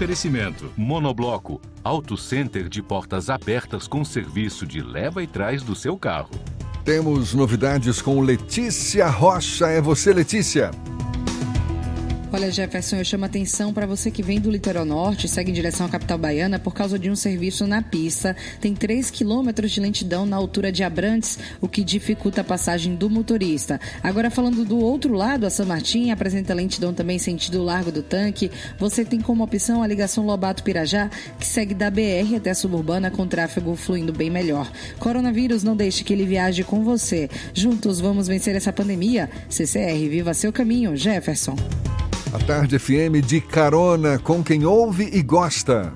Oferecimento: 0.00 0.72
Monobloco, 0.78 1.60
Auto 1.84 2.16
Center 2.16 2.70
de 2.70 2.82
portas 2.82 3.28
abertas 3.28 3.86
com 3.86 4.02
serviço 4.02 4.66
de 4.66 4.80
leva 4.80 5.22
e 5.22 5.26
trás 5.26 5.62
do 5.62 5.76
seu 5.76 5.94
carro. 5.94 6.30
Temos 6.86 7.34
novidades 7.34 8.00
com 8.00 8.22
Letícia 8.22 9.06
Rocha. 9.08 9.66
É 9.66 9.78
você, 9.78 10.14
Letícia? 10.14 10.70
Olha, 12.32 12.48
Jefferson, 12.48 12.94
eu 12.94 13.04
chamo 13.04 13.24
atenção 13.24 13.72
para 13.72 13.86
você 13.86 14.08
que 14.08 14.22
vem 14.22 14.40
do 14.40 14.52
litoral 14.52 14.84
norte, 14.84 15.26
segue 15.26 15.50
em 15.50 15.54
direção 15.54 15.86
à 15.86 15.88
capital 15.88 16.16
baiana 16.16 16.60
por 16.60 16.72
causa 16.72 16.96
de 16.96 17.10
um 17.10 17.16
serviço 17.16 17.66
na 17.66 17.82
pista. 17.82 18.36
Tem 18.60 18.72
3 18.72 19.10
quilômetros 19.10 19.72
de 19.72 19.80
lentidão 19.80 20.24
na 20.24 20.36
altura 20.36 20.70
de 20.70 20.84
Abrantes, 20.84 21.40
o 21.60 21.66
que 21.66 21.82
dificulta 21.82 22.42
a 22.42 22.44
passagem 22.44 22.94
do 22.94 23.10
motorista. 23.10 23.80
Agora, 24.00 24.30
falando 24.30 24.64
do 24.64 24.78
outro 24.78 25.12
lado, 25.12 25.44
a 25.44 25.50
São 25.50 25.66
Martim 25.66 26.12
apresenta 26.12 26.54
lentidão 26.54 26.94
também 26.94 27.18
sentido 27.18 27.64
Largo 27.64 27.90
do 27.90 28.00
Tanque. 28.00 28.48
Você 28.78 29.04
tem 29.04 29.20
como 29.20 29.42
opção 29.42 29.82
a 29.82 29.86
ligação 29.88 30.24
Lobato-Pirajá, 30.24 31.10
que 31.36 31.46
segue 31.46 31.74
da 31.74 31.90
BR 31.90 32.36
até 32.36 32.50
a 32.50 32.54
suburbana 32.54 33.10
com 33.10 33.26
tráfego 33.26 33.74
fluindo 33.74 34.12
bem 34.12 34.30
melhor. 34.30 34.70
Coronavírus, 35.00 35.64
não 35.64 35.74
deixe 35.74 36.04
que 36.04 36.12
ele 36.12 36.26
viaje 36.26 36.62
com 36.62 36.84
você. 36.84 37.28
Juntos 37.52 37.98
vamos 37.98 38.28
vencer 38.28 38.54
essa 38.54 38.72
pandemia. 38.72 39.28
CCR, 39.48 40.08
viva 40.08 40.32
seu 40.32 40.52
caminho. 40.52 40.96
Jefferson. 40.96 41.56
A 42.32 42.38
Tarde 42.38 42.78
FM 42.78 43.26
de 43.26 43.40
carona 43.40 44.16
com 44.16 44.40
quem 44.40 44.64
ouve 44.64 45.10
e 45.12 45.20
gosta. 45.20 45.92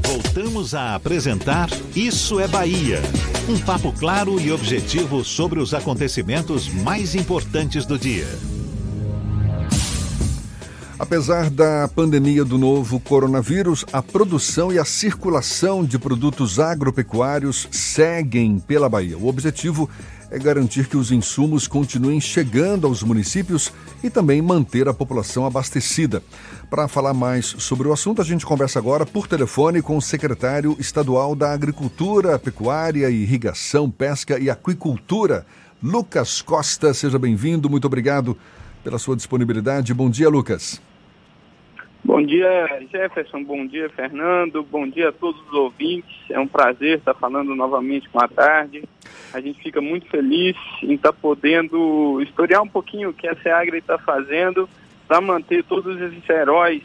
Voltamos 0.00 0.76
a 0.76 0.94
apresentar 0.94 1.68
Isso 1.94 2.38
é 2.38 2.46
Bahia. 2.46 3.00
Um 3.48 3.58
papo 3.58 3.92
claro 3.92 4.40
e 4.40 4.52
objetivo 4.52 5.24
sobre 5.24 5.58
os 5.58 5.74
acontecimentos 5.74 6.68
mais 6.68 7.16
importantes 7.16 7.84
do 7.84 7.98
dia. 7.98 8.28
Apesar 10.96 11.50
da 11.50 11.88
pandemia 11.88 12.44
do 12.44 12.56
novo 12.56 13.00
coronavírus, 13.00 13.84
a 13.92 14.00
produção 14.00 14.72
e 14.72 14.78
a 14.78 14.84
circulação 14.84 15.84
de 15.84 15.98
produtos 15.98 16.60
agropecuários 16.60 17.66
seguem 17.72 18.60
pela 18.60 18.88
Bahia. 18.88 19.18
O 19.18 19.26
objetivo 19.26 19.90
é 19.90 20.13
garantir 20.38 20.88
que 20.88 20.96
os 20.96 21.10
insumos 21.10 21.66
continuem 21.66 22.20
chegando 22.20 22.86
aos 22.86 23.02
municípios 23.02 23.72
e 24.02 24.10
também 24.10 24.40
manter 24.42 24.88
a 24.88 24.94
população 24.94 25.46
abastecida. 25.46 26.22
Para 26.70 26.88
falar 26.88 27.14
mais 27.14 27.46
sobre 27.58 27.86
o 27.86 27.92
assunto, 27.92 28.20
a 28.20 28.24
gente 28.24 28.44
conversa 28.44 28.78
agora 28.78 29.06
por 29.06 29.26
telefone 29.26 29.82
com 29.82 29.96
o 29.96 30.02
secretário 30.02 30.76
estadual 30.78 31.34
da 31.34 31.52
Agricultura, 31.52 32.38
Pecuária, 32.38 33.10
Irrigação, 33.10 33.90
Pesca 33.90 34.38
e 34.38 34.50
Aquicultura, 34.50 35.46
Lucas 35.82 36.42
Costa. 36.42 36.92
Seja 36.94 37.18
bem-vindo, 37.18 37.70
muito 37.70 37.86
obrigado 37.86 38.36
pela 38.82 38.98
sua 38.98 39.16
disponibilidade. 39.16 39.94
Bom 39.94 40.10
dia, 40.10 40.28
Lucas. 40.28 40.80
Bom 42.04 42.22
dia, 42.22 42.82
Jefferson. 42.92 43.42
Bom 43.42 43.66
dia, 43.66 43.88
Fernando. 43.88 44.62
Bom 44.62 44.86
dia 44.86 45.08
a 45.08 45.12
todos 45.12 45.40
os 45.48 45.52
ouvintes. 45.54 46.14
É 46.28 46.38
um 46.38 46.46
prazer 46.46 46.98
estar 46.98 47.14
falando 47.14 47.54
novamente 47.54 48.08
com 48.10 48.22
a 48.22 48.28
tarde. 48.28 48.84
A 49.32 49.40
gente 49.40 49.62
fica 49.62 49.80
muito 49.80 50.06
feliz 50.10 50.54
em 50.82 50.94
estar 50.94 51.14
podendo 51.14 52.20
historiar 52.20 52.60
um 52.60 52.68
pouquinho 52.68 53.08
o 53.08 53.14
que 53.14 53.26
a 53.26 53.34
SEAGRA 53.36 53.78
está 53.78 53.98
fazendo 53.98 54.68
para 55.08 55.20
manter 55.20 55.64
todos 55.64 55.98
esses 55.98 56.28
heróis 56.28 56.82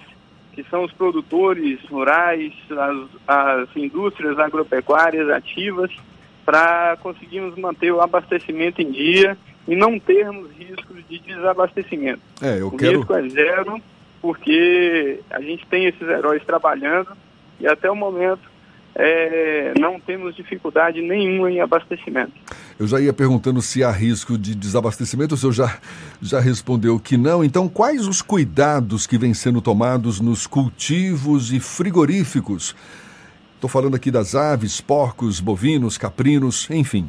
que 0.53 0.63
são 0.69 0.83
os 0.83 0.91
produtores 0.93 1.79
rurais, 1.89 2.53
as, 2.71 3.07
as 3.27 3.75
indústrias 3.75 4.39
agropecuárias 4.39 5.29
ativas, 5.29 5.91
para 6.45 6.97
conseguirmos 7.01 7.57
manter 7.57 7.91
o 7.91 8.01
abastecimento 8.01 8.81
em 8.81 8.89
dia 8.91 9.37
e 9.67 9.75
não 9.75 9.99
termos 9.99 10.49
riscos 10.57 10.97
de 11.07 11.19
desabastecimento. 11.19 12.21
É, 12.41 12.59
eu 12.59 12.67
o 12.67 12.77
quero... 12.77 12.99
risco 12.99 13.13
é 13.13 13.29
zero, 13.29 13.81
porque 14.21 15.19
a 15.29 15.41
gente 15.41 15.65
tem 15.67 15.85
esses 15.85 16.01
heróis 16.01 16.43
trabalhando 16.43 17.11
e 17.59 17.67
até 17.67 17.89
o 17.89 17.95
momento 17.95 18.41
é, 18.95 19.73
não 19.79 19.99
temos 19.99 20.35
dificuldade 20.35 21.01
nenhuma 21.01 21.49
em 21.51 21.61
abastecimento. 21.61 22.33
Eu 22.77 22.87
já 22.87 22.99
ia 22.99 23.13
perguntando 23.13 23.61
se 23.61 23.83
há 23.83 23.91
risco 23.91 24.37
de 24.37 24.55
desabastecimento, 24.55 25.35
o 25.35 25.37
senhor 25.37 25.53
já, 25.53 25.79
já 26.21 26.39
respondeu 26.39 26.99
que 26.99 27.17
não. 27.17 27.43
Então, 27.43 27.67
quais 27.67 28.07
os 28.07 28.21
cuidados 28.21 29.05
que 29.05 29.17
vêm 29.17 29.33
sendo 29.33 29.61
tomados 29.61 30.19
nos 30.19 30.47
cultivos 30.47 31.51
e 31.51 31.59
frigoríficos? 31.59 32.75
Estou 33.55 33.69
falando 33.69 33.95
aqui 33.95 34.09
das 34.09 34.35
aves, 34.35 34.79
porcos, 34.79 35.39
bovinos, 35.39 35.97
caprinos, 35.97 36.69
enfim. 36.69 37.07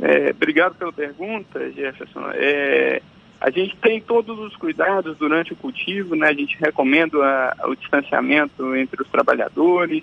É, 0.00 0.30
obrigado 0.30 0.74
pela 0.76 0.92
pergunta, 0.92 1.72
Jefferson. 1.72 2.30
É, 2.34 3.02
A 3.40 3.50
gente 3.50 3.76
tem 3.76 4.00
todos 4.00 4.38
os 4.38 4.56
cuidados 4.56 5.16
durante 5.16 5.52
o 5.52 5.56
cultivo, 5.56 6.16
né? 6.16 6.28
A 6.28 6.34
gente 6.34 6.58
recomenda 6.58 7.16
o 7.64 7.74
distanciamento 7.76 8.74
entre 8.74 9.00
os 9.00 9.08
trabalhadores, 9.08 10.02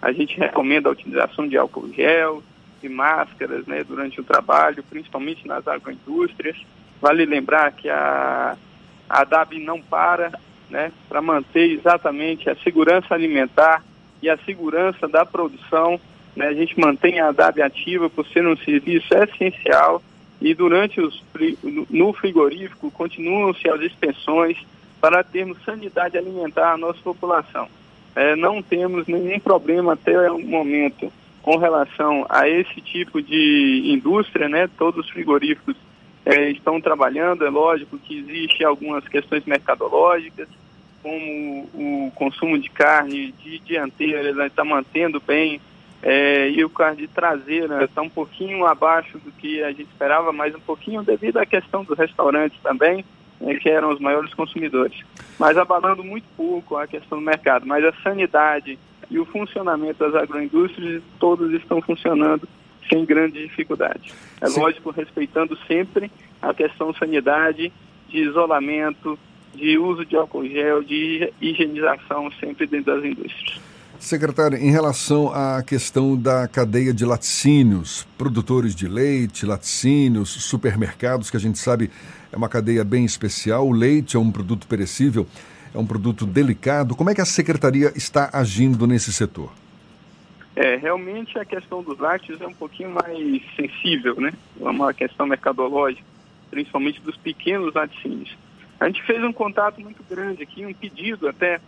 a 0.00 0.12
gente 0.12 0.38
recomenda 0.38 0.88
a 0.88 0.92
utilização 0.92 1.48
de 1.48 1.56
álcool 1.56 1.92
gel, 1.92 2.42
de 2.80 2.88
máscaras, 2.88 3.66
né, 3.66 3.82
durante 3.82 4.20
o 4.20 4.24
trabalho, 4.24 4.84
principalmente 4.84 5.46
nas 5.46 5.66
agroindústrias. 5.66 6.56
Vale 7.00 7.24
lembrar 7.24 7.72
que 7.72 7.88
a, 7.88 8.56
a 9.08 9.24
DAB 9.24 9.54
não 9.58 9.82
para, 9.82 10.30
né, 10.70 10.92
para 11.08 11.20
manter 11.20 11.72
exatamente 11.72 12.48
a 12.48 12.54
segurança 12.56 13.12
alimentar 13.12 13.82
e 14.22 14.30
a 14.30 14.38
segurança 14.38 15.08
da 15.08 15.26
produção. 15.26 16.00
Né, 16.36 16.46
a 16.46 16.54
gente 16.54 16.78
mantém 16.78 17.18
a 17.18 17.32
DAB 17.32 17.60
ativa 17.60 18.08
por 18.08 18.24
ser 18.28 18.46
um 18.46 18.56
serviço 18.56 19.12
essencial 19.12 20.00
e 20.40 20.54
durante 20.54 21.00
os 21.00 21.22
no 21.90 22.12
frigorífico 22.12 22.90
continuam-se 22.90 23.68
as 23.68 23.80
inspeções 23.80 24.56
para 25.00 25.22
termos 25.24 25.62
sanidade 25.64 26.16
alimentar 26.16 26.72
à 26.72 26.76
nossa 26.76 27.00
população. 27.02 27.68
É, 28.14 28.34
não 28.34 28.62
temos 28.62 29.06
nenhum 29.06 29.38
problema 29.38 29.92
até 29.92 30.30
o 30.30 30.38
momento 30.38 31.12
com 31.42 31.56
relação 31.56 32.26
a 32.28 32.48
esse 32.48 32.80
tipo 32.80 33.22
de 33.22 33.82
indústria, 33.86 34.48
né? 34.48 34.68
Todos 34.76 35.04
os 35.04 35.10
frigoríficos 35.10 35.76
é, 36.26 36.50
estão 36.50 36.80
trabalhando, 36.80 37.46
é 37.46 37.50
lógico 37.50 37.98
que 37.98 38.18
existe 38.18 38.64
algumas 38.64 39.06
questões 39.06 39.44
mercadológicas, 39.44 40.48
como 41.02 41.68
o 41.74 42.12
consumo 42.14 42.58
de 42.58 42.68
carne 42.68 43.32
de 43.42 43.60
dianteira, 43.60 44.46
está 44.46 44.64
mantendo 44.64 45.22
bem 45.24 45.60
é, 46.02 46.48
e 46.50 46.64
o 46.64 46.70
carne 46.70 47.02
de 47.02 47.08
traseira 47.08 47.84
está 47.84 48.02
um 48.02 48.08
pouquinho 48.08 48.64
abaixo 48.66 49.18
do 49.18 49.32
que 49.32 49.62
a 49.62 49.70
gente 49.70 49.88
esperava, 49.90 50.32
mas 50.32 50.54
um 50.54 50.60
pouquinho 50.60 51.02
devido 51.02 51.38
à 51.38 51.46
questão 51.46 51.82
dos 51.82 51.98
restaurantes 51.98 52.58
também, 52.62 53.04
né, 53.40 53.54
que 53.56 53.68
eram 53.68 53.90
os 53.90 54.00
maiores 54.00 54.32
consumidores. 54.34 54.98
Mas 55.38 55.56
abalando 55.56 56.04
muito 56.04 56.26
pouco 56.36 56.76
a 56.76 56.86
questão 56.86 57.18
do 57.18 57.24
mercado. 57.24 57.66
Mas 57.66 57.84
a 57.84 57.92
sanidade 58.02 58.78
e 59.10 59.18
o 59.18 59.24
funcionamento 59.24 59.98
das 59.98 60.14
agroindústrias, 60.14 61.02
todos 61.18 61.52
estão 61.52 61.80
funcionando 61.80 62.48
sem 62.88 63.04
grande 63.04 63.46
dificuldade. 63.46 64.12
É 64.40 64.46
Sim. 64.46 64.60
lógico, 64.60 64.90
respeitando 64.90 65.56
sempre 65.66 66.10
a 66.40 66.54
questão 66.54 66.94
sanidade, 66.94 67.72
de 68.08 68.18
isolamento, 68.18 69.18
de 69.54 69.78
uso 69.78 70.04
de 70.04 70.16
álcool 70.16 70.46
gel, 70.46 70.82
de 70.82 71.32
higienização 71.40 72.30
sempre 72.32 72.66
dentro 72.66 72.94
das 72.94 73.04
indústrias. 73.04 73.60
Secretário, 73.98 74.56
em 74.56 74.70
relação 74.70 75.32
à 75.32 75.60
questão 75.62 76.16
da 76.16 76.46
cadeia 76.46 76.94
de 76.94 77.04
laticínios, 77.04 78.06
produtores 78.16 78.74
de 78.74 78.86
leite, 78.86 79.44
laticínios, 79.44 80.30
supermercados, 80.30 81.30
que 81.30 81.36
a 81.36 81.40
gente 81.40 81.58
sabe 81.58 81.90
é 82.32 82.36
uma 82.36 82.48
cadeia 82.48 82.84
bem 82.84 83.04
especial, 83.04 83.66
o 83.66 83.72
leite 83.72 84.16
é 84.16 84.18
um 84.18 84.30
produto 84.30 84.68
perecível, 84.68 85.26
é 85.74 85.78
um 85.78 85.86
produto 85.86 86.24
delicado. 86.24 86.94
Como 86.94 87.10
é 87.10 87.14
que 87.14 87.20
a 87.20 87.24
secretaria 87.24 87.92
está 87.96 88.30
agindo 88.32 88.86
nesse 88.86 89.12
setor? 89.12 89.52
É, 90.54 90.76
realmente 90.76 91.38
a 91.38 91.44
questão 91.44 91.82
dos 91.82 91.98
lácteos 91.98 92.40
é 92.40 92.46
um 92.46 92.54
pouquinho 92.54 92.90
mais 92.90 93.42
sensível, 93.56 94.20
né? 94.20 94.32
É 94.60 94.68
uma 94.68 94.92
questão 94.94 95.26
mercadológica, 95.26 96.04
principalmente 96.50 97.00
dos 97.00 97.16
pequenos 97.16 97.74
laticínios. 97.74 98.36
A 98.78 98.86
gente 98.86 99.02
fez 99.02 99.22
um 99.24 99.32
contato 99.32 99.80
muito 99.80 100.04
grande 100.08 100.42
aqui, 100.42 100.64
um 100.64 100.72
pedido 100.72 101.28
até 101.28 101.60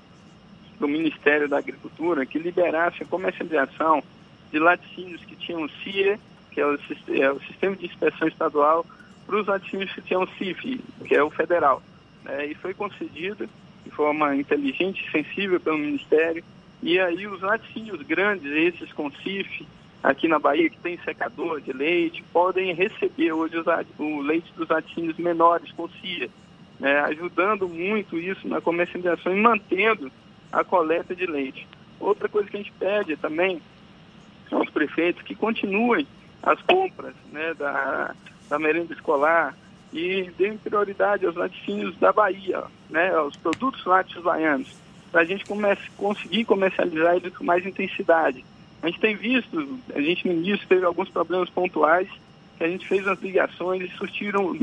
do 0.81 0.89
Ministério 0.89 1.49
da 1.49 1.59
Agricultura 1.59 2.25
que 2.25 2.39
liberasse 2.39 3.03
a 3.03 3.07
comercialização 3.07 4.03
de 4.51 4.59
laticínios 4.59 5.23
que 5.25 5.37
tinham 5.37 5.69
CIE, 5.69 6.19
que 6.51 6.61
é 6.61 6.67
o, 6.67 6.79
é 7.09 7.31
o 7.31 7.41
Sistema 7.41 7.77
de 7.77 7.87
Inspeção 7.87 8.27
Estadual, 8.27 8.85
para 9.27 9.37
os 9.37 9.47
laticínios 9.47 9.93
que 9.93 10.01
tinham 10.01 10.27
CIF, 10.39 10.81
que 11.05 11.15
é 11.15 11.23
o 11.23 11.31
federal. 11.31 11.83
É, 12.27 12.47
e 12.47 12.55
foi 12.55 12.75
concedido 12.75 13.49
de 13.85 13.91
forma 13.91 14.35
inteligente 14.35 15.07
e 15.07 15.11
sensível 15.11 15.61
pelo 15.61 15.79
Ministério. 15.79 16.43
E 16.83 16.99
aí 16.99 17.27
os 17.27 17.41
laticínios 17.41 18.03
grandes, 18.03 18.51
esses 18.51 18.93
com 18.93 19.11
CIF, 19.11 19.67
aqui 20.03 20.27
na 20.27 20.39
Bahia, 20.39 20.71
que 20.71 20.79
tem 20.79 20.99
secador 21.05 21.61
de 21.61 21.73
leite, 21.73 22.25
podem 22.33 22.75
receber 22.75 23.33
hoje 23.33 23.57
os, 23.59 23.67
o 23.99 24.21
leite 24.21 24.53
dos 24.57 24.69
laticínios 24.69 25.17
menores 25.19 25.71
com 25.73 25.89
CIA, 25.89 26.29
né, 26.79 27.01
ajudando 27.01 27.69
muito 27.69 28.19
isso 28.19 28.49
na 28.49 28.61
comercialização 28.61 29.37
e 29.37 29.41
mantendo 29.41 30.11
a 30.53 30.65
coleta 30.65 31.15
de 31.15 31.27
leite. 31.27 31.67
Outra 31.99 32.29
coisa 32.29 32.49
que 32.49 32.57
a 32.57 32.61
gente 32.61 32.73
pede 32.73 33.17
também 33.17 33.61
aos 34.51 34.69
prefeitos 34.71 35.23
que 35.23 35.35
continuem 35.35 36.07
as 36.43 36.61
compras 36.63 37.15
né, 37.31 37.55
da, 37.55 38.15
da 38.49 38.59
merenda 38.59 38.93
escolar 38.93 39.55
e 39.93 40.31
deem 40.39 40.57
prioridade 40.57 41.27
aos 41.27 41.35
laticínios 41.35 41.97
da 41.99 42.13
Bahia, 42.13 42.65
né, 42.89 43.15
aos 43.15 43.37
produtos 43.37 43.85
lácteos 43.85 44.25
baianos, 44.25 44.77
para 45.11 45.23
a 45.23 45.25
gente 45.25 45.45
comece, 45.45 45.83
conseguir 45.97 46.45
comercializar 46.45 47.17
eles 47.17 47.37
com 47.37 47.45
mais 47.45 47.67
intensidade. 47.67 48.45
A 48.83 48.87
gente 48.87 49.01
tem 49.01 49.15
visto, 49.17 49.79
a 49.95 50.01
gente 50.01 50.27
no 50.27 50.33
início 50.33 50.67
teve 50.67 50.85
alguns 50.85 51.09
problemas 51.11 51.51
pontuais, 51.51 52.09
que 52.57 52.65
a 52.65 52.69
gente 52.69 52.87
fez 52.87 53.07
as 53.07 53.21
ligações 53.21 53.83
e 53.83 53.97
surtiram, 53.97 54.57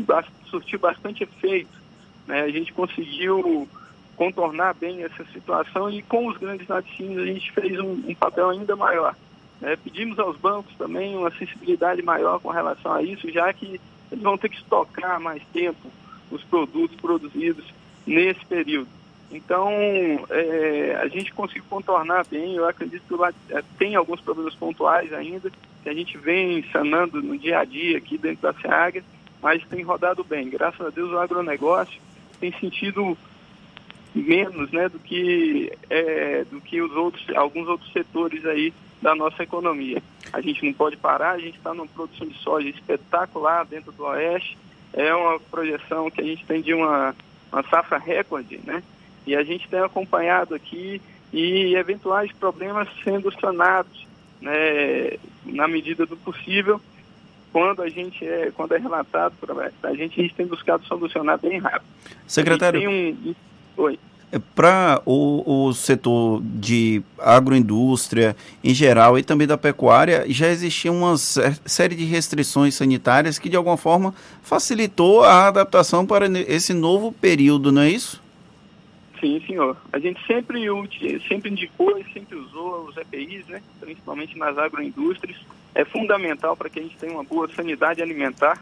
surtiu 0.45 0.79
bastante 0.79 1.23
efeito. 1.23 1.77
Né? 2.25 2.41
A 2.41 2.49
gente 2.49 2.73
conseguiu 2.73 3.67
contornar 4.17 4.73
bem 4.73 5.03
essa 5.03 5.23
situação 5.31 5.89
e 5.89 6.01
com 6.01 6.27
os 6.27 6.37
grandes 6.37 6.67
laticínios 6.67 7.21
a 7.21 7.25
gente 7.25 7.51
fez 7.51 7.79
um, 7.79 7.91
um 7.91 8.15
papel 8.15 8.49
ainda 8.49 8.75
maior. 8.75 9.15
É, 9.61 9.75
pedimos 9.75 10.19
aos 10.19 10.35
bancos 10.37 10.75
também 10.75 11.15
uma 11.15 11.31
sensibilidade 11.31 12.01
maior 12.01 12.39
com 12.39 12.49
relação 12.49 12.91
a 12.93 13.01
isso, 13.01 13.31
já 13.31 13.51
que 13.53 13.79
eles 14.11 14.23
vão 14.23 14.37
ter 14.37 14.49
que 14.49 14.57
estocar 14.57 15.19
mais 15.21 15.41
tempo 15.53 15.89
os 16.31 16.43
produtos 16.43 16.99
produzidos 16.99 17.65
nesse 18.05 18.43
período. 18.45 18.89
Então, 19.31 19.69
é, 20.29 20.97
a 21.01 21.07
gente 21.07 21.33
conseguiu 21.33 21.63
contornar 21.69 22.25
bem, 22.29 22.55
eu 22.55 22.67
acredito 22.67 23.03
que 23.07 23.13
lá 23.13 23.31
é, 23.49 23.63
tem 23.77 23.95
alguns 23.95 24.21
problemas 24.21 24.55
pontuais 24.55 25.11
ainda, 25.13 25.51
que 25.83 25.89
a 25.89 25.93
gente 25.93 26.17
vem 26.17 26.63
sanando 26.71 27.21
no 27.21 27.37
dia 27.37 27.59
a 27.59 27.65
dia 27.65 27.97
aqui 27.97 28.17
dentro 28.17 28.41
da 28.41 28.53
SEAG, 28.53 29.03
mas 29.41 29.65
tem 29.67 29.83
rodado 29.83 30.23
bem. 30.23 30.49
Graças 30.49 30.85
a 30.85 30.89
Deus 30.89 31.11
o 31.11 31.19
agronegócio 31.19 31.99
tem 32.39 32.51
sentido 32.53 33.17
menos 34.13 34.71
né, 34.71 34.89
do, 34.89 34.99
que, 34.99 35.71
é, 35.89 36.45
do 36.45 36.59
que 36.61 36.81
os 36.81 36.91
outros, 36.91 37.25
alguns 37.35 37.67
outros 37.67 37.91
setores 37.91 38.45
aí 38.45 38.73
da 39.01 39.15
nossa 39.15 39.43
economia. 39.43 40.01
A 40.33 40.41
gente 40.41 40.65
não 40.65 40.73
pode 40.73 40.97
parar, 40.97 41.31
a 41.31 41.39
gente 41.39 41.57
está 41.57 41.73
numa 41.73 41.87
produção 41.87 42.27
de 42.27 42.37
soja 42.39 42.67
espetacular 42.69 43.65
dentro 43.65 43.91
do 43.91 44.03
Oeste, 44.05 44.57
é 44.93 45.13
uma 45.13 45.39
projeção 45.39 46.09
que 46.09 46.21
a 46.21 46.23
gente 46.23 46.45
tem 46.45 46.61
de 46.61 46.73
uma, 46.73 47.15
uma 47.51 47.63
safra 47.63 47.97
recorde, 47.97 48.59
né? 48.65 48.81
E 49.25 49.35
a 49.35 49.43
gente 49.43 49.67
tem 49.67 49.79
acompanhado 49.79 50.55
aqui 50.55 51.01
e 51.31 51.75
eventuais 51.75 52.31
problemas 52.31 52.87
sendo 53.03 53.31
sanados, 53.39 54.07
né, 54.41 55.17
na 55.45 55.67
medida 55.67 56.05
do 56.05 56.15
possível, 56.15 56.79
quando 57.51 57.81
a 57.81 57.89
gente 57.89 58.25
é, 58.25 58.51
quando 58.51 58.73
é 58.73 58.77
relatado 58.77 59.33
para 59.39 59.71
a 59.83 59.93
gente, 59.95 60.19
a 60.19 60.23
gente 60.23 60.35
tem 60.35 60.45
buscado 60.45 60.85
solucionar 60.85 61.39
bem 61.39 61.59
rápido. 61.59 61.85
Secretário. 62.25 62.79
Tem 62.79 62.87
um, 62.87 63.35
oi. 63.77 63.99
É, 64.31 64.39
Para 64.39 65.01
o, 65.05 65.67
o 65.67 65.73
setor 65.73 66.41
de 66.43 67.01
agroindústria 67.17 68.35
em 68.61 68.73
geral 68.73 69.17
e 69.17 69.23
também 69.23 69.47
da 69.47 69.57
pecuária, 69.57 70.25
já 70.27 70.47
existia 70.47 70.91
uma 70.91 71.15
série 71.17 71.95
de 71.95 72.03
restrições 72.03 72.75
sanitárias 72.75 73.39
que, 73.39 73.49
de 73.49 73.55
alguma 73.55 73.77
forma, 73.77 74.13
facilitou 74.41 75.23
a 75.23 75.47
adaptação 75.47 76.05
para 76.05 76.27
esse 76.41 76.73
novo 76.73 77.11
período, 77.11 77.71
não 77.71 77.83
é 77.83 77.89
isso? 77.89 78.21
Sim, 79.19 79.41
senhor. 79.47 79.77
A 79.93 79.97
gente 79.97 80.19
sempre, 80.27 80.61
sempre 81.27 81.49
indicou 81.49 81.97
e 81.97 82.03
sempre 82.11 82.35
usou 82.35 82.85
os 82.85 82.97
EPIs, 82.97 83.47
né? 83.47 83.61
principalmente 83.79 84.37
nas 84.37 84.57
agroindústrias. 84.57 85.37
É 85.73 85.85
fundamental 85.85 86.55
para 86.55 86.69
que 86.69 86.79
a 86.79 86.83
gente 86.83 86.97
tenha 86.97 87.13
uma 87.13 87.23
boa 87.23 87.47
sanidade 87.53 88.01
alimentar 88.01 88.61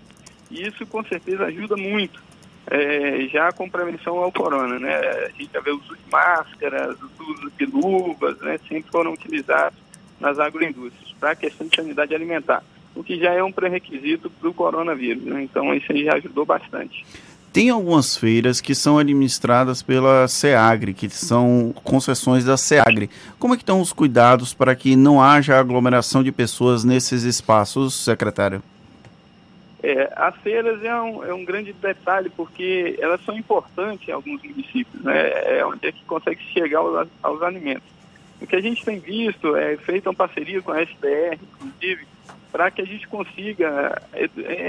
e 0.52 0.62
isso, 0.68 0.86
com 0.86 1.04
certeza, 1.04 1.46
ajuda 1.46 1.76
muito 1.76 2.22
é, 2.68 3.28
já 3.32 3.52
com 3.52 3.70
prevenção 3.70 4.18
ao 4.18 4.32
corona, 4.32 4.80
né? 4.80 4.96
A 4.96 5.30
gente 5.30 5.50
já 5.54 5.60
vê 5.60 5.72
o 5.72 5.78
uso 5.78 5.96
de 5.96 6.12
máscaras, 6.12 6.98
o 7.02 7.32
uso 7.32 7.52
de 7.58 7.66
luvas, 7.66 8.40
né? 8.40 8.60
Sempre 8.68 8.92
foram 8.92 9.14
utilizados 9.14 9.78
nas 10.20 10.40
agroindústrias 10.40 11.14
para 11.20 11.32
a 11.32 11.36
questão 11.36 11.68
de 11.68 11.76
sanidade 11.76 12.16
alimentar, 12.16 12.64
o 12.96 13.04
que 13.04 13.20
já 13.20 13.32
é 13.32 13.44
um 13.44 13.52
pré-requisito 13.52 14.30
para 14.30 14.50
o 14.50 14.54
coronavírus, 14.54 15.24
né? 15.24 15.44
Então 15.44 15.74
isso 15.74 15.92
aí 15.92 16.06
já 16.06 16.16
ajudou 16.16 16.46
bastante. 16.46 17.06
Tem 17.54 17.70
algumas 17.70 18.18
feiras 18.18 18.60
que 18.60 18.76
são 18.76 18.98
administradas 18.98 19.82
pela 19.82 20.28
SEAGRE, 20.28 20.94
que 20.94 21.10
são 21.10 21.74
concessões 21.86 22.44
da 22.44 22.58
SEAGRE. 22.58 23.10
Como 23.40 23.54
é 23.54 23.58
que 23.58 23.64
estão 23.64 23.80
os 23.80 23.94
cuidados 23.94 24.54
para 24.54 24.76
que 24.76 24.94
não 24.98 25.22
haja 25.22 25.58
aglomeração 25.58 26.22
de 26.22 26.34
pessoas 26.34 26.84
nesses 26.84 27.24
espaços, 27.24 27.94
secretário? 27.94 28.62
É, 29.88 30.12
as 30.16 30.36
feiras 30.38 30.84
é 30.84 31.00
um, 31.00 31.24
é 31.24 31.32
um 31.32 31.46
grande 31.46 31.72
detalhe, 31.72 32.32
porque 32.32 32.98
elas 33.00 33.24
são 33.24 33.38
importantes 33.38 34.08
em 34.08 34.12
alguns 34.12 34.42
municípios, 34.42 35.04
né? 35.04 35.60
É 35.60 35.64
onde 35.64 35.88
é 35.88 35.92
que 35.92 36.04
consegue 36.06 36.42
chegar 36.46 36.80
aos, 36.80 37.08
aos 37.22 37.42
alimentos. 37.44 37.88
O 38.42 38.48
que 38.48 38.56
a 38.56 38.62
gente 38.62 38.84
tem 38.84 38.98
visto 38.98 39.56
é 39.56 39.78
feita 39.78 40.10
uma 40.10 40.16
parceria 40.16 40.60
com 40.60 40.72
a 40.72 40.82
SBR, 40.82 41.40
inclusive, 41.40 42.08
para 42.52 42.72
que 42.72 42.82
a 42.82 42.86
gente 42.86 43.08
consiga 43.08 44.02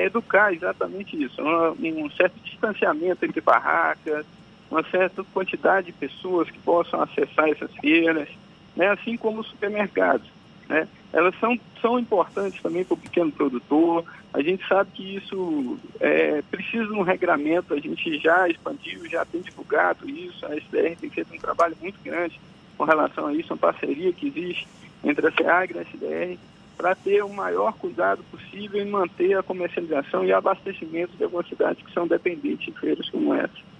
educar 0.04 0.52
exatamente 0.52 1.20
isso, 1.20 1.40
um 1.42 2.10
certo 2.10 2.38
distanciamento 2.44 3.24
entre 3.24 3.40
barracas, 3.40 4.26
uma 4.70 4.82
certa 4.84 5.24
quantidade 5.32 5.86
de 5.86 5.92
pessoas 5.94 6.50
que 6.50 6.58
possam 6.58 7.00
acessar 7.00 7.48
essas 7.48 7.74
feiras, 7.76 8.28
né, 8.76 8.88
assim 8.90 9.16
como 9.16 9.40
os 9.40 9.48
supermercados. 9.48 10.28
Né? 10.68 10.88
Elas 11.12 11.38
são, 11.38 11.58
são 11.80 11.98
importantes 11.98 12.60
também 12.60 12.84
para 12.84 12.94
o 12.94 12.98
pequeno 12.98 13.32
produtor. 13.32 14.04
A 14.32 14.42
gente 14.42 14.66
sabe 14.66 14.90
que 14.92 15.16
isso 15.16 15.78
é, 16.00 16.42
precisa 16.50 16.86
de 16.86 16.92
um 16.92 17.02
regramento, 17.02 17.72
a 17.72 17.80
gente 17.80 18.18
já 18.18 18.48
expandiu, 18.48 19.08
já 19.08 19.24
tem 19.24 19.40
divulgado 19.40 20.08
isso, 20.08 20.44
a 20.44 20.56
SDR 20.56 20.96
tem 21.00 21.10
feito 21.10 21.34
um 21.34 21.38
trabalho 21.38 21.76
muito 21.80 21.98
grande 22.02 22.38
com 22.76 22.84
relação 22.84 23.26
a 23.26 23.32
isso, 23.32 23.52
uma 23.52 23.58
parceria 23.58 24.12
que 24.12 24.26
existe 24.26 24.68
entre 25.02 25.26
a 25.26 25.32
SEAG 25.32 25.74
e 25.74 25.78
a 25.78 25.82
SDR 25.82 26.38
para 26.76 26.94
ter 26.94 27.24
o 27.24 27.32
maior 27.32 27.72
cuidado 27.72 28.22
possível 28.30 28.82
em 28.82 28.90
manter 28.90 29.38
a 29.38 29.42
comercialização 29.42 30.24
e 30.24 30.32
abastecimento 30.32 31.16
de 31.16 31.24
algumas 31.24 31.48
cidades 31.48 31.82
que 31.82 31.92
são 31.92 32.06
dependentes 32.06 32.66
de 32.66 32.78
feiras 32.78 33.08
como 33.08 33.32
essa. 33.32 33.75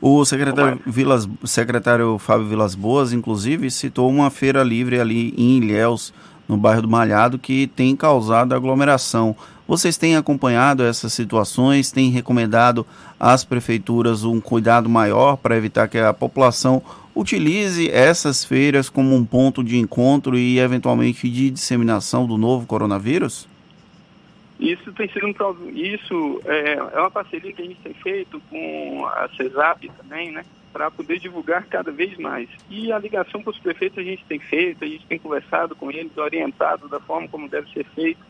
O 0.00 0.24
secretário, 0.24 0.80
Vilas, 0.86 1.28
secretário 1.44 2.18
Fábio 2.18 2.46
Vilas 2.46 2.76
Boas, 2.76 3.12
inclusive, 3.12 3.68
citou 3.68 4.08
uma 4.08 4.30
feira 4.30 4.62
livre 4.62 5.00
ali 5.00 5.34
em 5.36 5.58
Ilhéus, 5.58 6.14
no 6.46 6.56
bairro 6.56 6.82
do 6.82 6.88
Malhado, 6.88 7.38
que 7.38 7.66
tem 7.66 7.96
causado 7.96 8.54
aglomeração. 8.54 9.34
Vocês 9.66 9.96
têm 9.98 10.16
acompanhado 10.16 10.84
essas 10.84 11.12
situações, 11.12 11.90
têm 11.90 12.10
recomendado 12.10 12.86
às 13.18 13.44
prefeituras 13.44 14.24
um 14.24 14.40
cuidado 14.40 14.88
maior 14.88 15.36
para 15.36 15.56
evitar 15.56 15.88
que 15.88 15.98
a 15.98 16.14
população 16.14 16.80
utilize 17.14 17.90
essas 17.90 18.44
feiras 18.44 18.88
como 18.88 19.14
um 19.14 19.24
ponto 19.24 19.64
de 19.64 19.76
encontro 19.76 20.38
e 20.38 20.60
eventualmente 20.60 21.28
de 21.28 21.50
disseminação 21.50 22.24
do 22.24 22.38
novo 22.38 22.66
coronavírus? 22.66 23.48
Isso 24.58 24.92
tem 24.92 25.08
sido 25.08 25.26
um 25.26 25.70
isso 25.70 26.40
é, 26.44 26.72
é 26.72 27.00
uma 27.00 27.10
parceria 27.10 27.52
que 27.52 27.62
a 27.62 27.64
gente 27.64 27.80
tem 27.80 27.94
feito 27.94 28.40
com 28.50 29.06
a 29.06 29.28
CESAP 29.36 29.88
também, 29.96 30.32
né? 30.32 30.44
Para 30.72 30.90
poder 30.90 31.20
divulgar 31.20 31.64
cada 31.66 31.92
vez 31.92 32.16
mais. 32.18 32.48
E 32.68 32.92
a 32.92 32.98
ligação 32.98 33.42
com 33.42 33.50
os 33.50 33.58
prefeitos 33.58 33.98
a 33.98 34.02
gente 34.02 34.24
tem 34.24 34.40
feito, 34.40 34.84
a 34.84 34.88
gente 34.88 35.06
tem 35.06 35.18
conversado 35.18 35.76
com 35.76 35.90
eles, 35.90 36.16
orientado 36.16 36.88
da 36.88 36.98
forma 36.98 37.28
como 37.28 37.48
deve 37.48 37.70
ser 37.72 37.84
feito. 37.94 38.20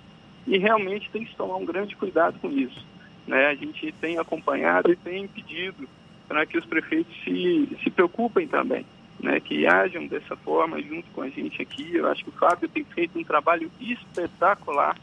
E 0.47 0.59
realmente 0.59 1.11
tem 1.11 1.25
que 1.25 1.35
tomar 1.35 1.57
um 1.57 1.65
grande 1.65 1.97
cuidado 1.97 2.39
com 2.41 2.51
isso. 2.51 2.87
Né? 3.27 3.47
A 3.47 3.55
gente 3.55 3.91
tem 3.93 4.19
acompanhado 4.19 4.93
e 4.93 4.97
tem 4.97 5.27
pedido 5.27 5.89
para 6.27 6.45
que 6.45 6.59
os 6.59 6.67
prefeitos 6.67 7.15
se, 7.25 7.69
se 7.83 7.91
preocupem 7.91 8.47
também. 8.47 8.85
Né, 9.21 9.41
que 9.41 9.67
ajam 9.67 10.07
dessa 10.07 10.37
forma 10.37 10.81
junto 10.81 11.11
com 11.11 11.23
a 11.23 11.29
gente 11.29 11.61
aqui. 11.61 11.97
Eu 11.97 12.07
acho 12.07 12.23
que 12.23 12.31
o 12.31 12.35
Fábio 12.35 12.69
tem 12.69 12.85
feito 12.85 13.19
um 13.19 13.25
trabalho 13.25 13.69
espetacular 13.81 14.97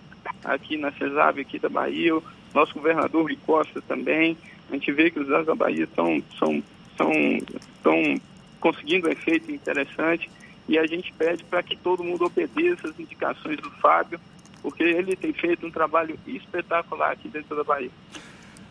aqui 0.44 0.78
na 0.78 0.92
CESAB 0.92 1.42
aqui 1.42 1.60
da 1.60 1.70
Bahia, 1.70 2.14
nosso 2.54 2.74
governador 2.74 3.24
Rui 3.24 3.38
Costa 3.46 3.82
também. 3.82 4.38
A 4.70 4.74
gente 4.74 4.92
vê 4.92 5.12
que 5.12 5.20
os 5.20 5.28
dados 5.28 5.46
da 5.46 5.56
Bahia 5.56 5.84
estão 5.84 6.22
são, 6.38 6.64
são, 6.98 7.12
estão 7.12 8.22
conseguindo 8.60 9.08
um 9.08 9.12
efeito 9.12 9.52
interessante 9.52 10.30
e 10.68 10.78
a 10.78 10.88
gente 10.88 11.14
pede 11.14 11.44
para 11.44 11.62
que 11.62 11.76
todo 11.76 12.04
mundo 12.04 12.26
obedeça 12.26 12.88
as 12.88 13.00
indicações 13.00 13.58
do 13.58 13.70
Fábio, 13.72 14.20
porque 14.62 14.84
ele 14.84 15.16
tem 15.16 15.32
feito 15.32 15.66
um 15.66 15.72
trabalho 15.72 16.18
espetacular 16.26 17.12
aqui 17.12 17.28
dentro 17.28 17.56
da 17.56 17.64
Bahia. 17.64 17.92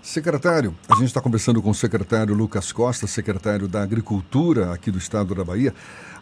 Secretário, 0.05 0.76
a 0.86 0.97
gente 0.97 1.06
está 1.06 1.18
conversando 1.18 1.62
com 1.62 1.70
o 1.70 1.74
secretário 1.74 2.35
Lucas 2.35 2.70
Costa, 2.70 3.06
secretário 3.06 3.66
da 3.66 3.82
Agricultura 3.82 4.70
aqui 4.70 4.90
do 4.90 4.98
estado 4.98 5.35
da 5.35 5.43
Bahia. 5.43 5.72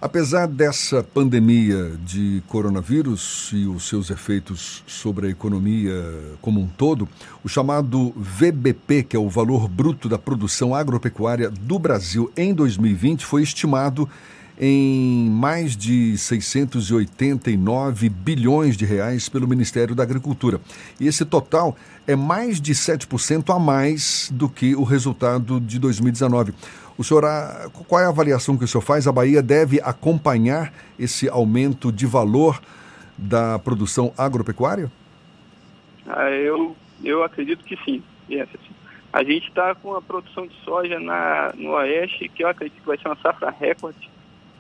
Apesar 0.00 0.46
dessa 0.46 1.02
pandemia 1.02 1.90
de 2.04 2.44
coronavírus 2.46 3.50
e 3.52 3.66
os 3.66 3.88
seus 3.88 4.08
efeitos 4.08 4.84
sobre 4.86 5.26
a 5.26 5.30
economia 5.30 6.00
como 6.40 6.60
um 6.60 6.68
todo, 6.68 7.08
o 7.42 7.48
chamado 7.48 8.12
VBP, 8.16 9.02
que 9.02 9.16
é 9.16 9.18
o 9.18 9.28
valor 9.28 9.66
bruto 9.66 10.08
da 10.08 10.16
produção 10.16 10.76
agropecuária 10.76 11.50
do 11.50 11.76
Brasil 11.76 12.30
em 12.36 12.54
2020, 12.54 13.26
foi 13.26 13.42
estimado 13.42 14.08
em 14.58 15.28
mais 15.30 15.76
de 15.76 16.16
689 16.16 18.08
bilhões 18.08 18.76
de 18.76 18.84
reais 18.84 19.28
pelo 19.28 19.48
Ministério 19.48 19.94
da 19.94 20.02
Agricultura. 20.02 20.60
E 21.00 21.06
esse 21.06 21.24
total 21.24 21.76
é 22.06 22.14
mais 22.14 22.60
de 22.60 22.72
7% 22.72 23.54
a 23.54 23.58
mais 23.58 24.30
do 24.32 24.48
que 24.48 24.74
o 24.74 24.82
resultado 24.82 25.60
de 25.60 25.78
2019. 25.78 26.52
O 26.96 27.02
senhor, 27.02 27.24
qual 27.88 28.00
é 28.00 28.04
a 28.04 28.08
avaliação 28.08 28.56
que 28.56 28.64
o 28.64 28.68
senhor 28.68 28.82
faz? 28.82 29.06
A 29.06 29.12
Bahia 29.12 29.42
deve 29.42 29.80
acompanhar 29.80 30.72
esse 30.98 31.28
aumento 31.28 31.90
de 31.90 32.06
valor 32.06 32.60
da 33.16 33.58
produção 33.58 34.12
agropecuária? 34.16 34.90
Ah, 36.06 36.30
eu, 36.30 36.76
eu 37.02 37.24
acredito 37.24 37.64
que 37.64 37.76
sim. 37.84 38.02
A 39.12 39.22
gente 39.22 39.48
está 39.48 39.74
com 39.74 39.94
a 39.94 40.02
produção 40.02 40.46
de 40.46 40.54
soja 40.64 40.98
na, 40.98 41.52
no 41.56 41.70
Oeste, 41.72 42.28
que 42.28 42.44
eu 42.44 42.48
acredito 42.48 42.80
que 42.80 42.86
vai 42.86 42.98
ser 42.98 43.08
uma 43.08 43.16
safra 43.16 43.50
recorde. 43.50 44.11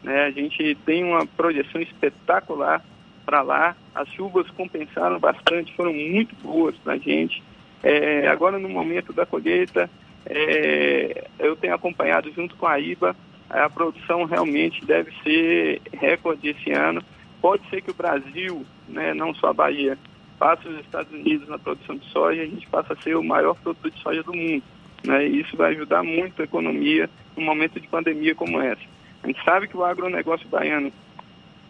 Né? 0.02 0.24
A 0.24 0.30
gente 0.30 0.74
tem 0.84 1.04
uma 1.04 1.26
projeção 1.26 1.80
espetacular 1.80 2.84
para 3.24 3.42
lá. 3.42 3.76
As 3.94 4.08
chuvas 4.08 4.48
compensaram 4.50 5.18
bastante, 5.18 5.74
foram 5.74 5.92
muito 5.92 6.34
boas 6.42 6.74
para 6.76 6.94
a 6.94 6.98
gente. 6.98 7.42
É, 7.82 8.28
agora, 8.28 8.58
no 8.58 8.68
momento 8.68 9.12
da 9.12 9.26
colheita, 9.26 9.90
é, 10.26 11.28
eu 11.38 11.56
tenho 11.56 11.74
acompanhado 11.74 12.32
junto 12.32 12.54
com 12.56 12.66
a 12.66 12.78
IBA, 12.78 13.16
a 13.50 13.68
produção 13.68 14.24
realmente 14.24 14.84
deve 14.84 15.12
ser 15.22 15.80
recorde 15.92 16.48
esse 16.48 16.72
ano. 16.72 17.02
Pode 17.40 17.68
ser 17.68 17.82
que 17.82 17.90
o 17.90 17.94
Brasil, 17.94 18.64
né, 18.88 19.12
não 19.12 19.34
só 19.34 19.48
a 19.48 19.52
Bahia, 19.52 19.98
passe 20.38 20.66
os 20.66 20.80
Estados 20.80 21.12
Unidos 21.12 21.48
na 21.48 21.58
produção 21.58 21.96
de 21.96 22.06
soja 22.10 22.40
e 22.40 22.44
a 22.44 22.46
gente 22.46 22.66
passa 22.68 22.94
a 22.94 23.02
ser 23.02 23.16
o 23.16 23.22
maior 23.22 23.54
produtor 23.56 23.90
de 23.90 24.00
soja 24.00 24.22
do 24.22 24.32
mundo. 24.32 24.62
Né, 25.04 25.26
isso 25.26 25.56
vai 25.56 25.72
ajudar 25.72 26.02
muito 26.02 26.40
a 26.40 26.44
economia 26.44 27.10
num 27.36 27.44
momento 27.44 27.80
de 27.80 27.88
pandemia 27.88 28.34
como 28.34 28.60
essa. 28.60 28.82
A 29.22 29.26
gente 29.26 29.42
sabe 29.44 29.68
que 29.68 29.76
o 29.76 29.84
agronegócio 29.84 30.48
baiano 30.48 30.92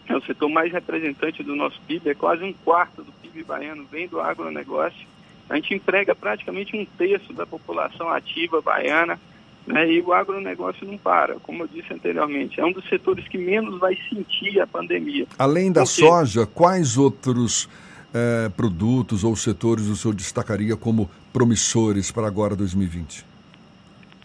é 0.08 0.16
o 0.16 0.22
setor 0.22 0.48
mais 0.48 0.72
representante 0.72 1.42
do 1.42 1.54
nosso 1.54 1.80
PIB, 1.86 2.10
é 2.10 2.14
quase 2.14 2.42
um 2.42 2.52
quarto 2.52 3.02
do 3.02 3.12
PIB 3.12 3.44
baiano 3.44 3.86
vem 3.90 4.08
do 4.08 4.20
agronegócio. 4.20 5.06
A 5.48 5.56
gente 5.56 5.74
emprega 5.74 6.14
praticamente 6.14 6.76
um 6.76 6.84
terço 6.84 7.32
da 7.32 7.46
população 7.46 8.08
ativa 8.08 8.60
baiana, 8.60 9.18
né, 9.66 9.88
e 9.90 10.00
o 10.00 10.12
agronegócio 10.12 10.86
não 10.86 10.98
para, 10.98 11.34
como 11.40 11.62
eu 11.62 11.68
disse 11.68 11.92
anteriormente. 11.92 12.60
É 12.60 12.64
um 12.64 12.72
dos 12.72 12.88
setores 12.88 13.28
que 13.28 13.38
menos 13.38 13.78
vai 13.78 13.96
sentir 14.08 14.60
a 14.60 14.66
pandemia. 14.66 15.26
Além 15.38 15.70
da 15.70 15.86
soja, 15.86 16.46
quais 16.46 16.96
outros 16.96 17.68
eh, 18.12 18.50
produtos 18.56 19.22
ou 19.22 19.36
setores 19.36 19.86
o 19.86 19.94
senhor 19.94 20.14
destacaria 20.14 20.76
como 20.76 21.08
promissores 21.32 22.10
para 22.10 22.26
agora 22.26 22.56
2020? 22.56 23.31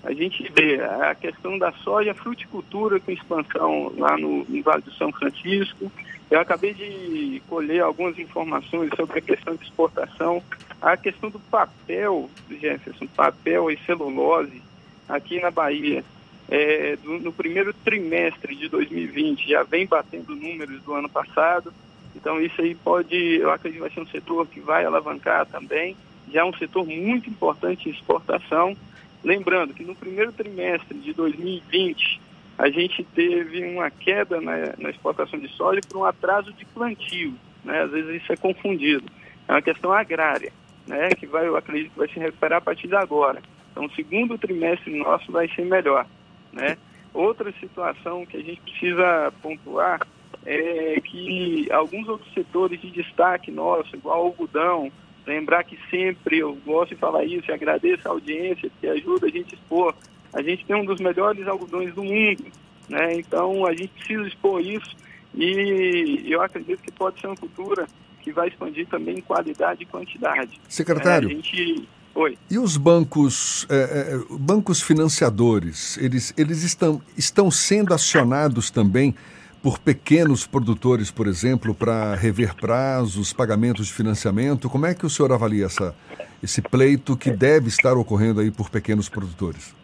A 0.07 0.13
gente 0.13 0.49
vê 0.55 0.81
a 0.81 1.13
questão 1.13 1.57
da 1.57 1.69
soja, 1.73 2.13
fruticultura 2.13 2.97
com 2.97 3.11
expansão 3.11 3.91
lá 3.97 4.17
no, 4.17 4.45
no 4.45 4.63
Vale 4.63 4.81
do 4.81 4.93
São 4.93 5.11
Francisco. 5.11 5.91
Eu 6.31 6.39
acabei 6.39 6.73
de 6.73 7.41
colher 7.49 7.81
algumas 7.81 8.17
informações 8.17 8.89
sobre 8.95 9.19
a 9.19 9.21
questão 9.21 9.53
de 9.55 9.65
exportação, 9.65 10.41
a 10.81 10.95
questão 10.95 11.29
do 11.29 11.39
papel, 11.39 12.29
Jefferson, 12.49 13.05
papel 13.07 13.69
e 13.69 13.77
celulose 13.85 14.61
aqui 15.09 15.41
na 15.41 15.51
Bahia. 15.51 16.05
É, 16.47 16.95
do, 17.03 17.19
no 17.19 17.33
primeiro 17.33 17.73
trimestre 17.73 18.55
de 18.55 18.69
2020 18.69 19.49
já 19.49 19.63
vem 19.63 19.85
batendo 19.85 20.33
números 20.37 20.81
do 20.83 20.93
ano 20.93 21.09
passado. 21.09 21.73
Então 22.15 22.39
isso 22.39 22.61
aí 22.61 22.73
pode, 22.75 23.13
eu 23.13 23.51
acredito 23.51 23.81
que 23.81 23.87
vai 23.89 23.93
ser 23.93 23.99
um 23.99 24.07
setor 24.07 24.47
que 24.47 24.61
vai 24.61 24.85
alavancar 24.85 25.45
também. 25.47 25.97
Já 26.31 26.41
é 26.41 26.45
um 26.45 26.53
setor 26.53 26.85
muito 26.87 27.29
importante 27.29 27.89
em 27.89 27.91
exportação. 27.91 28.73
Lembrando 29.23 29.73
que 29.73 29.83
no 29.83 29.95
primeiro 29.95 30.31
trimestre 30.31 30.97
de 30.99 31.13
2020, 31.13 32.21
a 32.57 32.69
gente 32.69 33.03
teve 33.03 33.63
uma 33.65 33.89
queda 33.91 34.41
na, 34.41 34.73
na 34.77 34.89
exportação 34.89 35.39
de 35.39 35.47
soja 35.49 35.81
por 35.87 35.97
um 35.97 36.05
atraso 36.05 36.51
de 36.53 36.65
plantio. 36.65 37.33
Né? 37.63 37.81
Às 37.81 37.91
vezes 37.91 38.21
isso 38.21 38.33
é 38.33 38.37
confundido. 38.37 39.05
É 39.47 39.51
uma 39.51 39.61
questão 39.61 39.91
agrária, 39.91 40.51
né? 40.85 41.09
que 41.09 41.25
vai, 41.25 41.47
eu 41.47 41.55
acredito 41.55 41.91
que 41.91 41.99
vai 41.99 42.07
se 42.07 42.19
recuperar 42.19 42.59
a 42.59 42.61
partir 42.61 42.87
de 42.87 42.95
agora. 42.95 43.41
Então, 43.71 43.85
o 43.85 43.91
segundo 43.91 44.37
trimestre 44.37 44.97
nosso 44.97 45.31
vai 45.31 45.47
ser 45.49 45.65
melhor. 45.65 46.05
Né? 46.51 46.77
Outra 47.13 47.51
situação 47.59 48.25
que 48.25 48.37
a 48.37 48.43
gente 48.43 48.61
precisa 48.61 49.31
pontuar 49.41 50.05
é 50.45 50.99
que 51.01 51.67
alguns 51.71 52.07
outros 52.07 52.33
setores 52.33 52.79
de 52.81 52.89
destaque 52.89 53.51
nosso, 53.51 53.95
igual 53.95 54.21
algodão, 54.21 54.91
Lembrar 55.27 55.65
que 55.65 55.77
sempre 55.91 56.39
eu 56.39 56.57
gosto 56.65 56.95
de 56.95 57.01
falar 57.01 57.25
isso 57.25 57.51
e 57.51 57.53
agradeço 57.53 58.07
a 58.07 58.11
audiência 58.11 58.71
que 58.79 58.87
ajuda 58.87 59.27
a 59.27 59.29
gente 59.29 59.53
a 59.53 59.57
expor. 59.57 59.93
A 60.33 60.41
gente 60.41 60.65
tem 60.65 60.73
um 60.73 60.85
dos 60.85 61.01
melhores 61.01 61.45
algodões 61.45 61.93
do 61.93 62.01
mundo, 62.01 62.45
né? 62.87 63.15
Então 63.15 63.65
a 63.65 63.71
gente 63.71 63.89
precisa 63.89 64.25
expor 64.25 64.61
isso 64.61 64.95
e 65.35 66.23
eu 66.27 66.41
acredito 66.41 66.81
que 66.81 66.91
pode 66.93 67.19
ser 67.19 67.27
uma 67.27 67.35
cultura 67.35 67.85
que 68.21 68.31
vai 68.31 68.47
expandir 68.47 68.87
também 68.87 69.17
em 69.17 69.21
qualidade 69.21 69.83
e 69.83 69.85
quantidade. 69.85 70.61
Secretário. 70.69 71.29
É, 71.29 71.33
gente... 71.33 71.89
Oi. 72.15 72.37
E 72.49 72.57
os 72.57 72.77
bancos, 72.77 73.67
é, 73.69 74.17
bancos 74.31 74.81
financiadores, 74.81 75.97
eles, 75.97 76.33
eles 76.37 76.63
estão, 76.63 77.01
estão 77.17 77.51
sendo 77.51 77.93
acionados 77.93 78.71
também 78.71 79.13
por 79.61 79.79
pequenos 79.79 80.45
produtores, 80.45 81.11
por 81.11 81.27
exemplo, 81.27 81.73
para 81.73 82.15
rever 82.15 82.55
prazos, 82.55 83.33
pagamentos 83.33 83.87
de 83.87 83.93
financiamento. 83.93 84.69
Como 84.69 84.85
é 84.85 84.93
que 84.93 85.05
o 85.05 85.09
senhor 85.09 85.31
avalia 85.31 85.65
essa, 85.65 85.95
esse 86.41 86.61
pleito 86.61 87.17
que 87.17 87.31
deve 87.31 87.67
estar 87.67 87.93
ocorrendo 87.93 88.39
aí 88.39 88.51
por 88.51 88.69
pequenos 88.69 89.09
produtores? 89.09 89.75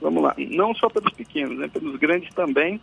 Vamos 0.00 0.22
lá, 0.22 0.34
não 0.36 0.74
só 0.74 0.88
pelos 0.88 1.12
pequenos, 1.12 1.58
né, 1.58 1.68
pelos 1.68 1.96
grandes 1.96 2.32
também, 2.34 2.80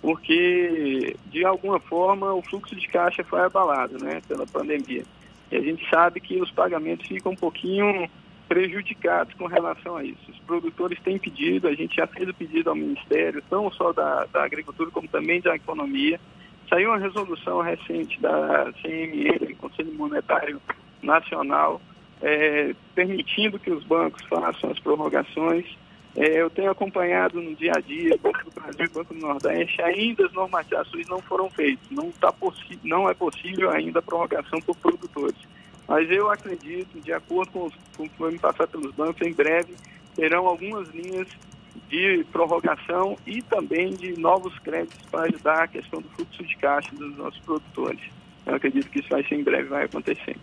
porque 0.00 1.16
de 1.26 1.44
alguma 1.44 1.80
forma 1.80 2.32
o 2.32 2.42
fluxo 2.42 2.74
de 2.76 2.86
caixa 2.88 3.24
foi 3.24 3.40
abalado 3.40 4.02
né, 4.02 4.20
pela 4.26 4.46
pandemia. 4.46 5.04
E 5.50 5.56
a 5.56 5.60
gente 5.60 5.88
sabe 5.88 6.20
que 6.20 6.40
os 6.40 6.50
pagamentos 6.50 7.06
ficam 7.06 7.32
um 7.32 7.36
pouquinho 7.36 8.08
prejudicados 8.48 9.34
com 9.34 9.46
relação 9.46 9.96
a 9.96 10.02
isso. 10.02 10.30
Os 10.30 10.38
produtores 10.40 10.98
têm 11.00 11.18
pedido, 11.18 11.68
a 11.68 11.74
gente 11.74 11.96
já 11.96 12.06
fez 12.06 12.28
o 12.28 12.34
pedido 12.34 12.70
ao 12.70 12.76
Ministério, 12.76 13.42
não 13.50 13.70
só 13.70 13.92
da, 13.92 14.24
da 14.24 14.42
Agricultura, 14.42 14.90
como 14.90 15.06
também 15.06 15.40
da 15.40 15.54
Economia. 15.54 16.18
Saiu 16.68 16.90
uma 16.90 16.98
resolução 16.98 17.60
recente 17.60 18.20
da 18.20 18.72
CMN, 18.82 19.54
Conselho 19.56 19.92
Monetário 19.92 20.60
Nacional, 21.02 21.80
é, 22.22 22.74
permitindo 22.94 23.58
que 23.58 23.70
os 23.70 23.84
bancos 23.84 24.24
façam 24.24 24.70
as 24.70 24.78
prorrogações. 24.78 25.66
É, 26.16 26.40
eu 26.40 26.50
tenho 26.50 26.70
acompanhado 26.70 27.40
no 27.40 27.54
dia 27.54 27.72
a 27.76 27.80
dia, 27.80 28.18
Banco 28.20 28.44
do 28.44 28.50
Brasil 28.50 28.90
Banco 28.92 29.14
do 29.14 29.20
Nordeste, 29.20 29.80
ainda 29.82 30.26
as 30.26 30.32
normatizações 30.32 31.06
não 31.06 31.20
foram 31.20 31.48
feitas. 31.50 31.88
Não, 31.90 32.10
tá 32.12 32.34
não 32.82 33.08
é 33.08 33.14
possível 33.14 33.70
ainda 33.70 33.98
a 33.98 34.02
prorrogação 34.02 34.60
por 34.60 34.76
produtores. 34.76 35.36
Mas 35.88 36.10
eu 36.10 36.30
acredito, 36.30 37.00
de 37.00 37.12
acordo 37.12 37.50
com, 37.50 37.66
o 37.66 38.08
que 38.08 38.16
foi 38.18 38.32
me 38.32 38.38
passado 38.38 38.68
pelos 38.68 38.94
bancos, 38.94 39.26
em 39.26 39.32
breve 39.32 39.74
terão 40.14 40.46
algumas 40.46 40.88
linhas 40.90 41.26
de 41.88 42.26
prorrogação 42.30 43.16
e 43.26 43.40
também 43.40 43.94
de 43.94 44.18
novos 44.20 44.56
créditos 44.58 44.98
para 45.10 45.22
ajudar 45.22 45.62
a 45.62 45.68
questão 45.68 46.02
do 46.02 46.08
fluxo 46.10 46.44
de 46.44 46.56
caixa 46.56 46.94
dos 46.94 47.16
nossos 47.16 47.40
produtores. 47.40 48.00
Eu 48.44 48.54
acredito 48.54 48.90
que 48.90 48.98
isso 48.98 49.08
vai 49.08 49.22
ser 49.24 49.36
em 49.36 49.42
breve, 49.42 49.68
vai 49.68 49.84
acontecer. 49.84 50.36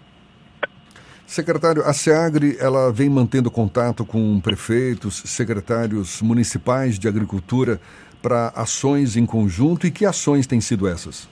Secretário, 1.28 1.84
a 1.84 1.94
SEAGRE 1.94 2.58
ela 2.60 2.92
vem 2.92 3.10
mantendo 3.10 3.52
contato 3.52 4.06
com 4.06 4.40
prefeitos, 4.40 5.24
secretários 5.26 6.22
municipais 6.22 6.98
de 6.98 7.08
agricultura 7.08 7.82
para 8.22 8.50
ações 8.56 9.18
em 9.18 9.26
conjunto 9.26 9.86
e 9.86 9.92
que 9.92 10.06
ações 10.06 10.48
têm 10.48 10.62
sido 10.62 10.88
essas? 10.88 11.28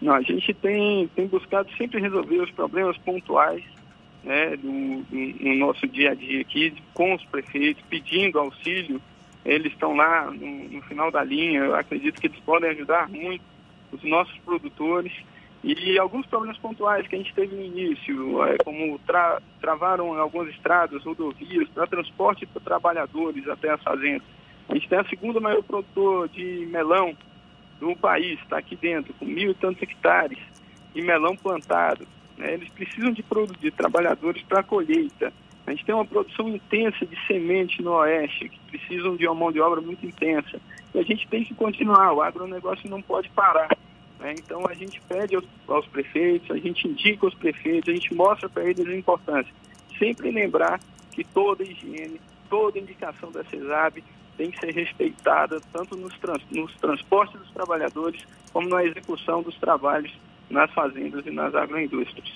Não, 0.00 0.14
a 0.14 0.22
gente 0.22 0.54
tem, 0.54 1.08
tem 1.08 1.26
buscado 1.26 1.68
sempre 1.76 2.00
resolver 2.00 2.40
os 2.40 2.50
problemas 2.50 2.96
pontuais 2.98 3.62
né, 4.24 4.56
do, 4.56 4.68
no 4.70 5.54
nosso 5.56 5.86
dia 5.86 6.12
a 6.12 6.14
dia 6.14 6.40
aqui 6.40 6.74
com 6.94 7.14
os 7.14 7.24
prefeitos, 7.26 7.82
pedindo 7.88 8.38
auxílio. 8.38 9.00
Eles 9.44 9.72
estão 9.72 9.94
lá 9.94 10.30
no, 10.30 10.68
no 10.68 10.82
final 10.82 11.10
da 11.10 11.22
linha, 11.22 11.60
eu 11.60 11.74
acredito 11.74 12.20
que 12.20 12.26
eles 12.26 12.38
podem 12.40 12.70
ajudar 12.70 13.08
muito 13.08 13.42
os 13.92 14.02
nossos 14.04 14.36
produtores. 14.38 15.12
E 15.62 15.98
alguns 15.98 16.24
problemas 16.24 16.56
pontuais 16.56 17.06
que 17.06 17.14
a 17.14 17.18
gente 17.18 17.34
teve 17.34 17.54
no 17.54 17.62
início, 17.62 18.42
é, 18.44 18.56
como 18.64 18.98
tra 19.00 19.42
travaram 19.60 20.18
algumas 20.18 20.48
estradas, 20.48 21.04
rodovias, 21.04 21.68
para 21.68 21.86
transporte 21.86 22.46
para 22.46 22.62
trabalhadores 22.62 23.46
até 23.46 23.70
as 23.70 23.82
fazendas. 23.82 24.22
A 24.70 24.74
gente 24.74 24.88
tem 24.88 24.98
a 24.98 25.04
segunda 25.04 25.38
maior 25.38 25.62
produtor 25.62 26.30
de 26.30 26.66
melão 26.70 27.14
do 27.80 27.96
país, 27.96 28.38
está 28.40 28.58
aqui 28.58 28.76
dentro, 28.76 29.12
com 29.14 29.24
mil 29.24 29.50
e 29.50 29.54
tantos 29.54 29.82
hectares 29.82 30.38
de 30.94 31.02
melão 31.02 31.34
plantado. 31.34 32.06
Né? 32.36 32.54
Eles 32.54 32.68
precisam 32.68 33.12
de, 33.12 33.24
de 33.58 33.70
trabalhadores 33.70 34.42
para 34.42 34.60
a 34.60 34.62
colheita. 34.62 35.32
A 35.66 35.70
gente 35.70 35.84
tem 35.84 35.94
uma 35.94 36.04
produção 36.04 36.48
intensa 36.48 37.06
de 37.06 37.16
semente 37.26 37.82
no 37.82 37.92
oeste, 37.92 38.48
que 38.48 38.58
precisam 38.70 39.16
de 39.16 39.26
uma 39.26 39.34
mão 39.34 39.52
de 39.52 39.60
obra 39.60 39.80
muito 39.80 40.04
intensa. 40.04 40.60
E 40.94 40.98
a 40.98 41.02
gente 41.02 41.26
tem 41.28 41.44
que 41.44 41.54
continuar, 41.54 42.12
o 42.12 42.22
agronegócio 42.22 42.88
não 42.88 43.00
pode 43.00 43.28
parar. 43.30 43.70
Né? 44.18 44.34
Então 44.38 44.66
a 44.66 44.74
gente 44.74 45.00
pede 45.02 45.36
aos, 45.66 45.86
prefeitos, 45.86 46.50
a 46.50 46.58
gente 46.58 46.86
indica 46.86 47.26
aos 47.26 47.34
prefeitos, 47.34 47.88
a 47.88 47.94
gente 47.94 48.12
mostra 48.14 48.48
para 48.48 48.64
eles 48.64 48.86
a 48.86 48.94
importância. 48.94 49.52
Sempre 49.98 50.30
lembrar 50.30 50.80
que 51.12 51.24
toda 51.24 51.62
higiene, 51.62 52.20
toda 52.48 52.78
indicação 52.78 53.30
da 53.30 53.44
CESAB 53.44 54.02
tem 54.40 54.50
que 54.50 54.58
ser 54.58 54.72
respeitada 54.72 55.60
tanto 55.70 55.94
nos, 55.98 56.16
trans, 56.18 56.40
nos 56.50 56.74
transportes 56.76 57.38
dos 57.38 57.50
trabalhadores 57.50 58.22
como 58.54 58.70
na 58.70 58.82
execução 58.82 59.42
dos 59.42 59.54
trabalhos 59.56 60.10
nas 60.48 60.72
fazendas 60.72 61.26
e 61.26 61.30
nas 61.30 61.54
agroindústrias. 61.54 62.26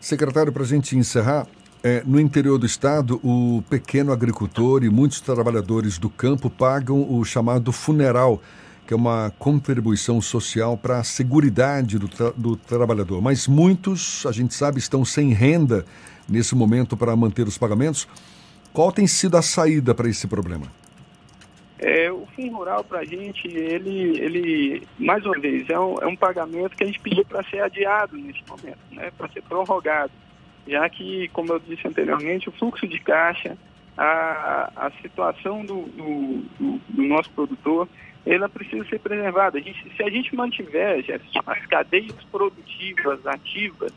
Secretário, 0.00 0.52
para 0.52 0.62
a 0.62 0.66
gente 0.66 0.96
encerrar, 0.96 1.48
é, 1.82 2.04
no 2.06 2.20
interior 2.20 2.58
do 2.58 2.64
estado, 2.64 3.20
o 3.24 3.60
pequeno 3.68 4.12
agricultor 4.12 4.84
e 4.84 4.88
muitos 4.88 5.20
trabalhadores 5.20 5.98
do 5.98 6.08
campo 6.08 6.48
pagam 6.48 7.12
o 7.12 7.24
chamado 7.24 7.72
funeral, 7.72 8.40
que 8.86 8.94
é 8.94 8.96
uma 8.96 9.32
contribuição 9.36 10.20
social 10.22 10.78
para 10.78 11.00
a 11.00 11.04
seguridade 11.04 11.98
do, 11.98 12.06
tra 12.06 12.30
do 12.36 12.54
trabalhador. 12.54 13.20
Mas 13.20 13.48
muitos, 13.48 14.24
a 14.24 14.30
gente 14.30 14.54
sabe, 14.54 14.78
estão 14.78 15.04
sem 15.04 15.32
renda 15.32 15.84
nesse 16.28 16.54
momento 16.54 16.96
para 16.96 17.16
manter 17.16 17.48
os 17.48 17.58
pagamentos. 17.58 18.06
Qual 18.78 18.92
tem 18.92 19.08
sido 19.08 19.36
a 19.36 19.42
saída 19.42 19.92
para 19.92 20.08
esse 20.08 20.28
problema? 20.28 20.66
É, 21.80 22.12
o 22.12 22.24
fim 22.36 22.48
rural 22.48 22.84
para 22.84 23.00
a 23.00 23.04
gente, 23.04 23.48
ele, 23.48 24.20
ele, 24.20 24.86
mais 24.96 25.26
uma 25.26 25.36
vez, 25.36 25.68
é 25.68 25.76
um, 25.76 25.96
é 26.00 26.06
um 26.06 26.14
pagamento 26.14 26.76
que 26.76 26.84
a 26.84 26.86
gente 26.86 27.00
pediu 27.00 27.24
para 27.24 27.42
ser 27.50 27.60
adiado 27.60 28.16
neste 28.16 28.48
momento, 28.48 28.78
né, 28.92 29.10
para 29.18 29.28
ser 29.30 29.42
prorrogado, 29.42 30.12
já 30.64 30.88
que, 30.88 31.26
como 31.32 31.54
eu 31.54 31.58
disse 31.58 31.88
anteriormente, 31.88 32.48
o 32.48 32.52
fluxo 32.52 32.86
de 32.86 33.00
caixa, 33.00 33.58
a, 33.96 34.70
a 34.76 34.92
situação 35.02 35.64
do, 35.64 35.82
do, 35.82 36.44
do, 36.60 36.80
do 36.88 37.02
nosso 37.02 37.30
produtor, 37.30 37.88
ela 38.24 38.48
precisa 38.48 38.84
ser 38.84 39.00
preservada. 39.00 39.58
A 39.58 39.60
gente, 39.60 39.92
se 39.96 40.04
a 40.04 40.08
gente 40.08 40.36
mantiver 40.36 41.02
Jefferson, 41.02 41.42
as 41.48 41.66
cadeias 41.66 42.14
produtivas 42.30 43.26
ativas, 43.26 43.90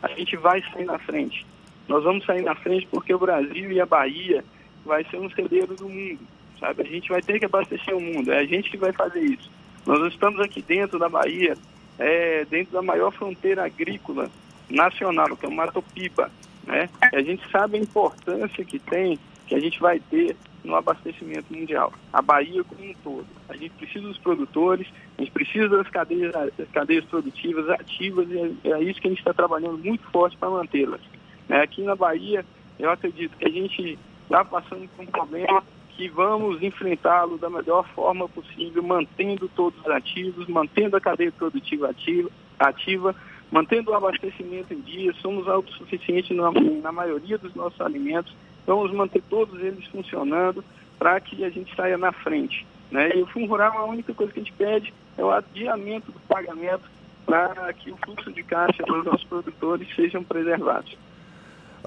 a 0.00 0.08
gente 0.10 0.36
vai 0.36 0.62
sair 0.70 0.84
na 0.84 1.00
frente. 1.00 1.44
Nós 1.88 2.02
vamos 2.02 2.24
sair 2.24 2.42
na 2.42 2.54
frente 2.54 2.86
porque 2.90 3.14
o 3.14 3.18
Brasil 3.18 3.70
e 3.70 3.80
a 3.80 3.86
Bahia 3.86 4.44
vai 4.84 5.04
ser 5.04 5.18
um 5.18 5.30
celeiro 5.30 5.74
do 5.74 5.88
mundo, 5.88 6.20
sabe? 6.58 6.82
A 6.82 6.86
gente 6.86 7.08
vai 7.08 7.22
ter 7.22 7.38
que 7.38 7.44
abastecer 7.44 7.94
o 7.94 8.00
mundo, 8.00 8.32
é 8.32 8.38
a 8.38 8.44
gente 8.44 8.70
que 8.70 8.76
vai 8.76 8.92
fazer 8.92 9.20
isso. 9.20 9.50
Nós 9.86 10.12
estamos 10.12 10.40
aqui 10.40 10.62
dentro 10.62 10.98
da 10.98 11.08
Bahia, 11.08 11.56
é, 11.98 12.44
dentro 12.46 12.72
da 12.72 12.82
maior 12.82 13.12
fronteira 13.12 13.64
agrícola 13.64 14.30
nacional, 14.68 15.36
que 15.36 15.44
é 15.44 15.48
o 15.48 15.52
Mato 15.52 15.82
Piba, 15.94 16.30
né? 16.66 16.88
E 17.12 17.16
a 17.16 17.22
gente 17.22 17.48
sabe 17.50 17.76
a 17.76 17.80
importância 17.80 18.64
que 18.64 18.78
tem, 18.78 19.18
que 19.46 19.54
a 19.54 19.60
gente 19.60 19.78
vai 19.78 20.00
ter 20.00 20.36
no 20.64 20.74
abastecimento 20.74 21.52
mundial. 21.54 21.92
A 22.12 22.22
Bahia 22.22 22.64
como 22.64 22.82
um 22.82 22.94
todo. 23.04 23.26
A 23.48 23.56
gente 23.56 23.70
precisa 23.74 24.06
dos 24.06 24.18
produtores, 24.18 24.88
a 25.18 25.20
gente 25.20 25.30
precisa 25.30 25.68
das 25.68 25.88
cadeias, 25.88 26.32
das 26.32 26.68
cadeias 26.72 27.04
produtivas 27.04 27.68
ativas 27.68 28.26
e 28.30 28.38
é, 28.38 28.70
é 28.70 28.82
isso 28.82 29.00
que 29.00 29.06
a 29.06 29.10
gente 29.10 29.18
está 29.18 29.34
trabalhando 29.34 29.78
muito 29.78 30.02
forte 30.10 30.36
para 30.36 30.48
mantê-las. 30.48 31.00
Né? 31.48 31.60
Aqui 31.60 31.82
na 31.82 31.94
Bahia, 31.94 32.44
eu 32.78 32.90
acredito 32.90 33.36
que 33.36 33.46
a 33.46 33.50
gente 33.50 33.98
está 34.24 34.44
passando 34.44 34.88
por 34.96 35.02
um 35.04 35.06
problema 35.06 35.62
que 35.90 36.08
vamos 36.08 36.60
enfrentá-lo 36.62 37.38
da 37.38 37.48
melhor 37.48 37.86
forma 37.94 38.28
possível, 38.28 38.82
mantendo 38.82 39.48
todos 39.54 39.86
ativos, 39.86 40.48
mantendo 40.48 40.96
a 40.96 41.00
cadeia 41.00 41.30
produtiva 41.30 41.90
ativa, 41.90 42.30
ativa 42.58 43.14
mantendo 43.54 43.92
o 43.92 43.94
abastecimento 43.94 44.74
em 44.74 44.80
dia, 44.80 45.12
somos 45.22 45.46
autossuficientes 45.46 46.36
na, 46.36 46.50
na 46.82 46.90
maioria 46.90 47.38
dos 47.38 47.54
nossos 47.54 47.80
alimentos, 47.80 48.34
vamos 48.66 48.90
manter 48.92 49.22
todos 49.30 49.60
eles 49.60 49.86
funcionando 49.86 50.64
para 50.98 51.20
que 51.20 51.44
a 51.44 51.50
gente 51.50 51.74
saia 51.76 51.96
na 51.96 52.10
frente. 52.10 52.66
Né? 52.90 53.10
E 53.14 53.22
o 53.22 53.26
Fundo 53.26 53.46
Rural, 53.46 53.78
a 53.78 53.84
única 53.84 54.12
coisa 54.12 54.32
que 54.32 54.40
a 54.40 54.42
gente 54.42 54.52
pede 54.54 54.92
é 55.16 55.24
o 55.24 55.30
adiamento 55.30 56.10
do 56.10 56.18
pagamento 56.20 56.82
para 57.24 57.72
que 57.72 57.92
o 57.92 57.96
fluxo 57.98 58.32
de 58.32 58.42
caixa 58.42 58.82
dos 58.82 59.04
nossos 59.04 59.24
produtores 59.24 59.86
sejam 59.94 60.24
preservados. 60.24 60.96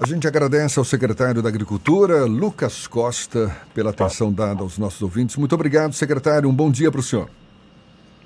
A 0.00 0.06
gente 0.06 0.28
agradece 0.28 0.78
ao 0.78 0.84
secretário 0.84 1.42
da 1.42 1.48
Agricultura, 1.48 2.24
Lucas 2.24 2.86
Costa, 2.86 3.50
pela 3.74 3.90
atenção 3.90 4.32
dada 4.32 4.62
aos 4.62 4.78
nossos 4.78 5.02
ouvintes. 5.02 5.34
Muito 5.36 5.56
obrigado, 5.56 5.92
secretário. 5.92 6.48
Um 6.48 6.54
bom 6.54 6.70
dia 6.70 6.88
para 6.88 7.00
o 7.00 7.02
senhor. 7.02 7.28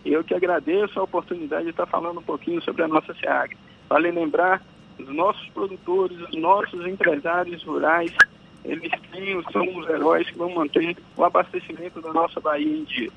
Eu 0.04 0.22
que 0.22 0.34
agradeço 0.34 1.00
a 1.00 1.02
oportunidade 1.02 1.64
de 1.64 1.70
estar 1.70 1.86
falando 1.86 2.20
um 2.20 2.22
pouquinho 2.22 2.60
sobre 2.60 2.82
a 2.82 2.88
nossa 2.88 3.14
SEAG. 3.14 3.56
Vale 3.88 4.10
lembrar, 4.10 4.62
os 4.98 5.08
nossos 5.08 5.48
produtores, 5.48 6.20
os 6.20 6.36
nossos 6.38 6.86
empresários 6.86 7.64
rurais, 7.64 8.12
eles 8.66 8.92
têm, 9.10 9.42
são 9.50 9.78
os 9.78 9.88
heróis 9.88 10.28
que 10.28 10.36
vão 10.36 10.54
manter 10.54 10.94
o 11.16 11.24
abastecimento 11.24 12.02
da 12.02 12.12
nossa 12.12 12.38
Bahia 12.38 12.76
em 12.76 12.84
dia. 12.84 13.10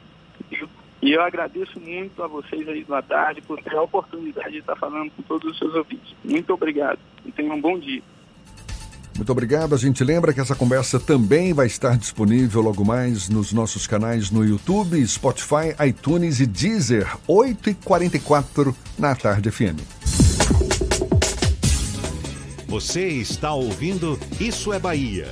E 1.02 1.11
eu 1.11 1.22
agradeço 1.22 1.77
muito 1.82 2.23
a 2.23 2.27
vocês 2.27 2.65
aí 2.69 2.86
da 2.86 3.02
tarde 3.02 3.41
por 3.41 3.61
ter 3.61 3.76
a 3.76 3.82
oportunidade 3.82 4.52
de 4.52 4.60
estar 4.60 4.77
falando 4.77 5.11
com 5.11 5.23
todos 5.23 5.52
os 5.52 5.57
seus 5.57 5.76
ouvintes. 5.76 6.15
Muito 6.23 6.53
obrigado 6.53 6.99
e 7.26 7.34
tenham 7.34 7.56
um 7.56 7.61
bom 7.61 7.77
dia. 7.77 8.02
Muito 9.16 9.32
obrigado. 9.32 9.74
A 9.74 9.78
gente 9.78 10.04
lembra 10.04 10.34
que 10.34 10.42
essa 10.42 10.56
conversa 10.56 11.00
também 11.00 11.54
vai 11.54 11.68
estar 11.68 11.98
disponível 11.98 12.62
logo 12.62 12.84
mais 12.84 13.30
nos 13.30 13.54
nossos 13.54 13.88
canais 13.88 14.30
no 14.30 14.44
YouTube, 14.44 15.06
Spotify, 15.08 15.76
iTunes 15.88 16.40
e 16.40 16.46
Deezer, 16.46 17.08
8h44 17.28 18.76
na 18.98 19.16
Tarde 19.16 19.50
FM. 19.50 19.80
Você 22.68 23.08
está 23.08 23.54
ouvindo 23.54 24.20
Isso 24.40 24.74
é 24.74 24.80
Bahia. 24.80 25.32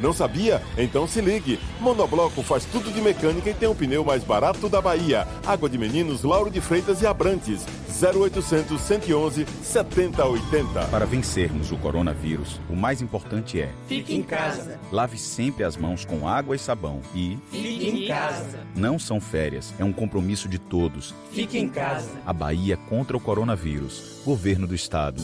Não 0.00 0.12
sabia? 0.12 0.62
Então 0.78 1.06
se 1.06 1.20
ligue. 1.20 1.58
Monobloco 1.80 2.42
faz 2.42 2.64
tudo 2.64 2.90
de 2.92 3.00
mecânica 3.00 3.50
e 3.50 3.54
tem 3.54 3.68
o 3.68 3.74
pneu 3.74 4.04
mais 4.04 4.24
barato 4.24 4.68
da 4.68 4.80
Bahia. 4.80 5.26
Água 5.46 5.68
de 5.68 5.76
Meninos, 5.76 6.22
Lauro 6.22 6.50
de 6.50 6.60
Freitas 6.60 7.02
e 7.02 7.06
Abrantes. 7.06 7.64
0800 8.02 8.80
111 8.80 9.46
7080. 9.62 10.84
Para 10.86 11.04
vencermos 11.04 11.70
o 11.70 11.76
coronavírus, 11.76 12.58
o 12.70 12.74
mais 12.74 13.02
importante 13.02 13.60
é: 13.60 13.70
Fique 13.86 14.14
em 14.14 14.22
casa. 14.22 14.78
lave 14.90 15.18
sempre 15.18 15.64
as 15.64 15.76
mãos 15.76 16.04
com 16.06 16.26
água 16.26 16.56
e 16.56 16.58
sabão 16.58 17.00
e 17.14 17.36
Fique 17.50 17.88
em 17.88 18.08
casa. 18.08 18.60
não 18.74 18.98
são 18.98 19.20
férias, 19.20 19.74
é 19.78 19.84
um 19.84 19.92
compromisso 19.92 20.48
de 20.48 20.58
todos. 20.58 21.14
Fique 21.32 21.58
em 21.58 21.68
casa. 21.68 22.08
A 22.24 22.32
Bahia 22.32 22.76
contra 22.88 23.16
o 23.16 23.20
coronavírus. 23.20 24.20
Governo 24.24 24.66
do 24.66 24.74
Estado. 24.74 25.22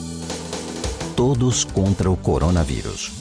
Todos 1.16 1.64
contra 1.64 2.10
o 2.10 2.16
coronavírus. 2.16 3.12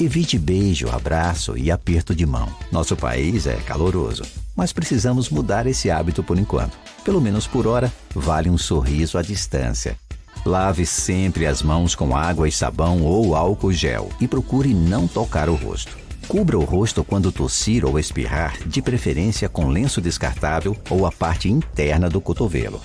Evite 0.00 0.38
beijo, 0.38 0.88
abraço 0.88 1.58
e 1.58 1.70
aperto 1.70 2.14
de 2.14 2.24
mão. 2.24 2.48
Nosso 2.72 2.96
país 2.96 3.46
é 3.46 3.56
caloroso, 3.56 4.22
mas 4.56 4.72
precisamos 4.72 5.28
mudar 5.28 5.66
esse 5.66 5.90
hábito 5.90 6.22
por 6.22 6.38
enquanto. 6.38 6.78
Pelo 7.04 7.20
menos 7.20 7.46
por 7.46 7.66
hora, 7.66 7.92
vale 8.14 8.48
um 8.48 8.56
sorriso 8.56 9.18
à 9.18 9.22
distância. 9.22 9.98
Lave 10.46 10.86
sempre 10.86 11.46
as 11.46 11.62
mãos 11.62 11.94
com 11.94 12.16
água 12.16 12.48
e 12.48 12.52
sabão 12.52 13.02
ou 13.02 13.36
álcool 13.36 13.74
gel 13.74 14.08
e 14.18 14.26
procure 14.26 14.72
não 14.72 15.06
tocar 15.06 15.50
o 15.50 15.54
rosto. 15.54 15.98
Cubra 16.26 16.58
o 16.58 16.64
rosto 16.64 17.04
quando 17.04 17.30
tossir 17.30 17.84
ou 17.84 17.98
espirrar, 17.98 18.56
de 18.66 18.80
preferência 18.80 19.50
com 19.50 19.68
lenço 19.68 20.00
descartável 20.00 20.74
ou 20.88 21.04
a 21.04 21.12
parte 21.12 21.50
interna 21.50 22.08
do 22.08 22.22
cotovelo. 22.22 22.80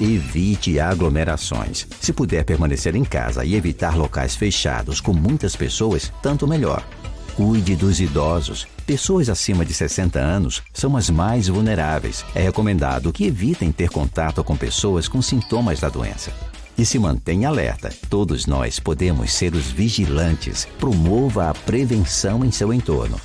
Evite 0.00 0.78
aglomerações. 0.78 1.86
Se 2.00 2.12
puder 2.12 2.44
permanecer 2.44 2.94
em 2.94 3.04
casa 3.04 3.44
e 3.44 3.56
evitar 3.56 3.96
locais 3.96 4.36
fechados 4.36 5.00
com 5.00 5.12
muitas 5.12 5.56
pessoas, 5.56 6.12
tanto 6.22 6.46
melhor. 6.46 6.86
Cuide 7.34 7.74
dos 7.74 8.00
idosos. 8.00 8.66
Pessoas 8.86 9.28
acima 9.28 9.64
de 9.64 9.74
60 9.74 10.18
anos 10.18 10.62
são 10.72 10.96
as 10.96 11.10
mais 11.10 11.48
vulneráveis. 11.48 12.24
É 12.34 12.40
recomendado 12.40 13.12
que 13.12 13.26
evitem 13.26 13.72
ter 13.72 13.90
contato 13.90 14.42
com 14.44 14.56
pessoas 14.56 15.08
com 15.08 15.20
sintomas 15.20 15.80
da 15.80 15.88
doença. 15.88 16.32
E 16.76 16.86
se 16.86 16.98
mantenha 16.98 17.48
alerta. 17.48 17.92
Todos 18.08 18.46
nós 18.46 18.78
podemos 18.78 19.32
ser 19.32 19.54
os 19.54 19.66
vigilantes. 19.66 20.66
Promova 20.78 21.50
a 21.50 21.54
prevenção 21.54 22.44
em 22.44 22.52
seu 22.52 22.72
entorno. 22.72 23.20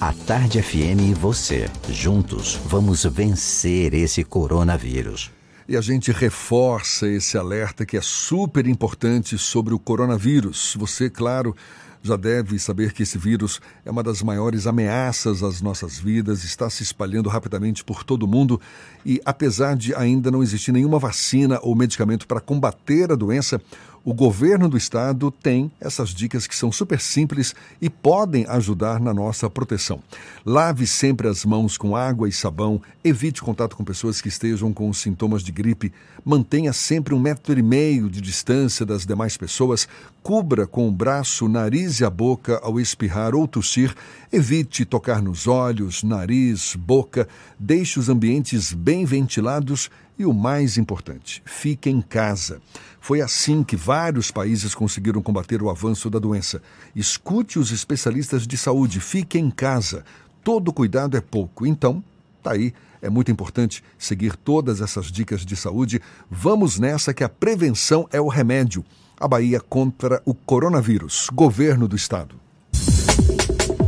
A 0.00 0.12
Tarde 0.12 0.60
FM 0.60 1.10
e 1.10 1.14
você, 1.14 1.70
juntos, 1.88 2.58
vamos 2.66 3.04
vencer 3.04 3.94
esse 3.94 4.22
coronavírus. 4.22 5.35
E 5.68 5.76
a 5.76 5.80
gente 5.80 6.12
reforça 6.12 7.08
esse 7.08 7.36
alerta 7.36 7.84
que 7.84 7.96
é 7.96 8.00
super 8.00 8.68
importante 8.68 9.36
sobre 9.36 9.74
o 9.74 9.80
coronavírus. 9.80 10.76
Você, 10.78 11.10
claro, 11.10 11.56
já 12.00 12.14
deve 12.14 12.56
saber 12.56 12.92
que 12.92 13.02
esse 13.02 13.18
vírus 13.18 13.60
é 13.84 13.90
uma 13.90 14.02
das 14.02 14.22
maiores 14.22 14.68
ameaças 14.68 15.42
às 15.42 15.60
nossas 15.60 15.98
vidas, 15.98 16.44
está 16.44 16.70
se 16.70 16.84
espalhando 16.84 17.28
rapidamente 17.28 17.82
por 17.82 18.04
todo 18.04 18.22
o 18.22 18.28
mundo 18.28 18.60
e, 19.04 19.20
apesar 19.24 19.76
de 19.76 19.92
ainda 19.92 20.30
não 20.30 20.40
existir 20.40 20.70
nenhuma 20.70 21.00
vacina 21.00 21.58
ou 21.60 21.74
medicamento 21.74 22.28
para 22.28 22.40
combater 22.40 23.10
a 23.10 23.16
doença, 23.16 23.60
o 24.06 24.14
governo 24.14 24.68
do 24.68 24.76
estado 24.76 25.32
tem 25.32 25.68
essas 25.80 26.10
dicas 26.10 26.46
que 26.46 26.54
são 26.54 26.70
super 26.70 27.00
simples 27.00 27.56
e 27.82 27.90
podem 27.90 28.46
ajudar 28.48 29.00
na 29.00 29.12
nossa 29.12 29.50
proteção. 29.50 30.00
Lave 30.44 30.86
sempre 30.86 31.26
as 31.26 31.44
mãos 31.44 31.76
com 31.76 31.96
água 31.96 32.28
e 32.28 32.32
sabão, 32.32 32.80
evite 33.02 33.42
contato 33.42 33.76
com 33.76 33.82
pessoas 33.82 34.20
que 34.20 34.28
estejam 34.28 34.72
com 34.72 34.92
sintomas 34.92 35.42
de 35.42 35.50
gripe, 35.50 35.92
mantenha 36.24 36.72
sempre 36.72 37.16
um 37.16 37.18
metro 37.18 37.58
e 37.58 37.62
meio 37.64 38.08
de 38.08 38.20
distância 38.20 38.86
das 38.86 39.04
demais 39.04 39.36
pessoas, 39.36 39.88
cubra 40.22 40.68
com 40.68 40.86
o 40.86 40.92
braço, 40.92 41.48
nariz 41.48 41.98
e 41.98 42.04
a 42.04 42.10
boca 42.10 42.60
ao 42.62 42.78
espirrar 42.78 43.34
ou 43.34 43.48
tossir, 43.48 43.92
evite 44.32 44.84
tocar 44.84 45.20
nos 45.20 45.48
olhos, 45.48 46.04
nariz, 46.04 46.76
boca, 46.76 47.26
deixe 47.58 47.98
os 47.98 48.08
ambientes 48.08 48.72
bem 48.72 49.04
ventilados 49.04 49.90
e 50.18 50.24
o 50.24 50.32
mais 50.32 50.76
importante, 50.78 51.42
fique 51.44 51.90
em 51.90 52.00
casa. 52.00 52.60
Foi 53.00 53.20
assim 53.20 53.62
que 53.62 53.76
vários 53.76 54.30
países 54.30 54.74
conseguiram 54.74 55.22
combater 55.22 55.62
o 55.62 55.70
avanço 55.70 56.10
da 56.10 56.18
doença. 56.18 56.60
Escute 56.94 57.58
os 57.58 57.70
especialistas 57.70 58.46
de 58.46 58.56
saúde, 58.56 58.98
fique 58.98 59.38
em 59.38 59.50
casa. 59.50 60.04
Todo 60.42 60.72
cuidado 60.72 61.16
é 61.16 61.20
pouco. 61.20 61.66
Então, 61.66 62.02
tá 62.42 62.52
aí. 62.52 62.72
É 63.02 63.10
muito 63.10 63.30
importante 63.30 63.84
seguir 63.98 64.34
todas 64.34 64.80
essas 64.80 65.06
dicas 65.06 65.44
de 65.44 65.54
saúde. 65.54 66.00
Vamos 66.30 66.78
nessa 66.78 67.12
que 67.12 67.22
a 67.22 67.28
prevenção 67.28 68.08
é 68.10 68.20
o 68.20 68.28
remédio. 68.28 68.84
A 69.20 69.28
Bahia 69.28 69.60
contra 69.60 70.20
o 70.24 70.34
coronavírus. 70.34 71.28
Governo 71.32 71.86
do 71.86 71.94
Estado. 71.94 72.34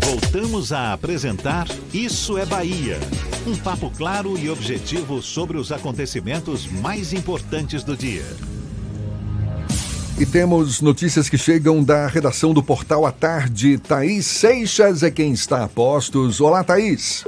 Voltamos 0.05 0.73
a 0.73 0.93
apresentar 0.93 1.67
Isso 1.93 2.39
é 2.39 2.47
Bahia. 2.47 2.99
Um 3.49 3.57
papo 3.57 3.91
claro 3.97 4.39
e 4.39 4.51
objetivo 4.51 5.23
sobre 5.23 5.57
os 5.57 5.73
acontecimentos 5.73 6.66
mais 6.66 7.15
importantes 7.15 7.83
do 7.83 7.97
dia. 7.97 8.27
E 10.19 10.27
temos 10.27 10.83
notícias 10.83 11.31
que 11.31 11.39
chegam 11.39 11.83
da 11.83 12.07
redação 12.09 12.53
do 12.53 12.62
Portal 12.62 13.07
à 13.07 13.11
Tarde. 13.12 13.79
Thaís 13.79 14.27
Seixas 14.27 15.03
é 15.03 15.11
quem 15.11 15.33
está 15.33 15.65
a 15.65 15.69
postos. 15.69 16.43
Olá, 16.43 16.62
Thaís. 16.62 17.25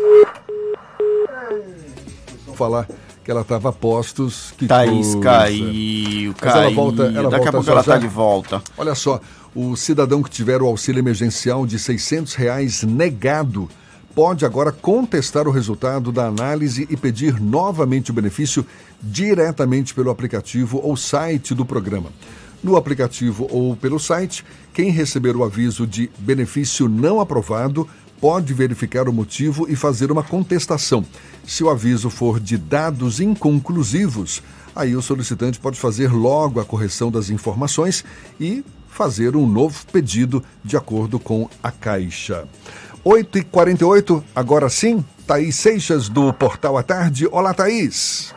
Vou 2.45 2.55
falar 2.55 2.87
que 3.25 3.31
ela 3.31 3.41
estava 3.41 3.71
a 3.71 3.73
postos. 3.73 4.53
Que 4.59 4.67
Thaís 4.67 5.15
coisa. 5.15 5.21
caiu, 5.21 6.35
Mas 6.39 6.53
caiu. 6.53 6.63
ela 6.67 6.75
volta, 6.75 7.03
ela 7.05 7.31
Daqui 7.31 7.45
volta 7.45 7.49
a 7.49 7.53
pouco 7.53 7.67
já 7.67 7.73
ela 7.73 7.83
já. 7.83 7.93
tá 7.93 7.99
de 7.99 8.09
volta. 8.09 8.63
Olha 8.77 8.95
só, 8.95 9.21
o 9.55 9.75
cidadão 9.75 10.23
que 10.23 10.29
tiver 10.29 10.61
o 10.61 10.67
auxílio 10.67 10.99
emergencial 11.01 11.65
de 11.65 11.79
600 11.79 12.35
reais 12.35 12.83
negado 12.83 13.71
pode 14.15 14.45
agora 14.45 14.73
contestar 14.73 15.47
o 15.47 15.51
resultado 15.51 16.11
da 16.11 16.27
análise 16.27 16.87
e 16.91 16.97
pedir 16.97 17.41
novamente 17.41 18.11
o 18.11 18.15
benefício 18.15 18.67
diretamente 19.01 19.95
pelo 19.95 20.11
aplicativo 20.11 20.81
ou 20.83 20.97
site 20.97 21.55
do 21.55 21.65
programa. 21.65 22.11
No 22.63 22.77
aplicativo 22.77 23.47
ou 23.51 23.75
pelo 23.75 23.99
site, 23.99 24.45
quem 24.75 24.91
receber 24.91 25.35
o 25.35 25.45
aviso 25.45 25.87
de 25.87 26.11
benefício 26.19 26.89
não 26.89 27.21
aprovado 27.21 27.89
pode 28.21 28.53
verificar 28.53 29.09
o 29.09 29.13
motivo 29.13 29.67
e 29.69 29.75
fazer 29.75 30.13
uma 30.13 30.23
contestação. 30.23 31.05
Se 31.47 31.65
o 31.65 31.71
aviso 31.71 32.11
for 32.11 32.39
de 32.39 32.59
dados 32.59 33.19
inconclusivos, 33.19 34.43
aí 34.77 34.95
o 34.95 35.01
solicitante 35.01 35.59
pode 35.59 35.81
fazer 35.81 36.13
logo 36.13 36.61
a 36.61 36.65
correção 36.65 37.11
das 37.11 37.31
informações 37.31 38.05
e 38.39 38.63
fazer 38.89 39.37
um 39.37 39.47
novo 39.47 39.87
pedido 39.91 40.45
de 40.63 40.77
acordo 40.77 41.19
com 41.19 41.49
a 41.63 41.71
Caixa. 41.71 42.47
8h48, 43.05 44.23
agora 44.37 44.69
sim, 44.69 45.03
Thaís 45.27 45.57
Seixas 45.57 46.07
do 46.09 46.35
Portal 46.35 46.77
à 46.77 46.83
Tarde. 46.83 47.27
Olá, 47.33 47.55
Thaís. 47.55 48.35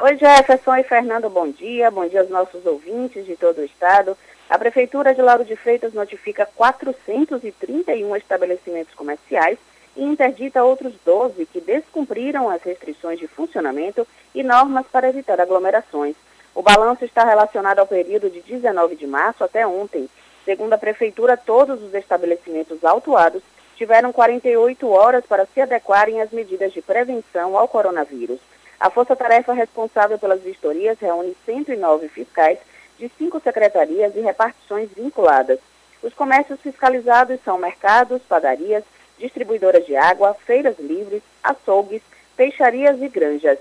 Oi, 0.00 0.16
Jefferson 0.16 0.76
e 0.76 0.84
Fernando, 0.84 1.28
bom 1.28 1.50
dia. 1.50 1.90
Bom 1.90 2.08
dia 2.08 2.20
aos 2.20 2.30
nossos 2.30 2.64
ouvintes 2.64 3.26
de 3.26 3.36
todo 3.36 3.58
o 3.58 3.64
estado. 3.64 4.16
A 4.48 4.58
Prefeitura 4.58 5.14
de 5.14 5.20
Lauro 5.20 5.44
de 5.44 5.54
Freitas 5.54 5.92
notifica 5.92 6.48
431 6.56 8.16
estabelecimentos 8.16 8.94
comerciais 8.94 9.58
e 9.94 10.02
interdita 10.02 10.64
outros 10.64 10.94
12 11.04 11.44
que 11.46 11.60
descumpriram 11.60 12.48
as 12.48 12.62
restrições 12.62 13.18
de 13.18 13.28
funcionamento 13.28 14.06
e 14.34 14.42
normas 14.42 14.86
para 14.90 15.10
evitar 15.10 15.38
aglomerações. 15.40 16.16
O 16.54 16.62
balanço 16.62 17.04
está 17.04 17.22
relacionado 17.22 17.80
ao 17.80 17.86
período 17.86 18.30
de 18.30 18.40
19 18.40 18.96
de 18.96 19.06
março 19.06 19.44
até 19.44 19.66
ontem. 19.66 20.08
Segundo 20.46 20.72
a 20.72 20.78
Prefeitura, 20.78 21.36
todos 21.36 21.82
os 21.82 21.92
estabelecimentos 21.92 22.82
autuados 22.82 23.42
tiveram 23.76 24.12
48 24.12 24.88
horas 24.88 25.24
para 25.26 25.46
se 25.46 25.60
adequarem 25.60 26.20
às 26.20 26.30
medidas 26.30 26.72
de 26.72 26.82
prevenção 26.82 27.56
ao 27.56 27.68
coronavírus. 27.68 28.40
A 28.80 28.90
força-tarefa 28.90 29.52
responsável 29.52 30.18
pelas 30.18 30.42
vistorias 30.42 30.98
reúne 30.98 31.36
109 31.44 32.08
fiscais 32.08 32.58
de 32.98 33.10
cinco 33.18 33.40
secretarias 33.40 34.14
e 34.16 34.20
repartições 34.20 34.90
vinculadas. 34.90 35.58
Os 36.02 36.12
comércios 36.14 36.60
fiscalizados 36.60 37.38
são 37.44 37.58
mercados, 37.58 38.22
padarias, 38.22 38.84
distribuidoras 39.18 39.84
de 39.86 39.96
água, 39.96 40.34
feiras 40.46 40.78
livres, 40.78 41.22
açougues, 41.42 42.02
peixarias 42.36 43.00
e 43.00 43.08
granjas. 43.08 43.58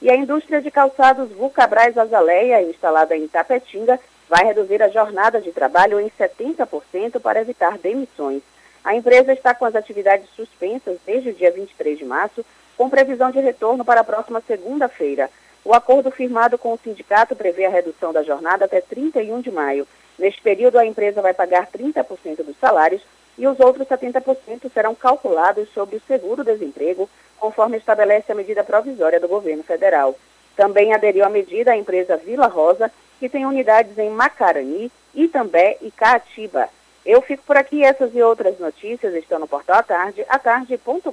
E 0.00 0.10
a 0.10 0.16
indústria 0.16 0.60
de 0.60 0.70
calçados 0.70 1.30
Vulcabras 1.30 1.96
Azaleia, 1.96 2.62
instalada 2.62 3.16
em 3.16 3.28
Tapetinga, 3.28 3.98
vai 4.28 4.44
reduzir 4.44 4.82
a 4.82 4.88
jornada 4.88 5.40
de 5.40 5.52
trabalho 5.52 6.00
em 6.00 6.10
70% 6.10 7.20
para 7.20 7.40
evitar 7.40 7.78
demissões. 7.78 8.42
A 8.84 8.94
empresa 8.94 9.32
está 9.32 9.54
com 9.54 9.64
as 9.64 9.74
atividades 9.74 10.28
suspensas 10.36 10.98
desde 11.06 11.30
o 11.30 11.34
dia 11.34 11.50
23 11.50 11.98
de 11.98 12.04
março, 12.04 12.44
com 12.76 12.90
previsão 12.90 13.30
de 13.30 13.40
retorno 13.40 13.82
para 13.82 14.00
a 14.00 14.04
próxima 14.04 14.42
segunda-feira. 14.46 15.30
O 15.64 15.72
acordo 15.72 16.10
firmado 16.10 16.58
com 16.58 16.74
o 16.74 16.78
sindicato 16.78 17.34
prevê 17.34 17.64
a 17.64 17.70
redução 17.70 18.12
da 18.12 18.22
jornada 18.22 18.66
até 18.66 18.82
31 18.82 19.40
de 19.40 19.50
maio. 19.50 19.88
Neste 20.18 20.42
período, 20.42 20.78
a 20.78 20.84
empresa 20.84 21.22
vai 21.22 21.32
pagar 21.32 21.66
30% 21.68 22.44
dos 22.44 22.58
salários 22.58 23.00
e 23.38 23.46
os 23.46 23.58
outros 23.58 23.88
70% 23.88 24.70
serão 24.72 24.94
calculados 24.94 25.66
sobre 25.72 25.96
o 25.96 26.02
seguro-desemprego, 26.06 27.08
conforme 27.38 27.78
estabelece 27.78 28.30
a 28.30 28.34
medida 28.34 28.62
provisória 28.62 29.18
do 29.18 29.26
governo 29.26 29.62
federal. 29.62 30.14
Também 30.54 30.92
aderiu 30.92 31.24
à 31.24 31.30
medida 31.30 31.72
a 31.72 31.76
empresa 31.76 32.18
Vila 32.18 32.48
Rosa, 32.48 32.92
que 33.18 33.30
tem 33.30 33.46
unidades 33.46 33.96
em 33.96 34.10
Macarani, 34.10 34.92
Itambé 35.14 35.78
e 35.80 35.90
Caatiba. 35.90 36.68
Eu 37.04 37.20
fico 37.20 37.42
por 37.46 37.56
aqui, 37.56 37.84
essas 37.84 38.14
e 38.14 38.22
outras 38.22 38.58
notícias 38.58 39.14
estão 39.14 39.38
no 39.38 39.46
portal 39.46 39.76
Atarde, 39.76 40.24
atarde.com.br. 40.28 41.10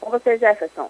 Com 0.00 0.10
você, 0.10 0.38
Jefferson. 0.38 0.88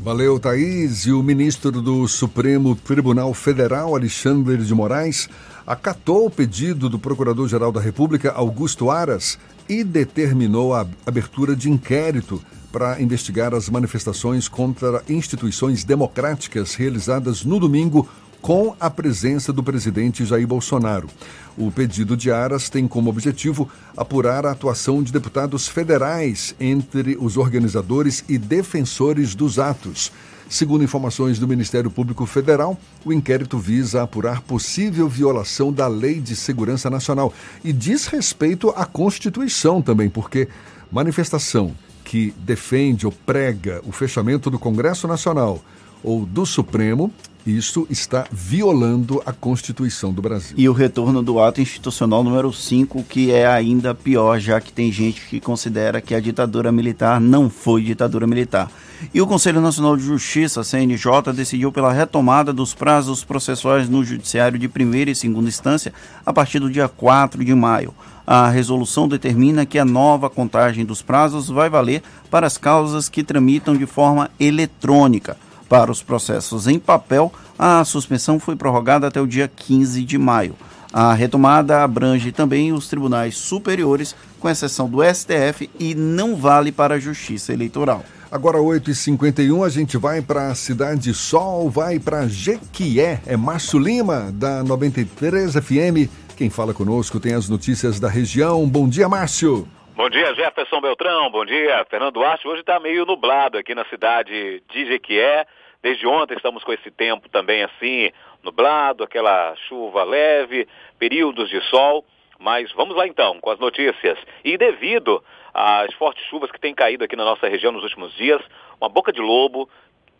Valeu, 0.00 0.38
Thaís. 0.38 1.06
E 1.06 1.12
o 1.12 1.22
ministro 1.22 1.82
do 1.82 2.06
Supremo 2.06 2.76
Tribunal 2.76 3.32
Federal, 3.34 3.94
Alexandre 3.94 4.58
de 4.58 4.74
Moraes, 4.74 5.28
acatou 5.66 6.26
o 6.26 6.30
pedido 6.30 6.88
do 6.88 6.98
Procurador-Geral 6.98 7.72
da 7.72 7.80
República, 7.80 8.32
Augusto 8.32 8.90
Aras, 8.90 9.38
e 9.68 9.82
determinou 9.82 10.74
a 10.74 10.86
abertura 11.06 11.56
de 11.56 11.70
inquérito 11.70 12.42
para 12.70 13.00
investigar 13.00 13.54
as 13.54 13.68
manifestações 13.68 14.46
contra 14.46 15.02
instituições 15.08 15.84
democráticas 15.84 16.74
realizadas 16.74 17.44
no 17.44 17.58
domingo 17.58 18.08
com 18.40 18.74
a 18.78 18.88
presença 18.88 19.52
do 19.52 19.62
presidente 19.62 20.24
Jair 20.24 20.46
Bolsonaro. 20.46 21.08
O 21.56 21.70
pedido 21.70 22.16
de 22.16 22.30
Aras 22.30 22.68
tem 22.68 22.86
como 22.86 23.10
objetivo 23.10 23.68
apurar 23.96 24.46
a 24.46 24.52
atuação 24.52 25.02
de 25.02 25.12
deputados 25.12 25.66
federais 25.66 26.54
entre 26.60 27.16
os 27.20 27.36
organizadores 27.36 28.24
e 28.28 28.38
defensores 28.38 29.34
dos 29.34 29.58
atos. 29.58 30.12
Segundo 30.48 30.82
informações 30.82 31.38
do 31.38 31.46
Ministério 31.46 31.90
Público 31.90 32.24
Federal, 32.24 32.78
o 33.04 33.12
inquérito 33.12 33.58
visa 33.58 34.02
apurar 34.02 34.40
possível 34.40 35.06
violação 35.06 35.70
da 35.70 35.86
Lei 35.86 36.20
de 36.20 36.34
Segurança 36.34 36.88
Nacional 36.88 37.34
e 37.62 37.70
diz 37.70 38.06
respeito 38.06 38.70
à 38.70 38.86
Constituição 38.86 39.82
também, 39.82 40.08
porque 40.08 40.48
manifestação 40.90 41.74
que 42.02 42.32
defende 42.38 43.04
ou 43.04 43.12
prega 43.12 43.82
o 43.84 43.92
fechamento 43.92 44.48
do 44.48 44.58
Congresso 44.58 45.06
Nacional 45.06 45.62
ou 46.02 46.24
do 46.24 46.46
Supremo, 46.46 47.12
isso 47.48 47.86
está 47.88 48.26
violando 48.30 49.22
a 49.24 49.32
Constituição 49.32 50.12
do 50.12 50.20
Brasil. 50.20 50.54
E 50.56 50.68
o 50.68 50.72
retorno 50.72 51.22
do 51.22 51.40
ato 51.40 51.60
institucional 51.60 52.22
número 52.22 52.52
5, 52.52 53.02
que 53.04 53.32
é 53.32 53.46
ainda 53.46 53.94
pior, 53.94 54.38
já 54.38 54.60
que 54.60 54.72
tem 54.72 54.92
gente 54.92 55.22
que 55.22 55.40
considera 55.40 56.00
que 56.00 56.14
a 56.14 56.20
ditadura 56.20 56.70
militar 56.70 57.20
não 57.20 57.48
foi 57.48 57.82
ditadura 57.82 58.26
militar. 58.26 58.70
E 59.14 59.22
o 59.22 59.26
Conselho 59.26 59.60
Nacional 59.60 59.96
de 59.96 60.02
Justiça, 60.02 60.64
CNJ, 60.64 61.32
decidiu 61.34 61.70
pela 61.70 61.92
retomada 61.92 62.52
dos 62.52 62.74
prazos 62.74 63.22
processuais 63.24 63.88
no 63.88 64.04
Judiciário 64.04 64.58
de 64.58 64.68
primeira 64.68 65.10
e 65.10 65.14
segunda 65.14 65.48
instância 65.48 65.92
a 66.26 66.32
partir 66.32 66.58
do 66.58 66.70
dia 66.70 66.88
4 66.88 67.44
de 67.44 67.54
maio. 67.54 67.94
A 68.26 68.50
resolução 68.50 69.08
determina 69.08 69.64
que 69.64 69.78
a 69.78 69.84
nova 69.84 70.28
contagem 70.28 70.84
dos 70.84 71.00
prazos 71.00 71.48
vai 71.48 71.70
valer 71.70 72.02
para 72.30 72.46
as 72.46 72.58
causas 72.58 73.08
que 73.08 73.22
tramitam 73.22 73.74
de 73.74 73.86
forma 73.86 74.30
eletrônica. 74.38 75.36
Para 75.68 75.90
os 75.90 76.02
processos 76.02 76.66
em 76.66 76.78
papel, 76.78 77.32
a 77.58 77.84
suspensão 77.84 78.40
foi 78.40 78.56
prorrogada 78.56 79.06
até 79.06 79.20
o 79.20 79.26
dia 79.26 79.50
15 79.54 80.02
de 80.04 80.16
maio. 80.16 80.56
A 80.92 81.12
retomada 81.12 81.82
abrange 81.82 82.32
também 82.32 82.72
os 82.72 82.88
tribunais 82.88 83.36
superiores, 83.36 84.16
com 84.40 84.48
exceção 84.48 84.88
do 84.88 85.02
STF, 85.02 85.68
e 85.78 85.94
não 85.94 86.34
vale 86.34 86.72
para 86.72 86.94
a 86.94 86.98
Justiça 86.98 87.52
Eleitoral. 87.52 88.02
Agora, 88.30 88.58
8h51, 88.58 89.64
a 89.64 89.68
gente 89.68 89.96
vai 89.96 90.22
para 90.22 90.48
a 90.48 90.54
Cidade 90.54 91.12
Sol, 91.12 91.68
vai 91.68 91.98
para 91.98 92.28
Jequié. 92.28 93.20
É 93.26 93.36
Márcio 93.36 93.78
Lima, 93.78 94.30
da 94.32 94.62
93 94.62 95.54
FM. 95.54 96.10
Quem 96.36 96.48
fala 96.48 96.72
conosco 96.72 97.18
tem 97.18 97.34
as 97.34 97.48
notícias 97.48 97.98
da 97.98 98.08
região. 98.08 98.66
Bom 98.68 98.88
dia, 98.88 99.08
Márcio. 99.08 99.66
Bom 99.96 100.08
dia, 100.08 100.34
Jefferson 100.34 100.80
Beltrão. 100.80 101.30
Bom 101.30 101.44
dia, 101.44 101.84
Fernando 101.90 102.14
Duarte. 102.14 102.46
Hoje 102.46 102.60
está 102.60 102.78
meio 102.78 103.04
nublado 103.04 103.58
aqui 103.58 103.74
na 103.74 103.84
cidade 103.86 104.62
de 104.70 104.86
Jequié. 104.86 105.46
Desde 105.82 106.06
ontem 106.06 106.34
estamos 106.34 106.64
com 106.64 106.72
esse 106.72 106.90
tempo 106.90 107.28
também 107.28 107.62
assim, 107.62 108.10
nublado, 108.42 109.04
aquela 109.04 109.54
chuva 109.68 110.02
leve, 110.02 110.66
períodos 110.98 111.48
de 111.48 111.60
sol. 111.62 112.04
Mas 112.38 112.70
vamos 112.72 112.96
lá 112.96 113.06
então 113.06 113.40
com 113.40 113.50
as 113.50 113.58
notícias. 113.58 114.18
E 114.44 114.56
devido 114.56 115.22
às 115.52 115.92
fortes 115.94 116.24
chuvas 116.26 116.50
que 116.50 116.60
têm 116.60 116.74
caído 116.74 117.04
aqui 117.04 117.16
na 117.16 117.24
nossa 117.24 117.48
região 117.48 117.72
nos 117.72 117.82
últimos 117.82 118.12
dias, 118.14 118.40
uma 118.80 118.88
boca 118.88 119.12
de 119.12 119.20
lobo 119.20 119.68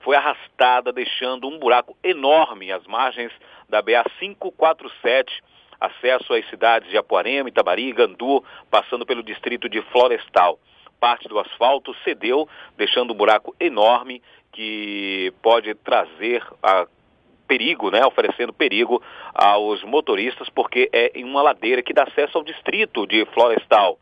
foi 0.01 0.17
arrastada, 0.17 0.93
deixando 0.93 1.49
um 1.49 1.59
buraco 1.59 1.97
enorme 2.03 2.73
às 2.73 2.87
margens 2.87 3.33
da 3.69 3.83
BA 3.83 4.05
547, 4.19 5.43
acesso 5.81 6.33
às 6.35 6.49
cidades 6.49 6.89
de 6.89 6.97
Apuarema, 6.97 7.49
Itabari, 7.49 7.93
Gandu, 7.93 8.45
passando 8.71 9.05
pelo 9.05 9.23
distrito 9.23 9.69
de 9.69 9.83
Florestal. 9.83 10.59
Parte 10.99 11.29
do 11.29 11.39
asfalto 11.39 11.95
cedeu, 12.03 12.49
deixando 12.77 13.13
um 13.13 13.17
buraco 13.17 13.55
enorme 13.61 14.23
que 14.59 15.33
pode 15.41 15.73
trazer 15.77 16.45
a 16.61 16.85
perigo, 17.47 17.93
né, 17.93 18.05
oferecendo 18.05 18.53
perigo 18.53 19.01
aos 19.33 19.85
motoristas, 19.85 20.49
porque 20.49 20.91
é 20.93 21.13
em 21.15 21.23
uma 21.23 21.41
ladeira 21.41 21.81
que 21.81 21.95
dá 21.95 22.03
acesso 22.03 22.37
ao 22.37 22.43
distrito 22.43 23.07
de 23.07 23.25
Florestal. 23.27 24.01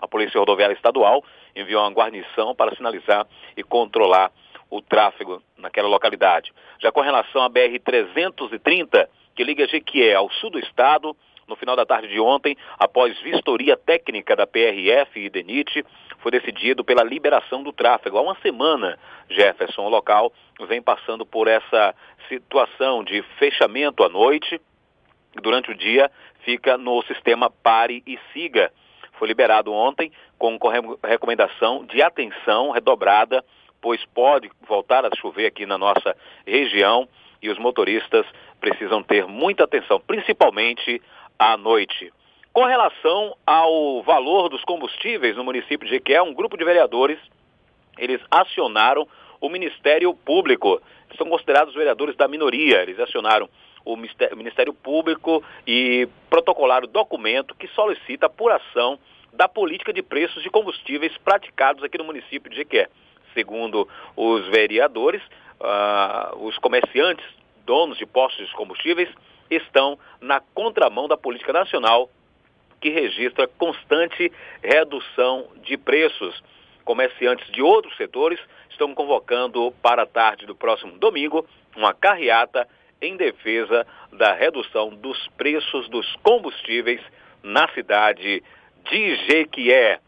A 0.00 0.06
Polícia 0.06 0.38
Rodoviária 0.38 0.74
Estadual 0.74 1.24
enviou 1.56 1.82
uma 1.82 1.90
guarnição 1.90 2.54
para 2.54 2.72
sinalizar 2.76 3.26
e 3.56 3.64
controlar 3.64 4.30
o 4.70 4.80
tráfego 4.80 5.42
naquela 5.58 5.88
localidade. 5.88 6.52
Já 6.78 6.92
com 6.92 7.00
relação 7.00 7.42
à 7.42 7.50
BR-330, 7.50 9.08
que 9.34 9.42
liga 9.42 9.66
Jequié 9.66 10.14
ao 10.14 10.30
sul 10.30 10.50
do 10.50 10.60
estado, 10.60 11.16
no 11.50 11.56
final 11.56 11.74
da 11.74 11.84
tarde 11.84 12.08
de 12.08 12.20
ontem, 12.20 12.56
após 12.78 13.18
vistoria 13.20 13.76
técnica 13.76 14.36
da 14.36 14.46
PRF 14.46 15.18
e 15.18 15.28
DENIT, 15.28 15.84
foi 16.20 16.30
decidido 16.30 16.84
pela 16.84 17.02
liberação 17.02 17.62
do 17.62 17.72
tráfego. 17.72 18.16
Há 18.16 18.22
uma 18.22 18.36
semana, 18.36 18.98
Jefferson, 19.28 19.82
o 19.82 19.88
local 19.88 20.32
vem 20.66 20.80
passando 20.80 21.26
por 21.26 21.48
essa 21.48 21.94
situação 22.28 23.02
de 23.02 23.20
fechamento 23.38 24.04
à 24.04 24.08
noite. 24.08 24.60
Durante 25.42 25.70
o 25.72 25.74
dia, 25.74 26.10
fica 26.44 26.78
no 26.78 27.02
sistema 27.02 27.50
pare 27.50 28.02
e 28.06 28.18
siga. 28.32 28.72
Foi 29.14 29.26
liberado 29.26 29.72
ontem 29.72 30.12
com 30.38 30.56
recomendação 31.02 31.84
de 31.84 32.00
atenção 32.00 32.70
redobrada, 32.70 33.44
pois 33.82 34.04
pode 34.14 34.50
voltar 34.66 35.04
a 35.04 35.10
chover 35.16 35.46
aqui 35.46 35.66
na 35.66 35.76
nossa 35.76 36.16
região 36.46 37.08
e 37.42 37.48
os 37.48 37.58
motoristas 37.58 38.26
precisam 38.60 39.02
ter 39.02 39.26
muita 39.26 39.64
atenção, 39.64 40.00
principalmente 40.00 41.00
à 41.40 41.56
noite. 41.56 42.12
Com 42.52 42.64
relação 42.64 43.34
ao 43.46 44.02
valor 44.02 44.50
dos 44.50 44.62
combustíveis 44.62 45.36
no 45.36 45.42
município 45.42 45.88
de 45.88 45.94
Jequié, 45.94 46.20
um 46.20 46.34
grupo 46.34 46.58
de 46.58 46.64
vereadores, 46.64 47.18
eles 47.96 48.20
acionaram 48.30 49.08
o 49.40 49.48
Ministério 49.48 50.12
Público. 50.12 50.82
São 51.16 51.26
considerados 51.28 51.74
vereadores 51.74 52.14
da 52.14 52.28
minoria. 52.28 52.82
Eles 52.82 53.00
acionaram 53.00 53.48
o 53.86 53.96
Ministério 53.96 54.74
Público 54.74 55.42
e 55.66 56.06
protocolaram 56.28 56.86
documento 56.86 57.54
que 57.54 57.68
solicita 57.68 58.26
apuração 58.26 58.98
da 59.32 59.48
política 59.48 59.94
de 59.94 60.02
preços 60.02 60.42
de 60.42 60.50
combustíveis 60.50 61.16
praticados 61.24 61.82
aqui 61.82 61.96
no 61.96 62.04
município 62.04 62.50
de 62.50 62.56
Jequié. 62.56 62.90
Segundo 63.32 63.88
os 64.14 64.46
vereadores, 64.48 65.22
uh, 65.60 66.36
os 66.44 66.58
comerciantes, 66.58 67.24
donos 67.64 67.96
de 67.96 68.04
postos 68.04 68.46
de 68.46 68.54
combustíveis, 68.54 69.08
estão 69.50 69.98
na 70.20 70.40
contramão 70.40 71.08
da 71.08 71.16
política 71.16 71.52
nacional 71.52 72.08
que 72.80 72.88
registra 72.88 73.46
constante 73.46 74.32
redução 74.62 75.48
de 75.62 75.76
preços. 75.76 76.42
Comerciantes 76.84 77.50
de 77.52 77.62
outros 77.62 77.96
setores 77.96 78.40
estão 78.70 78.94
convocando 78.94 79.72
para 79.82 80.02
a 80.02 80.06
tarde 80.06 80.46
do 80.46 80.54
próximo 80.54 80.98
domingo 80.98 81.46
uma 81.76 81.92
carreata 81.92 82.66
em 83.00 83.16
defesa 83.16 83.86
da 84.12 84.32
redução 84.32 84.90
dos 84.90 85.28
preços 85.36 85.88
dos 85.88 86.16
combustíveis 86.16 87.00
na 87.42 87.68
cidade 87.68 88.42
de 88.90 89.16
Jequié. 89.26 90.00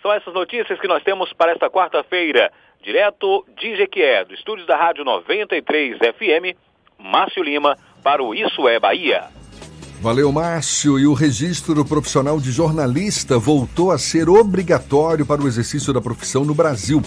São 0.00 0.12
essas 0.12 0.32
notícias 0.32 0.80
que 0.80 0.88
nós 0.88 1.02
temos 1.02 1.32
para 1.32 1.52
esta 1.52 1.68
quarta-feira, 1.68 2.52
direto 2.80 3.44
de 3.56 3.76
Jequié, 3.76 4.24
do 4.24 4.34
estúdio 4.34 4.66
da 4.66 4.76
Rádio 4.76 5.04
93 5.04 5.98
FM, 5.98 6.56
Márcio 6.98 7.42
Lima, 7.42 7.76
para 8.02 8.22
o 8.22 8.34
Isso 8.34 8.68
é 8.68 8.78
Bahia. 8.80 9.24
Valeu, 10.00 10.32
Márcio. 10.32 10.98
E 10.98 11.06
o 11.06 11.12
registro 11.12 11.84
profissional 11.84 12.40
de 12.40 12.50
jornalista 12.50 13.38
voltou 13.38 13.90
a 13.90 13.98
ser 13.98 14.30
obrigatório 14.30 15.26
para 15.26 15.42
o 15.42 15.46
exercício 15.46 15.92
da 15.92 16.00
profissão 16.00 16.42
no 16.42 16.54
Brasil. 16.54 17.02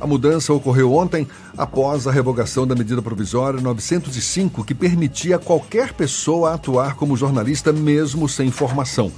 A 0.00 0.06
mudança 0.06 0.52
ocorreu 0.52 0.92
ontem 0.92 1.26
após 1.56 2.06
a 2.06 2.12
revogação 2.12 2.66
da 2.66 2.74
medida 2.74 3.02
provisória 3.02 3.60
905, 3.60 4.62
que 4.62 4.74
permitia 4.74 5.38
qualquer 5.38 5.92
pessoa 5.92 6.54
atuar 6.54 6.94
como 6.94 7.16
jornalista 7.16 7.72
mesmo 7.72 8.28
sem 8.28 8.50
formação. 8.50 9.10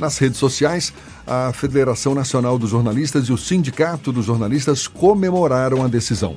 Nas 0.00 0.18
redes 0.18 0.38
sociais, 0.38 0.92
a 1.26 1.52
Federação 1.52 2.14
Nacional 2.14 2.58
dos 2.58 2.70
Jornalistas 2.70 3.28
e 3.28 3.32
o 3.32 3.36
Sindicato 3.36 4.10
dos 4.10 4.24
Jornalistas 4.24 4.88
comemoraram 4.88 5.84
a 5.84 5.88
decisão. 5.88 6.34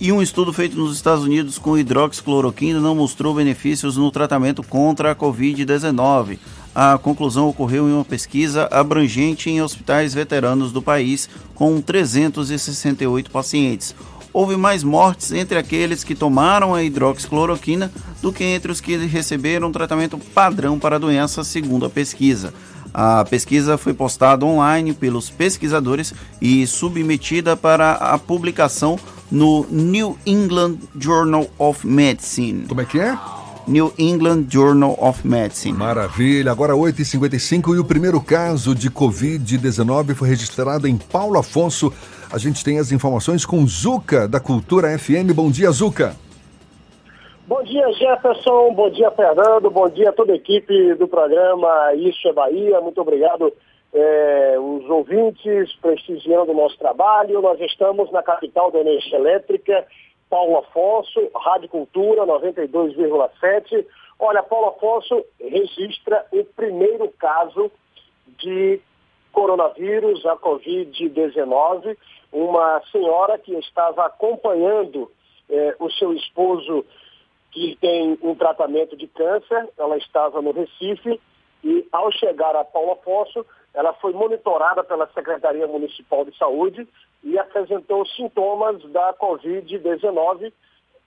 E 0.00 0.10
um 0.10 0.20
estudo 0.20 0.52
feito 0.52 0.76
nos 0.76 0.96
Estados 0.96 1.24
Unidos 1.24 1.56
com 1.56 1.78
hidroxicloroquina 1.78 2.80
não 2.80 2.96
mostrou 2.96 3.34
benefícios 3.34 3.96
no 3.96 4.10
tratamento 4.10 4.62
contra 4.62 5.12
a 5.12 5.14
Covid-19. 5.14 6.38
A 6.74 6.98
conclusão 6.98 7.48
ocorreu 7.48 7.88
em 7.88 7.92
uma 7.92 8.04
pesquisa 8.04 8.68
abrangente 8.72 9.48
em 9.48 9.62
hospitais 9.62 10.12
veteranos 10.12 10.72
do 10.72 10.82
país, 10.82 11.30
com 11.54 11.80
368 11.80 13.30
pacientes. 13.30 13.94
Houve 14.32 14.56
mais 14.56 14.82
mortes 14.82 15.30
entre 15.30 15.56
aqueles 15.56 16.02
que 16.02 16.16
tomaram 16.16 16.74
a 16.74 16.82
hidroxicloroquina 16.82 17.92
do 18.20 18.32
que 18.32 18.42
entre 18.42 18.72
os 18.72 18.80
que 18.80 18.96
receberam 18.96 19.70
tratamento 19.70 20.18
padrão 20.18 20.76
para 20.76 20.96
a 20.96 20.98
doença, 20.98 21.44
segundo 21.44 21.86
a 21.86 21.90
pesquisa. 21.90 22.52
A 22.92 23.24
pesquisa 23.24 23.78
foi 23.78 23.94
postada 23.94 24.44
online 24.44 24.92
pelos 24.92 25.30
pesquisadores 25.30 26.12
e 26.40 26.66
submetida 26.66 27.56
para 27.56 27.92
a 27.92 28.18
publicação 28.18 28.98
no 29.34 29.66
New 29.68 30.16
England 30.24 30.78
Journal 30.96 31.48
of 31.58 31.84
Medicine. 31.84 32.68
Como 32.68 32.80
é 32.80 32.84
que 32.84 33.00
é? 33.00 33.18
New 33.66 33.92
England 33.98 34.46
Journal 34.48 34.96
of 35.00 35.26
Medicine. 35.26 35.76
Maravilha, 35.76 36.52
agora 36.52 36.74
8h55 36.74 37.74
e 37.74 37.78
o 37.80 37.84
primeiro 37.84 38.20
caso 38.20 38.76
de 38.76 38.88
Covid-19 38.88 40.14
foi 40.14 40.28
registrado 40.28 40.86
em 40.86 40.96
Paulo 40.96 41.36
Afonso. 41.36 41.92
A 42.32 42.38
gente 42.38 42.62
tem 42.62 42.78
as 42.78 42.92
informações 42.92 43.44
com 43.44 43.66
Zuca, 43.66 44.28
da 44.28 44.38
Cultura 44.38 44.96
FM. 44.96 45.34
Bom 45.34 45.50
dia, 45.50 45.72
Zuca. 45.72 46.14
Bom 47.48 47.62
dia, 47.64 47.92
Jefferson. 47.92 48.72
Bom 48.72 48.88
dia, 48.90 49.10
Fernando. 49.10 49.68
Bom 49.68 49.88
dia 49.88 50.10
a 50.10 50.12
toda 50.12 50.32
a 50.32 50.36
equipe 50.36 50.94
do 50.94 51.08
programa 51.08 51.92
Isso 51.96 52.28
é 52.28 52.32
Bahia. 52.32 52.80
Muito 52.80 53.00
obrigado, 53.00 53.52
eh, 53.94 54.56
os 54.58 54.90
ouvintes, 54.90 55.72
prestigiando 55.76 56.50
o 56.50 56.56
nosso 56.56 56.76
trabalho. 56.76 57.40
Nós 57.40 57.60
estamos 57.60 58.10
na 58.10 58.22
capital 58.22 58.70
da 58.70 58.80
energia 58.80 59.16
elétrica 59.16 59.86
Paulo 60.28 60.58
Afonso, 60.58 61.30
Rádio 61.36 61.68
Cultura 61.68 62.26
92,7. 62.26 63.86
Olha, 64.18 64.42
Paulo 64.42 64.68
Afonso 64.68 65.24
registra 65.40 66.26
o 66.32 66.44
primeiro 66.44 67.08
caso 67.18 67.70
de 68.38 68.80
coronavírus, 69.30 70.26
a 70.26 70.36
Covid-19. 70.36 71.96
Uma 72.32 72.82
senhora 72.90 73.38
que 73.38 73.54
estava 73.54 74.06
acompanhando 74.06 75.08
eh, 75.48 75.76
o 75.78 75.88
seu 75.92 76.12
esposo 76.12 76.84
que 77.52 77.76
tem 77.80 78.18
um 78.20 78.34
tratamento 78.34 78.96
de 78.96 79.06
câncer, 79.06 79.68
ela 79.78 79.96
estava 79.98 80.42
no 80.42 80.50
Recife 80.50 81.20
e 81.64 81.88
ao 81.90 82.12
chegar 82.12 82.54
a 82.54 82.62
Paulo 82.62 82.92
Afonso, 82.92 83.44
ela 83.72 83.94
foi 83.94 84.12
monitorada 84.12 84.84
pela 84.84 85.10
Secretaria 85.12 85.66
Municipal 85.66 86.24
de 86.24 86.36
Saúde 86.36 86.86
e 87.22 87.38
apresentou 87.38 88.06
sintomas 88.06 88.82
da 88.92 89.14
Covid-19. 89.14 90.52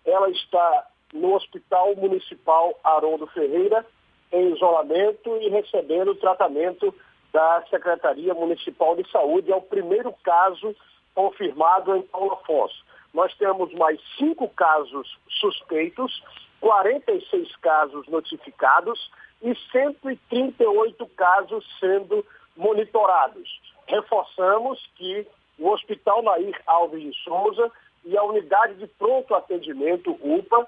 Ela 0.03 0.29
está 0.31 0.88
no 1.13 1.35
Hospital 1.35 1.95
Municipal 1.95 2.77
Haroldo 2.84 3.27
Ferreira, 3.27 3.85
em 4.31 4.51
isolamento 4.51 5.38
e 5.38 5.47
recebendo 5.49 6.15
tratamento 6.15 6.93
da 7.31 7.63
Secretaria 7.69 8.34
Municipal 8.34 8.95
de 8.95 9.09
Saúde. 9.11 9.51
É 9.51 9.55
o 9.55 9.61
primeiro 9.61 10.11
caso 10.23 10.75
confirmado 11.13 11.95
em 11.95 12.01
Paulo 12.01 12.34
Afonso. 12.34 12.84
Nós 13.13 13.34
temos 13.38 13.71
mais 13.73 13.99
cinco 14.17 14.49
casos 14.49 15.17
suspeitos, 15.39 16.21
46 16.59 17.55
casos 17.57 18.07
notificados 18.07 18.99
e 19.41 19.55
138 19.72 21.05
casos 21.15 21.65
sendo 21.80 22.26
monitorados. 22.55 23.61
Reforçamos 23.88 24.84
que 24.95 25.27
o 25.59 25.69
Hospital 25.69 26.22
Nair 26.23 26.59
Alves 26.65 27.01
de 27.01 27.14
Souza 27.23 27.72
e 28.05 28.18
a 28.18 28.23
Unidade 28.23 28.76
de 28.76 28.88
Pronto 28.88 29.34
Atendimento 29.35 30.11
UPA. 30.22 30.68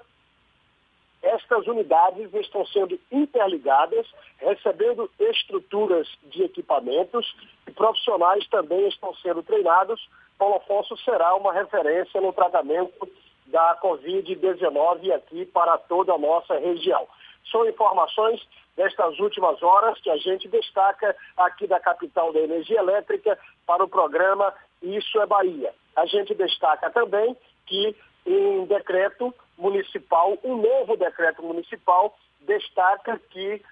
Estas 1.22 1.66
unidades 1.66 2.32
estão 2.32 2.66
sendo 2.66 2.98
interligadas, 3.12 4.06
recebendo 4.38 5.10
estruturas 5.18 6.08
de 6.24 6.44
equipamentos 6.44 7.36
e 7.66 7.70
profissionais 7.72 8.46
também 8.48 8.88
estão 8.88 9.14
sendo 9.16 9.42
treinados. 9.42 10.00
Paulo 10.38 10.56
Afonso 10.56 10.96
será 10.98 11.34
uma 11.34 11.52
referência 11.52 12.20
no 12.20 12.32
tratamento 12.32 13.06
da 13.46 13.78
Covid-19 13.82 15.12
aqui 15.12 15.44
para 15.44 15.76
toda 15.76 16.14
a 16.14 16.18
nossa 16.18 16.58
região. 16.58 17.06
São 17.50 17.68
informações 17.68 18.40
destas 18.76 19.18
últimas 19.18 19.62
horas 19.62 20.00
que 20.00 20.10
a 20.10 20.16
gente 20.16 20.48
destaca 20.48 21.16
aqui 21.36 21.66
da 21.66 21.78
capital 21.78 22.32
da 22.32 22.40
energia 22.40 22.78
elétrica 22.78 23.38
para 23.66 23.84
o 23.84 23.88
programa 23.88 24.54
Isso 24.82 25.20
é 25.20 25.26
Bahia. 25.26 25.72
A 25.96 26.06
gente 26.06 26.34
destaca 26.34 26.90
também 26.90 27.36
que 27.66 27.94
em 28.26 28.64
decreto 28.66 29.34
municipal, 29.58 30.38
um 30.42 30.56
novo 30.56 30.96
decreto 30.96 31.42
municipal 31.42 32.16
destaca 32.40 33.18
que 33.30 33.62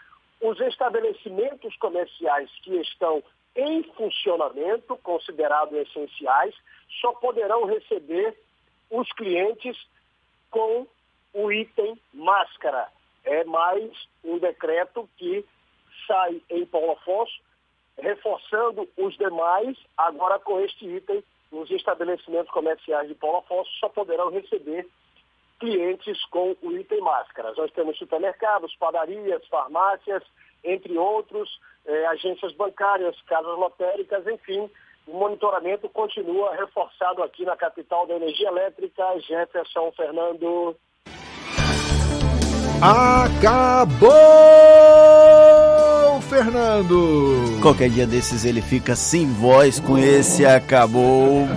os 0.40 0.60
estabelecimentos 0.60 1.74
comerciais 1.76 2.50
que 2.62 2.76
estão 2.76 3.22
em 3.56 3.82
funcionamento, 3.94 4.96
considerados 4.98 5.74
essenciais, 5.74 6.54
só 7.00 7.12
poderão 7.14 7.64
receber 7.64 8.36
os 8.90 9.10
clientes 9.12 9.76
com 10.50 10.86
o 11.34 11.52
item 11.52 11.98
máscara 12.12 12.88
é 13.28 13.44
mais 13.44 13.90
um 14.24 14.38
decreto 14.38 15.09
que 15.16 15.44
sai 16.06 16.40
em 16.50 16.64
Paulo 16.66 16.92
Afonso, 16.92 17.40
reforçando 17.98 18.88
os 18.96 19.16
demais, 19.16 19.76
agora 19.96 20.38
com 20.38 20.60
este 20.60 20.86
item, 20.86 21.22
os 21.52 21.70
estabelecimentos 21.70 22.50
comerciais 22.50 23.09
de 23.09 23.14
Paulo 23.14 23.38
Afonso 23.38 23.70
só 23.78 23.88
poderão 23.88 24.30
receber 24.30 24.88
clientes 25.60 26.24
com 26.26 26.56
o 26.62 26.72
item 26.72 27.00
máscaras. 27.00 27.56
Nós 27.56 27.70
temos 27.72 27.98
supermercados, 27.98 28.74
padarias, 28.76 29.46
farmácias, 29.48 30.22
entre 30.64 30.96
outros, 30.96 31.60
eh, 31.86 32.06
agências 32.06 32.52
bancárias, 32.55 33.20
casas 33.22 33.59
lotéricas, 33.59 34.26
enfim, 34.26 34.70
o 35.06 35.16
monitoramento 35.16 35.88
continua 35.88 36.55
reforçado 36.55 37.22
aqui 37.22 37.44
na 37.44 37.56
capital 37.56 38.06
da 38.06 38.14
energia 38.14 38.48
elétrica, 38.48 39.18
Jefferson 39.20 39.90
Fernando. 39.92 40.76
Acabou, 42.80 44.09
Fernando! 46.28 47.59
Qualquer 47.60 47.90
dia 47.90 48.06
desses 48.06 48.44
ele 48.44 48.62
fica 48.62 48.94
sem 48.94 49.26
voz 49.26 49.80
com 49.80 49.98
esse 49.98 50.46
acabou. 50.46 51.48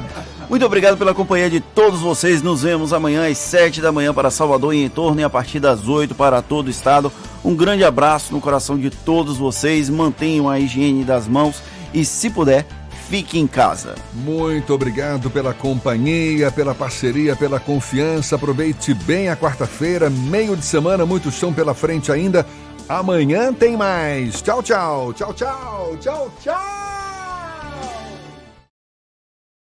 Muito 0.50 0.66
obrigado 0.66 0.98
pela 0.98 1.14
companhia 1.14 1.48
de 1.48 1.60
todos 1.60 2.02
vocês. 2.02 2.42
Nos 2.42 2.64
vemos 2.64 2.92
amanhã 2.92 3.30
às 3.30 3.38
7 3.38 3.82
da 3.82 3.92
manhã 3.92 4.12
para 4.16 4.32
Salvador 4.32 4.74
e 4.74 4.84
em 4.84 4.90
torno 4.90 5.22
e 5.22 5.24
a 5.24 5.30
partir 5.30 5.60
das 5.60 5.88
8 5.88 6.16
para 6.16 6.42
todo 6.42 6.66
o 6.68 6.72
estado. 6.72 7.12
Um 7.46 7.56
grande 7.56 7.84
abraço 7.84 8.34
no 8.34 8.42
coração 8.42 8.76
de 8.76 8.90
todos 8.90 9.38
vocês. 9.38 9.90
Mantenham 9.90 10.50
a 10.50 10.60
higiene 10.60 11.04
das 11.04 11.28
mãos 11.28 11.62
e, 11.94 12.04
se 12.04 12.32
puder, 12.32 12.66
fique 13.12 13.38
em 13.38 13.46
casa. 13.46 13.96
Muito 14.14 14.74
obrigado 14.74 15.30
pela 15.30 15.54
companhia, 15.54 16.50
pela 16.50 16.74
parceria, 16.74 17.36
pela 17.36 17.60
confiança. 17.60 18.38
Aproveite 18.38 18.94
bem 18.94 19.28
a 19.28 19.36
quarta-feira, 19.36 20.10
meio 20.10 20.56
de 20.56 20.64
semana, 20.64 21.06
muito 21.06 21.30
chão 21.30 21.52
pela 21.52 21.74
frente 21.74 22.10
ainda. 22.10 22.48
Amanhã 22.88 23.52
tem 23.52 23.76
mais. 23.76 24.42
Tchau, 24.42 24.64
tchau. 24.64 25.12
Tchau, 25.12 25.34
tchau. 25.34 25.98
Tchau, 26.00 26.32
tchau. 26.42 27.01